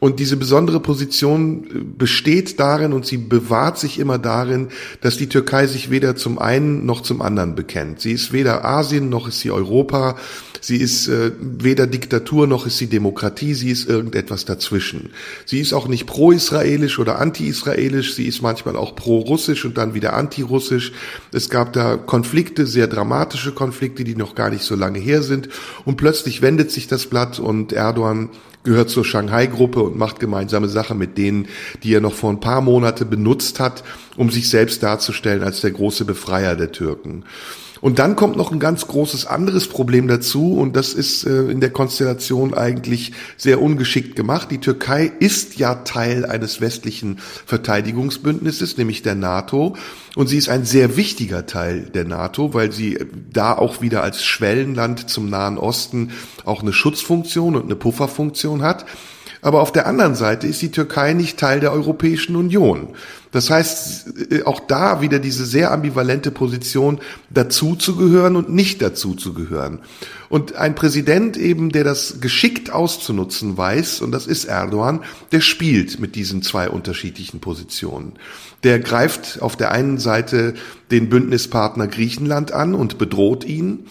Und 0.00 0.20
diese 0.20 0.36
besondere 0.36 0.78
Position 0.78 1.64
äh, 1.64 1.80
besteht 1.80 2.60
darin 2.60 2.92
und 2.92 3.04
sie 3.04 3.16
bewahrt 3.16 3.78
sich 3.78 3.98
immer 3.98 4.18
darin, 4.18 4.68
dass 5.00 5.16
die 5.16 5.28
Türkei 5.28 5.66
sich 5.66 5.90
weder 5.90 6.14
zum 6.14 6.38
einen 6.38 6.86
noch 6.86 7.00
zum 7.00 7.20
anderen 7.20 7.56
bekennt. 7.56 8.00
Sie 8.00 8.12
ist 8.12 8.32
weder 8.32 8.64
Asien 8.64 9.08
noch 9.08 9.26
ist 9.26 9.40
sie 9.40 9.50
Europa. 9.50 10.16
Sie 10.60 10.76
ist 10.76 11.08
äh, 11.08 11.32
weder 11.40 11.86
Diktatur 11.86 12.46
noch 12.46 12.66
ist 12.66 12.78
sie 12.78 12.86
Demokratie, 12.86 13.54
sie 13.54 13.70
ist 13.70 13.88
irgendetwas 13.88 14.44
dazwischen. 14.44 15.10
Sie 15.44 15.60
ist 15.60 15.72
auch 15.72 15.88
nicht 15.88 16.06
pro-israelisch 16.06 16.98
oder 16.98 17.18
anti-israelisch, 17.18 18.14
sie 18.14 18.26
ist 18.26 18.42
manchmal 18.42 18.76
auch 18.76 18.96
pro-russisch 18.96 19.64
und 19.64 19.78
dann 19.78 19.94
wieder 19.94 20.14
anti-russisch. 20.14 20.92
Es 21.32 21.50
gab 21.50 21.72
da 21.72 21.96
Konflikte, 21.96 22.66
sehr 22.66 22.86
dramatische 22.86 23.52
Konflikte, 23.52 24.04
die 24.04 24.16
noch 24.16 24.34
gar 24.34 24.50
nicht 24.50 24.62
so 24.62 24.74
lange 24.74 24.98
her 24.98 25.22
sind. 25.22 25.48
Und 25.84 25.96
plötzlich 25.96 26.42
wendet 26.42 26.70
sich 26.70 26.88
das 26.88 27.06
Blatt 27.06 27.38
und 27.38 27.72
Erdogan 27.72 28.30
gehört 28.64 28.90
zur 28.90 29.04
Shanghai-Gruppe 29.04 29.82
und 29.82 29.96
macht 29.96 30.20
gemeinsame 30.20 30.68
Sache 30.68 30.94
mit 30.94 31.16
denen, 31.16 31.46
die 31.82 31.94
er 31.94 32.00
noch 32.00 32.14
vor 32.14 32.30
ein 32.30 32.40
paar 32.40 32.60
Monate 32.60 33.04
benutzt 33.04 33.60
hat, 33.60 33.84
um 34.16 34.30
sich 34.30 34.50
selbst 34.50 34.82
darzustellen 34.82 35.42
als 35.42 35.60
der 35.60 35.70
große 35.70 36.04
Befreier 36.04 36.56
der 36.56 36.72
Türken. 36.72 37.24
Und 37.80 37.98
dann 37.98 38.16
kommt 38.16 38.36
noch 38.36 38.52
ein 38.52 38.58
ganz 38.58 38.86
großes 38.86 39.26
anderes 39.26 39.68
Problem 39.68 40.08
dazu 40.08 40.54
und 40.54 40.76
das 40.76 40.94
ist 40.94 41.24
äh, 41.24 41.44
in 41.44 41.60
der 41.60 41.70
Konstellation 41.70 42.54
eigentlich 42.54 43.12
sehr 43.36 43.62
ungeschickt 43.62 44.16
gemacht. 44.16 44.50
Die 44.50 44.58
Türkei 44.58 45.10
ist 45.18 45.58
ja 45.58 45.76
Teil 45.76 46.24
eines 46.24 46.60
westlichen 46.60 47.18
Verteidigungsbündnisses, 47.46 48.76
nämlich 48.76 49.02
der 49.02 49.14
NATO. 49.14 49.76
Und 50.16 50.26
sie 50.26 50.38
ist 50.38 50.48
ein 50.48 50.64
sehr 50.64 50.96
wichtiger 50.96 51.46
Teil 51.46 51.82
der 51.94 52.04
NATO, 52.04 52.54
weil 52.54 52.72
sie 52.72 52.98
da 53.32 53.56
auch 53.56 53.80
wieder 53.80 54.02
als 54.02 54.24
Schwellenland 54.24 55.08
zum 55.08 55.30
Nahen 55.30 55.58
Osten 55.58 56.10
auch 56.44 56.62
eine 56.62 56.72
Schutzfunktion 56.72 57.54
und 57.54 57.64
eine 57.64 57.76
Pufferfunktion 57.76 58.62
hat. 58.62 58.84
Aber 59.40 59.60
auf 59.60 59.72
der 59.72 59.86
anderen 59.86 60.14
Seite 60.14 60.46
ist 60.46 60.62
die 60.62 60.70
Türkei 60.70 61.12
nicht 61.12 61.38
Teil 61.38 61.60
der 61.60 61.72
Europäischen 61.72 62.36
Union. 62.36 62.88
Das 63.30 63.50
heißt, 63.50 64.32
äh, 64.32 64.42
auch 64.44 64.60
da 64.60 65.00
wieder 65.00 65.18
diese 65.18 65.44
sehr 65.44 65.70
ambivalente 65.70 66.30
Position, 66.30 66.98
dazu 67.30 67.76
zu 67.76 67.96
gehören 67.96 68.36
und 68.36 68.50
nicht 68.50 68.80
dazu 68.80 69.14
zu 69.14 69.34
gehören. 69.34 69.80
Und 70.28 70.56
ein 70.56 70.74
Präsident 70.74 71.36
eben, 71.36 71.70
der 71.70 71.84
das 71.84 72.20
geschickt 72.20 72.70
auszunutzen 72.70 73.56
weiß, 73.56 74.00
und 74.00 74.12
das 74.12 74.26
ist 74.26 74.46
Erdogan, 74.46 75.00
der 75.32 75.40
spielt 75.40 76.00
mit 76.00 76.14
diesen 76.14 76.42
zwei 76.42 76.68
unterschiedlichen 76.68 77.40
Positionen. 77.40 78.14
Der 78.64 78.78
greift 78.80 79.40
auf 79.40 79.56
der 79.56 79.72
einen 79.72 79.98
Seite 79.98 80.54
den 80.90 81.08
Bündnispartner 81.08 81.86
Griechenland 81.86 82.52
an 82.52 82.74
und 82.74 82.98
bedroht 82.98 83.44
ihn 83.44 83.86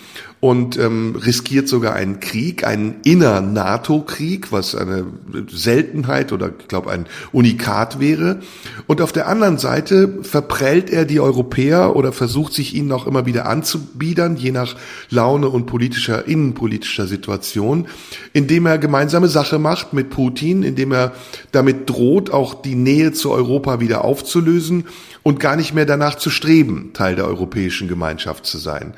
und 0.48 0.78
ähm, 0.78 1.18
riskiert 1.18 1.68
sogar 1.68 1.94
einen 1.94 2.22
Krieg, 2.22 2.66
einen 2.66 3.02
inner-NATO-Krieg, 3.04 4.54
was 4.54 4.76
eine 4.76 5.06
Seltenheit 5.50 6.32
oder 6.32 6.52
ich 6.58 6.70
glaube 6.70 6.90
ein 6.90 7.06
Unikat 7.34 8.00
wäre. 8.00 8.40
Und 8.86 9.02
auf 9.02 9.12
der 9.12 9.28
anderen 9.28 9.58
Seite 9.58 10.20
verprellt 10.22 10.90
er 10.90 11.04
die 11.04 11.20
Europäer 11.20 11.98
oder 11.98 12.14
versucht 12.14 12.54
sich 12.54 12.76
ihnen 12.76 12.94
auch 12.94 13.08
immer 13.08 13.26
wieder 13.26 13.46
anzubiedern, 13.46 14.38
je 14.38 14.54
nach 14.54 14.78
Laune 15.10 15.50
und 15.50 15.66
politischer, 15.66 16.30
innenpolitischer 16.30 17.08
Situation, 17.08 17.90
indem 18.32 18.68
er 18.68 18.78
gemeinsame 18.78 19.28
Sache 19.28 19.60
macht 19.60 19.92
mit 19.92 20.12
Putin, 20.12 20.64
indem 20.64 20.94
er 20.94 21.12
damit 21.52 21.90
droht, 21.90 22.32
auch 22.32 22.62
die 22.62 22.76
Nähe 22.76 23.12
zu 23.12 23.32
Europa 23.32 23.82
wieder 23.82 24.06
aufzulösen 24.06 24.86
und 25.24 25.42
gar 25.42 25.58
nicht 25.58 25.74
mehr 25.74 25.86
danach 25.86 26.16
zu 26.16 26.30
streben, 26.30 26.92
Teil 26.94 27.18
der 27.18 27.28
europäischen 27.28 27.90
Gemeinschaft 27.90 28.46
zu 28.46 28.58
sein. 28.60 28.94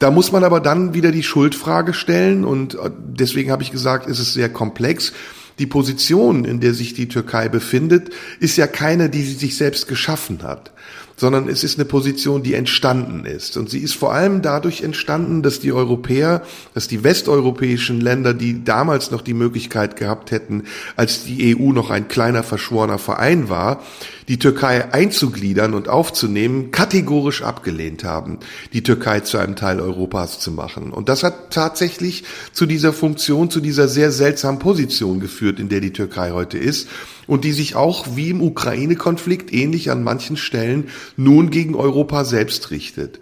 Da 0.00 0.10
muss 0.10 0.32
man 0.32 0.44
aber 0.44 0.60
dann 0.60 0.94
wieder 0.94 1.12
die 1.12 1.22
Schuldfrage 1.22 1.92
stellen 1.94 2.44
und 2.44 2.74
äh, 2.74 2.90
deswegen 2.98 3.52
habe 3.52 3.62
ich 3.62 3.70
gesagt, 3.70 4.08
ist 4.08 4.18
es 4.18 4.32
sehr 4.32 4.48
komplex. 4.48 5.12
Die 5.58 5.66
Position, 5.66 6.46
in 6.46 6.58
der 6.58 6.72
sich 6.72 6.94
die 6.94 7.06
Türkei 7.06 7.50
befindet, 7.50 8.08
ist 8.40 8.56
ja 8.56 8.66
keine, 8.66 9.10
die 9.10 9.22
sie 9.22 9.34
sich 9.34 9.58
selbst 9.58 9.88
geschaffen 9.88 10.42
hat 10.42 10.72
sondern 11.20 11.50
es 11.50 11.64
ist 11.64 11.78
eine 11.78 11.84
Position, 11.84 12.42
die 12.42 12.54
entstanden 12.54 13.26
ist. 13.26 13.58
Und 13.58 13.68
sie 13.68 13.80
ist 13.80 13.92
vor 13.92 14.14
allem 14.14 14.40
dadurch 14.40 14.80
entstanden, 14.80 15.42
dass 15.42 15.60
die 15.60 15.70
Europäer, 15.70 16.40
dass 16.72 16.88
die 16.88 17.04
westeuropäischen 17.04 18.00
Länder, 18.00 18.32
die 18.32 18.64
damals 18.64 19.10
noch 19.10 19.20
die 19.20 19.34
Möglichkeit 19.34 19.96
gehabt 19.96 20.30
hätten, 20.30 20.64
als 20.96 21.24
die 21.24 21.54
EU 21.54 21.72
noch 21.72 21.90
ein 21.90 22.08
kleiner 22.08 22.42
verschworener 22.42 22.96
Verein 22.96 23.50
war, 23.50 23.82
die 24.28 24.38
Türkei 24.38 24.94
einzugliedern 24.94 25.74
und 25.74 25.90
aufzunehmen, 25.90 26.70
kategorisch 26.70 27.42
abgelehnt 27.42 28.02
haben, 28.02 28.38
die 28.72 28.82
Türkei 28.82 29.20
zu 29.20 29.36
einem 29.36 29.56
Teil 29.56 29.78
Europas 29.78 30.40
zu 30.40 30.52
machen. 30.52 30.90
Und 30.90 31.10
das 31.10 31.22
hat 31.22 31.50
tatsächlich 31.52 32.24
zu 32.54 32.64
dieser 32.64 32.94
Funktion, 32.94 33.50
zu 33.50 33.60
dieser 33.60 33.88
sehr 33.88 34.10
seltsamen 34.10 34.58
Position 34.58 35.20
geführt, 35.20 35.60
in 35.60 35.68
der 35.68 35.80
die 35.80 35.92
Türkei 35.92 36.30
heute 36.30 36.56
ist 36.56 36.88
und 37.30 37.44
die 37.44 37.52
sich 37.52 37.76
auch 37.76 38.16
wie 38.16 38.30
im 38.30 38.42
Ukraine-Konflikt 38.42 39.52
ähnlich 39.52 39.92
an 39.92 40.02
manchen 40.02 40.36
Stellen 40.36 40.88
nun 41.16 41.50
gegen 41.50 41.76
Europa 41.76 42.24
selbst 42.24 42.72
richtet. 42.72 43.20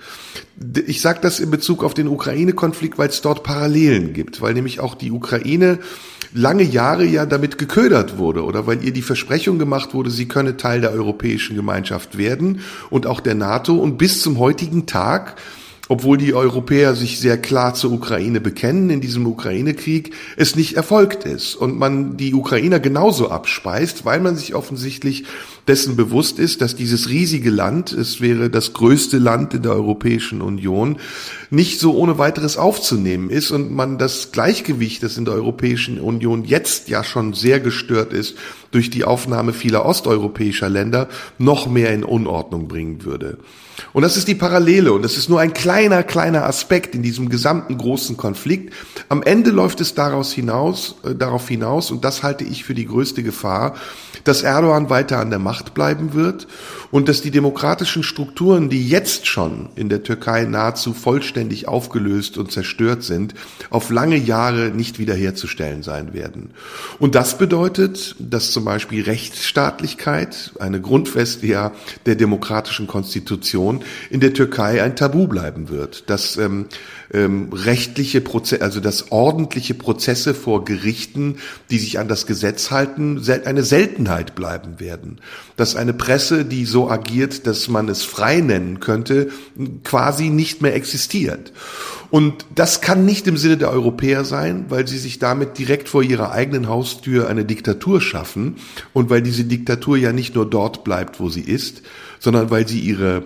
Ich 0.87 1.03
sage 1.03 1.19
das 1.21 1.41
in 1.41 1.51
Bezug 1.51 1.85
auf 1.85 1.93
den 1.93 2.09
Ukraine-Konflikt, 2.09 2.97
weil 2.97 3.11
es 3.11 3.21
dort 3.21 3.43
Parallelen 3.43 4.15
gibt, 4.15 4.41
weil 4.41 4.55
nämlich 4.55 4.81
auch 4.81 4.95
die 4.95 5.13
Ukraine 5.13 5.79
lange 6.33 6.63
Jahre 6.63 7.05
ja 7.05 7.27
damit 7.27 7.59
geködert 7.59 8.17
wurde 8.17 8.45
oder 8.45 8.67
weil 8.67 8.83
ihr 8.83 8.95
die 8.95 9.03
Versprechung 9.03 9.59
gemacht 9.59 9.93
wurde, 9.93 10.11
sie 10.11 10.27
könne 10.27 10.57
Teil 10.57 10.81
der 10.81 10.93
europäischen 10.93 11.55
Gemeinschaft 11.55 12.17
werden 12.17 12.61
und 12.89 13.07
auch 13.07 13.21
der 13.21 13.35
NATO 13.35 13.75
und 13.75 13.99
bis 13.99 14.23
zum 14.23 14.39
heutigen 14.39 14.87
Tag 14.87 15.37
obwohl 15.89 16.19
die 16.19 16.35
Europäer 16.35 16.95
sich 16.95 17.19
sehr 17.19 17.39
klar 17.39 17.75
zur 17.75 17.93
Ukraine 17.93 18.41
bekennen 18.41 18.91
in 18.91 19.01
diesem 19.01 19.27
Ukraine-Krieg, 19.27 20.13
es 20.37 20.55
nicht 20.55 20.75
erfolgt 20.75 21.25
ist 21.25 21.55
und 21.55 21.79
man 21.79 22.17
die 22.17 22.35
Ukrainer 22.35 22.79
genauso 22.79 23.31
abspeist, 23.31 24.05
weil 24.05 24.21
man 24.21 24.37
sich 24.37 24.55
offensichtlich 24.55 25.25
dessen 25.67 25.97
bewusst 25.97 26.39
ist, 26.39 26.61
dass 26.61 26.77
dieses 26.77 27.09
riesige 27.09 27.51
Land, 27.51 27.93
es 27.93 28.21
wäre 28.21 28.51
das 28.51 28.73
größte 28.73 29.19
Land 29.19 29.55
in 29.55 29.63
der 29.63 29.73
Europäischen 29.73 30.43
Union, 30.43 30.97
nicht 31.51 31.81
so 31.81 31.95
ohne 31.95 32.19
weiteres 32.19 32.57
aufzunehmen 32.57 33.31
ist 33.31 33.51
und 33.51 33.73
man 33.73 33.99
das 33.99 34.33
Gleichgewicht, 34.33 35.03
das 35.03 35.17
in 35.17 35.25
der 35.25 35.35
Europäischen 35.35 36.01
Union 36.01 36.45
jetzt 36.45 36.89
ja 36.89 37.03
schon 37.03 37.33
sehr 37.33 37.61
gestört 37.61 38.13
ist, 38.13 38.37
durch 38.71 38.91
die 38.91 39.05
Aufnahme 39.05 39.53
vieler 39.53 39.85
osteuropäischer 39.87 40.69
Länder 40.69 41.09
noch 41.39 41.67
mehr 41.67 41.93
in 41.93 42.05
Unordnung 42.05 42.69
bringen 42.69 43.05
würde. 43.05 43.39
Und 43.93 44.03
das 44.03 44.17
ist 44.17 44.29
die 44.29 44.35
Parallele 44.35 44.93
und 44.93 45.03
das 45.03 45.17
ist 45.17 45.29
nur 45.29 45.41
ein 45.41 45.53
kleiner, 45.53 46.03
kleiner 46.03 46.45
Aspekt 46.45 46.95
in 46.95 47.03
diesem 47.03 47.29
gesamten 47.29 47.77
großen 47.79 48.17
Konflikt. 48.17 48.73
Am 49.09 49.23
Ende 49.23 49.51
läuft 49.51 49.81
es 49.81 49.95
daraus 49.95 50.33
hinaus, 50.33 50.97
äh, 51.05 51.15
darauf 51.15 51.49
hinaus 51.49 51.91
und 51.91 52.05
das 52.05 52.23
halte 52.23 52.45
ich 52.45 52.65
für 52.65 52.75
die 52.75 52.87
größte 52.87 53.23
Gefahr, 53.23 53.75
dass 54.25 54.43
Erdogan 54.43 54.91
weiter 54.91 55.19
an 55.19 55.31
der 55.31 55.39
Macht 55.39 55.75
bleiben 55.75 56.13
wird 56.15 56.47
und 56.91 57.09
dass 57.09 57.23
die 57.23 57.31
demokratischen 57.31 58.03
Strukturen, 58.03 58.69
die 58.69 58.89
jetzt 58.89 59.27
schon 59.27 59.69
in 59.77 59.89
der 59.89 60.03
Türkei 60.03 60.45
nahezu 60.45 60.95
vollständig 60.95 61.69
aufgelöst 61.69 62.39
und 62.39 62.51
zerstört 62.51 63.03
sind, 63.03 63.35
auf 63.71 63.91
lange 63.91 64.17
Jahre 64.17 64.71
nicht 64.71 64.99
wiederherzustellen 64.99 65.83
sein 65.83 66.15
werden. 66.15 66.51
Und 66.99 67.15
das 67.15 67.39
bedeutet, 67.39 68.17
dass 68.19 68.51
zum 68.51 68.65
Beispiel 68.65 69.03
Rechtsstaatlichkeit, 69.03 70.53
eine 70.59 70.81
Grundfeste 70.81 71.39
der 72.07 72.15
demokratischen 72.15 72.87
Konstitution, 72.87 73.68
in 74.11 74.21
der 74.21 74.35
Türkei 74.35 74.83
ein 74.83 74.97
Tabu 74.97 75.27
bleiben 75.27 75.69
wird, 75.69 76.11
dass 76.11 76.37
ähm, 76.37 76.67
ähm, 77.13 77.51
rechtliche 77.53 78.21
Prozesse, 78.21 78.63
also 78.63 78.81
dass 78.81 79.11
ordentliche 79.13 79.75
Prozesse 79.75 80.35
vor 80.35 80.65
Gerichten, 80.65 81.37
die 81.71 81.79
sich 81.79 81.99
an 81.99 82.09
das 82.09 82.27
Gesetz 82.27 82.71
halten, 82.71 83.23
eine 83.45 83.63
Seltenheit 83.63 84.35
bleiben 84.35 84.81
werden. 84.81 85.21
Dass 85.57 85.77
eine 85.77 85.95
Presse, 85.95 86.45
die 86.45 86.65
so 86.65 86.91
agiert, 86.91 87.47
dass 87.47 87.69
man 87.69 87.89
es 87.89 88.03
frei 88.03 88.41
nennen 88.41 88.81
könnte, 88.81 89.31
quasi 89.85 90.31
nicht 90.31 90.63
mehr 90.63 90.75
existiert. 90.75 91.53
Und 92.11 92.47
das 92.55 92.81
kann 92.81 93.05
nicht 93.05 93.27
im 93.27 93.37
Sinne 93.37 93.59
der 93.59 93.71
Europäer 93.71 94.25
sein, 94.25 94.67
weil 94.69 94.89
sie 94.89 94.99
sich 94.99 95.19
damit 95.19 95.59
direkt 95.59 95.89
vor 95.89 96.03
ihrer 96.03 96.33
eigenen 96.33 96.69
Haustür 96.69 97.29
eine 97.29 97.45
Diktatur 97.45 98.01
schaffen 98.01 98.57
und 98.95 99.11
weil 99.11 99.21
diese 99.21 99.45
Diktatur 99.45 99.99
ja 99.99 100.13
nicht 100.13 100.35
nur 100.35 100.49
dort 100.49 100.85
bleibt, 100.85 101.21
wo 101.21 101.29
sie 101.29 101.43
ist, 101.43 101.83
sondern 102.19 102.51
weil 102.51 102.67
sie 102.67 102.81
ihre 102.81 103.25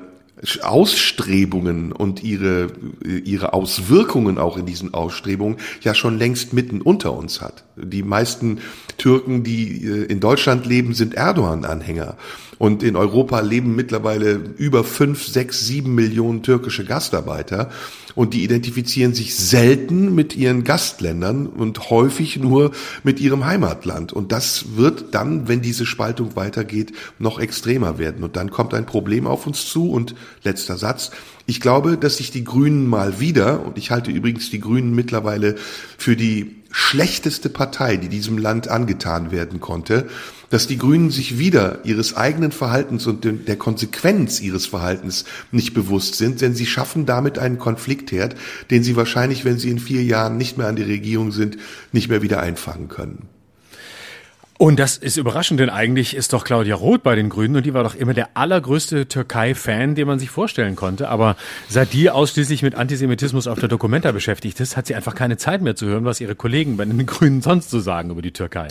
Ausstrebungen 0.63 1.93
und 1.93 2.23
ihre, 2.23 2.73
ihre 3.05 3.53
Auswirkungen 3.53 4.39
auch 4.39 4.57
in 4.57 4.67
diesen 4.67 4.93
Ausstrebungen 4.93 5.59
ja 5.83 5.95
schon 5.95 6.19
längst 6.19 6.53
mitten 6.53 6.81
unter 6.81 7.13
uns 7.13 7.41
hat. 7.41 7.65
Die 7.77 8.03
meisten 8.03 8.59
Türken, 8.99 9.43
die 9.43 9.85
äh, 9.85 10.05
in 10.05 10.21
Deutschland 10.21 10.67
leben, 10.67 10.95
sind 10.95 11.15
Erdogan-Anhänger. 11.15 12.17
Und 12.59 12.85
in 12.85 12.95
Europa 12.95 13.41
leben 13.41 13.75
mittlerweile 13.75 14.35
über 14.57 14.85
fünf, 14.85 15.27
sechs, 15.27 15.67
sieben 15.67 15.97
Millionen 15.97 16.45
türkische 16.45 16.85
Gastarbeiter. 16.85 17.71
Und 18.15 18.35
die 18.35 18.45
identifizieren 18.45 19.15
sich 19.15 19.35
selten 19.35 20.15
mit 20.15 20.37
ihren 20.37 20.63
Gastländern 20.63 21.47
und 21.47 21.91
häufig 21.91 22.39
nur 22.39 22.71
mit 23.03 23.21
ihrem 23.21 23.47
Heimatland. 23.47 24.13
Und 24.13 24.31
das 24.31 24.77
wird 24.77 25.15
dann, 25.15 25.49
wenn 25.49 25.63
diese 25.63 25.87
Spaltung 25.87 26.37
weitergeht, 26.37 26.93
noch 27.19 27.41
extremer 27.41 27.99
werden. 27.99 28.23
Und 28.23 28.37
dann 28.37 28.51
kommt 28.51 28.75
ein 28.75 28.87
Problem 28.87 29.27
auf 29.27 29.47
uns 29.47 29.67
zu. 29.67 29.91
Und 29.91 30.15
letzter 30.45 30.77
Satz. 30.77 31.11
Ich 31.53 31.61
glaube, 31.61 31.99
dass 31.99 32.17
sich 32.17 32.31
die 32.31 32.45
Grünen 32.45 32.87
mal 32.87 33.21
wieder, 33.21 33.67
und 33.67 33.77
ich 33.77 33.91
halte 33.91 34.11
übrigens 34.11 34.49
die 34.49 34.59
Grünen 34.59 34.95
mittlerweile 34.95 35.57
für 35.99 36.17
die 36.17 36.63
schlechteste 36.71 37.51
Partei, 37.51 37.99
die 37.99 38.09
diesem 38.09 38.39
Land 38.39 38.69
angetan 38.69 39.33
werden 39.33 39.61
konnte, 39.61 40.09
dass 40.49 40.67
die 40.67 40.79
Grünen 40.79 41.11
sich 41.11 41.39
wieder 41.39 41.81
ihres 41.85 42.17
eigenen 42.17 42.53
Verhaltens 42.53 43.07
und 43.07 43.27
der 43.27 43.57
Konsequenz 43.57 44.41
ihres 44.41 44.65
Verhaltens 44.65 45.27
nicht 45.51 45.75
bewusst 45.75 46.15
sind, 46.15 46.41
denn 46.41 46.55
sie 46.55 46.65
schaffen 46.65 47.05
damit 47.05 47.39
einen 47.39 47.59
Konfliktherd, 47.59 48.35
den 48.71 48.83
sie 48.83 48.97
wahrscheinlich, 48.97 49.45
wenn 49.45 49.59
sie 49.59 49.69
in 49.69 49.79
vier 49.79 50.03
Jahren 50.03 50.39
nicht 50.39 50.57
mehr 50.57 50.69
an 50.69 50.77
die 50.77 50.83
Regierung 50.85 51.33
sind, 51.33 51.59
nicht 51.93 52.09
mehr 52.09 52.23
wieder 52.23 52.41
einfangen 52.41 52.89
können. 52.89 53.29
Und 54.63 54.79
das 54.79 54.97
ist 54.97 55.17
überraschend, 55.17 55.59
denn 55.59 55.71
eigentlich 55.71 56.15
ist 56.15 56.33
doch 56.33 56.45
Claudia 56.45 56.77
Roth 56.77 57.03
bei 57.03 57.17
den 57.17 57.31
Grünen 57.31 57.57
und 57.57 57.67
die 57.67 57.75
war 57.75 57.83
doch 57.83 57.97
immer 57.97 58.15
der 58.15 58.37
allergrößte 58.37 59.09
Türkei-Fan, 59.09 59.97
den 59.97 60.07
man 60.07 60.21
sich 60.21 60.31
vorstellen 60.31 60.77
konnte. 60.77 61.09
Aber 61.09 61.35
seit 61.69 61.93
die 61.93 62.11
ausschließlich 62.11 62.63
mit 62.63 62.77
Antisemitismus 62.77 63.49
auf 63.49 63.59
der 63.59 63.69
Dokumenta 63.69 64.13
beschäftigt 64.13 64.61
ist, 64.61 64.77
hat 64.77 64.87
sie 64.87 64.95
einfach 64.95 65.17
keine 65.17 65.37
Zeit 65.37 65.63
mehr 65.63 65.75
zu 65.75 65.87
hören, 65.87 66.05
was 66.05 66.21
ihre 66.21 66.37
Kollegen 66.37 66.77
bei 66.77 66.85
den 66.85 67.05
Grünen 67.07 67.43
sonst 67.43 67.71
so 67.71 67.81
sagen 67.81 68.11
über 68.11 68.23
die 68.23 68.31
Türkei. 68.31 68.69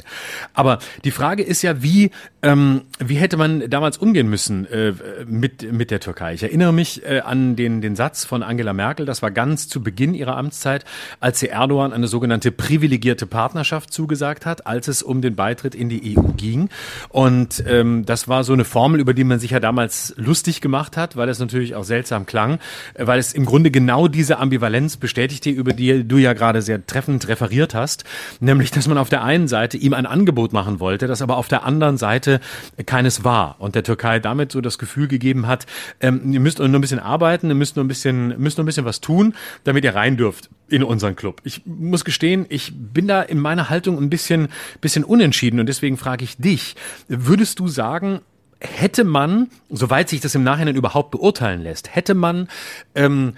Aber 0.54 0.80
die 1.04 1.12
Frage 1.12 1.44
ist 1.44 1.62
ja, 1.62 1.84
wie, 1.84 2.12
ähm, 2.42 2.84
wie 3.00 3.16
hätte 3.16 3.36
man 3.36 3.70
damals 3.70 3.98
umgehen 3.98 4.30
müssen 4.30 4.66
äh, 4.68 4.94
mit, 5.28 5.74
mit 5.74 5.92
der 5.92 6.00
Türkei? 6.00 6.36
Ich 6.36 6.44
erinnere 6.44 6.72
mich 6.72 7.04
äh, 7.04 7.20
an 7.20 7.58
den, 7.58 7.82
den 7.82 7.98
Satz 7.98 8.24
von 8.24 8.44
Angela 8.44 8.72
Merkel, 8.72 9.06
das 9.06 9.22
war 9.22 9.32
ganz 9.32 9.68
zu 9.68 9.84
Beginn 9.84 10.14
ihrer 10.14 10.38
Amtszeit, 10.38 10.86
als 11.20 11.42
sie 11.42 11.50
Erdogan 11.50 11.92
eine 11.92 12.08
sogenannte 12.08 12.54
privilegierte 12.54 13.26
Partnerschaft 13.26 13.92
zugesagt 13.92 14.46
hat, 14.46 14.66
als 14.66 14.88
es 14.88 15.04
um 15.04 15.22
den 15.22 15.36
Beitritt 15.36 15.80
in 15.82 15.89
die 15.89 16.17
EU 16.17 16.21
ging. 16.38 16.69
Und 17.09 17.63
ähm, 17.67 18.05
das 18.05 18.27
war 18.27 18.43
so 18.43 18.53
eine 18.53 18.63
Formel, 18.63 18.99
über 18.99 19.13
die 19.13 19.23
man 19.23 19.39
sich 19.39 19.51
ja 19.51 19.59
damals 19.59 20.13
lustig 20.15 20.61
gemacht 20.61 20.95
hat, 20.95 21.17
weil 21.17 21.27
es 21.27 21.39
natürlich 21.39 21.75
auch 21.75 21.84
seltsam 21.84 22.25
klang, 22.25 22.59
äh, 22.93 23.07
weil 23.07 23.19
es 23.19 23.34
im 23.34 23.45
Grunde 23.45 23.71
genau 23.71 24.07
diese 24.07 24.38
Ambivalenz 24.38 24.97
bestätigte, 24.97 25.49
über 25.49 25.73
die 25.73 26.07
du 26.07 26.17
ja 26.17 26.34
gerade 26.34 26.61
sehr 26.61 26.86
treffend 26.86 27.27
referiert 27.27 27.73
hast, 27.73 28.05
nämlich, 28.39 28.71
dass 28.71 28.88
man 28.88 28.97
auf 28.97 29.09
der 29.09 29.23
einen 29.23 29.47
Seite 29.47 29.77
ihm 29.77 29.93
ein 29.93 30.05
Angebot 30.05 30.53
machen 30.53 30.79
wollte, 30.79 31.07
das 31.07 31.21
aber 31.21 31.38
auf 31.38 31.47
der 31.47 31.65
anderen 31.65 31.97
Seite 31.97 32.39
keines 32.86 33.23
war. 33.23 33.55
Und 33.59 33.75
der 33.75 33.84
Türkei 33.84 34.19
damit 34.19 34.51
so 34.51 34.61
das 34.61 34.77
Gefühl 34.77 35.07
gegeben 35.07 35.47
hat, 35.47 35.65
ähm, 35.99 36.32
ihr 36.32 36.39
müsst 36.39 36.59
nur 36.59 36.67
ein 36.67 36.82
bisschen 36.82 36.99
arbeiten, 36.99 37.49
ihr 37.49 37.55
müsst 37.55 37.75
nur 37.75 37.84
ein 37.84 37.88
bisschen, 37.88 38.39
müsst 38.39 38.57
nur 38.57 38.63
ein 38.63 38.67
bisschen 38.67 38.86
was 38.86 39.01
tun, 39.01 39.34
damit 39.63 39.84
ihr 39.84 39.95
rein 39.95 40.15
dürft 40.15 40.49
in 40.72 40.84
unseren 40.84 41.15
Club. 41.15 41.41
Ich 41.43 41.65
muss 41.65 42.05
gestehen, 42.05 42.45
ich 42.49 42.72
bin 42.74 43.07
da 43.07 43.22
in 43.22 43.39
meiner 43.39 43.69
Haltung 43.69 43.97
ein 43.97 44.09
bisschen, 44.09 44.47
bisschen 44.80 45.03
unentschieden 45.03 45.59
und 45.59 45.67
deswegen 45.67 45.97
frage 45.97 46.24
ich 46.24 46.38
dich, 46.38 46.76
würdest 47.07 47.59
du 47.59 47.67
sagen, 47.67 48.22
hätte 48.62 49.03
man, 49.03 49.49
soweit 49.70 50.07
sich 50.07 50.22
das 50.22 50.36
im 50.36 50.43
Nachhinein 50.43 50.76
überhaupt 50.76 51.12
beurteilen 51.12 51.62
lässt, 51.62 51.93
hätte 51.95 52.14
man 52.14 52.47
ähm, 52.93 53.34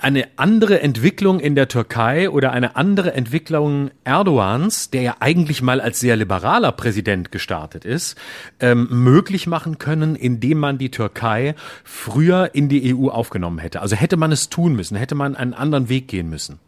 eine 0.00 0.28
andere 0.36 0.80
Entwicklung 0.80 1.40
in 1.40 1.56
der 1.56 1.68
Türkei 1.68 2.30
oder 2.30 2.52
eine 2.52 2.76
andere 2.76 3.12
Entwicklung 3.12 3.90
Erdogans, 4.04 4.90
der 4.90 5.02
ja 5.02 5.16
eigentlich 5.20 5.62
mal 5.62 5.80
als 5.80 5.98
sehr 5.98 6.16
liberaler 6.16 6.72
Präsident 6.72 7.32
gestartet 7.32 7.84
ist, 7.84 8.16
ähm, 8.60 8.86
möglich 8.90 9.48
machen 9.48 9.78
können, 9.78 10.14
indem 10.14 10.58
man 10.58 10.78
die 10.78 10.90
Türkei 10.90 11.56
früher 11.82 12.50
in 12.54 12.68
die 12.68 12.94
EU 12.94 13.08
aufgenommen 13.08 13.58
hätte? 13.58 13.82
Also 13.82 13.96
hätte 13.96 14.16
man 14.16 14.30
es 14.30 14.48
tun 14.48 14.74
müssen, 14.76 14.96
hätte 14.96 15.16
man 15.16 15.34
einen 15.34 15.54
anderen 15.54 15.88
Weg 15.88 16.06
gehen 16.06 16.30
müssen? 16.30 16.60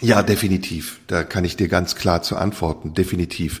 Ja, 0.00 0.22
definitiv. 0.22 1.00
Da 1.06 1.22
kann 1.22 1.44
ich 1.44 1.56
dir 1.56 1.68
ganz 1.68 1.94
klar 1.94 2.22
zu 2.22 2.36
antworten. 2.36 2.94
Definitiv. 2.94 3.60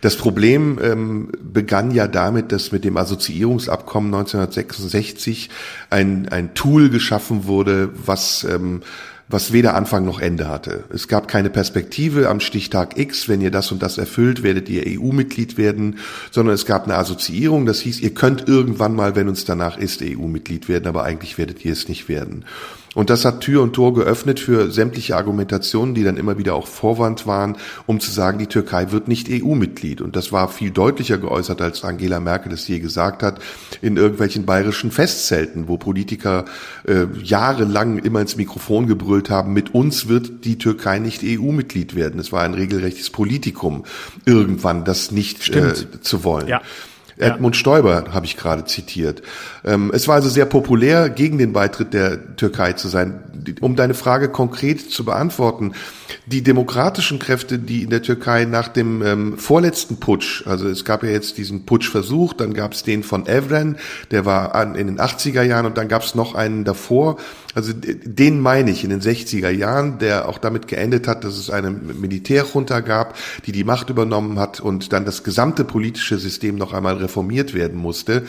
Das 0.00 0.16
Problem 0.16 0.78
ähm, 0.82 1.30
begann 1.40 1.92
ja 1.92 2.08
damit, 2.08 2.52
dass 2.52 2.72
mit 2.72 2.84
dem 2.84 2.96
Assoziierungsabkommen 2.96 4.12
1966 4.12 5.50
ein, 5.88 6.28
ein 6.28 6.54
Tool 6.54 6.90
geschaffen 6.90 7.46
wurde, 7.46 7.90
was 8.04 8.44
ähm, 8.44 8.82
was 9.28 9.52
weder 9.52 9.74
Anfang 9.74 10.04
noch 10.04 10.20
Ende 10.20 10.48
hatte. 10.48 10.84
Es 10.92 11.06
gab 11.06 11.28
keine 11.28 11.50
Perspektive 11.50 12.28
am 12.28 12.40
Stichtag 12.40 12.98
X, 12.98 13.28
wenn 13.28 13.40
ihr 13.40 13.50
das 13.50 13.70
und 13.70 13.82
das 13.82 13.98
erfüllt, 13.98 14.42
werdet 14.42 14.68
ihr 14.68 14.84
EU-Mitglied 14.86 15.58
werden, 15.58 15.98
sondern 16.30 16.54
es 16.54 16.64
gab 16.64 16.84
eine 16.84 16.96
Assoziierung, 16.96 17.66
das 17.66 17.80
hieß, 17.80 18.00
ihr 18.00 18.14
könnt 18.14 18.48
irgendwann 18.48 18.94
mal, 18.94 19.16
wenn 19.16 19.28
uns 19.28 19.44
danach 19.44 19.76
ist, 19.76 20.02
EU-Mitglied 20.02 20.68
werden, 20.68 20.86
aber 20.86 21.04
eigentlich 21.04 21.36
werdet 21.36 21.64
ihr 21.64 21.72
es 21.72 21.88
nicht 21.88 22.08
werden. 22.08 22.44
Und 22.94 23.10
das 23.10 23.24
hat 23.24 23.40
Tür 23.40 23.62
und 23.62 23.74
Tor 23.74 23.94
geöffnet 23.94 24.40
für 24.40 24.70
sämtliche 24.70 25.16
Argumentationen, 25.16 25.94
die 25.94 26.04
dann 26.04 26.16
immer 26.16 26.38
wieder 26.38 26.54
auch 26.54 26.66
Vorwand 26.66 27.26
waren, 27.26 27.56
um 27.86 28.00
zu 28.00 28.10
sagen, 28.10 28.38
die 28.38 28.46
Türkei 28.46 28.90
wird 28.92 29.08
nicht 29.08 29.28
EU-Mitglied. 29.30 30.00
Und 30.00 30.16
das 30.16 30.32
war 30.32 30.48
viel 30.48 30.70
deutlicher 30.70 31.18
geäußert, 31.18 31.60
als 31.60 31.84
Angela 31.84 32.20
Merkel 32.20 32.52
es 32.52 32.66
je 32.66 32.78
gesagt 32.78 33.22
hat, 33.22 33.40
in 33.82 33.96
irgendwelchen 33.96 34.46
bayerischen 34.46 34.90
Festzelten, 34.90 35.68
wo 35.68 35.76
Politiker 35.76 36.46
äh, 36.86 37.06
jahrelang 37.22 37.98
immer 37.98 38.20
ins 38.20 38.36
Mikrofon 38.36 38.86
gebrüllt 38.86 39.30
haben, 39.30 39.52
mit 39.52 39.74
uns 39.74 40.08
wird 40.08 40.44
die 40.44 40.58
Türkei 40.58 40.98
nicht 40.98 41.22
EU-Mitglied 41.24 41.94
werden. 41.94 42.18
Es 42.18 42.32
war 42.32 42.42
ein 42.42 42.54
regelrechtes 42.54 43.10
Politikum, 43.10 43.84
irgendwann 44.24 44.84
das 44.84 45.10
nicht 45.10 45.48
äh, 45.54 45.74
zu 46.00 46.24
wollen. 46.24 46.48
Ja. 46.48 46.62
Edmund 47.18 47.56
Stoiber 47.56 48.06
habe 48.12 48.26
ich 48.26 48.36
gerade 48.36 48.64
zitiert. 48.64 49.22
Ähm, 49.68 49.90
es 49.92 50.08
war 50.08 50.14
also 50.14 50.30
sehr 50.30 50.46
populär, 50.46 51.10
gegen 51.10 51.36
den 51.36 51.52
Beitritt 51.52 51.92
der 51.92 52.36
Türkei 52.36 52.72
zu 52.72 52.88
sein. 52.88 53.20
Um 53.60 53.76
deine 53.76 53.92
Frage 53.92 54.30
konkret 54.30 54.90
zu 54.90 55.04
beantworten, 55.04 55.72
die 56.26 56.42
demokratischen 56.42 57.18
Kräfte, 57.18 57.58
die 57.58 57.82
in 57.82 57.90
der 57.90 58.02
Türkei 58.02 58.46
nach 58.46 58.68
dem 58.68 59.02
ähm, 59.02 59.38
vorletzten 59.38 60.00
Putsch, 60.00 60.46
also 60.46 60.68
es 60.68 60.86
gab 60.86 61.02
ja 61.02 61.10
jetzt 61.10 61.36
diesen 61.36 61.66
Putschversuch, 61.66 62.32
dann 62.32 62.54
gab 62.54 62.72
es 62.72 62.82
den 62.82 63.02
von 63.02 63.26
Evren, 63.26 63.76
der 64.10 64.24
war 64.24 64.54
an, 64.54 64.74
in 64.74 64.86
den 64.86 64.98
80er 64.98 65.42
Jahren 65.42 65.66
und 65.66 65.76
dann 65.76 65.88
gab 65.88 66.02
es 66.02 66.14
noch 66.14 66.34
einen 66.34 66.64
davor. 66.64 67.18
Also 67.54 67.72
den 67.74 68.40
meine 68.40 68.70
ich 68.70 68.84
in 68.84 68.90
den 68.90 69.00
60er 69.00 69.50
Jahren, 69.50 69.98
der 69.98 70.28
auch 70.28 70.38
damit 70.38 70.66
geendet 70.66 71.06
hat, 71.06 71.24
dass 71.24 71.36
es 71.36 71.50
eine 71.50 71.70
Militärjunta 71.70 72.80
gab, 72.80 73.16
die 73.46 73.52
die 73.52 73.64
Macht 73.64 73.90
übernommen 73.90 74.38
hat 74.38 74.60
und 74.60 74.92
dann 74.92 75.04
das 75.04 75.24
gesamte 75.24 75.64
politische 75.64 76.18
System 76.18 76.56
noch 76.56 76.72
einmal 76.72 76.96
reformiert 76.96 77.52
werden 77.52 77.78
musste. 77.78 78.24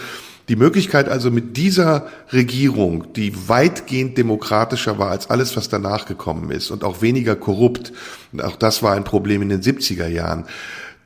Die 0.49 0.55
Möglichkeit 0.55 1.07
also 1.07 1.29
mit 1.29 1.57
dieser 1.57 2.07
Regierung, 2.33 3.13
die 3.13 3.47
weitgehend 3.47 4.17
demokratischer 4.17 4.97
war 4.97 5.11
als 5.11 5.29
alles, 5.29 5.55
was 5.55 5.69
danach 5.69 6.07
gekommen 6.07 6.49
ist 6.49 6.71
und 6.71 6.83
auch 6.83 7.03
weniger 7.03 7.35
korrupt, 7.35 7.93
und 8.33 8.43
auch 8.43 8.55
das 8.55 8.81
war 8.81 8.93
ein 8.93 9.03
Problem 9.03 9.43
in 9.43 9.49
den 9.49 9.61
70er 9.61 10.07
Jahren, 10.07 10.45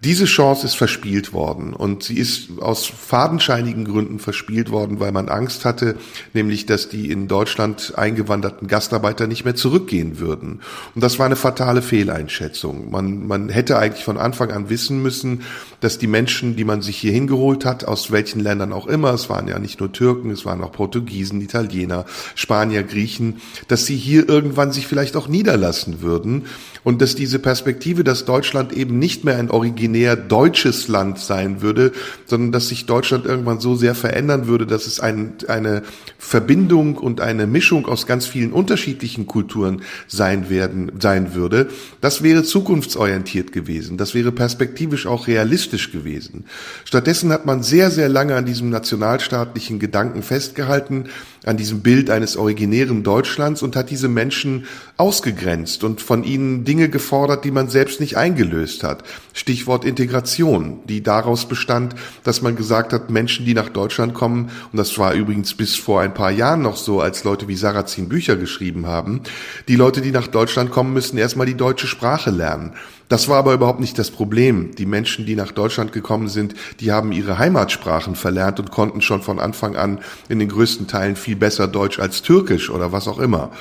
diese 0.04 0.26
Chance 0.26 0.66
ist 0.66 0.76
verspielt 0.76 1.32
worden 1.32 1.74
und 1.74 2.04
sie 2.04 2.18
ist 2.18 2.60
aus 2.60 2.86
fadenscheinigen 2.88 3.86
Gründen 3.86 4.20
verspielt 4.20 4.70
worden, 4.70 5.00
weil 5.00 5.14
man 5.14 5.30
Angst 5.30 5.64
hatte, 5.64 5.96
nämlich 6.34 6.66
dass 6.66 6.90
die 6.90 7.10
in 7.10 7.30
Deutschland 7.30 7.94
eingewanderten 7.96 8.68
Gastarbeiter 8.68 9.28
nicht 9.28 9.46
mehr 9.46 9.56
zurückgehen 9.56 10.20
würden. 10.20 10.60
Und 10.94 11.02
das 11.02 11.20
war 11.20 11.26
eine 11.26 11.38
fatale 11.38 11.82
Fehleinschätzung. 11.82 12.92
Man, 12.92 13.26
man 13.28 13.48
hätte 13.48 13.78
eigentlich 13.78 14.04
von 14.04 14.18
Anfang 14.18 14.52
an 14.52 14.70
wissen 14.70 15.02
müssen, 15.02 15.44
dass 15.84 15.98
die 15.98 16.08
Menschen, 16.08 16.56
die 16.56 16.64
man 16.64 16.82
sich 16.82 16.98
hier 16.98 17.12
hingeholt 17.12 17.66
hat, 17.66 17.86
aus 17.86 18.12
welchen 18.12 18.40
Ländern 18.40 18.72
auch 18.72 18.88
immer, 18.88 19.14
es 19.14 19.30
waren 19.30 19.48
ja 19.48 19.60
nicht 19.60 19.80
nur 19.82 19.92
Türken, 19.92 20.32
es 20.32 20.46
waren 20.46 20.62
auch 20.62 20.72
Portugiesen, 20.72 21.42
Italiener, 21.42 22.06
Spanier, 22.36 22.84
Griechen, 22.84 23.42
dass 23.68 23.86
sie 23.86 23.98
hier 23.98 24.30
irgendwann 24.30 24.72
sich 24.72 24.88
vielleicht 24.88 25.18
auch 25.18 25.28
niederlassen 25.28 26.02
würden 26.02 26.44
und 26.84 27.02
dass 27.02 27.16
diese 27.16 27.40
Perspektive, 27.40 28.04
dass 28.04 28.26
Deutschland 28.26 28.74
eben 28.74 28.98
nicht 28.98 29.24
mehr 29.24 29.38
ein 29.38 29.52
originär 29.52 30.16
deutsches 30.16 30.88
Land 30.88 31.20
sein 31.20 31.62
würde, 31.62 31.92
sondern 32.26 32.52
dass 32.52 32.70
sich 32.70 32.86
Deutschland 32.86 33.26
irgendwann 33.26 33.60
so 33.60 33.76
sehr 33.76 33.96
verändern 33.96 34.48
würde, 34.48 34.66
dass 34.66 34.88
es 34.88 35.00
ein, 35.00 35.34
eine 35.48 35.84
Verbindung 36.18 36.98
und 36.98 37.20
eine 37.22 37.48
Mischung 37.48 37.88
aus 37.88 38.08
ganz 38.08 38.26
vielen 38.26 38.54
unterschiedlichen 38.54 39.28
Kulturen 39.28 39.82
sein 40.08 40.50
werden, 40.50 40.92
sein 41.00 41.36
würde, 41.36 41.68
das 42.02 42.24
wäre 42.24 42.44
zukunftsorientiert 42.44 43.52
gewesen. 43.52 43.98
Das 43.98 44.14
wäre 44.14 44.32
perspektivisch 44.32 45.08
auch 45.08 45.28
realistisch 45.28 45.73
gewesen. 45.92 46.46
Stattdessen 46.86 47.32
hat 47.32 47.46
man 47.46 47.64
sehr, 47.64 47.92
sehr 47.92 48.10
lange 48.10 48.36
an 48.36 48.46
diesem 48.46 48.70
nationalstaatlichen 48.70 49.80
Gedanken 49.80 50.24
festgehalten, 50.24 51.06
an 51.46 51.58
diesem 51.58 51.82
Bild 51.82 52.10
eines 52.10 52.38
originären 52.38 53.04
Deutschlands 53.04 53.62
und 53.62 53.76
hat 53.76 53.90
diese 53.90 54.08
Menschen 54.08 54.66
ausgegrenzt 54.96 55.84
und 55.84 56.02
von 56.02 56.24
ihnen 56.24 56.66
Dinge 56.66 56.88
gefordert, 56.88 57.46
die 57.46 57.52
man 57.52 57.68
selbst 57.68 58.00
nicht 58.00 58.16
eingelöst 58.16 58.84
hat. 58.84 59.04
Stichwort 59.34 59.86
Integration, 59.86 60.80
die 60.86 61.02
daraus 61.02 61.48
bestand, 61.48 61.96
dass 62.24 62.44
man 62.44 62.56
gesagt 62.56 62.94
hat, 62.94 63.10
Menschen, 63.10 63.46
die 63.46 63.56
nach 63.56 63.70
Deutschland 63.70 64.14
kommen, 64.14 64.52
und 64.72 64.78
das 64.78 64.98
war 65.00 65.14
übrigens 65.14 65.56
bis 65.56 65.76
vor 65.76 66.02
ein 66.02 66.14
paar 66.14 66.30
Jahren 66.30 66.62
noch 66.62 66.78
so, 66.78 67.02
als 67.02 67.24
Leute 67.24 67.48
wie 67.48 67.56
Sarrazin 67.56 68.08
Bücher 68.08 68.36
geschrieben 68.36 68.86
haben, 68.86 69.22
die 69.68 69.76
Leute, 69.76 70.02
die 70.02 70.12
nach 70.12 70.28
Deutschland 70.28 70.70
kommen, 70.70 70.94
müssen 70.94 71.18
erstmal 71.18 71.48
die 71.48 71.58
deutsche 71.58 71.88
Sprache 71.88 72.30
lernen. 72.30 72.74
Das 73.10 73.28
war 73.28 73.38
aber 73.38 73.54
überhaupt 73.54 73.80
nicht 73.80 74.00
das 74.00 74.12
Problem. 74.12 74.76
Die 74.76 74.86
Menschen, 74.86 75.26
die 75.26 75.36
nach 75.36 75.52
Deutschland 75.52 75.92
gekommen 75.92 76.30
sind, 76.30 76.56
die 76.80 76.92
haben 76.92 77.12
ihre 77.12 77.38
Heimatsprachen 77.38 78.16
verlernt 78.16 78.60
und 78.60 78.72
konnten 78.72 79.02
schon 79.02 79.22
von 79.22 79.40
Anfang 79.40 79.76
an 79.76 80.00
in 80.30 80.40
den 80.40 80.50
größten 80.50 80.88
Teilen 80.88 81.16
viel 81.16 81.36
besser 81.36 81.68
Deutsch 81.68 82.00
als 82.00 82.22
Türkisch 82.22 82.70
oder 82.70 82.92
was 82.92 83.08
auch 83.08 83.20
immer. 83.20 83.52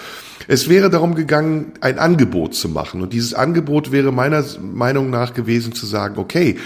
Es 0.49 0.69
wäre 0.69 0.91
darum 0.91 1.15
gegangen, 1.15 1.73
ein 1.81 1.99
Angebot 1.99 2.55
zu 2.55 2.69
machen. 2.69 3.03
Und 3.03 3.13
dieses 3.13 3.35
Angebot 3.35 3.93
wäre 3.93 4.13
meiner 4.13 4.45
Meinung 4.61 5.11
nach 5.11 5.35
gewesen 5.35 5.73
zu 5.73 5.87
sagen, 5.87 6.19
okay, 6.19 6.57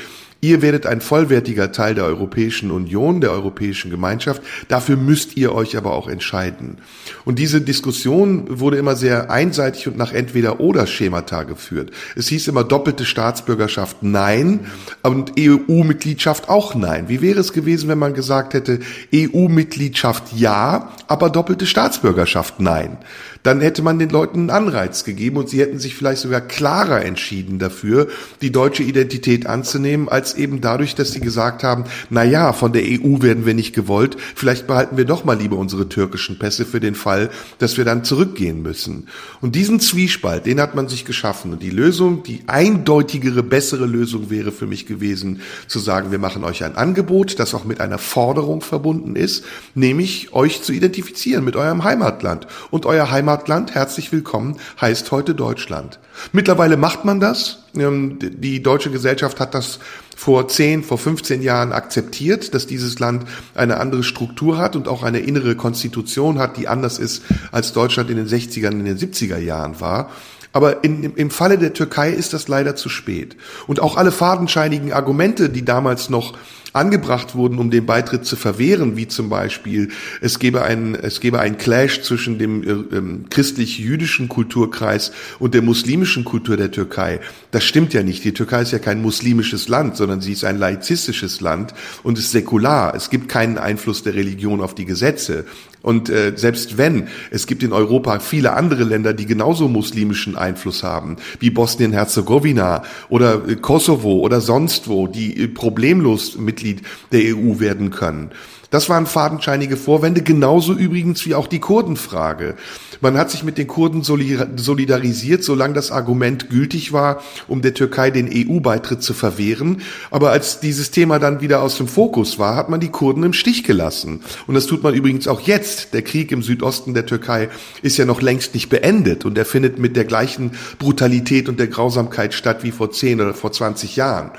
Ihr 0.42 0.60
werdet 0.60 0.84
ein 0.84 1.00
vollwertiger 1.00 1.72
Teil 1.72 1.94
der 1.94 2.04
Europäischen 2.04 2.70
Union, 2.70 3.22
der 3.22 3.32
Europäischen 3.32 3.90
Gemeinschaft. 3.90 4.42
Dafür 4.68 4.96
müsst 4.96 5.36
ihr 5.36 5.54
euch 5.54 5.78
aber 5.78 5.94
auch 5.94 6.08
entscheiden. 6.08 6.76
Und 7.24 7.38
diese 7.38 7.62
Diskussion 7.62 8.60
wurde 8.60 8.76
immer 8.76 8.96
sehr 8.96 9.30
einseitig 9.30 9.88
und 9.88 9.96
nach 9.96 10.12
entweder 10.12 10.60
oder 10.60 10.86
Schemata 10.86 11.44
geführt. 11.44 11.90
Es 12.16 12.28
hieß 12.28 12.48
immer 12.48 12.64
doppelte 12.64 13.06
Staatsbürgerschaft 13.06 14.02
nein 14.02 14.66
und 15.02 15.32
EU-Mitgliedschaft 15.38 16.50
auch 16.50 16.74
nein. 16.74 17.08
Wie 17.08 17.22
wäre 17.22 17.40
es 17.40 17.54
gewesen, 17.54 17.88
wenn 17.88 17.98
man 17.98 18.12
gesagt 18.12 18.52
hätte 18.52 18.80
EU-Mitgliedschaft 19.14 20.34
ja, 20.34 20.92
aber 21.08 21.30
doppelte 21.30 21.64
Staatsbürgerschaft 21.64 22.60
nein? 22.60 22.98
Dann 23.46 23.60
hätte 23.60 23.80
man 23.80 24.00
den 24.00 24.10
Leuten 24.10 24.40
einen 24.40 24.50
Anreiz 24.50 25.04
gegeben 25.04 25.36
und 25.36 25.48
sie 25.48 25.60
hätten 25.60 25.78
sich 25.78 25.94
vielleicht 25.94 26.20
sogar 26.20 26.40
klarer 26.40 27.04
entschieden 27.04 27.60
dafür, 27.60 28.08
die 28.42 28.50
deutsche 28.50 28.82
Identität 28.82 29.46
anzunehmen, 29.46 30.08
als 30.08 30.34
eben 30.34 30.60
dadurch, 30.60 30.96
dass 30.96 31.12
sie 31.12 31.20
gesagt 31.20 31.62
haben, 31.62 31.84
na 32.10 32.24
ja, 32.24 32.52
von 32.52 32.72
der 32.72 32.82
EU 32.82 33.22
werden 33.22 33.46
wir 33.46 33.54
nicht 33.54 33.72
gewollt, 33.72 34.16
vielleicht 34.34 34.66
behalten 34.66 34.96
wir 34.96 35.04
doch 35.04 35.24
mal 35.24 35.38
lieber 35.38 35.58
unsere 35.58 35.88
türkischen 35.88 36.40
Pässe 36.40 36.66
für 36.66 36.80
den 36.80 36.96
Fall, 36.96 37.30
dass 37.58 37.76
wir 37.76 37.84
dann 37.84 38.02
zurückgehen 38.02 38.62
müssen. 38.62 39.06
Und 39.40 39.54
diesen 39.54 39.78
Zwiespalt, 39.78 40.44
den 40.46 40.60
hat 40.60 40.74
man 40.74 40.88
sich 40.88 41.04
geschaffen 41.04 41.52
und 41.52 41.62
die 41.62 41.70
Lösung, 41.70 42.24
die 42.24 42.42
eindeutigere, 42.48 43.44
bessere 43.44 43.86
Lösung 43.86 44.28
wäre 44.28 44.50
für 44.50 44.66
mich 44.66 44.86
gewesen, 44.86 45.40
zu 45.68 45.78
sagen, 45.78 46.10
wir 46.10 46.18
machen 46.18 46.42
euch 46.42 46.64
ein 46.64 46.74
Angebot, 46.74 47.38
das 47.38 47.54
auch 47.54 47.64
mit 47.64 47.80
einer 47.80 47.98
Forderung 47.98 48.60
verbunden 48.60 49.14
ist, 49.14 49.44
nämlich 49.76 50.32
euch 50.32 50.62
zu 50.62 50.72
identifizieren 50.72 51.44
mit 51.44 51.54
eurem 51.54 51.84
Heimatland 51.84 52.48
und 52.72 52.86
euer 52.86 53.08
Heimatland 53.12 53.35
Heimatland, 53.36 53.74
herzlich 53.74 54.12
willkommen, 54.12 54.56
heißt 54.80 55.10
heute 55.10 55.34
Deutschland. 55.34 55.98
Mittlerweile 56.32 56.78
macht 56.78 57.04
man 57.04 57.20
das. 57.20 57.64
Ähm, 57.76 58.18
die 58.18 58.62
deutsche 58.62 58.90
Gesellschaft 58.90 59.40
hat 59.40 59.52
das 59.52 59.78
vor 60.16 60.48
10, 60.48 60.82
vor 60.82 60.96
15 60.96 61.42
Jahren 61.42 61.72
akzeptiert, 61.74 62.54
dass 62.54 62.66
dieses 62.66 62.98
Land 62.98 63.26
eine 63.54 63.78
andere 63.78 64.04
Struktur 64.04 64.56
hat 64.56 64.74
und 64.74 64.88
auch 64.88 65.02
eine 65.02 65.18
innere 65.18 65.54
Konstitution 65.54 66.38
hat, 66.38 66.56
die 66.56 66.66
anders 66.66 66.98
ist, 66.98 67.24
als 67.52 67.74
Deutschland 67.74 68.08
in 68.08 68.16
den 68.16 68.26
60er 68.26 68.68
und 68.68 68.80
in 68.80 68.86
den 68.86 68.96
70er 68.96 69.36
Jahren 69.36 69.82
war. 69.82 70.10
Aber 70.54 70.82
in, 70.82 71.02
im 71.16 71.30
Falle 71.30 71.58
der 71.58 71.74
Türkei 71.74 72.08
ist 72.12 72.32
das 72.32 72.48
leider 72.48 72.74
zu 72.74 72.88
spät. 72.88 73.36
Und 73.66 73.80
auch 73.80 73.98
alle 73.98 74.12
fadenscheinigen 74.12 74.94
Argumente, 74.94 75.50
die 75.50 75.66
damals 75.66 76.08
noch 76.08 76.32
angebracht 76.72 77.34
wurden, 77.34 77.58
um 77.58 77.70
den 77.70 77.86
Beitritt 77.86 78.26
zu 78.26 78.36
verwehren, 78.36 78.96
wie 78.96 79.08
zum 79.08 79.28
Beispiel 79.28 79.88
es 80.20 80.38
gebe 80.38 80.62
einen, 80.62 80.94
es 80.94 81.20
gebe 81.20 81.40
einen 81.40 81.58
Clash 81.58 82.02
zwischen 82.02 82.38
dem 82.38 82.62
äh, 82.62 82.96
ähm, 82.96 83.24
christlich-jüdischen 83.30 84.28
Kulturkreis 84.28 85.12
und 85.38 85.54
der 85.54 85.62
muslimischen 85.62 86.24
Kultur 86.24 86.56
der 86.56 86.70
Türkei. 86.70 87.20
Das 87.50 87.64
stimmt 87.64 87.94
ja 87.94 88.02
nicht. 88.02 88.24
Die 88.24 88.32
Türkei 88.32 88.62
ist 88.62 88.72
ja 88.72 88.78
kein 88.78 89.02
muslimisches 89.02 89.68
Land, 89.68 89.96
sondern 89.96 90.20
sie 90.20 90.32
ist 90.32 90.44
ein 90.44 90.58
laizistisches 90.58 91.40
Land 91.40 91.74
und 92.02 92.18
ist 92.18 92.32
säkular. 92.32 92.94
Es 92.94 93.10
gibt 93.10 93.28
keinen 93.28 93.58
Einfluss 93.58 94.02
der 94.02 94.14
Religion 94.14 94.60
auf 94.60 94.74
die 94.74 94.84
Gesetze. 94.84 95.44
Und 95.86 96.08
äh, 96.08 96.32
selbst 96.34 96.78
wenn, 96.78 97.06
es 97.30 97.46
gibt 97.46 97.62
in 97.62 97.72
Europa 97.72 98.18
viele 98.18 98.54
andere 98.54 98.82
Länder, 98.82 99.14
die 99.14 99.24
genauso 99.24 99.68
muslimischen 99.68 100.34
Einfluss 100.34 100.82
haben, 100.82 101.16
wie 101.38 101.50
Bosnien-Herzegowina 101.50 102.82
oder 103.08 103.48
äh, 103.48 103.54
Kosovo 103.54 104.18
oder 104.18 104.40
sonst 104.40 104.88
wo, 104.88 105.06
die 105.06 105.44
äh, 105.44 105.46
problemlos 105.46 106.38
Mitglied 106.66 106.82
der 107.12 107.36
EU 107.36 107.60
werden 107.60 107.90
können. 107.90 108.30
Das 108.70 108.88
waren 108.88 109.06
fadenscheinige 109.06 109.76
Vorwände, 109.76 110.22
genauso 110.22 110.72
übrigens 110.72 111.24
wie 111.24 111.36
auch 111.36 111.46
die 111.46 111.60
Kurdenfrage. 111.60 112.56
Man 113.00 113.16
hat 113.16 113.30
sich 113.30 113.44
mit 113.44 113.58
den 113.58 113.68
Kurden 113.68 114.02
solidarisiert, 114.02 115.44
solange 115.44 115.74
das 115.74 115.92
Argument 115.92 116.50
gültig 116.50 116.92
war, 116.92 117.22
um 117.46 117.62
der 117.62 117.74
Türkei 117.74 118.10
den 118.10 118.28
EU-Beitritt 118.28 119.04
zu 119.04 119.14
verwehren. 119.14 119.82
Aber 120.10 120.32
als 120.32 120.58
dieses 120.58 120.90
Thema 120.90 121.20
dann 121.20 121.40
wieder 121.40 121.62
aus 121.62 121.76
dem 121.76 121.86
Fokus 121.86 122.40
war, 122.40 122.56
hat 122.56 122.68
man 122.68 122.80
die 122.80 122.90
Kurden 122.90 123.22
im 123.22 123.34
Stich 123.34 123.62
gelassen. 123.62 124.22
Und 124.48 124.54
das 124.54 124.66
tut 124.66 124.82
man 124.82 124.94
übrigens 124.94 125.28
auch 125.28 125.40
jetzt. 125.40 125.94
Der 125.94 126.02
Krieg 126.02 126.32
im 126.32 126.42
Südosten 126.42 126.92
der 126.92 127.06
Türkei 127.06 127.48
ist 127.82 127.98
ja 127.98 128.04
noch 128.04 128.20
längst 128.20 128.52
nicht 128.54 128.68
beendet 128.68 129.24
und 129.24 129.38
er 129.38 129.44
findet 129.44 129.78
mit 129.78 129.94
der 129.94 130.04
gleichen 130.04 130.50
Brutalität 130.80 131.48
und 131.48 131.60
der 131.60 131.68
Grausamkeit 131.68 132.34
statt 132.34 132.64
wie 132.64 132.72
vor 132.72 132.90
zehn 132.90 133.20
oder 133.20 133.32
vor 133.32 133.52
20 133.52 133.94
Jahren 133.94 134.32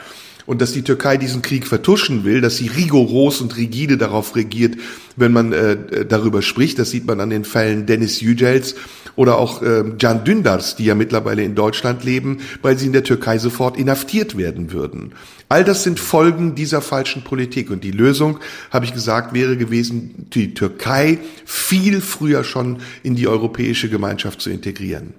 und 0.48 0.62
dass 0.62 0.72
die 0.72 0.82
Türkei 0.82 1.18
diesen 1.18 1.44
Krieg 1.44 1.68
vertuschen 1.68 2.24
will, 2.24 2.42
dass 2.42 2.58
sie 2.58 2.68
rigoros 2.68 3.42
und 3.42 3.56
rigide 3.58 3.98
darauf 3.98 4.36
regiert, 4.36 4.78
wenn 5.16 5.32
man 5.32 5.54
äh, 5.54 6.06
darüber 6.06 6.42
spricht. 6.42 6.80
Das 6.80 6.90
sieht 6.90 7.06
man 7.06 7.20
an 7.20 7.30
den 7.30 7.44
Fällen 7.44 7.86
Dennis 7.86 8.22
Yücels 8.22 8.76
oder 9.16 9.38
auch 9.38 9.62
äh, 9.62 9.84
Can 10.00 10.24
Dündars, 10.24 10.76
die 10.78 10.86
ja 10.86 10.96
mittlerweile 10.96 11.44
in 11.44 11.54
Deutschland 11.54 12.04
leben, 12.04 12.40
weil 12.62 12.78
sie 12.78 12.88
in 12.88 12.94
der 12.94 13.04
Türkei 13.04 13.38
sofort 13.38 13.78
inhaftiert 13.78 14.38
werden 14.38 14.72
würden. 14.72 15.12
All 15.50 15.64
das 15.64 15.84
sind 15.84 16.00
Folgen 16.00 16.56
dieser 16.56 16.82
falschen 16.82 17.24
Politik. 17.24 17.70
Und 17.70 17.84
die 17.84 17.92
Lösung, 17.92 18.40
habe 18.72 18.86
ich 18.86 18.94
gesagt, 18.94 19.34
wäre 19.34 19.58
gewesen, 19.58 20.28
die 20.34 20.54
Türkei 20.54 21.20
viel 21.46 22.00
früher 22.02 22.44
schon 22.44 22.78
in 23.04 23.16
die 23.16 23.28
europäische 23.28 23.90
Gemeinschaft 23.90 24.42
zu 24.42 24.50
integrieren. 24.50 25.14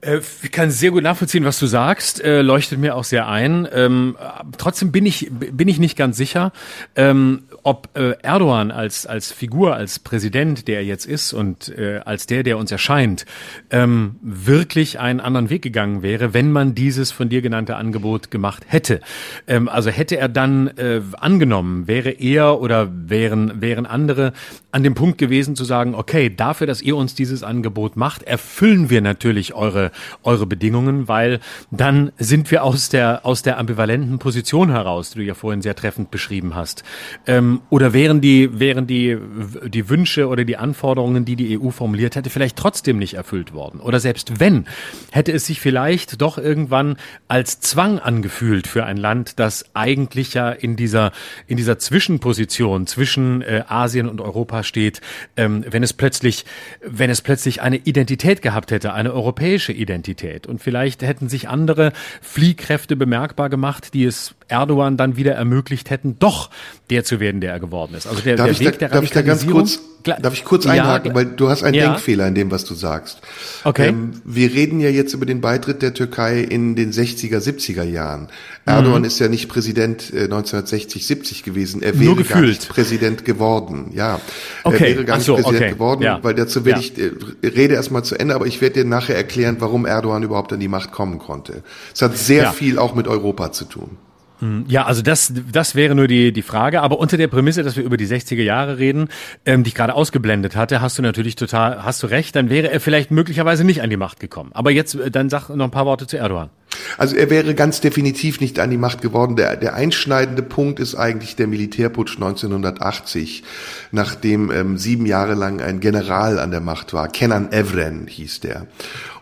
Äh, 0.00 0.20
ich 0.42 0.52
kann 0.52 0.70
sehr 0.70 0.90
gut 0.90 1.02
nachvollziehen, 1.02 1.44
was 1.44 1.58
du 1.58 1.66
sagst, 1.66 2.22
äh, 2.22 2.42
leuchtet 2.42 2.78
mir 2.78 2.94
auch 2.94 3.04
sehr 3.04 3.28
ein. 3.28 3.68
Ähm, 3.72 4.16
trotzdem 4.56 4.92
bin 4.92 5.06
ich 5.06 5.30
bin 5.30 5.68
ich 5.68 5.78
nicht 5.78 5.96
ganz 5.96 6.16
sicher, 6.16 6.52
ähm, 6.94 7.44
ob 7.62 7.88
äh, 7.96 8.12
Erdogan 8.22 8.70
als 8.70 9.06
als 9.06 9.32
Figur, 9.32 9.74
als 9.74 9.98
Präsident, 9.98 10.68
der 10.68 10.78
er 10.78 10.84
jetzt 10.84 11.06
ist 11.06 11.32
und 11.32 11.76
äh, 11.76 12.00
als 12.04 12.26
der, 12.26 12.42
der 12.42 12.58
uns 12.58 12.70
erscheint, 12.70 13.26
ähm, 13.70 14.16
wirklich 14.22 15.00
einen 15.00 15.20
anderen 15.20 15.50
Weg 15.50 15.62
gegangen 15.62 16.02
wäre, 16.02 16.34
wenn 16.34 16.52
man 16.52 16.74
dieses 16.74 17.10
von 17.10 17.28
dir 17.28 17.42
genannte 17.42 17.76
Angebot 17.76 18.30
gemacht 18.30 18.64
hätte. 18.68 19.00
Ähm, 19.46 19.68
also 19.68 19.90
hätte 19.90 20.16
er 20.16 20.28
dann 20.28 20.68
äh, 20.76 21.00
angenommen, 21.18 21.88
wäre 21.88 22.10
er 22.10 22.60
oder 22.60 22.88
wären 22.92 23.60
wären 23.60 23.86
andere 23.86 24.32
an 24.70 24.82
dem 24.82 24.94
Punkt 24.94 25.18
gewesen 25.18 25.56
zu 25.56 25.64
sagen, 25.64 25.94
okay, 25.94 26.34
dafür, 26.34 26.66
dass 26.66 26.82
ihr 26.82 26.96
uns 26.96 27.14
dieses 27.14 27.42
Angebot 27.42 27.96
macht, 27.96 28.22
erfüllen 28.22 28.90
wir 28.90 29.00
natürlich 29.00 29.54
eure 29.54 29.88
eure, 30.22 30.46
Bedingungen, 30.46 31.08
weil 31.08 31.40
dann 31.70 32.12
sind 32.18 32.50
wir 32.50 32.62
aus 32.64 32.88
der, 32.88 33.26
aus 33.26 33.42
der 33.42 33.58
ambivalenten 33.58 34.18
Position 34.18 34.70
heraus, 34.70 35.10
die 35.10 35.18
du 35.18 35.24
ja 35.24 35.34
vorhin 35.34 35.62
sehr 35.62 35.74
treffend 35.74 36.10
beschrieben 36.10 36.54
hast. 36.54 36.84
Ähm, 37.26 37.60
oder 37.70 37.92
wären 37.92 38.20
die, 38.20 38.58
wären 38.58 38.86
die, 38.86 39.18
die 39.66 39.88
Wünsche 39.88 40.28
oder 40.28 40.44
die 40.44 40.56
Anforderungen, 40.56 41.24
die 41.24 41.36
die 41.36 41.58
EU 41.58 41.70
formuliert 41.70 42.16
hätte, 42.16 42.30
vielleicht 42.30 42.56
trotzdem 42.56 42.98
nicht 42.98 43.14
erfüllt 43.14 43.52
worden? 43.52 43.80
Oder 43.80 44.00
selbst 44.00 44.40
wenn, 44.40 44.66
hätte 45.10 45.32
es 45.32 45.46
sich 45.46 45.60
vielleicht 45.60 46.20
doch 46.20 46.38
irgendwann 46.38 46.96
als 47.26 47.60
Zwang 47.60 47.98
angefühlt 47.98 48.66
für 48.66 48.84
ein 48.84 48.96
Land, 48.96 49.38
das 49.38 49.64
eigentlich 49.74 50.34
ja 50.34 50.50
in 50.50 50.76
dieser, 50.76 51.12
in 51.46 51.56
dieser 51.56 51.78
Zwischenposition 51.78 52.86
zwischen 52.86 53.42
äh, 53.42 53.64
Asien 53.68 54.08
und 54.08 54.20
Europa 54.20 54.57
steht, 54.62 55.00
ähm, 55.36 55.64
wenn 55.68 55.82
es 55.82 55.92
plötzlich, 55.92 56.44
wenn 56.80 57.10
es 57.10 57.22
plötzlich 57.22 57.62
eine 57.62 57.76
Identität 57.76 58.42
gehabt 58.42 58.70
hätte, 58.70 58.92
eine 58.92 59.12
europäische 59.12 59.72
Identität. 59.72 60.46
Und 60.46 60.62
vielleicht 60.62 61.02
hätten 61.02 61.28
sich 61.28 61.48
andere 61.48 61.92
Fliehkräfte 62.22 62.96
bemerkbar 62.96 63.48
gemacht, 63.48 63.94
die 63.94 64.04
es 64.04 64.34
Erdogan 64.48 64.96
dann 64.96 65.16
wieder 65.16 65.34
ermöglicht 65.34 65.90
hätten, 65.90 66.16
doch 66.18 66.50
der 66.90 67.04
zu 67.04 67.20
werden, 67.20 67.40
der 67.40 67.52
er 67.52 67.60
geworden 67.60 67.94
ist. 67.94 68.06
Also 68.06 68.22
der, 68.22 68.36
darf 68.36 68.46
der 68.46 68.58
Weg 68.60 68.78
da, 68.78 68.78
der 68.78 68.88
Darf 68.88 69.04
ich 69.04 69.10
da 69.10 69.22
ganz 69.22 69.46
kurz, 69.46 69.80
darf 70.04 70.32
ich 70.32 70.44
kurz 70.44 70.66
einhaken, 70.66 71.10
ja, 71.10 71.14
weil 71.14 71.26
du 71.26 71.50
hast 71.50 71.62
einen 71.62 71.74
ja. 71.74 71.90
Denkfehler 71.90 72.26
in 72.26 72.34
dem, 72.34 72.50
was 72.50 72.64
du 72.64 72.74
sagst. 72.74 73.20
Okay. 73.64 73.88
Ähm, 73.88 74.22
wir 74.24 74.52
reden 74.52 74.80
ja 74.80 74.88
jetzt 74.88 75.12
über 75.12 75.26
den 75.26 75.42
Beitritt 75.42 75.82
der 75.82 75.92
Türkei 75.92 76.40
in 76.40 76.76
den 76.76 76.92
60er, 76.92 77.38
70er 77.38 77.82
Jahren. 77.82 78.28
Erdogan 78.64 79.00
mhm. 79.00 79.06
ist 79.06 79.18
ja 79.18 79.28
nicht 79.28 79.48
Präsident 79.48 80.12
äh, 80.14 80.24
1960, 80.24 81.06
70 81.06 81.42
gewesen. 81.42 81.82
Er 81.82 82.00
wäre 82.00 82.24
gar 82.24 82.40
nicht 82.40 82.68
Präsident 82.70 83.26
geworden. 83.26 83.90
Ja, 83.94 84.20
okay. 84.64 84.90
er 84.90 84.96
wäre 84.96 85.04
gar 85.04 85.20
so, 85.20 85.34
nicht 85.36 85.44
Präsident 85.44 85.66
okay. 85.66 85.74
geworden, 85.74 86.02
ja. 86.02 86.20
weil 86.22 86.34
dazu 86.34 86.64
will 86.64 86.76
ich 86.78 86.96
äh, 86.98 87.10
rede 87.46 87.74
erstmal 87.74 88.02
zu 88.02 88.18
Ende, 88.18 88.34
aber 88.34 88.46
ich 88.46 88.62
werde 88.62 88.82
dir 88.82 88.88
nachher 88.88 89.16
erklären, 89.16 89.56
warum 89.58 89.84
Erdogan 89.84 90.22
überhaupt 90.22 90.54
an 90.54 90.60
die 90.60 90.68
Macht 90.68 90.90
kommen 90.90 91.18
konnte. 91.18 91.62
Es 91.94 92.00
hat 92.00 92.16
sehr 92.16 92.52
viel 92.52 92.78
auch 92.78 92.94
mit 92.94 93.08
Europa 93.08 93.52
zu 93.52 93.66
tun. 93.66 93.98
Hm, 94.40 94.64
ja, 94.68 94.84
also 94.84 95.02
das, 95.02 95.32
das 95.52 95.74
wäre 95.74 95.94
nur 95.94 96.06
die, 96.06 96.32
die 96.32 96.42
Frage. 96.42 96.82
Aber 96.82 96.98
unter 96.98 97.16
der 97.16 97.28
Prämisse, 97.28 97.62
dass 97.62 97.76
wir 97.76 97.84
über 97.84 97.96
die 97.96 98.06
60er 98.06 98.42
Jahre 98.42 98.78
reden, 98.78 99.08
ähm, 99.44 99.64
die 99.64 99.68
ich 99.68 99.74
gerade 99.74 99.94
ausgeblendet 99.94 100.56
hatte, 100.56 100.80
hast 100.80 100.98
du 100.98 101.02
natürlich 101.02 101.36
total, 101.36 101.84
hast 101.84 102.02
du 102.02 102.06
recht, 102.06 102.36
dann 102.36 102.50
wäre 102.50 102.70
er 102.70 102.80
vielleicht 102.80 103.10
möglicherweise 103.10 103.64
nicht 103.64 103.82
an 103.82 103.90
die 103.90 103.96
Macht 103.96 104.20
gekommen. 104.20 104.50
Aber 104.54 104.70
jetzt, 104.70 104.94
äh, 104.94 105.10
dann 105.10 105.28
sag 105.28 105.48
noch 105.50 105.64
ein 105.64 105.70
paar 105.70 105.86
Worte 105.86 106.06
zu 106.06 106.16
Erdogan. 106.16 106.50
Also 106.96 107.16
er 107.16 107.30
wäre 107.30 107.54
ganz 107.54 107.80
definitiv 107.80 108.40
nicht 108.40 108.58
an 108.58 108.70
die 108.70 108.76
Macht 108.76 109.02
geworden. 109.02 109.36
Der, 109.36 109.56
der 109.56 109.74
einschneidende 109.74 110.42
Punkt 110.42 110.80
ist 110.80 110.94
eigentlich 110.94 111.36
der 111.36 111.46
Militärputsch 111.46 112.16
1980, 112.16 113.44
nachdem 113.92 114.50
ähm, 114.50 114.78
sieben 114.78 115.06
Jahre 115.06 115.34
lang 115.34 115.60
ein 115.60 115.80
General 115.80 116.38
an 116.38 116.50
der 116.50 116.60
Macht 116.60 116.92
war. 116.92 117.08
Kenan 117.08 117.52
Evren 117.52 118.06
hieß 118.06 118.40
der. 118.40 118.66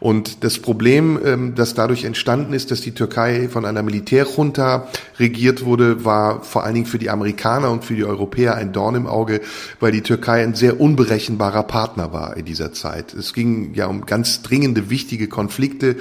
Und 0.01 0.45
das 0.45 0.59
Problem, 0.59 1.19
ähm, 1.25 1.55
das 1.55 1.75
dadurch 1.75 2.05
entstanden 2.05 2.53
ist, 2.53 2.71
dass 2.71 2.81
die 2.81 2.93
Türkei 2.93 3.49
von 3.49 3.65
einer 3.65 3.83
Militärjunta 3.83 4.89
regiert 5.19 5.65
wurde, 5.65 6.05
war 6.05 6.43
vor 6.43 6.65
allen 6.65 6.75
Dingen 6.75 6.87
für 6.87 6.99
die 6.99 7.11
Amerikaner 7.11 7.71
und 7.71 7.85
für 7.85 7.95
die 7.95 8.05
Europäer 8.05 8.55
ein 8.55 8.73
Dorn 8.73 8.95
im 8.95 9.07
Auge, 9.07 9.41
weil 9.81 9.93
die 9.93 10.03
Türkei 10.03 10.43
ein 10.43 10.55
sehr 10.55 10.81
unberechenbarer 10.81 11.63
Partner 11.65 12.13
war 12.13 12.37
in 12.37 12.45
dieser 12.45 12.73
Zeit. 12.73 13.15
Es 13.15 13.33
ging 13.33 13.75
ja 13.75 13.87
um 13.87 14.07
ganz 14.07 14.43
dringende, 14.43 14.91
wichtige 14.91 15.29
Konflikte 15.29 15.97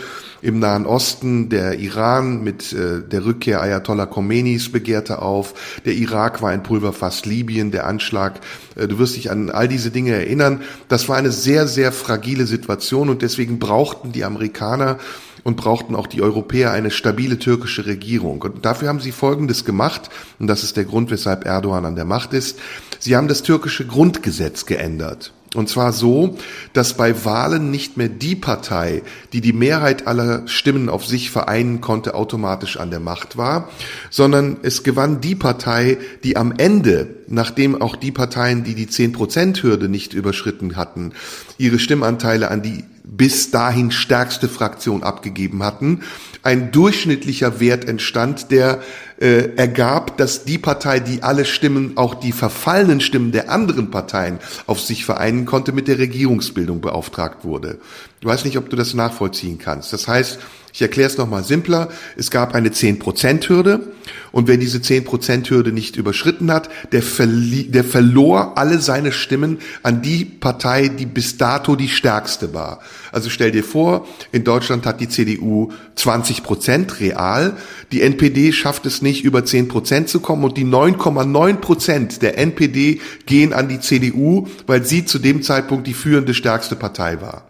im 0.45 0.59
Nahen 0.59 0.85
Osten. 0.85 1.49
Der 1.49 1.79
Iran 1.79 2.43
mit 2.43 2.71
äh, 2.71 3.01
der 3.01 3.25
Rückkehr 3.25 3.61
Ayatollah 3.61 4.05
Khomeinis 4.05 4.71
begehrte 4.71 5.21
auf. 5.21 5.81
Der 5.85 5.93
Irak 5.93 6.41
war 6.43 6.51
ein 6.51 6.61
Pulverfass 6.61 7.25
Libyen, 7.25 7.71
der 7.71 7.87
Anschlag. 7.87 8.39
Äh, 8.75 8.87
du 8.87 8.99
wirst 8.99 9.15
dich 9.15 9.31
an 9.31 9.49
all 9.49 9.67
diese 9.67 9.89
Dinge 9.89 10.11
erinnern. 10.11 10.61
Das 10.87 11.09
war 11.09 11.17
eine 11.17 11.31
sehr, 11.31 11.67
sehr 11.67 11.91
fragile 11.91 12.45
Situation 12.45 13.09
und 13.09 13.23
deswegen 13.23 13.57
brauchten 13.57 14.11
die 14.11 14.23
Amerikaner 14.23 14.99
und 15.43 15.57
brauchten 15.57 15.95
auch 15.95 16.07
die 16.07 16.21
Europäer 16.21 16.71
eine 16.71 16.91
stabile 16.91 17.39
türkische 17.39 17.85
Regierung. 17.85 18.41
Und 18.41 18.65
dafür 18.65 18.89
haben 18.89 18.99
sie 18.99 19.11
Folgendes 19.11 19.63
gemacht, 19.63 20.09
und 20.39 20.47
das 20.47 20.63
ist 20.63 20.75
der 20.75 20.85
Grund, 20.85 21.11
weshalb 21.11 21.45
Erdogan 21.45 21.85
an 21.85 21.95
der 21.95 22.05
Macht 22.05 22.33
ist. 22.33 22.59
Sie 22.99 23.15
haben 23.15 23.27
das 23.27 23.43
türkische 23.43 23.85
Grundgesetz 23.85 24.65
geändert. 24.65 25.34
Und 25.55 25.69
zwar 25.69 25.93
so, 25.93 26.37
dass 26.73 26.97
bei 26.97 27.25
Wahlen 27.25 27.71
nicht 27.71 27.97
mehr 27.97 28.09
die 28.09 28.35
Partei, 28.35 29.01
die 29.33 29.41
die 29.41 29.53
Mehrheit 29.53 30.07
aller 30.07 30.47
Stimmen 30.47 30.89
auf 30.89 31.05
sich 31.05 31.31
vereinen 31.31 31.81
konnte, 31.81 32.13
automatisch 32.13 32.77
an 32.77 32.91
der 32.91 32.99
Macht 32.99 33.37
war, 33.37 33.69
sondern 34.09 34.57
es 34.61 34.83
gewann 34.83 35.21
die 35.21 35.35
Partei, 35.35 35.97
die 36.23 36.37
am 36.37 36.53
Ende, 36.57 37.07
nachdem 37.27 37.81
auch 37.81 37.95
die 37.95 38.11
Parteien, 38.11 38.63
die 38.63 38.75
die 38.75 38.87
10%-Hürde 38.87 39.89
nicht 39.89 40.13
überschritten 40.13 40.75
hatten, 40.75 41.13
ihre 41.57 41.79
Stimmanteile 41.79 42.51
an 42.51 42.61
die 42.61 42.83
bis 43.07 43.51
dahin 43.51 43.91
stärkste 43.91 44.49
Fraktion 44.49 45.03
abgegeben 45.03 45.63
hatten, 45.63 46.01
ein 46.43 46.71
durchschnittlicher 46.71 47.59
Wert 47.59 47.85
entstand, 47.85 48.51
der 48.51 48.81
äh, 49.19 49.55
ergab, 49.55 50.17
dass 50.17 50.43
die 50.43 50.57
Partei, 50.57 50.99
die 50.99 51.23
alle 51.23 51.45
Stimmen, 51.45 51.97
auch 51.97 52.15
die 52.15 52.31
verfallenen 52.31 53.01
Stimmen 53.01 53.31
der 53.31 53.49
anderen 53.49 53.91
Parteien 53.91 54.39
auf 54.67 54.79
sich 54.81 55.05
vereinen 55.05 55.45
konnte, 55.45 55.71
mit 55.71 55.87
der 55.87 55.99
Regierungsbildung 55.99 56.81
beauftragt 56.81 57.45
wurde. 57.45 57.79
Ich 58.19 58.25
weiß 58.25 58.45
nicht, 58.45 58.57
ob 58.57 58.69
du 58.69 58.75
das 58.75 58.93
nachvollziehen 58.93 59.57
kannst. 59.57 59.93
Das 59.93 60.07
heißt, 60.07 60.39
ich 60.75 60.81
erkläre 60.81 61.09
es 61.09 61.17
nochmal 61.17 61.45
simpler. 61.45 61.87
Es 62.17 62.29
gab 62.31 62.53
eine 62.53 62.67
10%-Hürde 62.67 63.93
und 64.33 64.49
wer 64.49 64.57
diese 64.57 64.79
10%-Hürde 64.79 65.71
nicht 65.71 65.95
überschritten 65.95 66.51
hat, 66.51 66.67
der, 66.91 67.01
der 67.21 67.83
verlor 67.85 68.57
alle 68.57 68.81
seine 68.81 69.13
Stimmen 69.13 69.59
an 69.83 70.01
die 70.01 70.25
Partei, 70.25 70.89
die 70.89 71.05
bis 71.05 71.37
dato 71.37 71.77
die 71.77 71.87
stärkste 71.87 72.53
war. 72.53 72.81
Also 73.13 73.29
stell 73.29 73.51
dir 73.51 73.63
vor, 73.63 74.05
in 74.33 74.43
Deutschland 74.43 74.85
hat 74.85 74.99
die 74.99 75.07
CDU 75.07 75.71
20% 75.95 76.99
real, 76.99 77.55
die 77.93 78.01
NPD 78.01 78.51
schafft 78.51 78.85
es 78.85 79.01
nicht, 79.01 79.23
über 79.23 79.39
10% 79.39 80.07
zu 80.07 80.19
kommen 80.19 80.43
und 80.43 80.57
die 80.57 80.65
9,9% 80.65 82.19
der 82.19 82.37
NPD 82.37 82.99
gehen 83.25 83.53
an 83.53 83.69
die 83.69 83.79
CDU, 83.79 84.49
weil 84.67 84.83
sie 84.83 85.05
zu 85.05 85.19
dem 85.19 85.41
Zeitpunkt 85.41 85.87
die 85.87 85.93
führende 85.93 86.33
stärkste 86.33 86.75
Partei 86.75 87.21
war. 87.21 87.47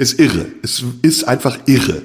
Ist 0.00 0.20
irre. 0.20 0.46
Es 0.62 0.84
ist 1.02 1.24
einfach 1.24 1.58
irre. 1.66 2.02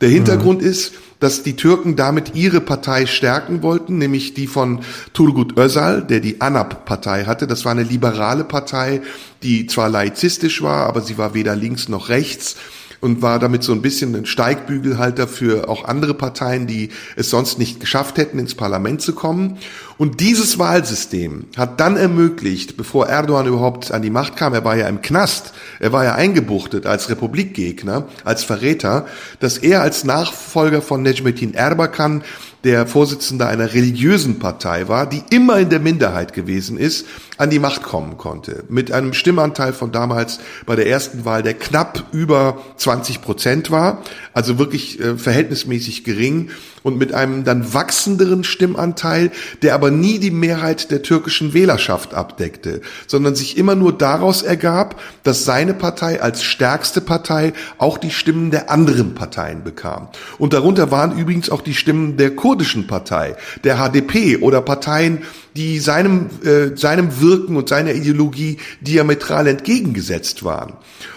Der 0.00 0.08
Hintergrund 0.08 0.60
mhm. 0.60 0.68
ist, 0.68 0.92
dass 1.20 1.42
die 1.42 1.56
Türken 1.56 1.96
damit 1.96 2.34
ihre 2.34 2.60
Partei 2.60 3.06
stärken 3.06 3.62
wollten, 3.62 3.98
nämlich 3.98 4.34
die 4.34 4.46
von 4.46 4.80
Turgut 5.14 5.56
Özal, 5.56 6.02
der 6.02 6.20
die 6.20 6.40
ANAP-Partei 6.40 7.24
hatte. 7.24 7.46
Das 7.46 7.64
war 7.64 7.72
eine 7.72 7.82
liberale 7.82 8.44
Partei, 8.44 9.00
die 9.42 9.66
zwar 9.66 9.88
laizistisch 9.88 10.60
war, 10.62 10.86
aber 10.86 11.00
sie 11.00 11.16
war 11.16 11.32
weder 11.32 11.56
links 11.56 11.88
noch 11.88 12.08
rechts. 12.10 12.56
und 13.00 13.20
war 13.20 13.38
damit 13.38 13.62
so 13.62 13.72
ein 13.72 13.82
bisschen 13.82 14.14
ein 14.16 14.24
Steigbügelhalter 14.24 15.28
für 15.28 15.68
auch 15.68 15.84
andere 15.84 16.14
Parteien, 16.14 16.66
die 16.66 16.88
es 17.14 17.28
sonst 17.28 17.58
nicht 17.58 17.78
geschafft 17.78 18.16
hätten, 18.16 18.38
ins 18.38 18.54
Parlament 18.54 19.02
zu 19.02 19.14
kommen. 19.14 19.58
Und 19.98 20.20
dieses 20.20 20.58
Wahlsystem 20.58 21.46
hat 21.56 21.80
dann 21.80 21.96
ermöglicht, 21.96 22.76
bevor 22.76 23.06
Erdogan 23.06 23.46
überhaupt 23.46 23.92
an 23.92 24.02
die 24.02 24.10
Macht 24.10 24.36
kam, 24.36 24.52
er 24.52 24.64
war 24.64 24.76
ja 24.76 24.88
im 24.88 25.00
Knast, 25.00 25.54
er 25.80 25.92
war 25.92 26.04
ja 26.04 26.14
eingebuchtet 26.14 26.84
als 26.84 27.08
Republikgegner, 27.08 28.06
als 28.22 28.44
Verräter, 28.44 29.06
dass 29.40 29.56
er 29.56 29.80
als 29.80 30.04
Nachfolger 30.04 30.82
von 30.82 31.02
Necmettin 31.02 31.54
Erbakan 31.54 32.22
der 32.66 32.86
Vorsitzende 32.86 33.46
einer 33.46 33.74
religiösen 33.74 34.40
Partei 34.40 34.88
war, 34.88 35.08
die 35.08 35.22
immer 35.30 35.58
in 35.60 35.70
der 35.70 35.78
Minderheit 35.78 36.32
gewesen 36.32 36.78
ist, 36.78 37.06
an 37.38 37.48
die 37.48 37.60
Macht 37.60 37.82
kommen 37.82 38.18
konnte. 38.18 38.64
Mit 38.68 38.90
einem 38.90 39.12
Stimmanteil 39.12 39.72
von 39.72 39.92
damals 39.92 40.40
bei 40.66 40.74
der 40.74 40.88
ersten 40.88 41.24
Wahl, 41.24 41.44
der 41.44 41.54
knapp 41.54 42.06
über 42.10 42.60
20 42.76 43.22
Prozent 43.22 43.70
war, 43.70 44.02
also 44.32 44.58
wirklich 44.58 44.98
äh, 44.98 45.16
verhältnismäßig 45.16 46.02
gering 46.02 46.50
und 46.82 46.98
mit 46.98 47.14
einem 47.14 47.44
dann 47.44 47.72
wachsenderen 47.72 48.42
Stimmanteil, 48.42 49.30
der 49.62 49.74
aber 49.74 49.85
nie 49.90 50.18
die 50.18 50.30
Mehrheit 50.30 50.90
der 50.90 51.02
türkischen 51.02 51.54
Wählerschaft 51.54 52.14
abdeckte, 52.14 52.80
sondern 53.06 53.34
sich 53.34 53.56
immer 53.56 53.74
nur 53.74 53.92
daraus 53.92 54.42
ergab, 54.42 55.00
dass 55.22 55.44
seine 55.44 55.74
Partei 55.74 56.20
als 56.22 56.42
stärkste 56.42 57.00
Partei 57.00 57.52
auch 57.78 57.98
die 57.98 58.10
Stimmen 58.10 58.50
der 58.50 58.70
anderen 58.70 59.14
Parteien 59.14 59.64
bekam. 59.64 60.08
Und 60.38 60.52
darunter 60.52 60.90
waren 60.90 61.18
übrigens 61.18 61.50
auch 61.50 61.60
die 61.60 61.74
Stimmen 61.74 62.16
der 62.16 62.34
kurdischen 62.34 62.86
Partei, 62.86 63.36
der 63.64 63.76
HDP 63.76 64.38
oder 64.38 64.60
Parteien, 64.60 65.22
die 65.56 65.78
seinem, 65.80 66.26
äh, 66.44 66.76
seinem 66.76 67.20
Wirken 67.20 67.56
und 67.56 67.68
seiner 67.68 67.94
Ideologie 67.94 68.58
diametral 68.80 69.46
entgegengesetzt 69.46 70.44
waren. 70.44 70.74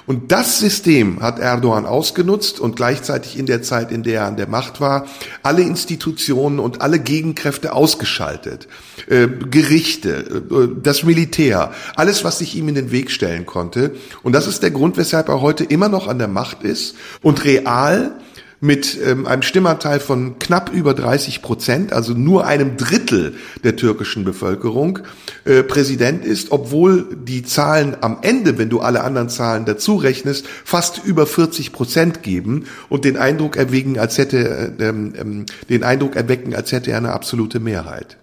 Und 0.08 0.32
das 0.32 0.60
System 0.60 1.22
hat 1.22 1.38
Erdogan 1.38 1.86
ausgenutzt 1.86 2.60
und 2.60 2.76
gleichzeitig 2.76 3.38
in 3.38 3.46
der 3.46 3.62
Zeit, 3.62 3.92
in 3.92 4.02
der 4.02 4.22
er 4.22 4.28
an 4.28 4.38
der 4.38 4.48
Macht 4.48 4.82
war, 4.82 5.06
alle 5.44 5.62
Institutionen 5.62 6.60
und 6.60 6.82
alle 6.82 7.00
Gegenkräfte 7.00 7.74
ausgeschaltet. 7.74 8.68
Äh, 9.08 9.28
Gerichte, 9.28 10.44
äh, 10.50 10.82
das 10.82 11.04
Militär, 11.04 11.72
alles, 11.96 12.24
was 12.24 12.40
sich 12.40 12.56
ihm 12.56 12.70
in 12.70 12.76
den 12.76 12.92
Weg 12.92 13.12
stellen 13.12 13.46
konnte. 13.46 13.96
Und 14.24 14.34
das 14.34 14.48
ist 14.48 14.64
der 14.64 14.72
Grund, 14.72 14.98
weshalb 14.98 15.30
er 15.30 15.42
heute 15.42 15.64
immer 15.64 15.90
noch 15.90 16.08
an 16.08 16.18
der 16.18 16.28
Macht 16.28 16.64
ist 16.64 16.96
und 17.22 17.46
real 17.46 18.16
mit 18.62 18.98
ähm, 19.06 19.26
einem 19.26 19.42
Stimmanteil 19.42 20.00
von 20.00 20.38
knapp 20.40 20.72
über 20.74 20.94
30 20.94 21.42
Prozent, 21.42 21.94
also 21.94 22.14
nur 22.14 22.46
einem 22.46 22.78
Drittel 22.78 23.36
der 23.64 23.76
türkischen 23.76 24.26
Bevölkerung, 24.26 25.00
äh, 25.46 25.64
Präsident 25.64 26.26
ist, 26.26 26.52
obwohl 26.52 27.08
die 27.16 27.44
Zahlen 27.44 27.96
am 28.02 28.20
Ende, 28.22 28.58
wenn 28.58 28.70
du 28.70 28.82
alle 28.82 29.04
anderen 29.04 29.30
Zahlen 29.30 29.66
dazu 29.66 29.96
rechnest, 29.96 30.46
fast 30.48 31.04
über 31.04 31.26
40 31.26 31.72
Prozent 31.72 32.24
geben 32.24 32.66
und 32.90 33.06
den 33.06 33.18
Eindruck 33.18 33.56
erwecken, 33.56 33.98
als 33.98 34.18
hätte 34.18 34.74
äh, 34.80 34.84
ähm, 34.84 35.14
ähm, 35.18 35.46
den 35.70 35.84
Eindruck 35.84 36.16
erwecken, 36.16 36.54
als 36.54 36.72
hätte 36.72 36.92
er 36.92 36.98
eine 36.98 37.14
absolute 37.14 37.60
Mehrheit. 37.60 38.18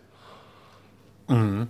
Mhm. 1.29 1.69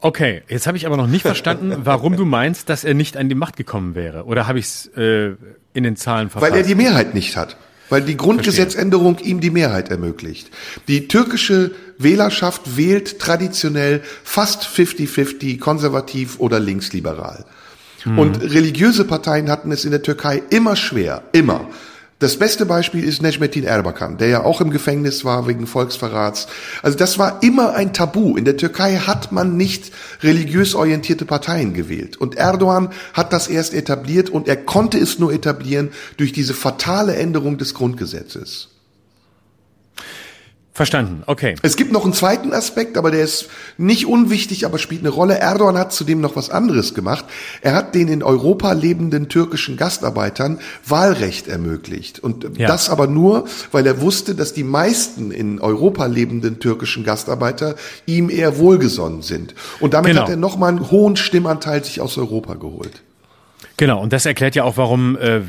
Okay, 0.00 0.42
jetzt 0.48 0.68
habe 0.68 0.76
ich 0.76 0.86
aber 0.86 0.96
noch 0.96 1.08
nicht 1.08 1.22
verstanden, 1.22 1.74
warum 1.82 2.16
du 2.16 2.24
meinst, 2.24 2.68
dass 2.68 2.84
er 2.84 2.94
nicht 2.94 3.16
an 3.16 3.28
die 3.28 3.34
Macht 3.34 3.56
gekommen 3.56 3.96
wäre. 3.96 4.26
Oder 4.26 4.46
habe 4.46 4.60
ich 4.60 4.66
es 4.66 4.86
äh, 4.96 5.34
in 5.78 5.84
den 5.84 5.96
Zahlen 5.96 6.28
verfasst? 6.28 6.52
Weil 6.52 6.58
er 6.58 6.66
die 6.66 6.74
Mehrheit 6.74 7.14
nicht 7.14 7.36
hat. 7.36 7.56
Weil 7.88 8.02
die 8.02 8.18
Grundgesetzänderung 8.18 9.18
ihm 9.20 9.40
die 9.40 9.50
Mehrheit 9.50 9.90
ermöglicht. 9.90 10.50
Die 10.88 11.08
türkische 11.08 11.70
Wählerschaft 11.96 12.76
wählt 12.76 13.18
traditionell 13.18 14.02
fast 14.24 14.64
50-50 14.64 15.58
konservativ 15.58 16.38
oder 16.38 16.60
linksliberal. 16.60 17.46
Mhm. 18.04 18.18
Und 18.18 18.42
religiöse 18.42 19.06
Parteien 19.06 19.50
hatten 19.50 19.72
es 19.72 19.86
in 19.86 19.90
der 19.90 20.02
Türkei 20.02 20.42
immer 20.50 20.76
schwer, 20.76 21.22
immer. 21.32 21.66
Das 22.20 22.36
beste 22.36 22.66
Beispiel 22.66 23.04
ist 23.04 23.22
Necmettin 23.22 23.62
Erbakan, 23.62 24.18
der 24.18 24.26
ja 24.26 24.44
auch 24.44 24.60
im 24.60 24.70
Gefängnis 24.70 25.24
war 25.24 25.46
wegen 25.46 25.68
Volksverrats. 25.68 26.48
Also 26.82 26.98
das 26.98 27.16
war 27.16 27.44
immer 27.44 27.74
ein 27.74 27.92
Tabu. 27.92 28.36
In 28.36 28.44
der 28.44 28.56
Türkei 28.56 28.96
hat 28.96 29.30
man 29.30 29.56
nicht 29.56 29.92
religiös 30.20 30.74
orientierte 30.74 31.24
Parteien 31.26 31.74
gewählt. 31.74 32.16
Und 32.16 32.34
Erdogan 32.34 32.88
hat 33.12 33.32
das 33.32 33.46
erst 33.46 33.72
etabliert 33.72 34.30
und 34.30 34.48
er 34.48 34.56
konnte 34.56 34.98
es 34.98 35.20
nur 35.20 35.32
etablieren 35.32 35.90
durch 36.16 36.32
diese 36.32 36.54
fatale 36.54 37.14
Änderung 37.14 37.56
des 37.56 37.74
Grundgesetzes. 37.74 38.68
Verstanden, 40.78 41.24
okay. 41.26 41.56
Es 41.62 41.74
gibt 41.74 41.90
noch 41.90 42.04
einen 42.04 42.12
zweiten 42.12 42.52
Aspekt, 42.52 42.96
aber 42.96 43.10
der 43.10 43.24
ist 43.24 43.48
nicht 43.78 44.06
unwichtig, 44.06 44.64
aber 44.64 44.78
spielt 44.78 45.00
eine 45.00 45.08
Rolle. 45.08 45.36
Erdogan 45.36 45.76
hat 45.76 45.92
zudem 45.92 46.20
noch 46.20 46.36
was 46.36 46.50
anderes 46.50 46.94
gemacht. 46.94 47.24
Er 47.62 47.74
hat 47.74 47.96
den 47.96 48.06
in 48.06 48.22
Europa 48.22 48.70
lebenden 48.70 49.28
türkischen 49.28 49.76
Gastarbeitern 49.76 50.60
Wahlrecht 50.86 51.48
ermöglicht. 51.48 52.20
Und 52.20 52.56
ja. 52.56 52.68
das 52.68 52.90
aber 52.90 53.08
nur, 53.08 53.48
weil 53.72 53.88
er 53.88 54.00
wusste, 54.00 54.36
dass 54.36 54.52
die 54.52 54.62
meisten 54.62 55.32
in 55.32 55.60
Europa 55.60 56.06
lebenden 56.06 56.60
türkischen 56.60 57.02
Gastarbeiter 57.02 57.74
ihm 58.06 58.30
eher 58.30 58.58
wohlgesonnen 58.58 59.22
sind. 59.22 59.56
Und 59.80 59.94
damit 59.94 60.12
genau. 60.12 60.22
hat 60.22 60.30
er 60.30 60.36
nochmal 60.36 60.68
einen 60.68 60.92
hohen 60.92 61.16
Stimmanteil 61.16 61.82
sich 61.82 62.00
aus 62.00 62.16
Europa 62.18 62.54
geholt. 62.54 63.02
Genau, 63.78 64.00
und 64.00 64.12
das 64.12 64.26
erklärt 64.26 64.54
ja 64.54 64.62
auch, 64.62 64.76
warum 64.76 65.16
äh, 65.16 65.40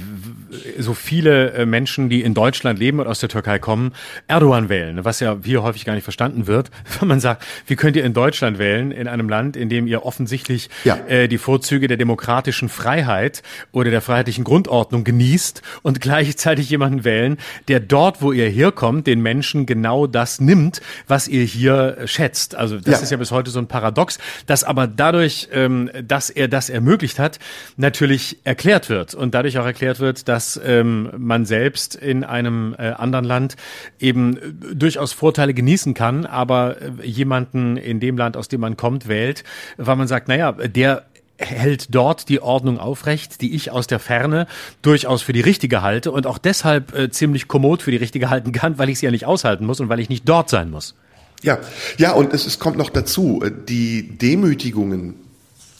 so 0.77 0.93
viele 0.93 1.51
äh, 1.51 1.65
Menschen, 1.65 2.09
die 2.09 2.21
in 2.21 2.33
Deutschland 2.33 2.79
leben 2.79 2.99
und 2.99 3.07
aus 3.07 3.19
der 3.19 3.29
Türkei 3.29 3.59
kommen, 3.59 3.93
Erdogan 4.27 4.69
wählen, 4.69 5.05
was 5.05 5.19
ja 5.19 5.37
hier 5.43 5.63
häufig 5.63 5.85
gar 5.85 5.93
nicht 5.93 6.03
verstanden 6.03 6.47
wird, 6.47 6.71
wenn 6.99 7.07
man 7.07 7.19
sagt, 7.19 7.45
wie 7.67 7.75
könnt 7.75 7.95
ihr 7.95 8.03
in 8.03 8.13
Deutschland 8.13 8.59
wählen, 8.59 8.91
in 8.91 9.07
einem 9.07 9.29
Land, 9.29 9.55
in 9.55 9.69
dem 9.69 9.87
ihr 9.87 10.05
offensichtlich 10.05 10.69
ja. 10.83 10.97
äh, 11.07 11.27
die 11.27 11.37
Vorzüge 11.37 11.87
der 11.87 11.97
demokratischen 11.97 12.69
Freiheit 12.69 13.43
oder 13.71 13.91
der 13.91 14.01
freiheitlichen 14.01 14.43
Grundordnung 14.43 15.03
genießt 15.03 15.61
und 15.81 16.01
gleichzeitig 16.09 16.69
jemanden 16.69 17.03
wählen, 17.03 17.37
der 17.67 17.79
dort, 17.79 18.21
wo 18.21 18.31
ihr 18.31 18.49
herkommt, 18.49 19.07
den 19.07 19.21
Menschen 19.21 19.65
genau 19.65 20.07
das 20.07 20.41
nimmt, 20.41 20.81
was 21.07 21.27
ihr 21.27 21.43
hier 21.43 21.97
schätzt. 22.05 22.55
Also 22.55 22.77
das 22.77 22.95
ja. 22.95 22.99
ist 23.03 23.11
ja 23.11 23.17
bis 23.17 23.31
heute 23.31 23.51
so 23.51 23.59
ein 23.59 23.67
Paradox, 23.67 24.17
dass 24.45 24.63
aber 24.63 24.87
dadurch, 24.87 25.49
ähm, 25.53 25.89
dass 26.03 26.29
er 26.29 26.47
das 26.47 26.69
ermöglicht 26.69 27.19
hat, 27.19 27.39
natürlich 27.77 28.37
erklärt 28.43 28.89
wird 28.89 29.13
und 29.13 29.33
dadurch 29.33 29.57
auch 29.57 29.65
erklärt 29.65 29.99
wird, 29.99 30.27
dass 30.27 30.48
dass 30.49 30.59
ähm, 30.63 31.09
man 31.17 31.45
selbst 31.45 31.95
in 31.95 32.23
einem 32.23 32.75
äh, 32.77 32.89
anderen 32.91 33.25
Land 33.25 33.55
eben 33.99 34.37
äh, 34.37 34.75
durchaus 34.75 35.11
Vorteile 35.13 35.53
genießen 35.53 35.93
kann, 35.93 36.25
aber 36.25 36.77
äh, 36.81 37.05
jemanden 37.05 37.77
in 37.77 37.99
dem 37.99 38.17
Land, 38.17 38.37
aus 38.37 38.47
dem 38.47 38.61
man 38.61 38.77
kommt, 38.77 39.07
wählt, 39.07 39.43
weil 39.77 39.95
man 39.95 40.07
sagt, 40.07 40.27
naja, 40.27 40.53
der 40.53 41.03
hält 41.37 41.93
dort 41.95 42.29
die 42.29 42.41
Ordnung 42.41 42.79
aufrecht, 42.79 43.41
die 43.41 43.55
ich 43.55 43.71
aus 43.71 43.87
der 43.87 43.99
Ferne 43.99 44.47
durchaus 44.81 45.21
für 45.21 45.33
die 45.33 45.41
richtige 45.41 45.81
halte 45.81 46.11
und 46.11 46.27
auch 46.27 46.37
deshalb 46.37 46.97
äh, 46.97 47.09
ziemlich 47.11 47.47
kommod 47.47 47.81
für 47.81 47.91
die 47.91 47.97
richtige 47.97 48.29
halten 48.29 48.51
kann, 48.51 48.77
weil 48.77 48.89
ich 48.89 48.99
sie 48.99 49.05
ja 49.05 49.11
nicht 49.11 49.25
aushalten 49.25 49.65
muss 49.65 49.79
und 49.79 49.87
weil 49.89 49.99
ich 49.99 50.09
nicht 50.09 50.27
dort 50.27 50.49
sein 50.49 50.69
muss. 50.69 50.95
Ja, 51.41 51.59
ja, 51.97 52.11
und 52.11 52.33
es, 52.33 52.45
es 52.45 52.59
kommt 52.59 52.77
noch 52.77 52.89
dazu, 52.89 53.41
äh, 53.43 53.51
die 53.51 54.17
Demütigungen 54.17 55.28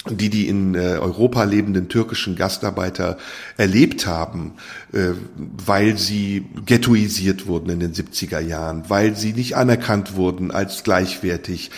die 0.08 0.30
die 0.30 0.48
in 0.48 0.76
äh, 0.76 0.98
Europa 0.98 1.44
lebenden 1.44 1.90
türkischen 1.90 2.38
Gastarbeiter 2.38 3.18
erlebt 3.58 4.08
haben, 4.08 4.54
äh, 4.94 5.10
weil 5.36 5.98
sie 5.98 6.46
ghettoisiert 6.66 7.48
wurden 7.48 7.70
in 7.70 7.80
den 7.82 7.94
70er 7.94 8.40
Jahren, 8.40 8.90
weil 8.90 9.18
sie 9.18 9.34
nicht 9.34 9.58
anerkannt 9.58 10.16
wurden 10.16 10.52
als 10.52 10.84
gleichwertig, 10.84 11.72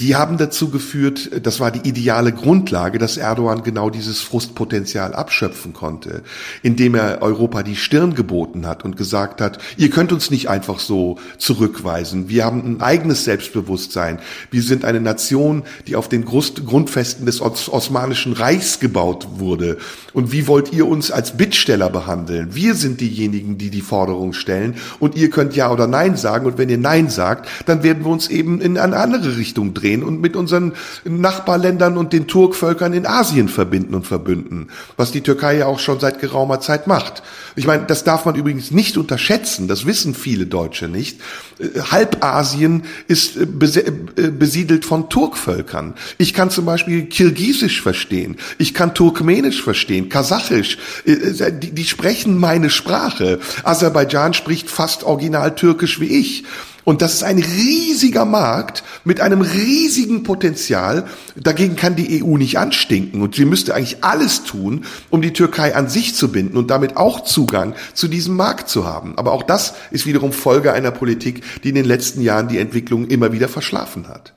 die 0.00 0.16
haben 0.16 0.38
dazu 0.38 0.70
geführt, 0.70 1.30
das 1.44 1.60
war 1.60 1.70
die 1.70 1.88
ideale 1.88 2.32
Grundlage, 2.32 2.98
dass 2.98 3.16
Erdogan 3.16 3.62
genau 3.62 3.90
dieses 3.90 4.20
Frustpotenzial 4.20 5.14
abschöpfen 5.14 5.72
konnte, 5.72 6.22
indem 6.62 6.94
er 6.94 7.22
Europa 7.22 7.62
die 7.62 7.76
Stirn 7.76 8.14
geboten 8.14 8.66
hat 8.66 8.84
und 8.84 8.96
gesagt 8.96 9.40
hat, 9.40 9.58
ihr 9.76 9.90
könnt 9.90 10.12
uns 10.12 10.30
nicht 10.30 10.48
einfach 10.48 10.80
so 10.80 11.18
zurückweisen. 11.38 12.28
Wir 12.28 12.44
haben 12.44 12.64
ein 12.64 12.80
eigenes 12.80 13.24
Selbstbewusstsein. 13.24 14.18
Wir 14.50 14.62
sind 14.62 14.84
eine 14.84 15.00
Nation, 15.00 15.62
die 15.86 15.94
auf 15.94 16.08
den 16.08 16.24
Grundfesten 16.24 17.26
des 17.26 17.40
Osmanischen 17.40 18.32
Reichs 18.32 18.80
gebaut 18.80 19.28
wurde. 19.38 19.78
Und 20.12 20.32
wie 20.32 20.46
wollt 20.48 20.72
ihr 20.72 20.88
uns 20.88 21.10
als 21.10 21.36
Bittsteller 21.36 21.90
behandeln? 21.90 22.54
Wir 22.54 22.74
sind 22.74 23.00
diejenigen, 23.00 23.58
die 23.58 23.70
die 23.70 23.80
Forderung 23.80 24.32
stellen 24.32 24.74
und 24.98 25.14
ihr 25.14 25.30
könnt 25.30 25.54
Ja 25.54 25.70
oder 25.70 25.86
Nein 25.86 26.16
sagen. 26.16 26.46
Und 26.46 26.58
wenn 26.58 26.68
ihr 26.68 26.78
Nein 26.78 27.10
sagt, 27.10 27.48
dann 27.66 27.82
werden 27.82 28.04
wir 28.04 28.10
uns 28.10 28.28
eben 28.28 28.60
in 28.60 28.76
eine 28.76 28.96
andere 28.96 29.36
Richtung 29.36 29.72
drehen 29.72 29.83
drehen 29.84 30.02
und 30.02 30.20
mit 30.20 30.34
unseren 30.34 30.72
Nachbarländern 31.04 31.96
und 31.96 32.12
den 32.12 32.26
Turkvölkern 32.26 32.92
in 32.92 33.06
Asien 33.06 33.48
verbinden 33.48 33.94
und 33.94 34.06
verbünden, 34.06 34.68
was 34.96 35.12
die 35.12 35.20
Türkei 35.20 35.58
ja 35.58 35.66
auch 35.66 35.78
schon 35.78 36.00
seit 36.00 36.20
geraumer 36.20 36.60
Zeit 36.60 36.86
macht. 36.86 37.22
Ich 37.56 37.66
meine, 37.66 37.84
das 37.84 38.02
darf 38.02 38.24
man 38.24 38.34
übrigens 38.34 38.70
nicht 38.70 38.96
unterschätzen, 38.96 39.68
das 39.68 39.86
wissen 39.86 40.14
viele 40.14 40.46
Deutsche 40.46 40.88
nicht. 40.88 41.20
Äh, 41.58 41.80
Halbasien 41.80 42.84
ist 43.06 43.36
äh, 43.36 43.42
äh, 43.42 44.30
besiedelt 44.30 44.84
von 44.84 45.08
Turkvölkern. 45.08 45.94
Ich 46.18 46.34
kann 46.34 46.50
zum 46.50 46.64
Beispiel 46.64 47.04
Kirgisisch 47.04 47.82
verstehen, 47.82 48.36
ich 48.58 48.74
kann 48.74 48.94
Turkmenisch 48.94 49.62
verstehen, 49.62 50.08
Kasachisch, 50.08 50.78
die, 51.06 51.70
die 51.72 51.84
sprechen 51.84 52.38
meine 52.38 52.70
Sprache. 52.70 53.38
Aserbaidschan 53.62 54.34
spricht 54.34 54.70
fast 54.70 55.04
original 55.04 55.54
Türkisch 55.54 56.00
wie 56.00 56.06
ich. 56.06 56.44
Und 56.84 57.00
das 57.00 57.14
ist 57.14 57.24
ein 57.24 57.38
riesiger 57.38 58.24
Markt 58.24 58.84
mit 59.04 59.20
einem 59.20 59.40
riesigen 59.40 60.22
Potenzial. 60.22 61.06
Dagegen 61.34 61.76
kann 61.76 61.96
die 61.96 62.22
EU 62.22 62.36
nicht 62.36 62.58
anstinken. 62.58 63.22
Und 63.22 63.34
sie 63.34 63.46
müsste 63.46 63.74
eigentlich 63.74 64.04
alles 64.04 64.44
tun, 64.44 64.84
um 65.10 65.22
die 65.22 65.32
Türkei 65.32 65.74
an 65.74 65.88
sich 65.88 66.14
zu 66.14 66.30
binden 66.30 66.56
und 66.56 66.70
damit 66.70 66.96
auch 66.96 67.24
Zugang 67.24 67.74
zu 67.94 68.06
diesem 68.06 68.36
Markt 68.36 68.68
zu 68.68 68.84
haben. 68.84 69.16
Aber 69.16 69.32
auch 69.32 69.42
das 69.42 69.74
ist 69.90 70.06
wiederum 70.06 70.32
Folge 70.32 70.72
einer 70.72 70.90
Politik, 70.90 71.42
die 71.62 71.70
in 71.70 71.74
den 71.74 71.86
letzten 71.86 72.20
Jahren 72.20 72.48
die 72.48 72.58
Entwicklung 72.58 73.06
immer 73.06 73.32
wieder 73.32 73.48
verschlafen 73.48 74.08
hat. 74.08 74.34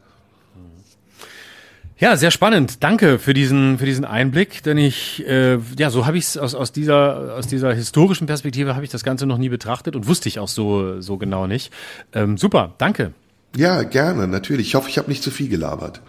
Ja, 1.99 2.15
sehr 2.15 2.29
spannend. 2.29 2.83
Danke 2.83 3.17
für 3.17 3.33
diesen 3.33 3.79
für 3.79 3.85
diesen 3.85 4.05
Einblick, 4.05 4.61
denn 4.61 4.77
ich 4.77 5.25
äh, 5.27 5.57
ja 5.79 5.89
so 5.89 6.05
habe 6.05 6.17
ich 6.17 6.25
es 6.25 6.37
aus 6.37 6.53
aus 6.53 6.71
dieser 6.71 7.35
aus 7.35 7.47
dieser 7.47 7.73
historischen 7.73 8.27
Perspektive 8.27 8.75
habe 8.75 8.85
ich 8.85 8.91
das 8.91 9.03
Ganze 9.03 9.25
noch 9.25 9.39
nie 9.39 9.49
betrachtet 9.49 9.95
und 9.95 10.07
wusste 10.07 10.29
ich 10.29 10.37
auch 10.37 10.47
so 10.47 11.01
so 11.01 11.17
genau 11.17 11.47
nicht. 11.47 11.73
Ähm, 12.13 12.37
super, 12.37 12.75
danke. 12.77 13.13
Ja, 13.55 13.81
gerne, 13.81 14.27
natürlich. 14.27 14.67
Ich 14.67 14.75
hoffe, 14.75 14.89
ich 14.89 14.99
habe 14.99 15.09
nicht 15.09 15.23
zu 15.23 15.31
viel 15.31 15.49
gelabert. 15.49 16.01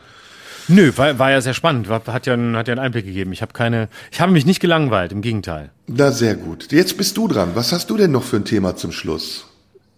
Nö, 0.71 0.93
war, 0.97 1.19
war 1.19 1.31
ja 1.31 1.41
sehr 1.41 1.55
spannend. 1.55 1.89
War, 1.89 2.03
hat 2.07 2.27
ja 2.27 2.35
einen, 2.35 2.55
hat 2.55 2.69
ja 2.69 2.73
einen 2.73 2.81
Einblick 2.81 3.07
gegeben. 3.07 3.33
Ich 3.33 3.41
habe 3.41 3.55
keine, 3.55 3.89
ich 4.13 4.21
habe 4.21 4.33
mich 4.33 4.45
nicht 4.45 4.61
gelangweilt. 4.61 5.13
Im 5.13 5.23
Gegenteil. 5.23 5.71
Na 5.87 6.13
sehr 6.13 6.35
gut. 6.35 6.71
Jetzt 6.71 6.99
bist 6.99 7.17
du 7.17 7.27
dran. 7.27 7.53
Was 7.55 7.73
hast 7.73 7.89
du 7.89 7.97
denn 7.97 8.13
noch 8.13 8.25
für 8.25 8.37
ein 8.37 8.45
Thema 8.45 8.77
zum 8.77 8.93
Schluss? 8.93 9.48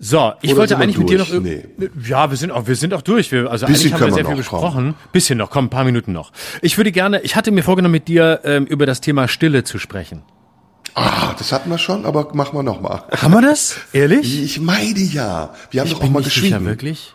So, 0.03 0.33
ich 0.41 0.53
Oder 0.53 0.61
wollte 0.61 0.79
eigentlich 0.79 0.97
mit 0.97 1.11
dir 1.11 1.19
noch 1.19 1.29
nee. 1.31 1.63
Ja, 2.03 2.31
wir 2.31 2.37
sind 2.39 2.51
auch 2.51 2.67
wir 2.67 2.75
sind 2.75 2.95
auch 2.95 3.03
durch. 3.03 3.31
Wir, 3.33 3.51
also 3.51 3.67
Bisschen 3.67 3.93
eigentlich 3.93 4.01
haben 4.01 4.09
wir 4.09 4.15
sehr 4.15 4.25
viel 4.25 4.31
noch, 4.31 4.39
besprochen. 4.39 4.95
Bisschen 5.13 5.37
noch, 5.37 5.51
komm, 5.51 5.67
ein 5.67 5.71
paar 5.71 5.85
Minuten 5.85 6.13
noch. 6.13 6.33
Ich 6.63 6.79
würde 6.79 6.91
gerne, 6.91 7.21
ich 7.21 7.37
hatte 7.37 7.51
mir 7.51 7.63
vorgenommen 7.63 7.93
mit 7.93 8.09
dir 8.09 8.41
ähm, 8.45 8.65
über 8.65 8.87
das 8.87 9.03
Thema 9.03 9.29
Stille 9.29 9.63
zu 9.63 9.79
sprechen. 9.79 10.23
Ah, 10.95 11.35
das 11.37 11.53
hatten 11.53 11.69
wir 11.69 11.77
schon, 11.77 12.07
aber 12.07 12.35
machen 12.35 12.57
wir 12.57 12.63
noch 12.63 12.81
mal. 12.81 13.05
Haben 13.15 13.35
wir 13.35 13.43
das? 13.43 13.77
Ehrlich? 13.93 14.43
Ich 14.43 14.59
meine 14.59 14.99
ja. 14.99 15.53
Wir 15.71 15.83
haben 15.83 15.89
Ich 15.89 15.93
doch 15.93 16.03
auch 16.03 16.09
mal 16.09 16.21
nicht 16.21 16.33
sicher, 16.33 16.47
geschrieben. 16.47 16.65
wirklich. 16.65 17.15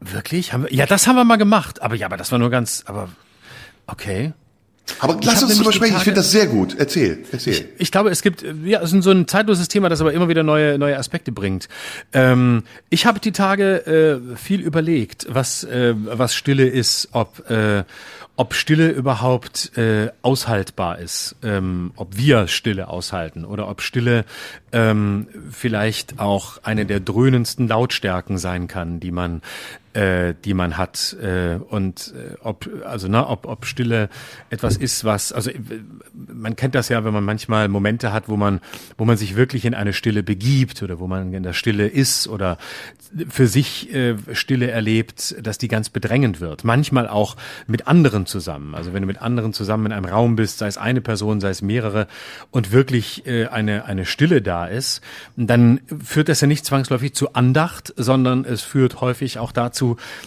Wirklich? 0.00 0.52
Haben 0.52 0.64
wir, 0.64 0.74
ja, 0.74 0.84
das 0.84 1.06
haben 1.06 1.16
wir 1.16 1.24
mal 1.24 1.36
gemacht. 1.36 1.80
Aber 1.80 1.94
ja, 1.94 2.06
aber 2.06 2.18
das 2.18 2.30
war 2.30 2.38
nur 2.38 2.50
ganz, 2.50 2.84
aber 2.86 3.08
okay. 3.86 4.34
Aber 5.00 5.18
Ich 5.20 5.26
lass 5.26 5.42
uns 5.42 5.56
drüber 5.56 5.72
sprechen. 5.72 5.96
Ich 5.96 6.02
finde 6.02 6.20
das 6.20 6.30
sehr 6.30 6.46
gut. 6.46 6.76
Erzähl, 6.78 7.24
erzähl. 7.30 7.68
Ich 7.78 7.92
glaube, 7.92 8.10
es 8.10 8.22
gibt, 8.22 8.44
ja, 8.64 8.80
es 8.80 8.92
ist 8.92 9.04
so 9.04 9.10
ein 9.10 9.28
zeitloses 9.28 9.68
Thema, 9.68 9.88
das 9.88 10.00
aber 10.00 10.12
immer 10.12 10.28
wieder 10.28 10.42
neue, 10.42 10.78
neue 10.78 10.96
Aspekte 10.98 11.32
bringt. 11.32 11.68
Ähm, 12.12 12.64
ich 12.90 13.06
habe 13.06 13.20
die 13.20 13.32
Tage 13.32 14.20
äh, 14.32 14.36
viel 14.36 14.60
überlegt, 14.60 15.26
was, 15.28 15.64
äh, 15.64 15.94
was 15.96 16.34
Stille 16.34 16.66
ist, 16.66 17.08
ob, 17.12 17.48
äh, 17.50 17.84
ob 18.36 18.54
Stille 18.54 18.90
überhaupt 18.90 19.76
äh, 19.76 20.10
aushaltbar 20.22 20.98
ist, 20.98 21.36
ähm, 21.42 21.92
ob 21.96 22.16
wir 22.16 22.46
Stille 22.46 22.88
aushalten 22.88 23.44
oder 23.44 23.68
ob 23.68 23.82
Stille 23.82 24.24
ähm, 24.72 25.26
vielleicht 25.50 26.20
auch 26.20 26.58
eine 26.62 26.86
der 26.86 27.00
dröhnendsten 27.00 27.66
Lautstärken 27.68 28.38
sein 28.38 28.68
kann, 28.68 29.00
die 29.00 29.10
man 29.10 29.42
äh, 29.94 30.34
die 30.44 30.54
man 30.54 30.76
hat 30.76 31.16
äh, 31.22 31.56
und 31.56 32.14
äh, 32.16 32.36
ob 32.40 32.68
also 32.84 33.08
ne, 33.08 33.26
ob, 33.26 33.46
ob 33.46 33.64
Stille 33.64 34.08
etwas 34.50 34.76
ist, 34.76 35.04
was 35.04 35.32
also 35.32 35.50
äh, 35.50 35.58
man 36.14 36.56
kennt 36.56 36.74
das 36.74 36.88
ja, 36.88 37.04
wenn 37.04 37.12
man 37.12 37.24
manchmal 37.24 37.68
Momente 37.68 38.12
hat, 38.12 38.28
wo 38.28 38.36
man 38.36 38.60
wo 38.96 39.04
man 39.04 39.16
sich 39.16 39.36
wirklich 39.36 39.64
in 39.64 39.74
eine 39.74 39.92
Stille 39.92 40.22
begibt 40.22 40.82
oder 40.82 40.98
wo 40.98 41.06
man 41.06 41.32
in 41.32 41.42
der 41.42 41.52
Stille 41.52 41.86
ist 41.86 42.28
oder 42.28 42.58
für 43.28 43.46
sich 43.46 43.94
äh, 43.94 44.16
Stille 44.32 44.70
erlebt, 44.70 45.36
dass 45.42 45.58
die 45.58 45.68
ganz 45.68 45.88
bedrängend 45.88 46.40
wird. 46.40 46.64
Manchmal 46.64 47.08
auch 47.08 47.36
mit 47.66 47.88
anderen 47.88 48.26
zusammen. 48.26 48.74
Also 48.74 48.92
wenn 48.92 49.02
du 49.02 49.06
mit 49.06 49.22
anderen 49.22 49.52
zusammen 49.52 49.86
in 49.86 49.92
einem 49.92 50.04
Raum 50.04 50.36
bist, 50.36 50.58
sei 50.58 50.66
es 50.66 50.78
eine 50.78 51.00
Person, 51.00 51.40
sei 51.40 51.50
es 51.50 51.62
mehrere 51.62 52.06
und 52.50 52.72
wirklich 52.72 53.26
äh, 53.26 53.46
eine 53.46 53.86
eine 53.86 54.04
Stille 54.04 54.42
da 54.42 54.66
ist, 54.66 55.00
dann 55.36 55.80
führt 56.04 56.28
das 56.28 56.40
ja 56.40 56.46
nicht 56.46 56.64
zwangsläufig 56.64 57.14
zu 57.14 57.32
Andacht, 57.34 57.94
sondern 57.96 58.44
es 58.44 58.62
führt 58.62 59.00
häufig 59.00 59.38
auch 59.38 59.52
dazu, 59.52 59.77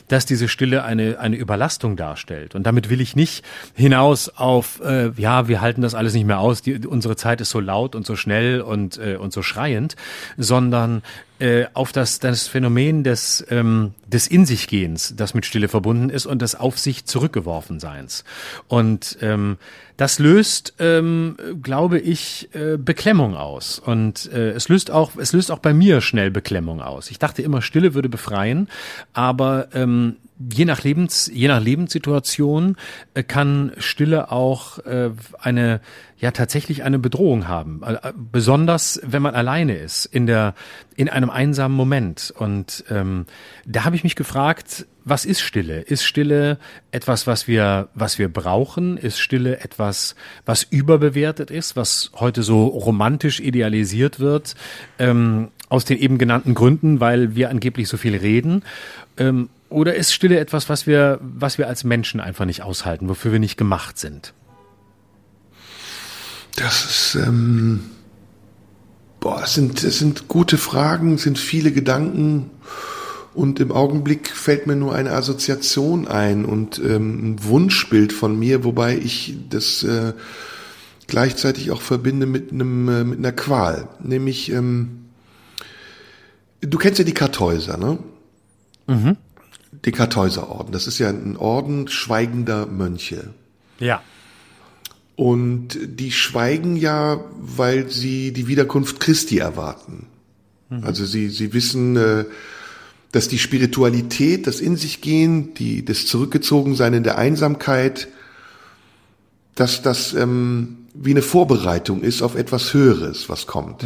dass 0.08 0.26
diese 0.26 0.48
Stille 0.48 0.84
eine 0.84 1.20
eine 1.20 1.36
Überlastung 1.36 1.96
darstellt. 1.96 2.56
Und 2.56 2.64
damit 2.64 2.90
will 2.90 3.02
ich 3.02 3.16
nicht 3.16 3.44
hinaus 3.74 4.30
auf 4.30 4.82
äh, 4.84 5.12
ja, 5.18 5.48
wir 5.48 5.62
halten 5.62 5.82
das 5.82 5.96
alles 5.96 6.14
nicht 6.14 6.26
mehr 6.26 6.40
aus, 6.40 6.62
die, 6.62 6.86
unsere 6.88 7.16
Zeit 7.16 7.42
ist 7.42 7.50
so 7.50 7.60
laut 7.60 7.96
und 7.96 8.06
so 8.06 8.16
schnell 8.16 8.62
und 8.62 8.98
äh, 8.98 9.16
und 9.16 9.34
so 9.34 9.42
schreiend, 9.42 9.96
sondern 10.38 11.02
äh, 11.42 11.66
auf 11.74 11.92
das, 11.92 12.20
das 12.20 12.48
Phänomen 12.48 13.04
des, 13.04 13.44
ähm, 13.50 13.96
des 14.06 14.28
In 14.28 14.46
sich 14.46 14.68
Gehens, 14.68 15.16
das 15.18 15.34
mit 15.34 15.46
Stille 15.48 15.70
verbunden 15.70 16.12
ist 16.12 16.28
und 16.28 16.40
des 16.42 16.54
auf 16.54 16.78
sich 16.78 17.06
zurückgeworfen 17.06 17.80
Seins. 17.80 18.24
Und 18.68 19.18
ähm, 19.22 19.58
das 20.02 20.18
löst, 20.18 20.74
ähm, 20.80 21.38
glaube 21.62 22.00
ich, 22.00 22.50
äh, 22.54 22.78
Beklemmung 22.78 23.38
aus. 23.38 23.78
Und 23.78 24.32
äh, 24.34 24.50
es 24.50 24.68
löst 24.68 24.90
auch, 24.90 25.12
es 25.16 25.32
löst 25.32 25.52
auch 25.52 25.60
bei 25.60 25.76
mir 25.76 26.02
schnell 26.02 26.32
Beklemmung 26.32 26.82
aus. 26.82 27.12
Ich 27.12 27.20
dachte 27.20 27.44
immer, 27.44 27.62
Stille 27.62 27.94
würde 27.94 28.10
befreien, 28.10 28.68
aber 29.14 29.68
ähm, 29.76 30.16
je 30.54 30.66
nach 30.66 30.84
Lebens, 30.84 31.30
je 31.34 31.48
nach 31.48 31.62
Lebenssituation 31.62 32.76
äh, 33.14 33.24
kann 33.24 33.72
Stille 33.78 34.32
auch 34.32 34.80
äh, 34.80 35.12
eine 35.40 35.82
ja 36.18 36.32
tatsächlich 36.32 36.84
eine 36.84 37.00
Bedrohung 37.00 37.48
haben, 37.48 37.82
äh, 37.84 37.94
äh, 37.94 38.14
besonders 38.16 39.02
wenn 39.04 39.22
man 39.22 39.36
alleine 39.36 39.76
ist 39.76 40.06
in 40.06 40.28
der 40.28 40.54
in 40.96 41.10
einem 41.10 41.30
einsamen 41.30 41.76
Moment. 41.76 42.34
Und 42.38 42.84
ähm, 42.90 43.26
da 43.66 43.86
habe 43.86 43.96
ich 43.96 44.04
mich 44.04 44.16
gefragt, 44.16 44.86
was 45.04 45.26
ist 45.26 45.42
Stille? 45.42 45.82
Ist 45.82 46.04
Stille 46.04 46.60
etwas, 46.92 47.26
was 47.26 47.48
wir 47.48 47.90
was 47.96 48.20
wir 48.20 48.32
brauchen? 48.32 48.98
Ist 48.98 49.20
Stille 49.20 49.60
etwas, 49.60 50.16
was 50.46 50.64
überbewertet 50.64 51.50
ist, 51.50 51.76
was 51.76 52.12
heute 52.16 52.44
so 52.44 52.66
romantisch 52.66 53.40
idealisiert 53.40 54.20
wird? 54.20 54.56
Ähm, 55.00 55.50
aus 55.70 55.86
den 55.86 55.98
eben 55.98 56.18
genannten 56.18 56.54
Gründen, 56.54 57.00
weil 57.00 57.34
wir 57.34 57.50
angeblich 57.50 57.88
so 57.88 57.96
viel 57.96 58.16
reden. 58.16 58.64
Ähm, 59.18 59.50
oder 59.72 59.96
ist 59.96 60.14
Stille 60.14 60.40
etwas, 60.40 60.70
was 60.70 60.86
wir, 60.86 61.20
was 61.22 61.58
wir 61.58 61.68
als 61.68 61.84
Menschen 61.84 62.20
einfach 62.20 62.46
nicht 62.46 62.62
aushalten, 62.62 63.10
wofür 63.10 63.32
wir 63.32 63.40
nicht 63.40 63.58
gemacht 63.58 63.98
sind? 63.98 64.34
Das 66.56 66.86
ist, 66.86 67.16
ähm, 67.16 67.82
boah, 69.20 69.42
es 69.44 69.54
sind, 69.54 69.84
es 69.84 70.00
sind 70.00 70.28
gute 70.28 70.58
Fragen, 70.58 71.16
es 71.16 71.24
sind 71.24 71.40
viele 71.40 71.72
Gedanken 71.72 72.52
und 73.34 73.60
im 73.62 73.72
Augenblick 73.72 74.30
fällt 74.30 74.68
mir 74.68 74.76
nur 74.76 74.94
eine 74.94 75.12
Assoziation 75.14 76.08
ein 76.08 76.44
und 76.44 76.80
ähm, 76.80 77.32
ein 77.32 77.44
Wunschbild 77.44 78.12
von 78.12 78.38
mir, 78.38 78.66
wobei 78.66 78.98
ich 78.98 79.38
das 79.50 79.84
äh, 79.84 80.14
gleichzeitig 81.08 81.72
auch 81.72 81.82
verbinde 81.82 82.26
mit 82.26 82.52
einem 82.52 82.90
äh, 82.90 83.04
mit 83.06 83.20
einer 83.20 83.32
Qual, 83.32 83.88
nämlich 84.04 84.52
ähm, 84.52 85.06
du 86.60 86.78
kennst 86.78 87.00
ja 87.00 87.06
die 87.06 87.14
Kartäuser, 87.14 87.78
ne? 87.78 88.00
Mhm. 88.88 89.18
Den 89.86 89.94
Kartäuserorden. 89.94 90.72
Das 90.72 90.88
ist 90.88 91.00
ja 91.00 91.10
ein 91.10 91.38
Orden 91.38 91.88
schweigender 91.88 92.66
Mönche. 92.66 93.34
Ja. 93.80 94.02
Und 95.16 95.78
die 95.84 96.12
schweigen 96.12 96.76
ja, 96.76 97.24
weil 97.40 97.90
sie 97.90 98.32
die 98.32 98.48
Wiederkunft 98.48 99.00
Christi 99.00 99.40
erwarten. 99.40 100.08
Also 100.84 101.06
sie, 101.06 101.30
sie 101.30 101.54
wissen, 101.54 101.98
äh, 101.98 102.26
dass 103.12 103.28
die 103.28 103.40
Spiritualität, 103.40 104.48
das 104.48 104.62
In 104.62 104.78
sich 104.78 105.02
gehen, 105.02 105.54
die, 105.56 105.84
das 105.84 106.08
Zurückgezogensein 106.08 106.94
in 106.94 107.04
der 107.04 107.18
Einsamkeit, 107.18 108.08
dass 109.56 109.82
das 109.82 110.14
ähm, 110.14 110.78
wie 110.94 111.12
eine 111.12 111.22
Vorbereitung 111.22 112.02
ist 112.02 112.22
auf 112.22 112.36
etwas 112.36 112.74
Höheres, 112.74 113.28
was 113.28 113.48
kommt. 113.48 113.84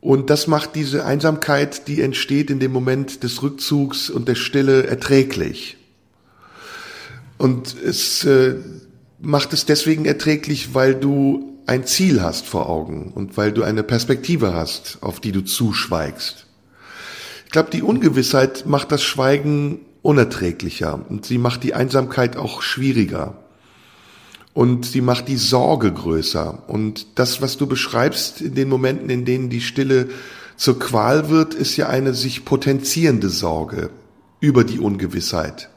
Und 0.00 0.30
das 0.30 0.46
macht 0.46 0.74
diese 0.76 1.04
Einsamkeit, 1.04 1.86
die 1.86 2.00
entsteht 2.00 2.50
in 2.50 2.58
dem 2.58 2.72
Moment 2.72 3.22
des 3.22 3.42
Rückzugs 3.42 4.08
und 4.08 4.28
der 4.28 4.34
Stille, 4.34 4.86
erträglich. 4.86 5.76
Und 7.36 7.74
es 7.82 8.24
äh, 8.24 8.56
macht 9.20 9.52
es 9.52 9.66
deswegen 9.66 10.06
erträglich, 10.06 10.74
weil 10.74 10.94
du 10.94 11.58
ein 11.66 11.86
Ziel 11.86 12.22
hast 12.22 12.46
vor 12.46 12.68
Augen 12.68 13.12
und 13.14 13.36
weil 13.36 13.52
du 13.52 13.62
eine 13.62 13.82
Perspektive 13.82 14.54
hast, 14.54 14.98
auf 15.02 15.20
die 15.20 15.32
du 15.32 15.42
zuschweigst. 15.42 16.46
Ich 17.46 17.52
glaube, 17.52 17.70
die 17.70 17.82
Ungewissheit 17.82 18.64
macht 18.66 18.92
das 18.92 19.02
Schweigen 19.02 19.80
unerträglicher 20.02 21.04
und 21.08 21.26
sie 21.26 21.38
macht 21.38 21.62
die 21.62 21.74
Einsamkeit 21.74 22.36
auch 22.36 22.62
schwieriger. 22.62 23.36
Und 24.60 24.84
sie 24.84 25.00
macht 25.00 25.28
die 25.28 25.38
Sorge 25.38 25.90
größer. 25.90 26.64
Und 26.66 27.18
das, 27.18 27.40
was 27.40 27.56
du 27.56 27.66
beschreibst 27.66 28.42
in 28.42 28.54
den 28.54 28.68
Momenten, 28.68 29.08
in 29.08 29.24
denen 29.24 29.48
die 29.48 29.62
Stille 29.62 30.10
zur 30.58 30.78
Qual 30.78 31.30
wird, 31.30 31.54
ist 31.54 31.78
ja 31.78 31.88
eine 31.88 32.12
sich 32.12 32.44
potenzierende 32.44 33.30
Sorge 33.30 33.88
über 34.38 34.62
die 34.62 34.78
Ungewissheit. 34.78 35.70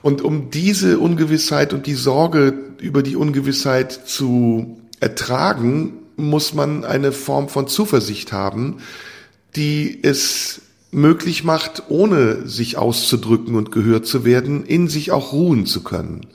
Und 0.00 0.22
um 0.22 0.48
diese 0.48 0.98
Ungewissheit 0.98 1.74
und 1.74 1.84
die 1.86 1.92
Sorge 1.92 2.54
über 2.80 3.02
die 3.02 3.16
Ungewissheit 3.16 3.92
zu 3.92 4.78
ertragen, 5.00 5.92
muss 6.16 6.54
man 6.54 6.86
eine 6.86 7.12
Form 7.12 7.50
von 7.50 7.68
Zuversicht 7.68 8.32
haben, 8.32 8.78
die 9.56 10.02
es 10.02 10.62
möglich 10.90 11.44
macht, 11.44 11.82
ohne 11.90 12.48
sich 12.48 12.78
auszudrücken 12.78 13.54
und 13.56 13.72
gehört 13.72 14.06
zu 14.06 14.24
werden, 14.24 14.64
in 14.64 14.88
sich 14.88 15.12
auch 15.12 15.34
ruhen 15.34 15.66
zu 15.66 15.82
können. 15.82 16.28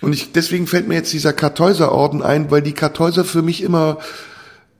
Und 0.00 0.12
ich, 0.12 0.32
deswegen 0.32 0.66
fällt 0.66 0.88
mir 0.88 0.94
jetzt 0.94 1.12
dieser 1.12 1.32
Kartäuserorden 1.32 2.22
ein, 2.22 2.50
weil 2.50 2.62
die 2.62 2.72
Kartäuser 2.72 3.24
für 3.24 3.42
mich 3.42 3.62
immer 3.62 3.98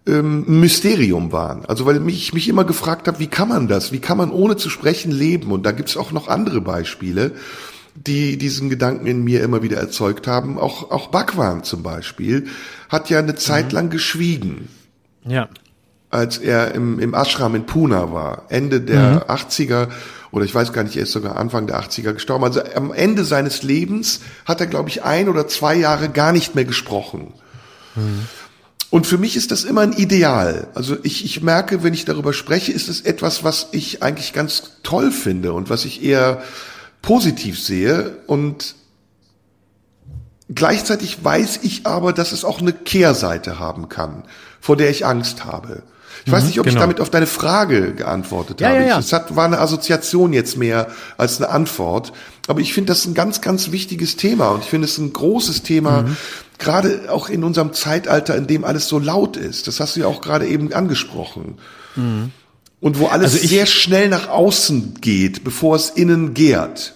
ähm, 0.06 0.44
ein 0.48 0.60
Mysterium 0.60 1.32
waren. 1.32 1.64
Also 1.66 1.86
weil 1.86 2.00
mich, 2.00 2.32
mich 2.32 2.48
immer 2.48 2.64
gefragt 2.64 3.08
habe, 3.08 3.18
wie 3.18 3.26
kann 3.26 3.48
man 3.48 3.68
das? 3.68 3.92
Wie 3.92 3.98
kann 3.98 4.18
man 4.18 4.30
ohne 4.30 4.56
zu 4.56 4.70
sprechen 4.70 5.10
leben? 5.10 5.50
Und 5.50 5.64
da 5.66 5.72
gibt's 5.72 5.96
auch 5.96 6.12
noch 6.12 6.28
andere 6.28 6.60
Beispiele, 6.60 7.32
die 7.94 8.38
diesen 8.38 8.70
Gedanken 8.70 9.06
in 9.06 9.24
mir 9.24 9.42
immer 9.42 9.62
wieder 9.62 9.78
erzeugt 9.78 10.26
haben. 10.26 10.58
Auch, 10.58 10.90
auch 10.90 11.08
Bhagwan 11.08 11.64
zum 11.64 11.82
Beispiel 11.82 12.46
hat 12.88 13.10
ja 13.10 13.18
eine 13.18 13.34
Zeit 13.34 13.68
mhm. 13.68 13.74
lang 13.74 13.90
geschwiegen. 13.90 14.68
Ja. 15.24 15.48
Als 16.10 16.38
er 16.38 16.74
im, 16.74 17.00
im 17.00 17.12
Ashram 17.12 17.54
in 17.54 17.66
Pune 17.66 18.12
war, 18.12 18.44
Ende 18.48 18.80
der 18.80 19.26
mhm. 19.28 19.32
80er 19.32 19.88
oder 20.30 20.44
ich 20.44 20.54
weiß 20.54 20.72
gar 20.72 20.84
nicht, 20.84 20.96
er 20.96 21.04
ist 21.04 21.12
sogar 21.12 21.36
Anfang 21.36 21.66
der 21.66 21.80
80er 21.80 22.12
gestorben. 22.12 22.44
Also 22.44 22.60
am 22.74 22.92
Ende 22.92 23.24
seines 23.24 23.62
Lebens 23.62 24.20
hat 24.44 24.60
er, 24.60 24.66
glaube 24.66 24.88
ich, 24.90 25.02
ein 25.02 25.28
oder 25.28 25.48
zwei 25.48 25.74
Jahre 25.74 26.08
gar 26.10 26.32
nicht 26.32 26.54
mehr 26.54 26.64
gesprochen. 26.64 27.32
Mhm. 27.94 28.26
Und 28.90 29.06
für 29.06 29.18
mich 29.18 29.36
ist 29.36 29.50
das 29.50 29.64
immer 29.64 29.82
ein 29.82 29.92
Ideal. 29.92 30.68
Also 30.74 30.96
ich, 31.02 31.24
ich 31.24 31.42
merke, 31.42 31.82
wenn 31.82 31.92
ich 31.92 32.06
darüber 32.06 32.32
spreche, 32.32 32.72
ist 32.72 32.88
es 32.88 33.02
etwas, 33.02 33.44
was 33.44 33.68
ich 33.72 34.02
eigentlich 34.02 34.32
ganz 34.32 34.72
toll 34.82 35.10
finde 35.10 35.52
und 35.52 35.68
was 35.68 35.84
ich 35.84 36.02
eher 36.02 36.42
positiv 37.02 37.60
sehe. 37.60 38.16
Und 38.26 38.76
gleichzeitig 40.48 41.22
weiß 41.22 41.60
ich 41.62 41.86
aber, 41.86 42.14
dass 42.14 42.32
es 42.32 42.44
auch 42.44 42.60
eine 42.60 42.72
Kehrseite 42.72 43.58
haben 43.58 43.90
kann, 43.90 44.24
vor 44.58 44.76
der 44.76 44.88
ich 44.88 45.04
Angst 45.04 45.44
habe. 45.44 45.82
Ich 46.28 46.32
weiß 46.32 46.42
mhm, 46.42 46.48
nicht, 46.48 46.60
ob 46.60 46.66
genau. 46.66 46.76
ich 46.76 46.80
damit 46.80 47.00
auf 47.00 47.08
deine 47.08 47.26
Frage 47.26 47.94
geantwortet 47.94 48.60
ja, 48.60 48.68
habe. 48.68 48.80
Ja, 48.80 48.86
ja. 48.86 48.98
Es 48.98 49.14
hat, 49.14 49.34
war 49.34 49.46
eine 49.46 49.60
Assoziation 49.60 50.34
jetzt 50.34 50.58
mehr 50.58 50.88
als 51.16 51.38
eine 51.40 51.48
Antwort. 51.48 52.12
Aber 52.48 52.60
ich 52.60 52.74
finde 52.74 52.88
das 52.92 53.06
ein 53.06 53.14
ganz, 53.14 53.40
ganz 53.40 53.72
wichtiges 53.72 54.16
Thema 54.16 54.50
und 54.50 54.62
ich 54.62 54.68
finde 54.68 54.84
es 54.84 54.98
ein 54.98 55.10
großes 55.10 55.62
Thema, 55.62 56.02
mhm. 56.02 56.16
gerade 56.58 57.10
auch 57.10 57.30
in 57.30 57.44
unserem 57.44 57.72
Zeitalter, 57.72 58.36
in 58.36 58.46
dem 58.46 58.64
alles 58.64 58.88
so 58.88 58.98
laut 58.98 59.38
ist. 59.38 59.68
Das 59.68 59.80
hast 59.80 59.96
du 59.96 60.00
ja 60.00 60.06
auch 60.06 60.20
gerade 60.20 60.46
eben 60.46 60.70
angesprochen. 60.74 61.56
Mhm. 61.96 62.30
Und 62.80 62.98
wo 62.98 63.06
alles 63.06 63.32
also 63.32 63.46
sehr 63.46 63.64
schnell 63.64 64.10
nach 64.10 64.28
außen 64.28 64.98
geht, 65.00 65.44
bevor 65.44 65.76
es 65.76 65.88
innen 65.88 66.34
gärt. 66.34 66.92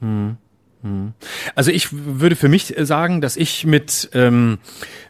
Mhm. 0.00 0.36
mhm. 0.82 1.14
Also 1.54 1.70
ich 1.70 1.88
würde 1.90 2.36
für 2.36 2.50
mich 2.50 2.74
sagen, 2.80 3.22
dass 3.22 3.38
ich 3.38 3.64
mit 3.64 4.10
ähm, 4.12 4.58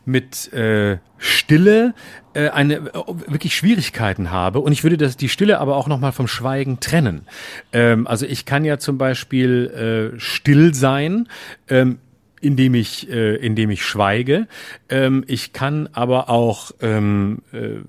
mit 0.04 0.52
äh, 0.52 0.98
Stille 1.18 1.94
äh, 2.38 2.50
eine 2.50 2.76
äh, 2.76 2.92
wirklich 3.26 3.56
Schwierigkeiten 3.56 4.30
habe 4.30 4.60
und 4.60 4.72
ich 4.72 4.84
würde 4.84 4.96
das 4.96 5.16
die 5.16 5.28
Stille 5.28 5.58
aber 5.58 5.76
auch 5.76 5.88
noch 5.88 5.98
mal 5.98 6.12
vom 6.12 6.28
Schweigen 6.28 6.78
trennen. 6.78 7.22
Ähm, 7.72 8.06
also 8.06 8.26
ich 8.26 8.44
kann 8.44 8.64
ja 8.64 8.78
zum 8.78 8.96
Beispiel 8.96 10.12
äh, 10.14 10.20
still 10.20 10.74
sein. 10.74 11.28
Ähm, 11.68 11.98
indem 12.40 12.74
ich, 12.74 13.10
äh, 13.10 13.34
indem 13.34 13.70
ich 13.70 13.84
schweige. 13.84 14.46
Ähm, 14.88 15.24
ich 15.26 15.52
kann 15.52 15.88
aber 15.92 16.30
auch 16.30 16.70
ähm, 16.80 17.42
äh, 17.52 17.80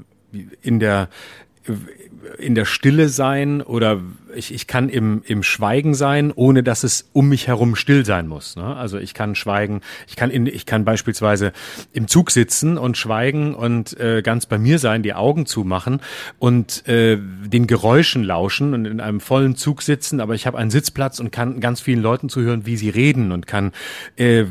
in 0.64 0.80
der 0.80 1.10
in 2.40 2.56
der 2.56 2.66
Stille 2.66 3.10
sein 3.10 3.62
oder 3.62 4.02
ich, 4.36 4.54
ich 4.54 4.68
kann 4.68 4.90
im, 4.90 5.22
im 5.26 5.44
Schweigen 5.44 5.94
sein, 5.94 6.32
ohne 6.34 6.64
dass 6.64 6.84
es 6.84 7.10
um 7.14 7.30
mich 7.30 7.48
herum 7.48 7.76
still 7.76 8.06
sein 8.06 8.28
muss. 8.28 8.56
Ne? 8.56 8.76
Also 8.76 8.98
ich 8.98 9.14
kann 9.14 9.36
schweigen, 9.36 9.82
ich 10.08 10.16
kann 10.16 10.30
in, 10.30 10.46
ich 10.46 10.66
kann 10.66 10.86
beispielsweise 10.86 11.52
im 11.94 12.08
Zug 12.08 12.32
sitzen 12.32 12.78
und 12.78 12.98
schweigen 12.98 13.54
und 13.56 14.00
äh, 14.00 14.22
ganz 14.22 14.46
bei 14.46 14.58
mir 14.58 14.80
sein, 14.80 15.04
die 15.04 15.14
Augen 15.14 15.46
zumachen 15.46 16.02
und 16.38 16.88
äh, 16.88 17.18
den 17.18 17.68
Geräuschen 17.68 18.24
lauschen 18.24 18.74
und 18.74 18.86
in 18.86 19.00
einem 19.00 19.20
vollen 19.20 19.56
Zug 19.56 19.82
sitzen, 19.82 20.20
aber 20.20 20.36
ich 20.36 20.48
habe 20.48 20.58
einen 20.58 20.72
Sitzplatz 20.72 21.20
und 21.20 21.32
kann 21.32 21.60
ganz 21.60 21.82
vielen 21.82 22.02
Leuten 22.02 22.30
zuhören, 22.30 22.66
wie 22.66 22.78
sie 22.78 22.90
reden 22.90 23.32
und 23.32 23.48
kann 23.48 23.72
äh, 24.16 24.46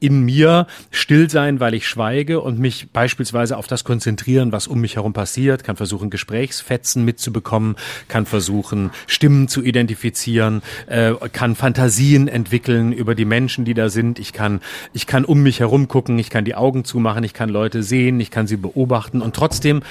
in 0.00 0.20
mir 0.20 0.66
still 0.90 1.30
sein, 1.30 1.60
weil 1.60 1.74
ich 1.74 1.86
schweige 1.86 2.40
und 2.40 2.58
mich 2.58 2.90
beispielsweise 2.92 3.56
auf 3.56 3.66
das 3.66 3.84
konzentrieren, 3.84 4.52
was 4.52 4.66
um 4.66 4.80
mich 4.80 4.96
herum 4.96 5.12
passiert, 5.12 5.64
kann 5.64 5.76
versuchen, 5.76 6.10
Gesprächsfetzen 6.10 7.04
mitzubekommen, 7.04 7.76
kann 8.08 8.26
versuchen, 8.26 8.90
Stimmen 9.16 9.48
zu 9.48 9.62
identifizieren, 9.62 10.62
äh, 10.86 11.14
kann 11.32 11.56
Fantasien 11.56 12.28
entwickeln 12.28 12.92
über 12.92 13.14
die 13.14 13.24
Menschen, 13.24 13.64
die 13.64 13.72
da 13.72 13.88
sind. 13.88 14.18
Ich 14.18 14.34
kann, 14.34 14.60
ich 14.92 15.06
kann 15.06 15.24
um 15.24 15.42
mich 15.42 15.60
herum 15.60 15.88
gucken, 15.88 16.18
ich 16.18 16.28
kann 16.28 16.44
die 16.44 16.54
Augen 16.54 16.84
zumachen, 16.84 17.24
ich 17.24 17.32
kann 17.32 17.48
Leute 17.48 17.82
sehen, 17.82 18.20
ich 18.20 18.30
kann 18.30 18.46
sie 18.46 18.58
beobachten 18.58 19.22
und 19.22 19.34
trotzdem 19.34 19.82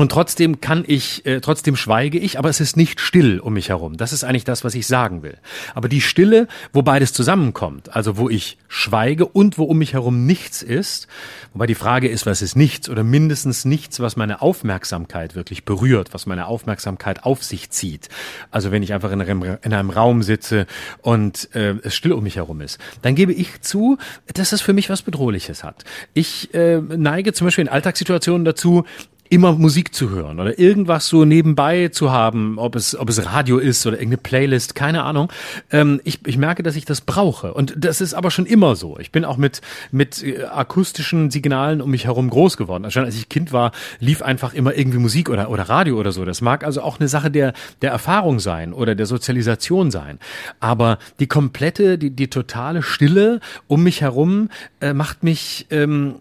und 0.00 0.10
trotzdem 0.10 0.62
kann 0.62 0.84
ich, 0.86 1.26
äh, 1.26 1.40
trotzdem 1.40 1.76
schweige 1.76 2.18
ich, 2.18 2.38
aber 2.38 2.48
es 2.48 2.60
ist 2.60 2.74
nicht 2.74 3.00
still 3.00 3.38
um 3.38 3.52
mich 3.52 3.68
herum. 3.68 3.98
Das 3.98 4.14
ist 4.14 4.24
eigentlich 4.24 4.44
das, 4.44 4.64
was 4.64 4.74
ich 4.74 4.86
sagen 4.86 5.22
will. 5.22 5.36
Aber 5.74 5.90
die 5.90 6.00
Stille, 6.00 6.48
wo 6.72 6.80
beides 6.80 7.12
zusammenkommt, 7.12 7.94
also 7.94 8.16
wo 8.16 8.30
ich 8.30 8.56
schweige 8.66 9.26
und 9.26 9.58
wo 9.58 9.64
um 9.64 9.76
mich 9.76 9.92
herum 9.92 10.24
nichts 10.24 10.62
ist, 10.62 11.06
wobei 11.52 11.66
die 11.66 11.74
Frage 11.74 12.08
ist, 12.08 12.24
was 12.24 12.40
ist 12.40 12.56
nichts 12.56 12.88
oder 12.88 13.04
mindestens 13.04 13.66
nichts, 13.66 14.00
was 14.00 14.16
meine 14.16 14.40
Aufmerksamkeit 14.40 15.34
wirklich 15.34 15.66
berührt, 15.66 16.14
was 16.14 16.24
meine 16.24 16.46
Aufmerksamkeit 16.46 17.24
auf 17.24 17.44
sich 17.44 17.68
zieht. 17.68 18.08
Also 18.50 18.70
wenn 18.70 18.82
ich 18.82 18.94
einfach 18.94 19.12
in 19.12 19.20
einem, 19.20 19.58
in 19.60 19.74
einem 19.74 19.90
Raum 19.90 20.22
sitze 20.22 20.66
und 21.02 21.54
äh, 21.54 21.74
es 21.82 21.94
still 21.94 22.12
um 22.12 22.24
mich 22.24 22.36
herum 22.36 22.62
ist, 22.62 22.78
dann 23.02 23.14
gebe 23.14 23.34
ich 23.34 23.60
zu, 23.60 23.98
dass 24.32 24.48
das 24.48 24.62
für 24.62 24.72
mich 24.72 24.88
was 24.88 25.02
Bedrohliches 25.02 25.62
hat. 25.62 25.84
Ich 26.14 26.54
äh, 26.54 26.80
neige 26.80 27.34
zum 27.34 27.46
Beispiel 27.46 27.66
in 27.66 27.68
Alltagssituationen 27.68 28.46
dazu, 28.46 28.84
immer 29.30 29.52
Musik 29.52 29.94
zu 29.94 30.10
hören 30.10 30.40
oder 30.40 30.58
irgendwas 30.58 31.06
so 31.06 31.24
nebenbei 31.24 31.88
zu 31.88 32.10
haben, 32.10 32.58
ob 32.58 32.74
es, 32.74 32.98
ob 32.98 33.08
es 33.08 33.24
Radio 33.24 33.58
ist 33.58 33.86
oder 33.86 33.96
irgendeine 33.96 34.18
Playlist, 34.18 34.74
keine 34.74 35.04
Ahnung. 35.04 35.32
Ähm, 35.70 36.00
ich, 36.02 36.26
ich 36.26 36.36
merke, 36.36 36.64
dass 36.64 36.74
ich 36.74 36.84
das 36.84 37.00
brauche. 37.00 37.54
Und 37.54 37.74
das 37.78 38.00
ist 38.00 38.12
aber 38.12 38.32
schon 38.32 38.44
immer 38.44 38.74
so. 38.74 38.98
Ich 38.98 39.12
bin 39.12 39.24
auch 39.24 39.36
mit, 39.36 39.60
mit 39.92 40.22
äh, 40.22 40.42
akustischen 40.44 41.30
Signalen 41.30 41.80
um 41.80 41.92
mich 41.92 42.06
herum 42.06 42.28
groß 42.28 42.56
geworden. 42.56 42.84
Also 42.84 42.94
schon 42.94 43.04
als 43.04 43.14
ich 43.14 43.28
Kind 43.28 43.52
war, 43.52 43.70
lief 44.00 44.20
einfach 44.20 44.52
immer 44.52 44.76
irgendwie 44.76 44.98
Musik 44.98 45.30
oder, 45.30 45.48
oder 45.48 45.62
Radio 45.62 45.96
oder 45.98 46.10
so. 46.10 46.24
Das 46.24 46.40
mag 46.40 46.64
also 46.64 46.82
auch 46.82 46.98
eine 46.98 47.08
Sache 47.08 47.30
der, 47.30 47.52
der 47.82 47.92
Erfahrung 47.92 48.40
sein 48.40 48.72
oder 48.72 48.96
der 48.96 49.06
Sozialisation 49.06 49.92
sein. 49.92 50.18
Aber 50.58 50.98
die 51.20 51.28
komplette, 51.28 51.98
die, 51.98 52.10
die 52.10 52.28
totale 52.28 52.82
Stille 52.82 53.38
um 53.68 53.84
mich 53.84 54.00
herum 54.00 54.48
äh, 54.80 54.92
macht 54.92 55.22
mich 55.22 55.68
ähm, 55.70 56.16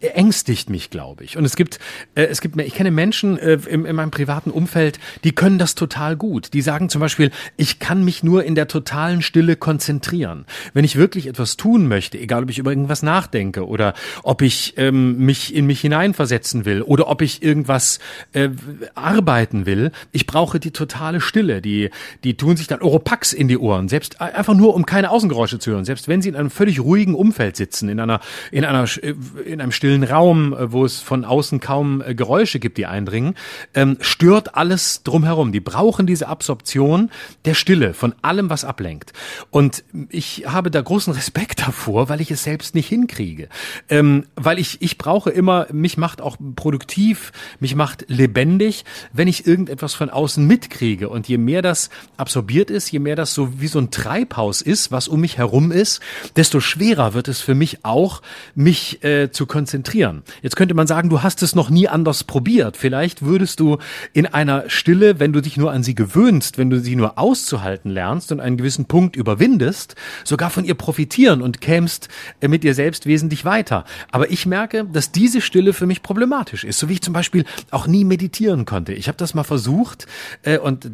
ängstigt 0.00 0.70
mich, 0.70 0.90
glaube 0.90 1.24
ich. 1.24 1.36
Und 1.36 1.44
es 1.44 1.56
gibt, 1.56 1.78
äh, 2.14 2.24
es 2.24 2.40
gibt, 2.40 2.60
ich 2.60 2.74
kenne 2.74 2.90
Menschen 2.90 3.38
äh, 3.38 3.58
in, 3.68 3.84
in 3.84 3.96
meinem 3.96 4.10
privaten 4.10 4.50
Umfeld, 4.50 4.98
die 5.24 5.32
können 5.32 5.58
das 5.58 5.74
total 5.74 6.16
gut. 6.16 6.52
Die 6.52 6.62
sagen 6.62 6.88
zum 6.88 7.00
Beispiel, 7.00 7.30
ich 7.56 7.78
kann 7.78 8.04
mich 8.04 8.22
nur 8.22 8.44
in 8.44 8.54
der 8.54 8.68
totalen 8.68 9.22
Stille 9.22 9.56
konzentrieren. 9.56 10.44
Wenn 10.72 10.84
ich 10.84 10.96
wirklich 10.96 11.26
etwas 11.26 11.56
tun 11.56 11.88
möchte, 11.88 12.18
egal 12.18 12.44
ob 12.44 12.50
ich 12.50 12.58
über 12.58 12.70
irgendwas 12.70 13.02
nachdenke 13.02 13.66
oder 13.66 13.94
ob 14.22 14.42
ich 14.42 14.74
ähm, 14.76 15.18
mich 15.18 15.54
in 15.54 15.66
mich 15.66 15.80
hineinversetzen 15.80 16.64
will 16.64 16.82
oder 16.82 17.08
ob 17.08 17.22
ich 17.22 17.42
irgendwas 17.42 17.98
äh, 18.32 18.50
arbeiten 18.94 19.66
will, 19.66 19.92
ich 20.12 20.26
brauche 20.26 20.60
die 20.60 20.70
totale 20.70 21.20
Stille. 21.20 21.62
Die, 21.62 21.90
die 22.22 22.36
tun 22.36 22.56
sich 22.56 22.66
dann 22.66 22.82
Oropax 22.82 23.32
in 23.32 23.48
die 23.48 23.58
Ohren, 23.58 23.88
selbst 23.88 24.16
äh, 24.16 24.24
einfach 24.24 24.54
nur, 24.54 24.74
um 24.74 24.86
keine 24.86 25.10
Außengeräusche 25.10 25.58
zu 25.58 25.70
hören. 25.72 25.84
Selbst 25.84 26.08
wenn 26.08 26.22
sie 26.22 26.28
in 26.28 26.36
einem 26.36 26.50
völlig 26.50 26.80
ruhigen 26.80 27.14
Umfeld 27.14 27.56
sitzen, 27.56 27.88
in 27.88 28.00
einer, 28.00 28.20
in 28.50 28.64
einer, 28.64 28.84
äh, 29.02 29.14
in 29.54 29.60
einem 29.60 29.72
stillen 29.72 30.04
Raum, 30.04 30.52
äh, 30.52 30.72
wo 30.72 30.84
es 30.84 31.00
von 31.00 31.24
außen 31.24 31.60
kaum 31.60 32.02
äh, 32.02 32.14
Geräusche 32.14 32.58
gibt, 32.58 32.76
die 32.76 32.86
eindringen, 32.86 33.34
ähm, 33.72 33.96
stört 34.00 34.56
alles 34.56 35.02
drumherum. 35.04 35.52
Die 35.52 35.60
brauchen 35.60 36.06
diese 36.06 36.28
Absorption 36.28 37.10
der 37.44 37.54
Stille 37.54 37.94
von 37.94 38.14
allem, 38.20 38.50
was 38.50 38.64
ablenkt. 38.64 39.12
Und 39.50 39.84
ich 40.10 40.44
habe 40.46 40.70
da 40.70 40.80
großen 40.80 41.14
Respekt 41.14 41.66
davor, 41.66 42.08
weil 42.08 42.20
ich 42.20 42.30
es 42.30 42.42
selbst 42.42 42.74
nicht 42.74 42.88
hinkriege. 42.88 43.48
Ähm, 43.88 44.26
weil 44.34 44.58
ich, 44.58 44.82
ich 44.82 44.98
brauche 44.98 45.30
immer, 45.30 45.68
mich 45.72 45.96
macht 45.96 46.20
auch 46.20 46.36
produktiv, 46.56 47.32
mich 47.60 47.76
macht 47.76 48.04
lebendig, 48.08 48.84
wenn 49.12 49.28
ich 49.28 49.46
irgendetwas 49.46 49.94
von 49.94 50.10
außen 50.10 50.44
mitkriege. 50.44 51.08
Und 51.08 51.28
je 51.28 51.38
mehr 51.38 51.62
das 51.62 51.90
absorbiert 52.16 52.70
ist, 52.70 52.90
je 52.90 52.98
mehr 52.98 53.16
das 53.16 53.32
so 53.32 53.60
wie 53.60 53.68
so 53.68 53.78
ein 53.78 53.92
Treibhaus 53.92 54.60
ist, 54.60 54.90
was 54.90 55.06
um 55.06 55.20
mich 55.20 55.38
herum 55.38 55.70
ist, 55.70 56.00
desto 56.34 56.58
schwerer 56.58 57.14
wird 57.14 57.28
es 57.28 57.40
für 57.40 57.54
mich 57.54 57.84
auch, 57.84 58.20
mich 58.56 59.04
äh, 59.04 59.30
zu 59.30 59.43
konzentrieren. 59.46 60.22
Jetzt 60.42 60.56
könnte 60.56 60.74
man 60.74 60.86
sagen, 60.86 61.10
du 61.10 61.22
hast 61.22 61.42
es 61.42 61.54
noch 61.54 61.70
nie 61.70 61.88
anders 61.88 62.24
probiert. 62.24 62.76
Vielleicht 62.76 63.22
würdest 63.22 63.60
du 63.60 63.78
in 64.12 64.26
einer 64.26 64.68
Stille, 64.68 65.20
wenn 65.20 65.32
du 65.32 65.40
dich 65.40 65.56
nur 65.56 65.72
an 65.72 65.82
sie 65.82 65.94
gewöhnst, 65.94 66.58
wenn 66.58 66.70
du 66.70 66.80
sie 66.80 66.96
nur 66.96 67.18
auszuhalten 67.18 67.90
lernst 67.90 68.32
und 68.32 68.40
einen 68.40 68.56
gewissen 68.56 68.86
Punkt 68.86 69.16
überwindest, 69.16 69.94
sogar 70.24 70.50
von 70.50 70.64
ihr 70.64 70.74
profitieren 70.74 71.42
und 71.42 71.60
kämst 71.60 72.08
äh, 72.40 72.48
mit 72.48 72.64
dir 72.64 72.74
selbst 72.74 73.06
wesentlich 73.06 73.44
weiter. 73.44 73.84
Aber 74.10 74.30
ich 74.30 74.46
merke, 74.46 74.84
dass 74.84 75.12
diese 75.12 75.40
Stille 75.40 75.72
für 75.72 75.86
mich 75.86 76.02
problematisch 76.02 76.64
ist, 76.64 76.78
so 76.78 76.88
wie 76.88 76.94
ich 76.94 77.02
zum 77.02 77.14
Beispiel 77.14 77.44
auch 77.70 77.86
nie 77.86 78.04
meditieren 78.04 78.64
konnte. 78.64 78.92
Ich 78.92 79.08
habe 79.08 79.18
das 79.18 79.34
mal 79.34 79.44
versucht 79.44 80.06
äh, 80.42 80.58
und 80.58 80.90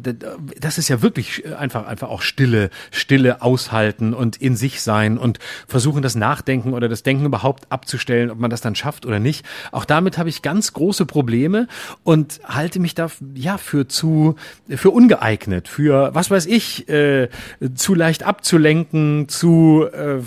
das 0.59 0.77
ist 0.77 0.87
ja 0.89 1.01
wirklich 1.01 1.45
einfach 1.55 1.85
einfach 1.85 2.09
auch 2.09 2.21
Stille, 2.21 2.69
Stille 2.91 3.41
aushalten 3.41 4.13
und 4.13 4.37
in 4.37 4.55
sich 4.55 4.81
sein 4.81 5.17
und 5.17 5.39
versuchen 5.67 6.01
das 6.01 6.15
Nachdenken 6.15 6.73
oder 6.73 6.89
das 6.89 7.03
Denken 7.03 7.25
überhaupt 7.25 7.71
abzustellen, 7.71 8.31
ob 8.31 8.39
man 8.41 8.49
das 8.49 8.61
dann 8.61 8.75
schafft 8.75 9.05
oder 9.05 9.19
nicht. 9.19 9.45
Auch 9.71 9.85
damit 9.85 10.17
habe 10.17 10.29
ich 10.29 10.41
ganz 10.41 10.73
große 10.73 11.05
Probleme 11.05 11.67
und 12.03 12.39
halte 12.43 12.79
mich 12.79 12.95
da 12.95 13.07
ja 13.35 13.57
für 13.57 13.87
zu 13.87 14.35
für 14.67 14.89
ungeeignet, 14.89 15.67
für 15.67 16.13
was 16.13 16.29
weiß 16.31 16.45
ich, 16.45 16.89
äh, 16.89 17.29
zu 17.75 17.95
leicht 17.95 18.23
abzulenken, 18.23 19.29
zu 19.29 19.85
äh, 19.91 20.19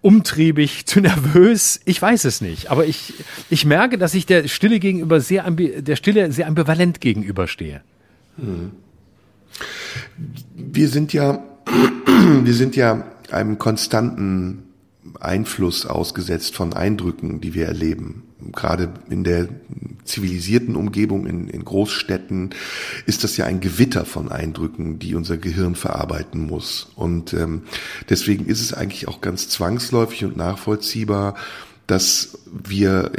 umtriebig, 0.00 0.86
zu 0.86 1.00
nervös. 1.00 1.80
Ich 1.84 2.00
weiß 2.00 2.24
es 2.24 2.40
nicht, 2.40 2.70
aber 2.70 2.86
ich 2.86 3.14
ich 3.50 3.64
merke, 3.64 3.98
dass 3.98 4.14
ich 4.14 4.26
der 4.26 4.48
Stille 4.48 4.80
gegenüber 4.80 5.20
sehr 5.20 5.50
der 5.50 5.96
Stille 5.96 6.32
sehr 6.32 6.46
ambivalent 6.46 7.00
gegenüberstehe. 7.00 7.82
Hm. 8.36 8.72
Wir 10.54 10.88
sind 10.88 11.12
ja 11.12 11.42
wir 12.42 12.54
sind 12.54 12.76
ja 12.76 13.04
einem 13.30 13.58
konstanten 13.58 14.69
Einfluss 15.20 15.86
ausgesetzt 15.86 16.54
von 16.54 16.72
Eindrücken, 16.72 17.40
die 17.40 17.54
wir 17.54 17.66
erleben. 17.66 18.24
Gerade 18.52 18.92
in 19.10 19.22
der 19.22 19.48
zivilisierten 20.04 20.76
Umgebung, 20.76 21.26
in, 21.26 21.48
in, 21.48 21.64
Großstädten, 21.64 22.50
ist 23.06 23.22
das 23.22 23.36
ja 23.36 23.44
ein 23.44 23.60
Gewitter 23.60 24.04
von 24.04 24.30
Eindrücken, 24.30 24.98
die 24.98 25.14
unser 25.14 25.36
Gehirn 25.36 25.74
verarbeiten 25.74 26.46
muss. 26.46 26.90
Und 26.96 27.34
ähm, 27.34 27.62
deswegen 28.08 28.46
ist 28.46 28.60
es 28.60 28.72
eigentlich 28.72 29.08
auch 29.08 29.20
ganz 29.20 29.48
zwangsläufig 29.48 30.24
und 30.24 30.36
nachvollziehbar, 30.36 31.34
dass 31.86 32.38
wir 32.46 33.12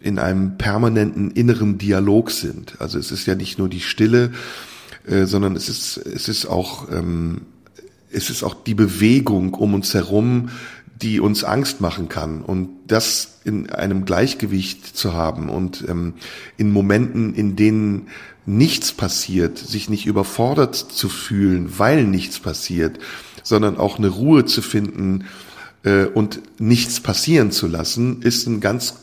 in 0.00 0.18
einem 0.18 0.58
permanenten 0.58 1.30
inneren 1.30 1.78
Dialog 1.78 2.30
sind. 2.30 2.80
Also 2.80 2.98
es 2.98 3.10
ist 3.10 3.26
ja 3.26 3.34
nicht 3.34 3.58
nur 3.58 3.68
die 3.68 3.80
Stille, 3.80 4.32
äh, 5.06 5.24
sondern 5.24 5.56
es 5.56 5.68
ist, 5.68 5.96
es 5.96 6.28
ist 6.28 6.46
auch, 6.46 6.90
ähm, 6.92 7.42
es 8.10 8.30
ist 8.30 8.42
auch 8.42 8.54
die 8.54 8.74
Bewegung 8.74 9.54
um 9.54 9.74
uns 9.74 9.92
herum, 9.94 10.50
die 11.02 11.20
uns 11.20 11.44
Angst 11.44 11.80
machen 11.80 12.08
kann. 12.08 12.42
Und 12.42 12.70
das 12.86 13.40
in 13.44 13.70
einem 13.70 14.04
Gleichgewicht 14.04 14.84
zu 14.84 15.12
haben 15.12 15.48
und 15.48 15.84
ähm, 15.88 16.14
in 16.56 16.72
Momenten, 16.72 17.34
in 17.34 17.56
denen 17.56 18.08
nichts 18.46 18.92
passiert, 18.92 19.58
sich 19.58 19.90
nicht 19.90 20.06
überfordert 20.06 20.74
zu 20.74 21.08
fühlen, 21.08 21.78
weil 21.78 22.04
nichts 22.04 22.38
passiert, 22.38 22.98
sondern 23.42 23.76
auch 23.76 23.98
eine 23.98 24.08
Ruhe 24.08 24.44
zu 24.44 24.62
finden 24.62 25.26
äh, 25.84 26.04
und 26.04 26.40
nichts 26.58 27.00
passieren 27.00 27.50
zu 27.50 27.66
lassen, 27.66 28.22
ist 28.22 28.46
ein 28.46 28.60
ganz 28.60 28.94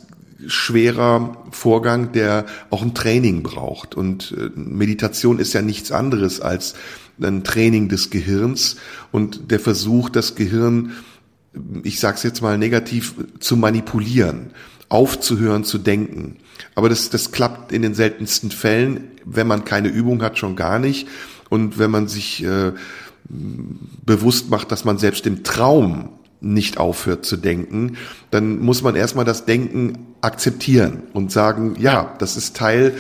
schwerer 0.48 1.46
Vorgang, 1.52 2.12
der 2.12 2.46
auch 2.70 2.82
ein 2.82 2.94
Training 2.94 3.44
braucht. 3.44 3.96
Und 3.96 4.36
äh, 4.38 4.50
Meditation 4.56 5.40
ist 5.40 5.54
ja 5.54 5.62
nichts 5.62 5.92
anderes 5.92 6.42
als 6.42 6.76
ein 7.22 7.44
Training 7.44 7.88
des 7.88 8.10
Gehirns 8.10 8.76
und 9.12 9.52
der 9.52 9.60
Versuch, 9.60 10.10
das 10.10 10.36
Gehirn 10.36 10.92
ich 11.84 12.00
sage 12.00 12.18
es 12.18 12.24
jetzt 12.24 12.42
mal 12.42 12.58
negativ, 12.58 13.16
zu 13.40 13.58
manipulieren, 13.58 14.52
aufzuhören 14.90 15.64
zu 15.64 15.78
denken. 15.78 16.38
Aber 16.76 16.90
das, 16.90 17.10
das 17.10 17.32
klappt 17.32 17.72
in 17.72 17.82
den 17.82 17.94
seltensten 17.94 18.52
Fällen, 18.52 19.06
wenn 19.26 19.48
man 19.48 19.66
keine 19.66 19.90
Übung 19.90 20.22
hat, 20.22 20.38
schon 20.38 20.56
gar 20.56 20.80
nicht. 20.80 21.08
Und 21.50 21.80
wenn 21.80 21.92
man 21.92 22.08
sich 22.08 22.44
äh, 22.44 22.72
bewusst 24.06 24.50
macht, 24.50 24.72
dass 24.72 24.86
man 24.86 24.98
selbst 24.98 25.26
im 25.26 25.44
Traum 25.44 26.10
nicht 26.42 26.78
aufhört 26.78 27.26
zu 27.26 27.38
denken, 27.38 27.98
dann 28.30 28.60
muss 28.60 28.84
man 28.84 28.96
erstmal 28.96 29.26
das 29.26 29.46
Denken 29.46 30.16
akzeptieren 30.22 31.04
und 31.14 31.32
sagen, 31.32 31.76
ja, 31.80 32.16
das 32.20 32.38
ist 32.38 32.56
Teil 32.56 32.96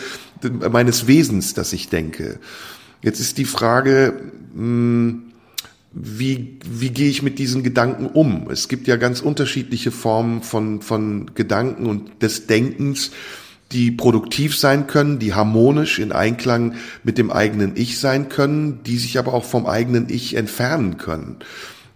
meines 0.71 1.07
Wesens, 1.07 1.53
dass 1.53 1.73
ich 1.73 1.89
denke. 1.89 2.39
Jetzt 3.01 3.19
ist 3.19 3.37
die 3.37 3.45
Frage, 3.45 4.13
mh, 4.53 4.61
hm, 4.61 5.21
wie, 5.95 6.59
wie 6.69 6.89
gehe 6.89 7.09
ich 7.09 7.23
mit 7.23 7.39
diesen 7.39 7.63
Gedanken 7.63 8.07
um? 8.07 8.49
Es 8.51 8.67
gibt 8.67 8.85
ja 8.85 8.97
ganz 8.97 9.21
unterschiedliche 9.21 9.91
Formen 9.91 10.43
von, 10.43 10.81
von 10.81 11.31
Gedanken 11.35 11.85
und 11.85 12.21
des 12.21 12.47
Denkens, 12.47 13.11
die 13.71 13.91
produktiv 13.91 14.57
sein 14.57 14.87
können, 14.87 15.19
die 15.19 15.33
harmonisch 15.33 15.97
in 15.99 16.11
Einklang 16.11 16.75
mit 17.03 17.17
dem 17.17 17.31
eigenen 17.31 17.77
Ich 17.77 17.97
sein 17.97 18.27
können, 18.27 18.83
die 18.83 18.97
sich 18.97 19.17
aber 19.17 19.33
auch 19.33 19.45
vom 19.45 19.65
eigenen 19.65 20.09
Ich 20.09 20.35
entfernen 20.35 20.97
können. 20.97 21.37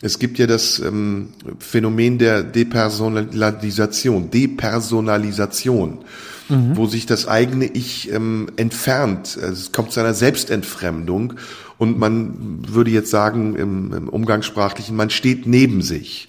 Es 0.01 0.17
gibt 0.17 0.39
ja 0.39 0.47
das 0.47 0.79
ähm, 0.79 1.33
Phänomen 1.59 2.17
der 2.19 2.43
Depersonalisation, 2.43 4.31
Depersonalisation, 4.31 5.99
mhm. 6.49 6.75
wo 6.75 6.87
sich 6.87 7.05
das 7.05 7.27
eigene 7.27 7.65
Ich 7.65 8.11
ähm, 8.11 8.49
entfernt. 8.57 9.37
Also 9.41 9.53
es 9.53 9.71
kommt 9.71 9.91
zu 9.91 9.99
einer 9.99 10.13
Selbstentfremdung 10.13 11.35
und 11.77 11.97
man 11.97 12.59
würde 12.67 12.91
jetzt 12.91 13.11
sagen 13.11 13.55
im, 13.55 13.93
im 13.93 14.09
Umgangssprachlichen, 14.09 14.95
man 14.95 15.09
steht 15.09 15.47
neben 15.47 15.81
sich. 15.81 16.27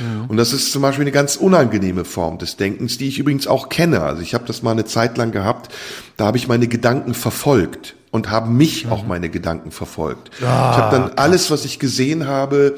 Ja. 0.00 0.26
Und 0.28 0.36
das 0.36 0.52
ist 0.52 0.72
zum 0.72 0.82
Beispiel 0.82 1.02
eine 1.02 1.12
ganz 1.12 1.36
unangenehme 1.36 2.04
Form 2.04 2.38
des 2.38 2.56
Denkens, 2.56 2.98
die 2.98 3.08
ich 3.08 3.18
übrigens 3.18 3.46
auch 3.46 3.68
kenne. 3.68 4.00
Also 4.00 4.22
ich 4.22 4.34
habe 4.34 4.44
das 4.46 4.62
mal 4.62 4.72
eine 4.72 4.84
Zeit 4.84 5.16
lang 5.16 5.32
gehabt, 5.32 5.72
da 6.16 6.26
habe 6.26 6.36
ich 6.36 6.48
meine 6.48 6.68
Gedanken 6.68 7.14
verfolgt 7.14 7.94
und 8.10 8.30
haben 8.30 8.56
mich 8.56 8.86
mhm. 8.86 8.92
auch 8.92 9.06
meine 9.06 9.28
Gedanken 9.28 9.70
verfolgt. 9.70 10.30
Ah, 10.40 10.70
ich 10.72 10.78
habe 10.78 10.96
dann 10.96 11.10
alles, 11.16 11.50
was 11.50 11.64
ich 11.64 11.78
gesehen 11.78 12.26
habe, 12.26 12.76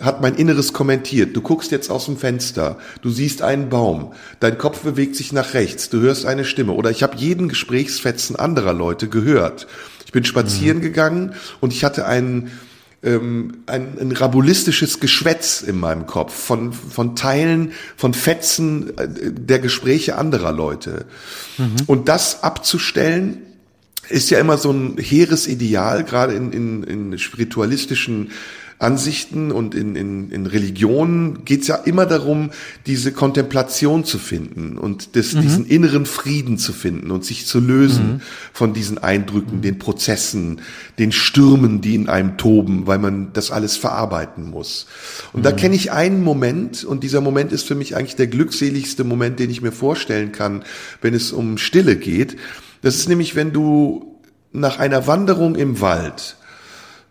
hat 0.00 0.20
mein 0.20 0.34
Inneres 0.34 0.72
kommentiert. 0.72 1.36
Du 1.36 1.40
guckst 1.40 1.70
jetzt 1.70 1.90
aus 1.90 2.06
dem 2.06 2.16
Fenster, 2.16 2.78
du 3.02 3.10
siehst 3.10 3.42
einen 3.42 3.68
Baum, 3.68 4.12
dein 4.40 4.58
Kopf 4.58 4.80
bewegt 4.80 5.16
sich 5.16 5.32
nach 5.32 5.54
rechts, 5.54 5.90
du 5.90 6.00
hörst 6.00 6.26
eine 6.26 6.44
Stimme. 6.44 6.72
Oder 6.72 6.90
ich 6.90 7.02
habe 7.02 7.16
jeden 7.16 7.48
Gesprächsfetzen 7.48 8.36
anderer 8.36 8.72
Leute 8.72 9.08
gehört. 9.08 9.66
Ich 10.06 10.12
bin 10.12 10.24
spazieren 10.24 10.78
mhm. 10.78 10.82
gegangen 10.82 11.34
und 11.60 11.72
ich 11.72 11.84
hatte 11.84 12.06
ein, 12.06 12.50
ähm, 13.02 13.58
ein, 13.66 13.98
ein 14.00 14.12
rabulistisches 14.12 15.00
Geschwätz 15.00 15.62
in 15.62 15.78
meinem 15.78 16.06
Kopf 16.06 16.34
von, 16.34 16.72
von 16.72 17.16
Teilen, 17.16 17.72
von 17.96 18.14
Fetzen 18.14 18.96
äh, 18.98 19.08
der 19.08 19.58
Gespräche 19.58 20.16
anderer 20.16 20.52
Leute. 20.52 21.06
Mhm. 21.58 21.76
Und 21.86 22.08
das 22.08 22.42
abzustellen, 22.42 23.42
ist 24.08 24.30
ja 24.30 24.38
immer 24.38 24.58
so 24.58 24.70
ein 24.70 24.98
hehres 24.98 25.46
Ideal, 25.46 26.04
gerade 26.04 26.34
in, 26.34 26.52
in, 26.52 26.82
in 26.82 27.18
spiritualistischen 27.18 28.32
Ansichten 28.78 29.52
und 29.52 29.74
in, 29.74 29.96
in, 29.96 30.30
in 30.30 30.46
Religionen 30.46 31.44
geht 31.44 31.62
es 31.62 31.68
ja 31.68 31.76
immer 31.76 32.06
darum, 32.06 32.50
diese 32.86 33.12
Kontemplation 33.12 34.04
zu 34.04 34.18
finden 34.18 34.78
und 34.78 35.14
des, 35.14 35.34
mhm. 35.34 35.40
diesen 35.42 35.66
inneren 35.66 36.06
Frieden 36.06 36.58
zu 36.58 36.72
finden 36.72 37.10
und 37.10 37.24
sich 37.24 37.46
zu 37.46 37.60
lösen 37.60 38.14
mhm. 38.14 38.20
von 38.52 38.72
diesen 38.74 38.98
Eindrücken, 38.98 39.62
den 39.62 39.78
Prozessen, 39.78 40.60
den 40.98 41.12
Stürmen, 41.12 41.80
die 41.80 41.94
in 41.94 42.08
einem 42.08 42.36
toben, 42.36 42.86
weil 42.86 42.98
man 42.98 43.32
das 43.32 43.50
alles 43.50 43.76
verarbeiten 43.76 44.50
muss. 44.50 44.86
Und 45.32 45.40
mhm. 45.40 45.44
da 45.44 45.52
kenne 45.52 45.74
ich 45.74 45.92
einen 45.92 46.22
Moment 46.22 46.84
und 46.84 47.04
dieser 47.04 47.20
Moment 47.20 47.52
ist 47.52 47.66
für 47.66 47.74
mich 47.74 47.96
eigentlich 47.96 48.16
der 48.16 48.26
glückseligste 48.26 49.04
Moment, 49.04 49.38
den 49.38 49.50
ich 49.50 49.62
mir 49.62 49.72
vorstellen 49.72 50.32
kann, 50.32 50.64
wenn 51.00 51.14
es 51.14 51.32
um 51.32 51.58
Stille 51.58 51.96
geht. 51.96 52.36
Das 52.82 52.96
ist 52.96 53.08
nämlich, 53.08 53.36
wenn 53.36 53.52
du 53.52 54.18
nach 54.52 54.78
einer 54.78 55.06
Wanderung 55.06 55.54
im 55.54 55.80
Wald 55.80 56.36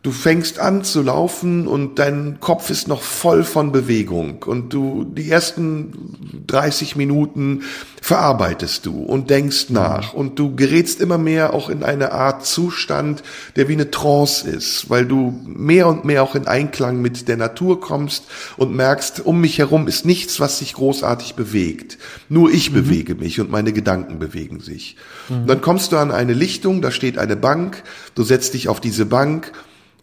Du 0.03 0.09
fängst 0.09 0.57
an 0.57 0.83
zu 0.83 1.03
laufen 1.03 1.67
und 1.67 1.99
dein 1.99 2.39
Kopf 2.39 2.71
ist 2.71 2.87
noch 2.87 3.03
voll 3.03 3.43
von 3.43 3.71
Bewegung 3.71 4.41
und 4.43 4.73
du 4.73 5.03
die 5.03 5.29
ersten 5.29 6.43
30 6.47 6.95
Minuten 6.95 7.61
verarbeitest 8.01 8.87
du 8.87 9.03
und 9.03 9.29
denkst 9.29 9.69
nach 9.69 10.15
und 10.15 10.39
du 10.39 10.55
gerätst 10.55 11.01
immer 11.01 11.19
mehr 11.19 11.53
auch 11.53 11.69
in 11.69 11.83
eine 11.83 12.13
Art 12.13 12.47
Zustand, 12.47 13.21
der 13.55 13.67
wie 13.67 13.73
eine 13.73 13.91
Trance 13.91 14.49
ist, 14.49 14.89
weil 14.89 15.05
du 15.05 15.39
mehr 15.45 15.87
und 15.87 16.03
mehr 16.03 16.23
auch 16.23 16.33
in 16.33 16.47
Einklang 16.47 16.99
mit 16.99 17.27
der 17.27 17.37
Natur 17.37 17.79
kommst 17.79 18.23
und 18.57 18.75
merkst, 18.75 19.23
um 19.23 19.39
mich 19.39 19.59
herum 19.59 19.87
ist 19.87 20.07
nichts, 20.07 20.39
was 20.39 20.57
sich 20.57 20.73
großartig 20.73 21.35
bewegt. 21.35 21.99
Nur 22.27 22.51
ich 22.51 22.71
mhm. 22.71 22.73
bewege 22.73 23.13
mich 23.13 23.39
und 23.39 23.51
meine 23.51 23.71
Gedanken 23.71 24.17
bewegen 24.17 24.61
sich. 24.61 24.95
Mhm. 25.29 25.45
dann 25.45 25.61
kommst 25.61 25.91
du 25.91 25.97
an 25.97 26.09
eine 26.09 26.33
Lichtung, 26.33 26.81
da 26.81 26.89
steht 26.89 27.19
eine 27.19 27.35
Bank, 27.35 27.83
du 28.15 28.23
setzt 28.23 28.55
dich 28.55 28.67
auf 28.67 28.79
diese 28.79 29.05
Bank 29.05 29.51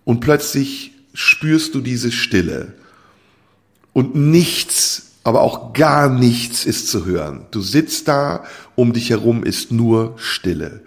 und 0.09 0.21
plötzlich 0.21 0.93
spürst 1.13 1.75
du 1.75 1.83
diese 1.83 2.11
Stille. 2.11 2.73
Und 3.93 4.15
nichts, 4.15 5.17
aber 5.23 5.43
auch 5.43 5.75
gar 5.75 6.09
nichts 6.09 6.65
ist 6.65 6.89
zu 6.89 7.05
hören. 7.05 7.45
Du 7.51 7.61
sitzt 7.61 8.09
da, 8.09 8.45
um 8.75 8.95
dich 8.95 9.11
herum 9.11 9.45
ist 9.45 9.71
nur 9.71 10.15
Stille. 10.17 10.81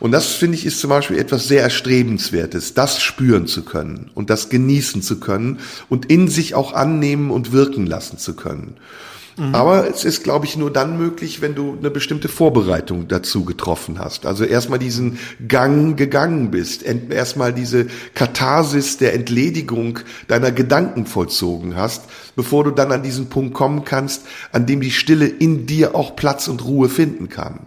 Und 0.00 0.10
das 0.10 0.32
finde 0.32 0.56
ich 0.56 0.66
ist 0.66 0.80
zum 0.80 0.90
Beispiel 0.90 1.16
etwas 1.16 1.46
sehr 1.46 1.62
erstrebenswertes, 1.62 2.74
das 2.74 3.00
spüren 3.00 3.46
zu 3.46 3.64
können 3.64 4.10
und 4.16 4.30
das 4.30 4.48
genießen 4.48 5.00
zu 5.00 5.20
können 5.20 5.60
und 5.88 6.06
in 6.06 6.26
sich 6.26 6.56
auch 6.56 6.72
annehmen 6.72 7.30
und 7.30 7.52
wirken 7.52 7.86
lassen 7.86 8.18
zu 8.18 8.34
können. 8.34 8.78
Mhm. 9.36 9.54
Aber 9.54 9.88
es 9.88 10.04
ist, 10.04 10.24
glaube 10.24 10.46
ich, 10.46 10.56
nur 10.56 10.72
dann 10.72 10.98
möglich, 10.98 11.40
wenn 11.40 11.54
du 11.54 11.76
eine 11.78 11.90
bestimmte 11.90 12.28
Vorbereitung 12.28 13.08
dazu 13.08 13.44
getroffen 13.44 13.98
hast. 13.98 14.26
Also 14.26 14.44
erstmal 14.44 14.78
diesen 14.78 15.18
Gang 15.46 15.96
gegangen 15.96 16.50
bist, 16.50 16.82
erstmal 16.82 17.52
diese 17.52 17.86
Katharsis 18.14 18.98
der 18.98 19.14
Entledigung 19.14 20.00
deiner 20.28 20.52
Gedanken 20.52 21.06
vollzogen 21.06 21.76
hast, 21.76 22.04
bevor 22.36 22.64
du 22.64 22.70
dann 22.70 22.92
an 22.92 23.02
diesen 23.02 23.28
Punkt 23.28 23.54
kommen 23.54 23.84
kannst, 23.84 24.26
an 24.52 24.66
dem 24.66 24.80
die 24.80 24.90
Stille 24.90 25.26
in 25.26 25.66
dir 25.66 25.94
auch 25.94 26.16
Platz 26.16 26.48
und 26.48 26.64
Ruhe 26.64 26.88
finden 26.88 27.28
kann. 27.28 27.66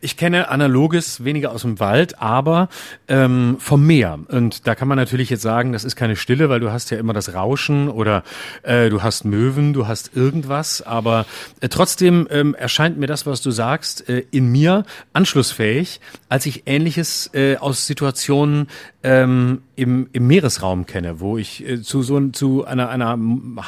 Ich 0.00 0.16
kenne 0.16 0.48
Analoges 0.48 1.24
weniger 1.24 1.52
aus 1.52 1.62
dem 1.62 1.80
Wald, 1.80 2.20
aber 2.20 2.68
ähm, 3.08 3.56
vom 3.58 3.86
Meer. 3.86 4.18
Und 4.28 4.66
da 4.66 4.74
kann 4.74 4.88
man 4.88 4.96
natürlich 4.96 5.30
jetzt 5.30 5.42
sagen, 5.42 5.72
das 5.72 5.84
ist 5.84 5.96
keine 5.96 6.16
Stille, 6.16 6.48
weil 6.48 6.60
du 6.60 6.70
hast 6.70 6.90
ja 6.90 6.98
immer 6.98 7.12
das 7.12 7.34
Rauschen 7.34 7.88
oder 7.88 8.22
äh, 8.62 8.90
du 8.90 9.02
hast 9.02 9.24
Möwen, 9.24 9.72
du 9.72 9.86
hast 9.86 10.16
irgendwas. 10.16 10.82
Aber 10.82 11.26
äh, 11.60 11.68
trotzdem 11.68 12.28
ähm, 12.30 12.54
erscheint 12.54 12.98
mir 12.98 13.06
das, 13.06 13.26
was 13.26 13.40
du 13.40 13.50
sagst, 13.50 14.08
äh, 14.08 14.24
in 14.30 14.50
mir 14.50 14.84
anschlussfähig, 15.12 16.00
als 16.28 16.46
ich 16.46 16.64
Ähnliches 16.66 17.30
äh, 17.34 17.56
aus 17.56 17.86
Situationen 17.86 18.68
ähm, 19.04 19.62
im, 19.76 20.08
im 20.12 20.26
Meeresraum 20.26 20.84
kenne, 20.86 21.20
wo 21.20 21.38
ich 21.38 21.66
äh, 21.66 21.80
zu 21.82 22.02
so 22.02 22.18
zu 22.30 22.64
einer, 22.64 22.88
einer 22.88 23.16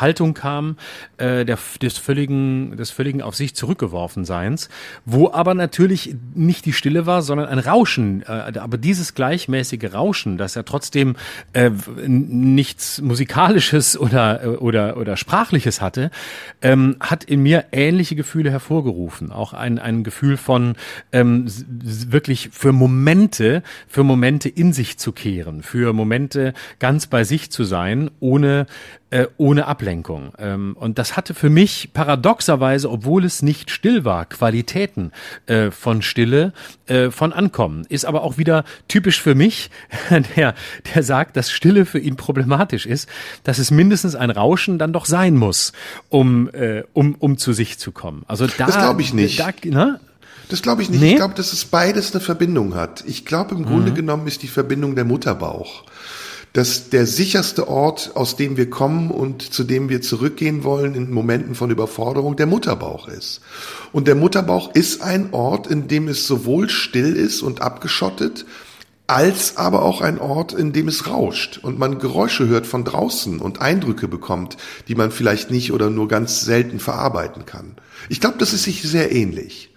Haltung 0.01 0.35
kam 0.35 0.77
äh, 1.19 1.45
der, 1.45 1.57
des 1.81 1.99
völligen 1.99 2.77
des 2.77 2.91
völligen 2.91 3.23
auf 3.23 3.37
sich 3.37 3.55
zurückgeworfen 3.55 4.25
Seins, 4.25 4.69
wo 5.05 5.31
aber 5.33 5.55
natürlich 5.61 6.17
nicht 6.35 6.67
die 6.67 6.73
Stille 6.73 7.07
war, 7.07 7.23
sondern 7.23 7.49
ein 7.49 7.59
Rauschen. 7.59 8.23
Äh, 8.23 8.59
aber 8.59 8.79
dieses 8.79 9.15
gleichmäßige 9.15 9.93
Rauschen, 9.95 10.39
das 10.39 10.55
ja 10.55 10.63
trotzdem 10.63 11.17
äh, 11.53 11.71
nichts 12.07 13.01
musikalisches 13.01 13.99
oder 13.99 14.43
äh, 14.43 14.47
oder 14.49 14.97
oder 14.97 15.17
sprachliches 15.17 15.81
hatte, 15.81 16.11
ähm, 16.63 16.97
hat 17.01 17.25
in 17.25 17.43
mir 17.43 17.67
ähnliche 17.73 18.17
Gefühle 18.17 18.51
hervorgerufen. 18.51 19.33
Auch 19.33 19.53
ein 19.53 19.79
ein 19.79 20.03
Gefühl 20.03 20.37
von 20.37 20.75
ähm, 21.13 21.47
wirklich 21.47 22.51
für 22.53 22.73
Momente 22.73 23.63
für 23.87 24.03
Momente 24.03 24.49
in 24.49 24.73
sich 24.73 24.99
zu 24.99 25.13
kehren, 25.13 25.63
für 25.63 25.93
Momente 25.93 26.55
ganz 26.79 27.07
bei 27.07 27.25
sich 27.25 27.51
zu 27.51 27.65
sein, 27.65 28.11
ohne 28.21 28.67
äh, 29.11 29.27
ohne 29.37 29.67
Ablenkung. 29.67 30.33
Ähm, 30.39 30.77
und 30.79 30.99
das 30.99 31.17
hatte 31.17 31.35
für 31.35 31.51
mich 31.51 31.91
paradoxerweise, 31.93 32.91
obwohl 32.91 33.25
es 33.25 33.43
nicht 33.43 33.71
still 33.71 34.05
war, 34.05 34.25
Qualitäten 34.25 35.13
äh, 35.47 35.71
von 35.71 36.03
Stille, 36.03 36.53
äh, 36.87 37.11
von 37.11 37.33
Ankommen. 37.33 37.85
Ist 37.89 38.05
aber 38.05 38.23
auch 38.23 38.39
wieder 38.39 38.65
typisch 38.89 39.21
für 39.21 39.35
mich, 39.35 39.71
der, 40.37 40.55
der 40.95 41.03
sagt, 41.03 41.37
dass 41.37 41.51
Stille 41.51 41.87
für 41.87 41.99
ihn 41.99 42.17
problematisch 42.17 42.87
ist, 42.87 43.09
dass 43.45 43.59
es 43.59 43.71
mindestens 43.71 44.15
ein 44.15 44.31
Rauschen 44.31 44.79
dann 44.79 44.93
doch 44.93 45.07
sein 45.07 45.37
muss, 45.37 45.73
um, 46.09 46.49
äh, 46.51 46.85
um, 46.93 47.15
um 47.17 47.37
zu 47.37 47.53
sich 47.53 47.79
zu 47.79 47.93
kommen. 47.93 48.25
Also 48.29 48.47
da, 48.47 48.67
das 48.67 48.79
glaube 48.79 49.03
ich 49.03 49.13
nicht. 49.13 49.41
Da, 49.41 49.51
ne? 49.65 50.01
Das 50.49 50.63
glaube 50.63 50.83
ich 50.83 50.91
nicht. 50.91 51.01
Nee? 51.01 51.11
Ich 51.11 51.17
glaube, 51.17 51.35
dass 51.35 51.53
es 51.53 51.65
beides 51.65 52.13
eine 52.13 52.21
Verbindung 52.21 52.75
hat. 52.75 53.05
Ich 53.07 53.25
glaube, 53.25 53.55
im 53.55 53.63
mhm. 53.63 53.67
Grunde 53.67 53.93
genommen 53.93 54.27
ist 54.27 54.43
die 54.43 54.49
Verbindung 54.49 54.95
der 54.95 55.05
Mutterbauch. 55.05 55.85
Dass 56.53 56.91
der 56.91 57.07
sicherste 57.07 57.69
Ort, 57.69 58.13
aus 58.15 58.35
dem 58.37 58.57
wir 58.57 58.69
kommen 58.69 59.11
und 59.11 59.43
zu 59.43 59.63
dem 59.63 59.89
wir 59.89 60.03
zurückgehen 60.03 60.65
wollen 60.65 60.95
in 60.95 61.13
Momenten 61.13 61.55
von 61.55 61.71
Überforderung, 61.71 62.35
der 62.35 62.47
Mutterbauch 62.47 63.07
ist. 63.07 63.41
Und 63.93 64.09
der 64.09 64.17
Mutterbauch 64.17 64.75
ist 64.75 65.01
ein 65.01 65.33
Ort, 65.33 65.69
in 65.69 65.87
dem 65.87 66.09
es 66.09 66.27
sowohl 66.27 66.69
still 66.69 67.15
ist 67.15 67.43
und 67.43 67.63
abgeschottet, 67.63 68.47
als 69.11 69.57
aber 69.57 69.83
auch 69.83 70.03
ein 70.03 70.21
Ort, 70.21 70.53
in 70.53 70.73
dem 70.73 70.87
es 70.87 71.09
rauscht 71.09 71.59
und 71.63 71.81
man 71.81 71.99
Geräusche 71.99 72.47
hört 72.47 72.65
von 72.65 72.85
draußen 72.85 73.41
und 73.41 73.61
Eindrücke 73.61 74.07
bekommt, 74.07 74.57
die 74.87 74.95
man 74.95 75.11
vielleicht 75.11 75.51
nicht 75.51 75.73
oder 75.73 75.91
nur 75.91 76.07
ganz 76.07 76.43
selten 76.43 76.79
verarbeiten 76.79 77.45
kann. 77.45 77.75
Ich 78.09 78.21
glaube, 78.21 78.39
das 78.39 78.53
ist 78.53 78.63
sich 78.63 78.83
sehr 78.83 79.11
ähnlich. 79.11 79.70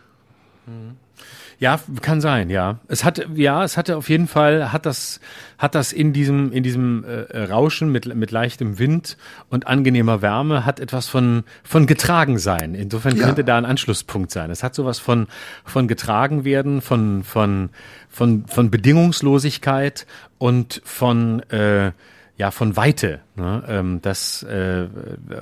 Ja, 1.59 1.79
kann 2.01 2.21
sein, 2.21 2.49
ja. 2.49 2.79
Es 2.87 3.03
hat, 3.03 3.27
ja, 3.35 3.63
es 3.63 3.77
hatte 3.77 3.97
auf 3.97 4.09
jeden 4.09 4.27
Fall, 4.27 4.71
hat 4.71 4.85
das, 4.85 5.19
hat 5.57 5.75
das 5.75 5.93
in 5.93 6.13
diesem, 6.13 6.51
in 6.51 6.63
diesem 6.63 7.03
äh, 7.03 7.43
Rauschen 7.43 7.91
mit, 7.91 8.13
mit 8.13 8.31
leichtem 8.31 8.79
Wind 8.79 9.17
und 9.49 9.67
angenehmer 9.67 10.21
Wärme, 10.21 10.65
hat 10.65 10.79
etwas 10.79 11.07
von, 11.07 11.43
von 11.63 11.87
getragen 11.87 12.37
sein. 12.37 12.75
Insofern 12.75 13.15
ja. 13.15 13.25
könnte 13.25 13.43
da 13.43 13.57
ein 13.57 13.65
Anschlusspunkt 13.65 14.31
sein. 14.31 14.51
Es 14.51 14.63
hat 14.63 14.75
sowas 14.75 14.99
von, 14.99 15.27
von 15.63 15.87
getragen 15.87 16.43
werden, 16.43 16.81
von, 16.81 17.23
von, 17.23 17.69
von, 18.09 18.45
von 18.47 18.71
Bedingungslosigkeit 18.71 20.05
und 20.37 20.81
von, 20.83 21.41
äh, 21.49 21.91
ja 22.35 22.49
von 22.49 22.75
Weite, 22.75 23.21
ne? 23.35 23.63
ähm, 23.67 23.99
das 24.01 24.41
äh, 24.43 24.87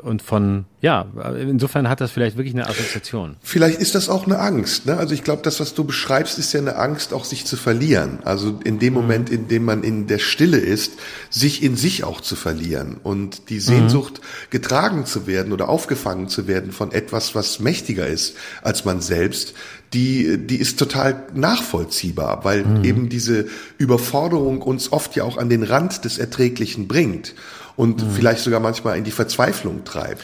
und 0.02 0.22
von 0.22 0.66
ja 0.82 1.06
insofern 1.40 1.88
hat 1.88 2.02
das 2.02 2.12
vielleicht 2.12 2.36
wirklich 2.36 2.54
eine 2.54 2.68
Assoziation. 2.68 3.38
Vielleicht 3.42 3.80
ist 3.80 3.96
das 3.96 4.10
auch 4.10 4.26
eine 4.26 4.40
Angst. 4.40 4.88
Ne? 4.88 4.98
Also 4.98 5.14
ich 5.14 5.24
glaube, 5.24 5.42
das 5.42 5.62
was 5.62 5.74
du 5.74 5.86
beschreibst, 5.86 6.38
ist 6.38 6.52
ja 6.52 6.60
eine 6.60 6.76
Angst, 6.76 7.14
auch 7.14 7.24
sich 7.24 7.46
zu 7.46 7.56
verlieren. 7.56 8.20
Also 8.26 8.60
in 8.66 8.80
dem 8.80 8.94
mhm. 8.94 9.00
Moment, 9.00 9.30
in 9.30 9.48
dem 9.48 9.64
man 9.64 9.84
in 9.84 10.08
der 10.08 10.20
Stille 10.20 10.58
ist, 10.58 10.94
sich 11.30 11.64
in 11.64 11.78
sich 11.78 12.04
auch 12.04 12.20
zu 12.20 12.36
verlieren 12.36 12.98
und 13.02 13.50
die 13.50 13.62
Sehnsucht 13.62 14.20
mhm. 14.20 14.50
getragen 14.50 15.06
zu 15.06 15.28
werden 15.28 15.54
oder 15.54 15.70
aufgefangen 15.70 16.28
zu 16.28 16.48
werden 16.48 16.74
von 16.74 16.92
etwas, 16.92 17.36
was 17.36 17.60
mächtiger 17.60 18.08
ist 18.08 18.36
als 18.64 18.84
man 18.84 19.00
selbst, 19.00 19.54
die, 19.94 20.38
die 20.38 20.58
ist 20.58 20.80
total 20.80 21.24
nachvollziehbar, 21.34 22.44
weil 22.44 22.64
mhm. 22.64 22.84
eben 22.84 23.10
diese 23.10 23.48
Überforderung 23.78 24.62
uns 24.62 24.92
oft 24.92 25.16
ja 25.16 25.24
auch 25.24 25.38
an 25.38 25.50
den 25.50 25.64
Rand 25.64 26.06
des 26.06 26.18
Erträglichen 26.18 26.88
bringt 26.88 27.36
und 27.76 28.02
mhm. 28.02 28.12
vielleicht 28.12 28.42
sogar 28.42 28.60
manchmal 28.60 28.98
in 28.98 29.04
die 29.04 29.12
Verzweiflung 29.12 29.84
treibt. 29.84 30.24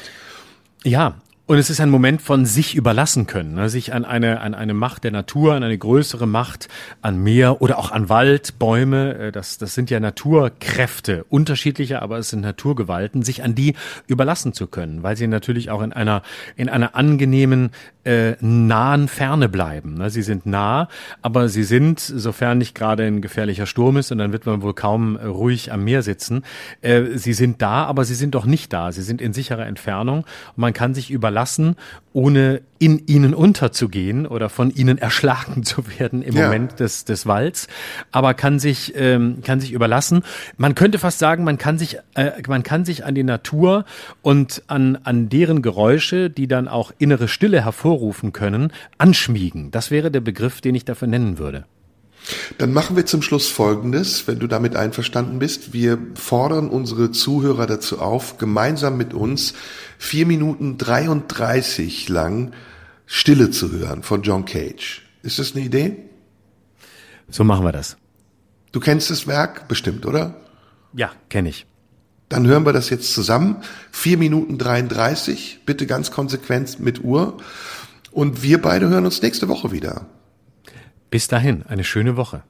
Ja, 0.83 1.15
und 1.49 1.57
es 1.57 1.69
ist 1.69 1.79
ein 1.79 1.89
Moment 1.89 2.21
von 2.21 2.45
sich 2.45 2.75
überlassen 2.75 3.25
können, 3.25 3.53
ne? 3.53 3.69
sich 3.69 3.93
an 3.93 4.03
eine, 4.03 4.41
an 4.41 4.53
eine 4.53 4.73
Macht 4.73 5.05
der 5.05 5.11
Natur, 5.11 5.53
an 5.53 5.63
eine 5.63 5.77
größere 5.77 6.27
Macht, 6.27 6.67
an 7.01 7.23
Meer 7.23 7.61
oder 7.61 7.79
auch 7.79 7.91
an 7.91 8.09
Wald, 8.09 8.59
Bäume, 8.59 9.17
äh, 9.17 9.31
das, 9.31 9.57
das 9.57 9.73
sind 9.73 9.89
ja 9.89 10.01
Naturkräfte, 10.01 11.23
unterschiedliche, 11.29 12.01
aber 12.01 12.17
es 12.17 12.31
sind 12.31 12.41
Naturgewalten, 12.41 13.23
sich 13.23 13.43
an 13.43 13.55
die 13.55 13.75
überlassen 14.07 14.51
zu 14.51 14.67
können, 14.67 15.03
weil 15.03 15.15
sie 15.15 15.27
natürlich 15.27 15.69
auch 15.69 15.81
in 15.81 15.93
einer, 15.93 16.21
in 16.57 16.67
einer 16.67 16.95
angenehmen, 16.95 17.71
äh, 18.07 18.37
nahen 18.39 19.09
Ferne 19.09 19.49
bleiben. 19.49 19.95
Ne? 19.95 20.09
Sie 20.09 20.21
sind 20.21 20.45
nah, 20.45 20.87
aber 21.21 21.49
sie 21.49 21.65
sind, 21.65 21.99
sofern 21.99 22.57
nicht 22.57 22.73
gerade 22.73 23.03
ein 23.03 23.21
gefährlicher 23.21 23.65
Sturm 23.65 23.97
ist, 23.97 24.11
und 24.11 24.17
dann 24.19 24.31
wird 24.31 24.45
man 24.45 24.61
wohl 24.61 24.73
kaum 24.73 25.17
äh, 25.17 25.25
ruhig 25.25 25.73
am 25.73 25.83
Meer 25.83 26.01
sitzen, 26.01 26.43
äh, 26.81 27.03
sie 27.15 27.33
sind 27.33 27.61
da, 27.61 27.83
aber 27.83 28.05
sie 28.05 28.15
sind 28.15 28.33
doch 28.33 28.45
nicht 28.45 28.71
da. 28.71 28.93
Sie 28.93 29.01
sind 29.01 29.21
in 29.21 29.33
sicherer 29.33 29.65
Entfernung 29.65 30.19
und 30.19 30.57
man 30.57 30.71
kann 30.71 30.93
sich 30.93 31.11
überlassen 31.11 31.75
ohne 32.13 32.61
in 32.79 33.07
ihnen 33.07 33.33
unterzugehen 33.33 34.25
oder 34.25 34.49
von 34.49 34.71
ihnen 34.71 34.97
erschlagen 34.97 35.63
zu 35.63 35.83
werden 35.99 36.21
im 36.21 36.35
ja. 36.35 36.45
Moment 36.45 36.79
des, 36.79 37.05
des 37.05 37.25
Walds, 37.25 37.67
aber 38.11 38.33
kann 38.33 38.59
sich, 38.59 38.93
ähm, 38.95 39.41
kann 39.43 39.59
sich 39.59 39.71
überlassen. 39.71 40.23
Man 40.57 40.75
könnte 40.75 40.99
fast 40.99 41.19
sagen, 41.19 41.43
man 41.43 41.57
kann 41.57 41.77
sich, 41.77 41.97
äh, 42.15 42.31
man 42.47 42.63
kann 42.63 42.85
sich 42.85 43.05
an 43.05 43.15
die 43.15 43.23
Natur 43.23 43.85
und 44.21 44.63
an, 44.67 44.97
an 45.03 45.29
deren 45.29 45.61
Geräusche, 45.61 46.29
die 46.29 46.47
dann 46.47 46.67
auch 46.67 46.91
innere 46.97 47.27
Stille 47.27 47.63
hervorrufen 47.63 48.33
können, 48.33 48.71
anschmiegen. 48.97 49.71
Das 49.71 49.91
wäre 49.91 50.11
der 50.11 50.21
Begriff, 50.21 50.61
den 50.61 50.75
ich 50.75 50.85
dafür 50.85 51.07
nennen 51.07 51.37
würde. 51.37 51.65
Dann 52.57 52.73
machen 52.73 52.95
wir 52.95 53.05
zum 53.05 53.21
Schluss 53.21 53.47
Folgendes, 53.47 54.27
wenn 54.27 54.39
du 54.39 54.47
damit 54.47 54.75
einverstanden 54.75 55.39
bist. 55.39 55.73
Wir 55.73 55.97
fordern 56.15 56.69
unsere 56.69 57.11
Zuhörer 57.11 57.67
dazu 57.67 57.99
auf, 57.99 58.37
gemeinsam 58.37 58.97
mit 58.97 59.13
uns 59.13 59.53
vier 59.97 60.25
Minuten 60.25 60.77
33 60.77 62.09
lang 62.09 62.53
Stille 63.05 63.51
zu 63.51 63.71
hören 63.71 64.03
von 64.03 64.23
John 64.23 64.45
Cage. 64.45 65.03
Ist 65.23 65.39
das 65.39 65.55
eine 65.55 65.65
Idee? 65.65 65.97
So 67.29 67.43
machen 67.43 67.65
wir 67.65 67.71
das. 67.71 67.97
Du 68.71 68.79
kennst 68.79 69.09
das 69.09 69.27
Werk 69.27 69.67
bestimmt, 69.67 70.05
oder? 70.05 70.35
Ja, 70.93 71.11
kenne 71.29 71.49
ich. 71.49 71.65
Dann 72.29 72.45
hören 72.45 72.65
wir 72.65 72.73
das 72.73 72.89
jetzt 72.89 73.13
zusammen. 73.13 73.57
Vier 73.91 74.17
Minuten 74.17 74.57
33, 74.57 75.61
bitte 75.65 75.87
ganz 75.87 76.11
konsequent 76.11 76.79
mit 76.79 77.03
Uhr. 77.03 77.37
Und 78.11 78.43
wir 78.43 78.61
beide 78.61 78.89
hören 78.89 79.05
uns 79.05 79.21
nächste 79.21 79.47
Woche 79.47 79.71
wieder. 79.71 80.07
Bis 81.09 81.27
dahin, 81.27 81.63
eine 81.67 81.83
schöne 81.83 82.17
Woche. 82.17 82.43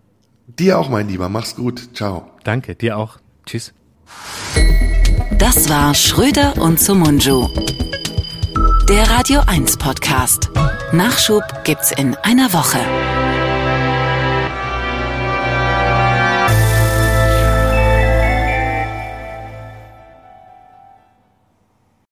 Dir 0.48 0.80
auch, 0.80 0.90
mein 0.90 1.08
Lieber. 1.08 1.30
Mach's 1.30 1.56
gut. 1.56 1.96
Ciao. 1.96 2.32
Danke, 2.44 2.76
dir 2.76 2.98
auch. 2.98 3.18
Tschüss. 3.46 3.74
Das 5.38 5.70
war 5.70 5.94
Schröder 5.94 6.58
und 6.58 6.80
Sumunju. 6.80 7.48
Der 8.90 9.10
Radio 9.10 9.42
1 9.46 9.78
Podcast. 9.78 10.50
Nachschub 10.94 11.44
gibt's 11.66 11.92
in 11.92 12.16
einer 12.16 12.54
Woche. 12.54 12.80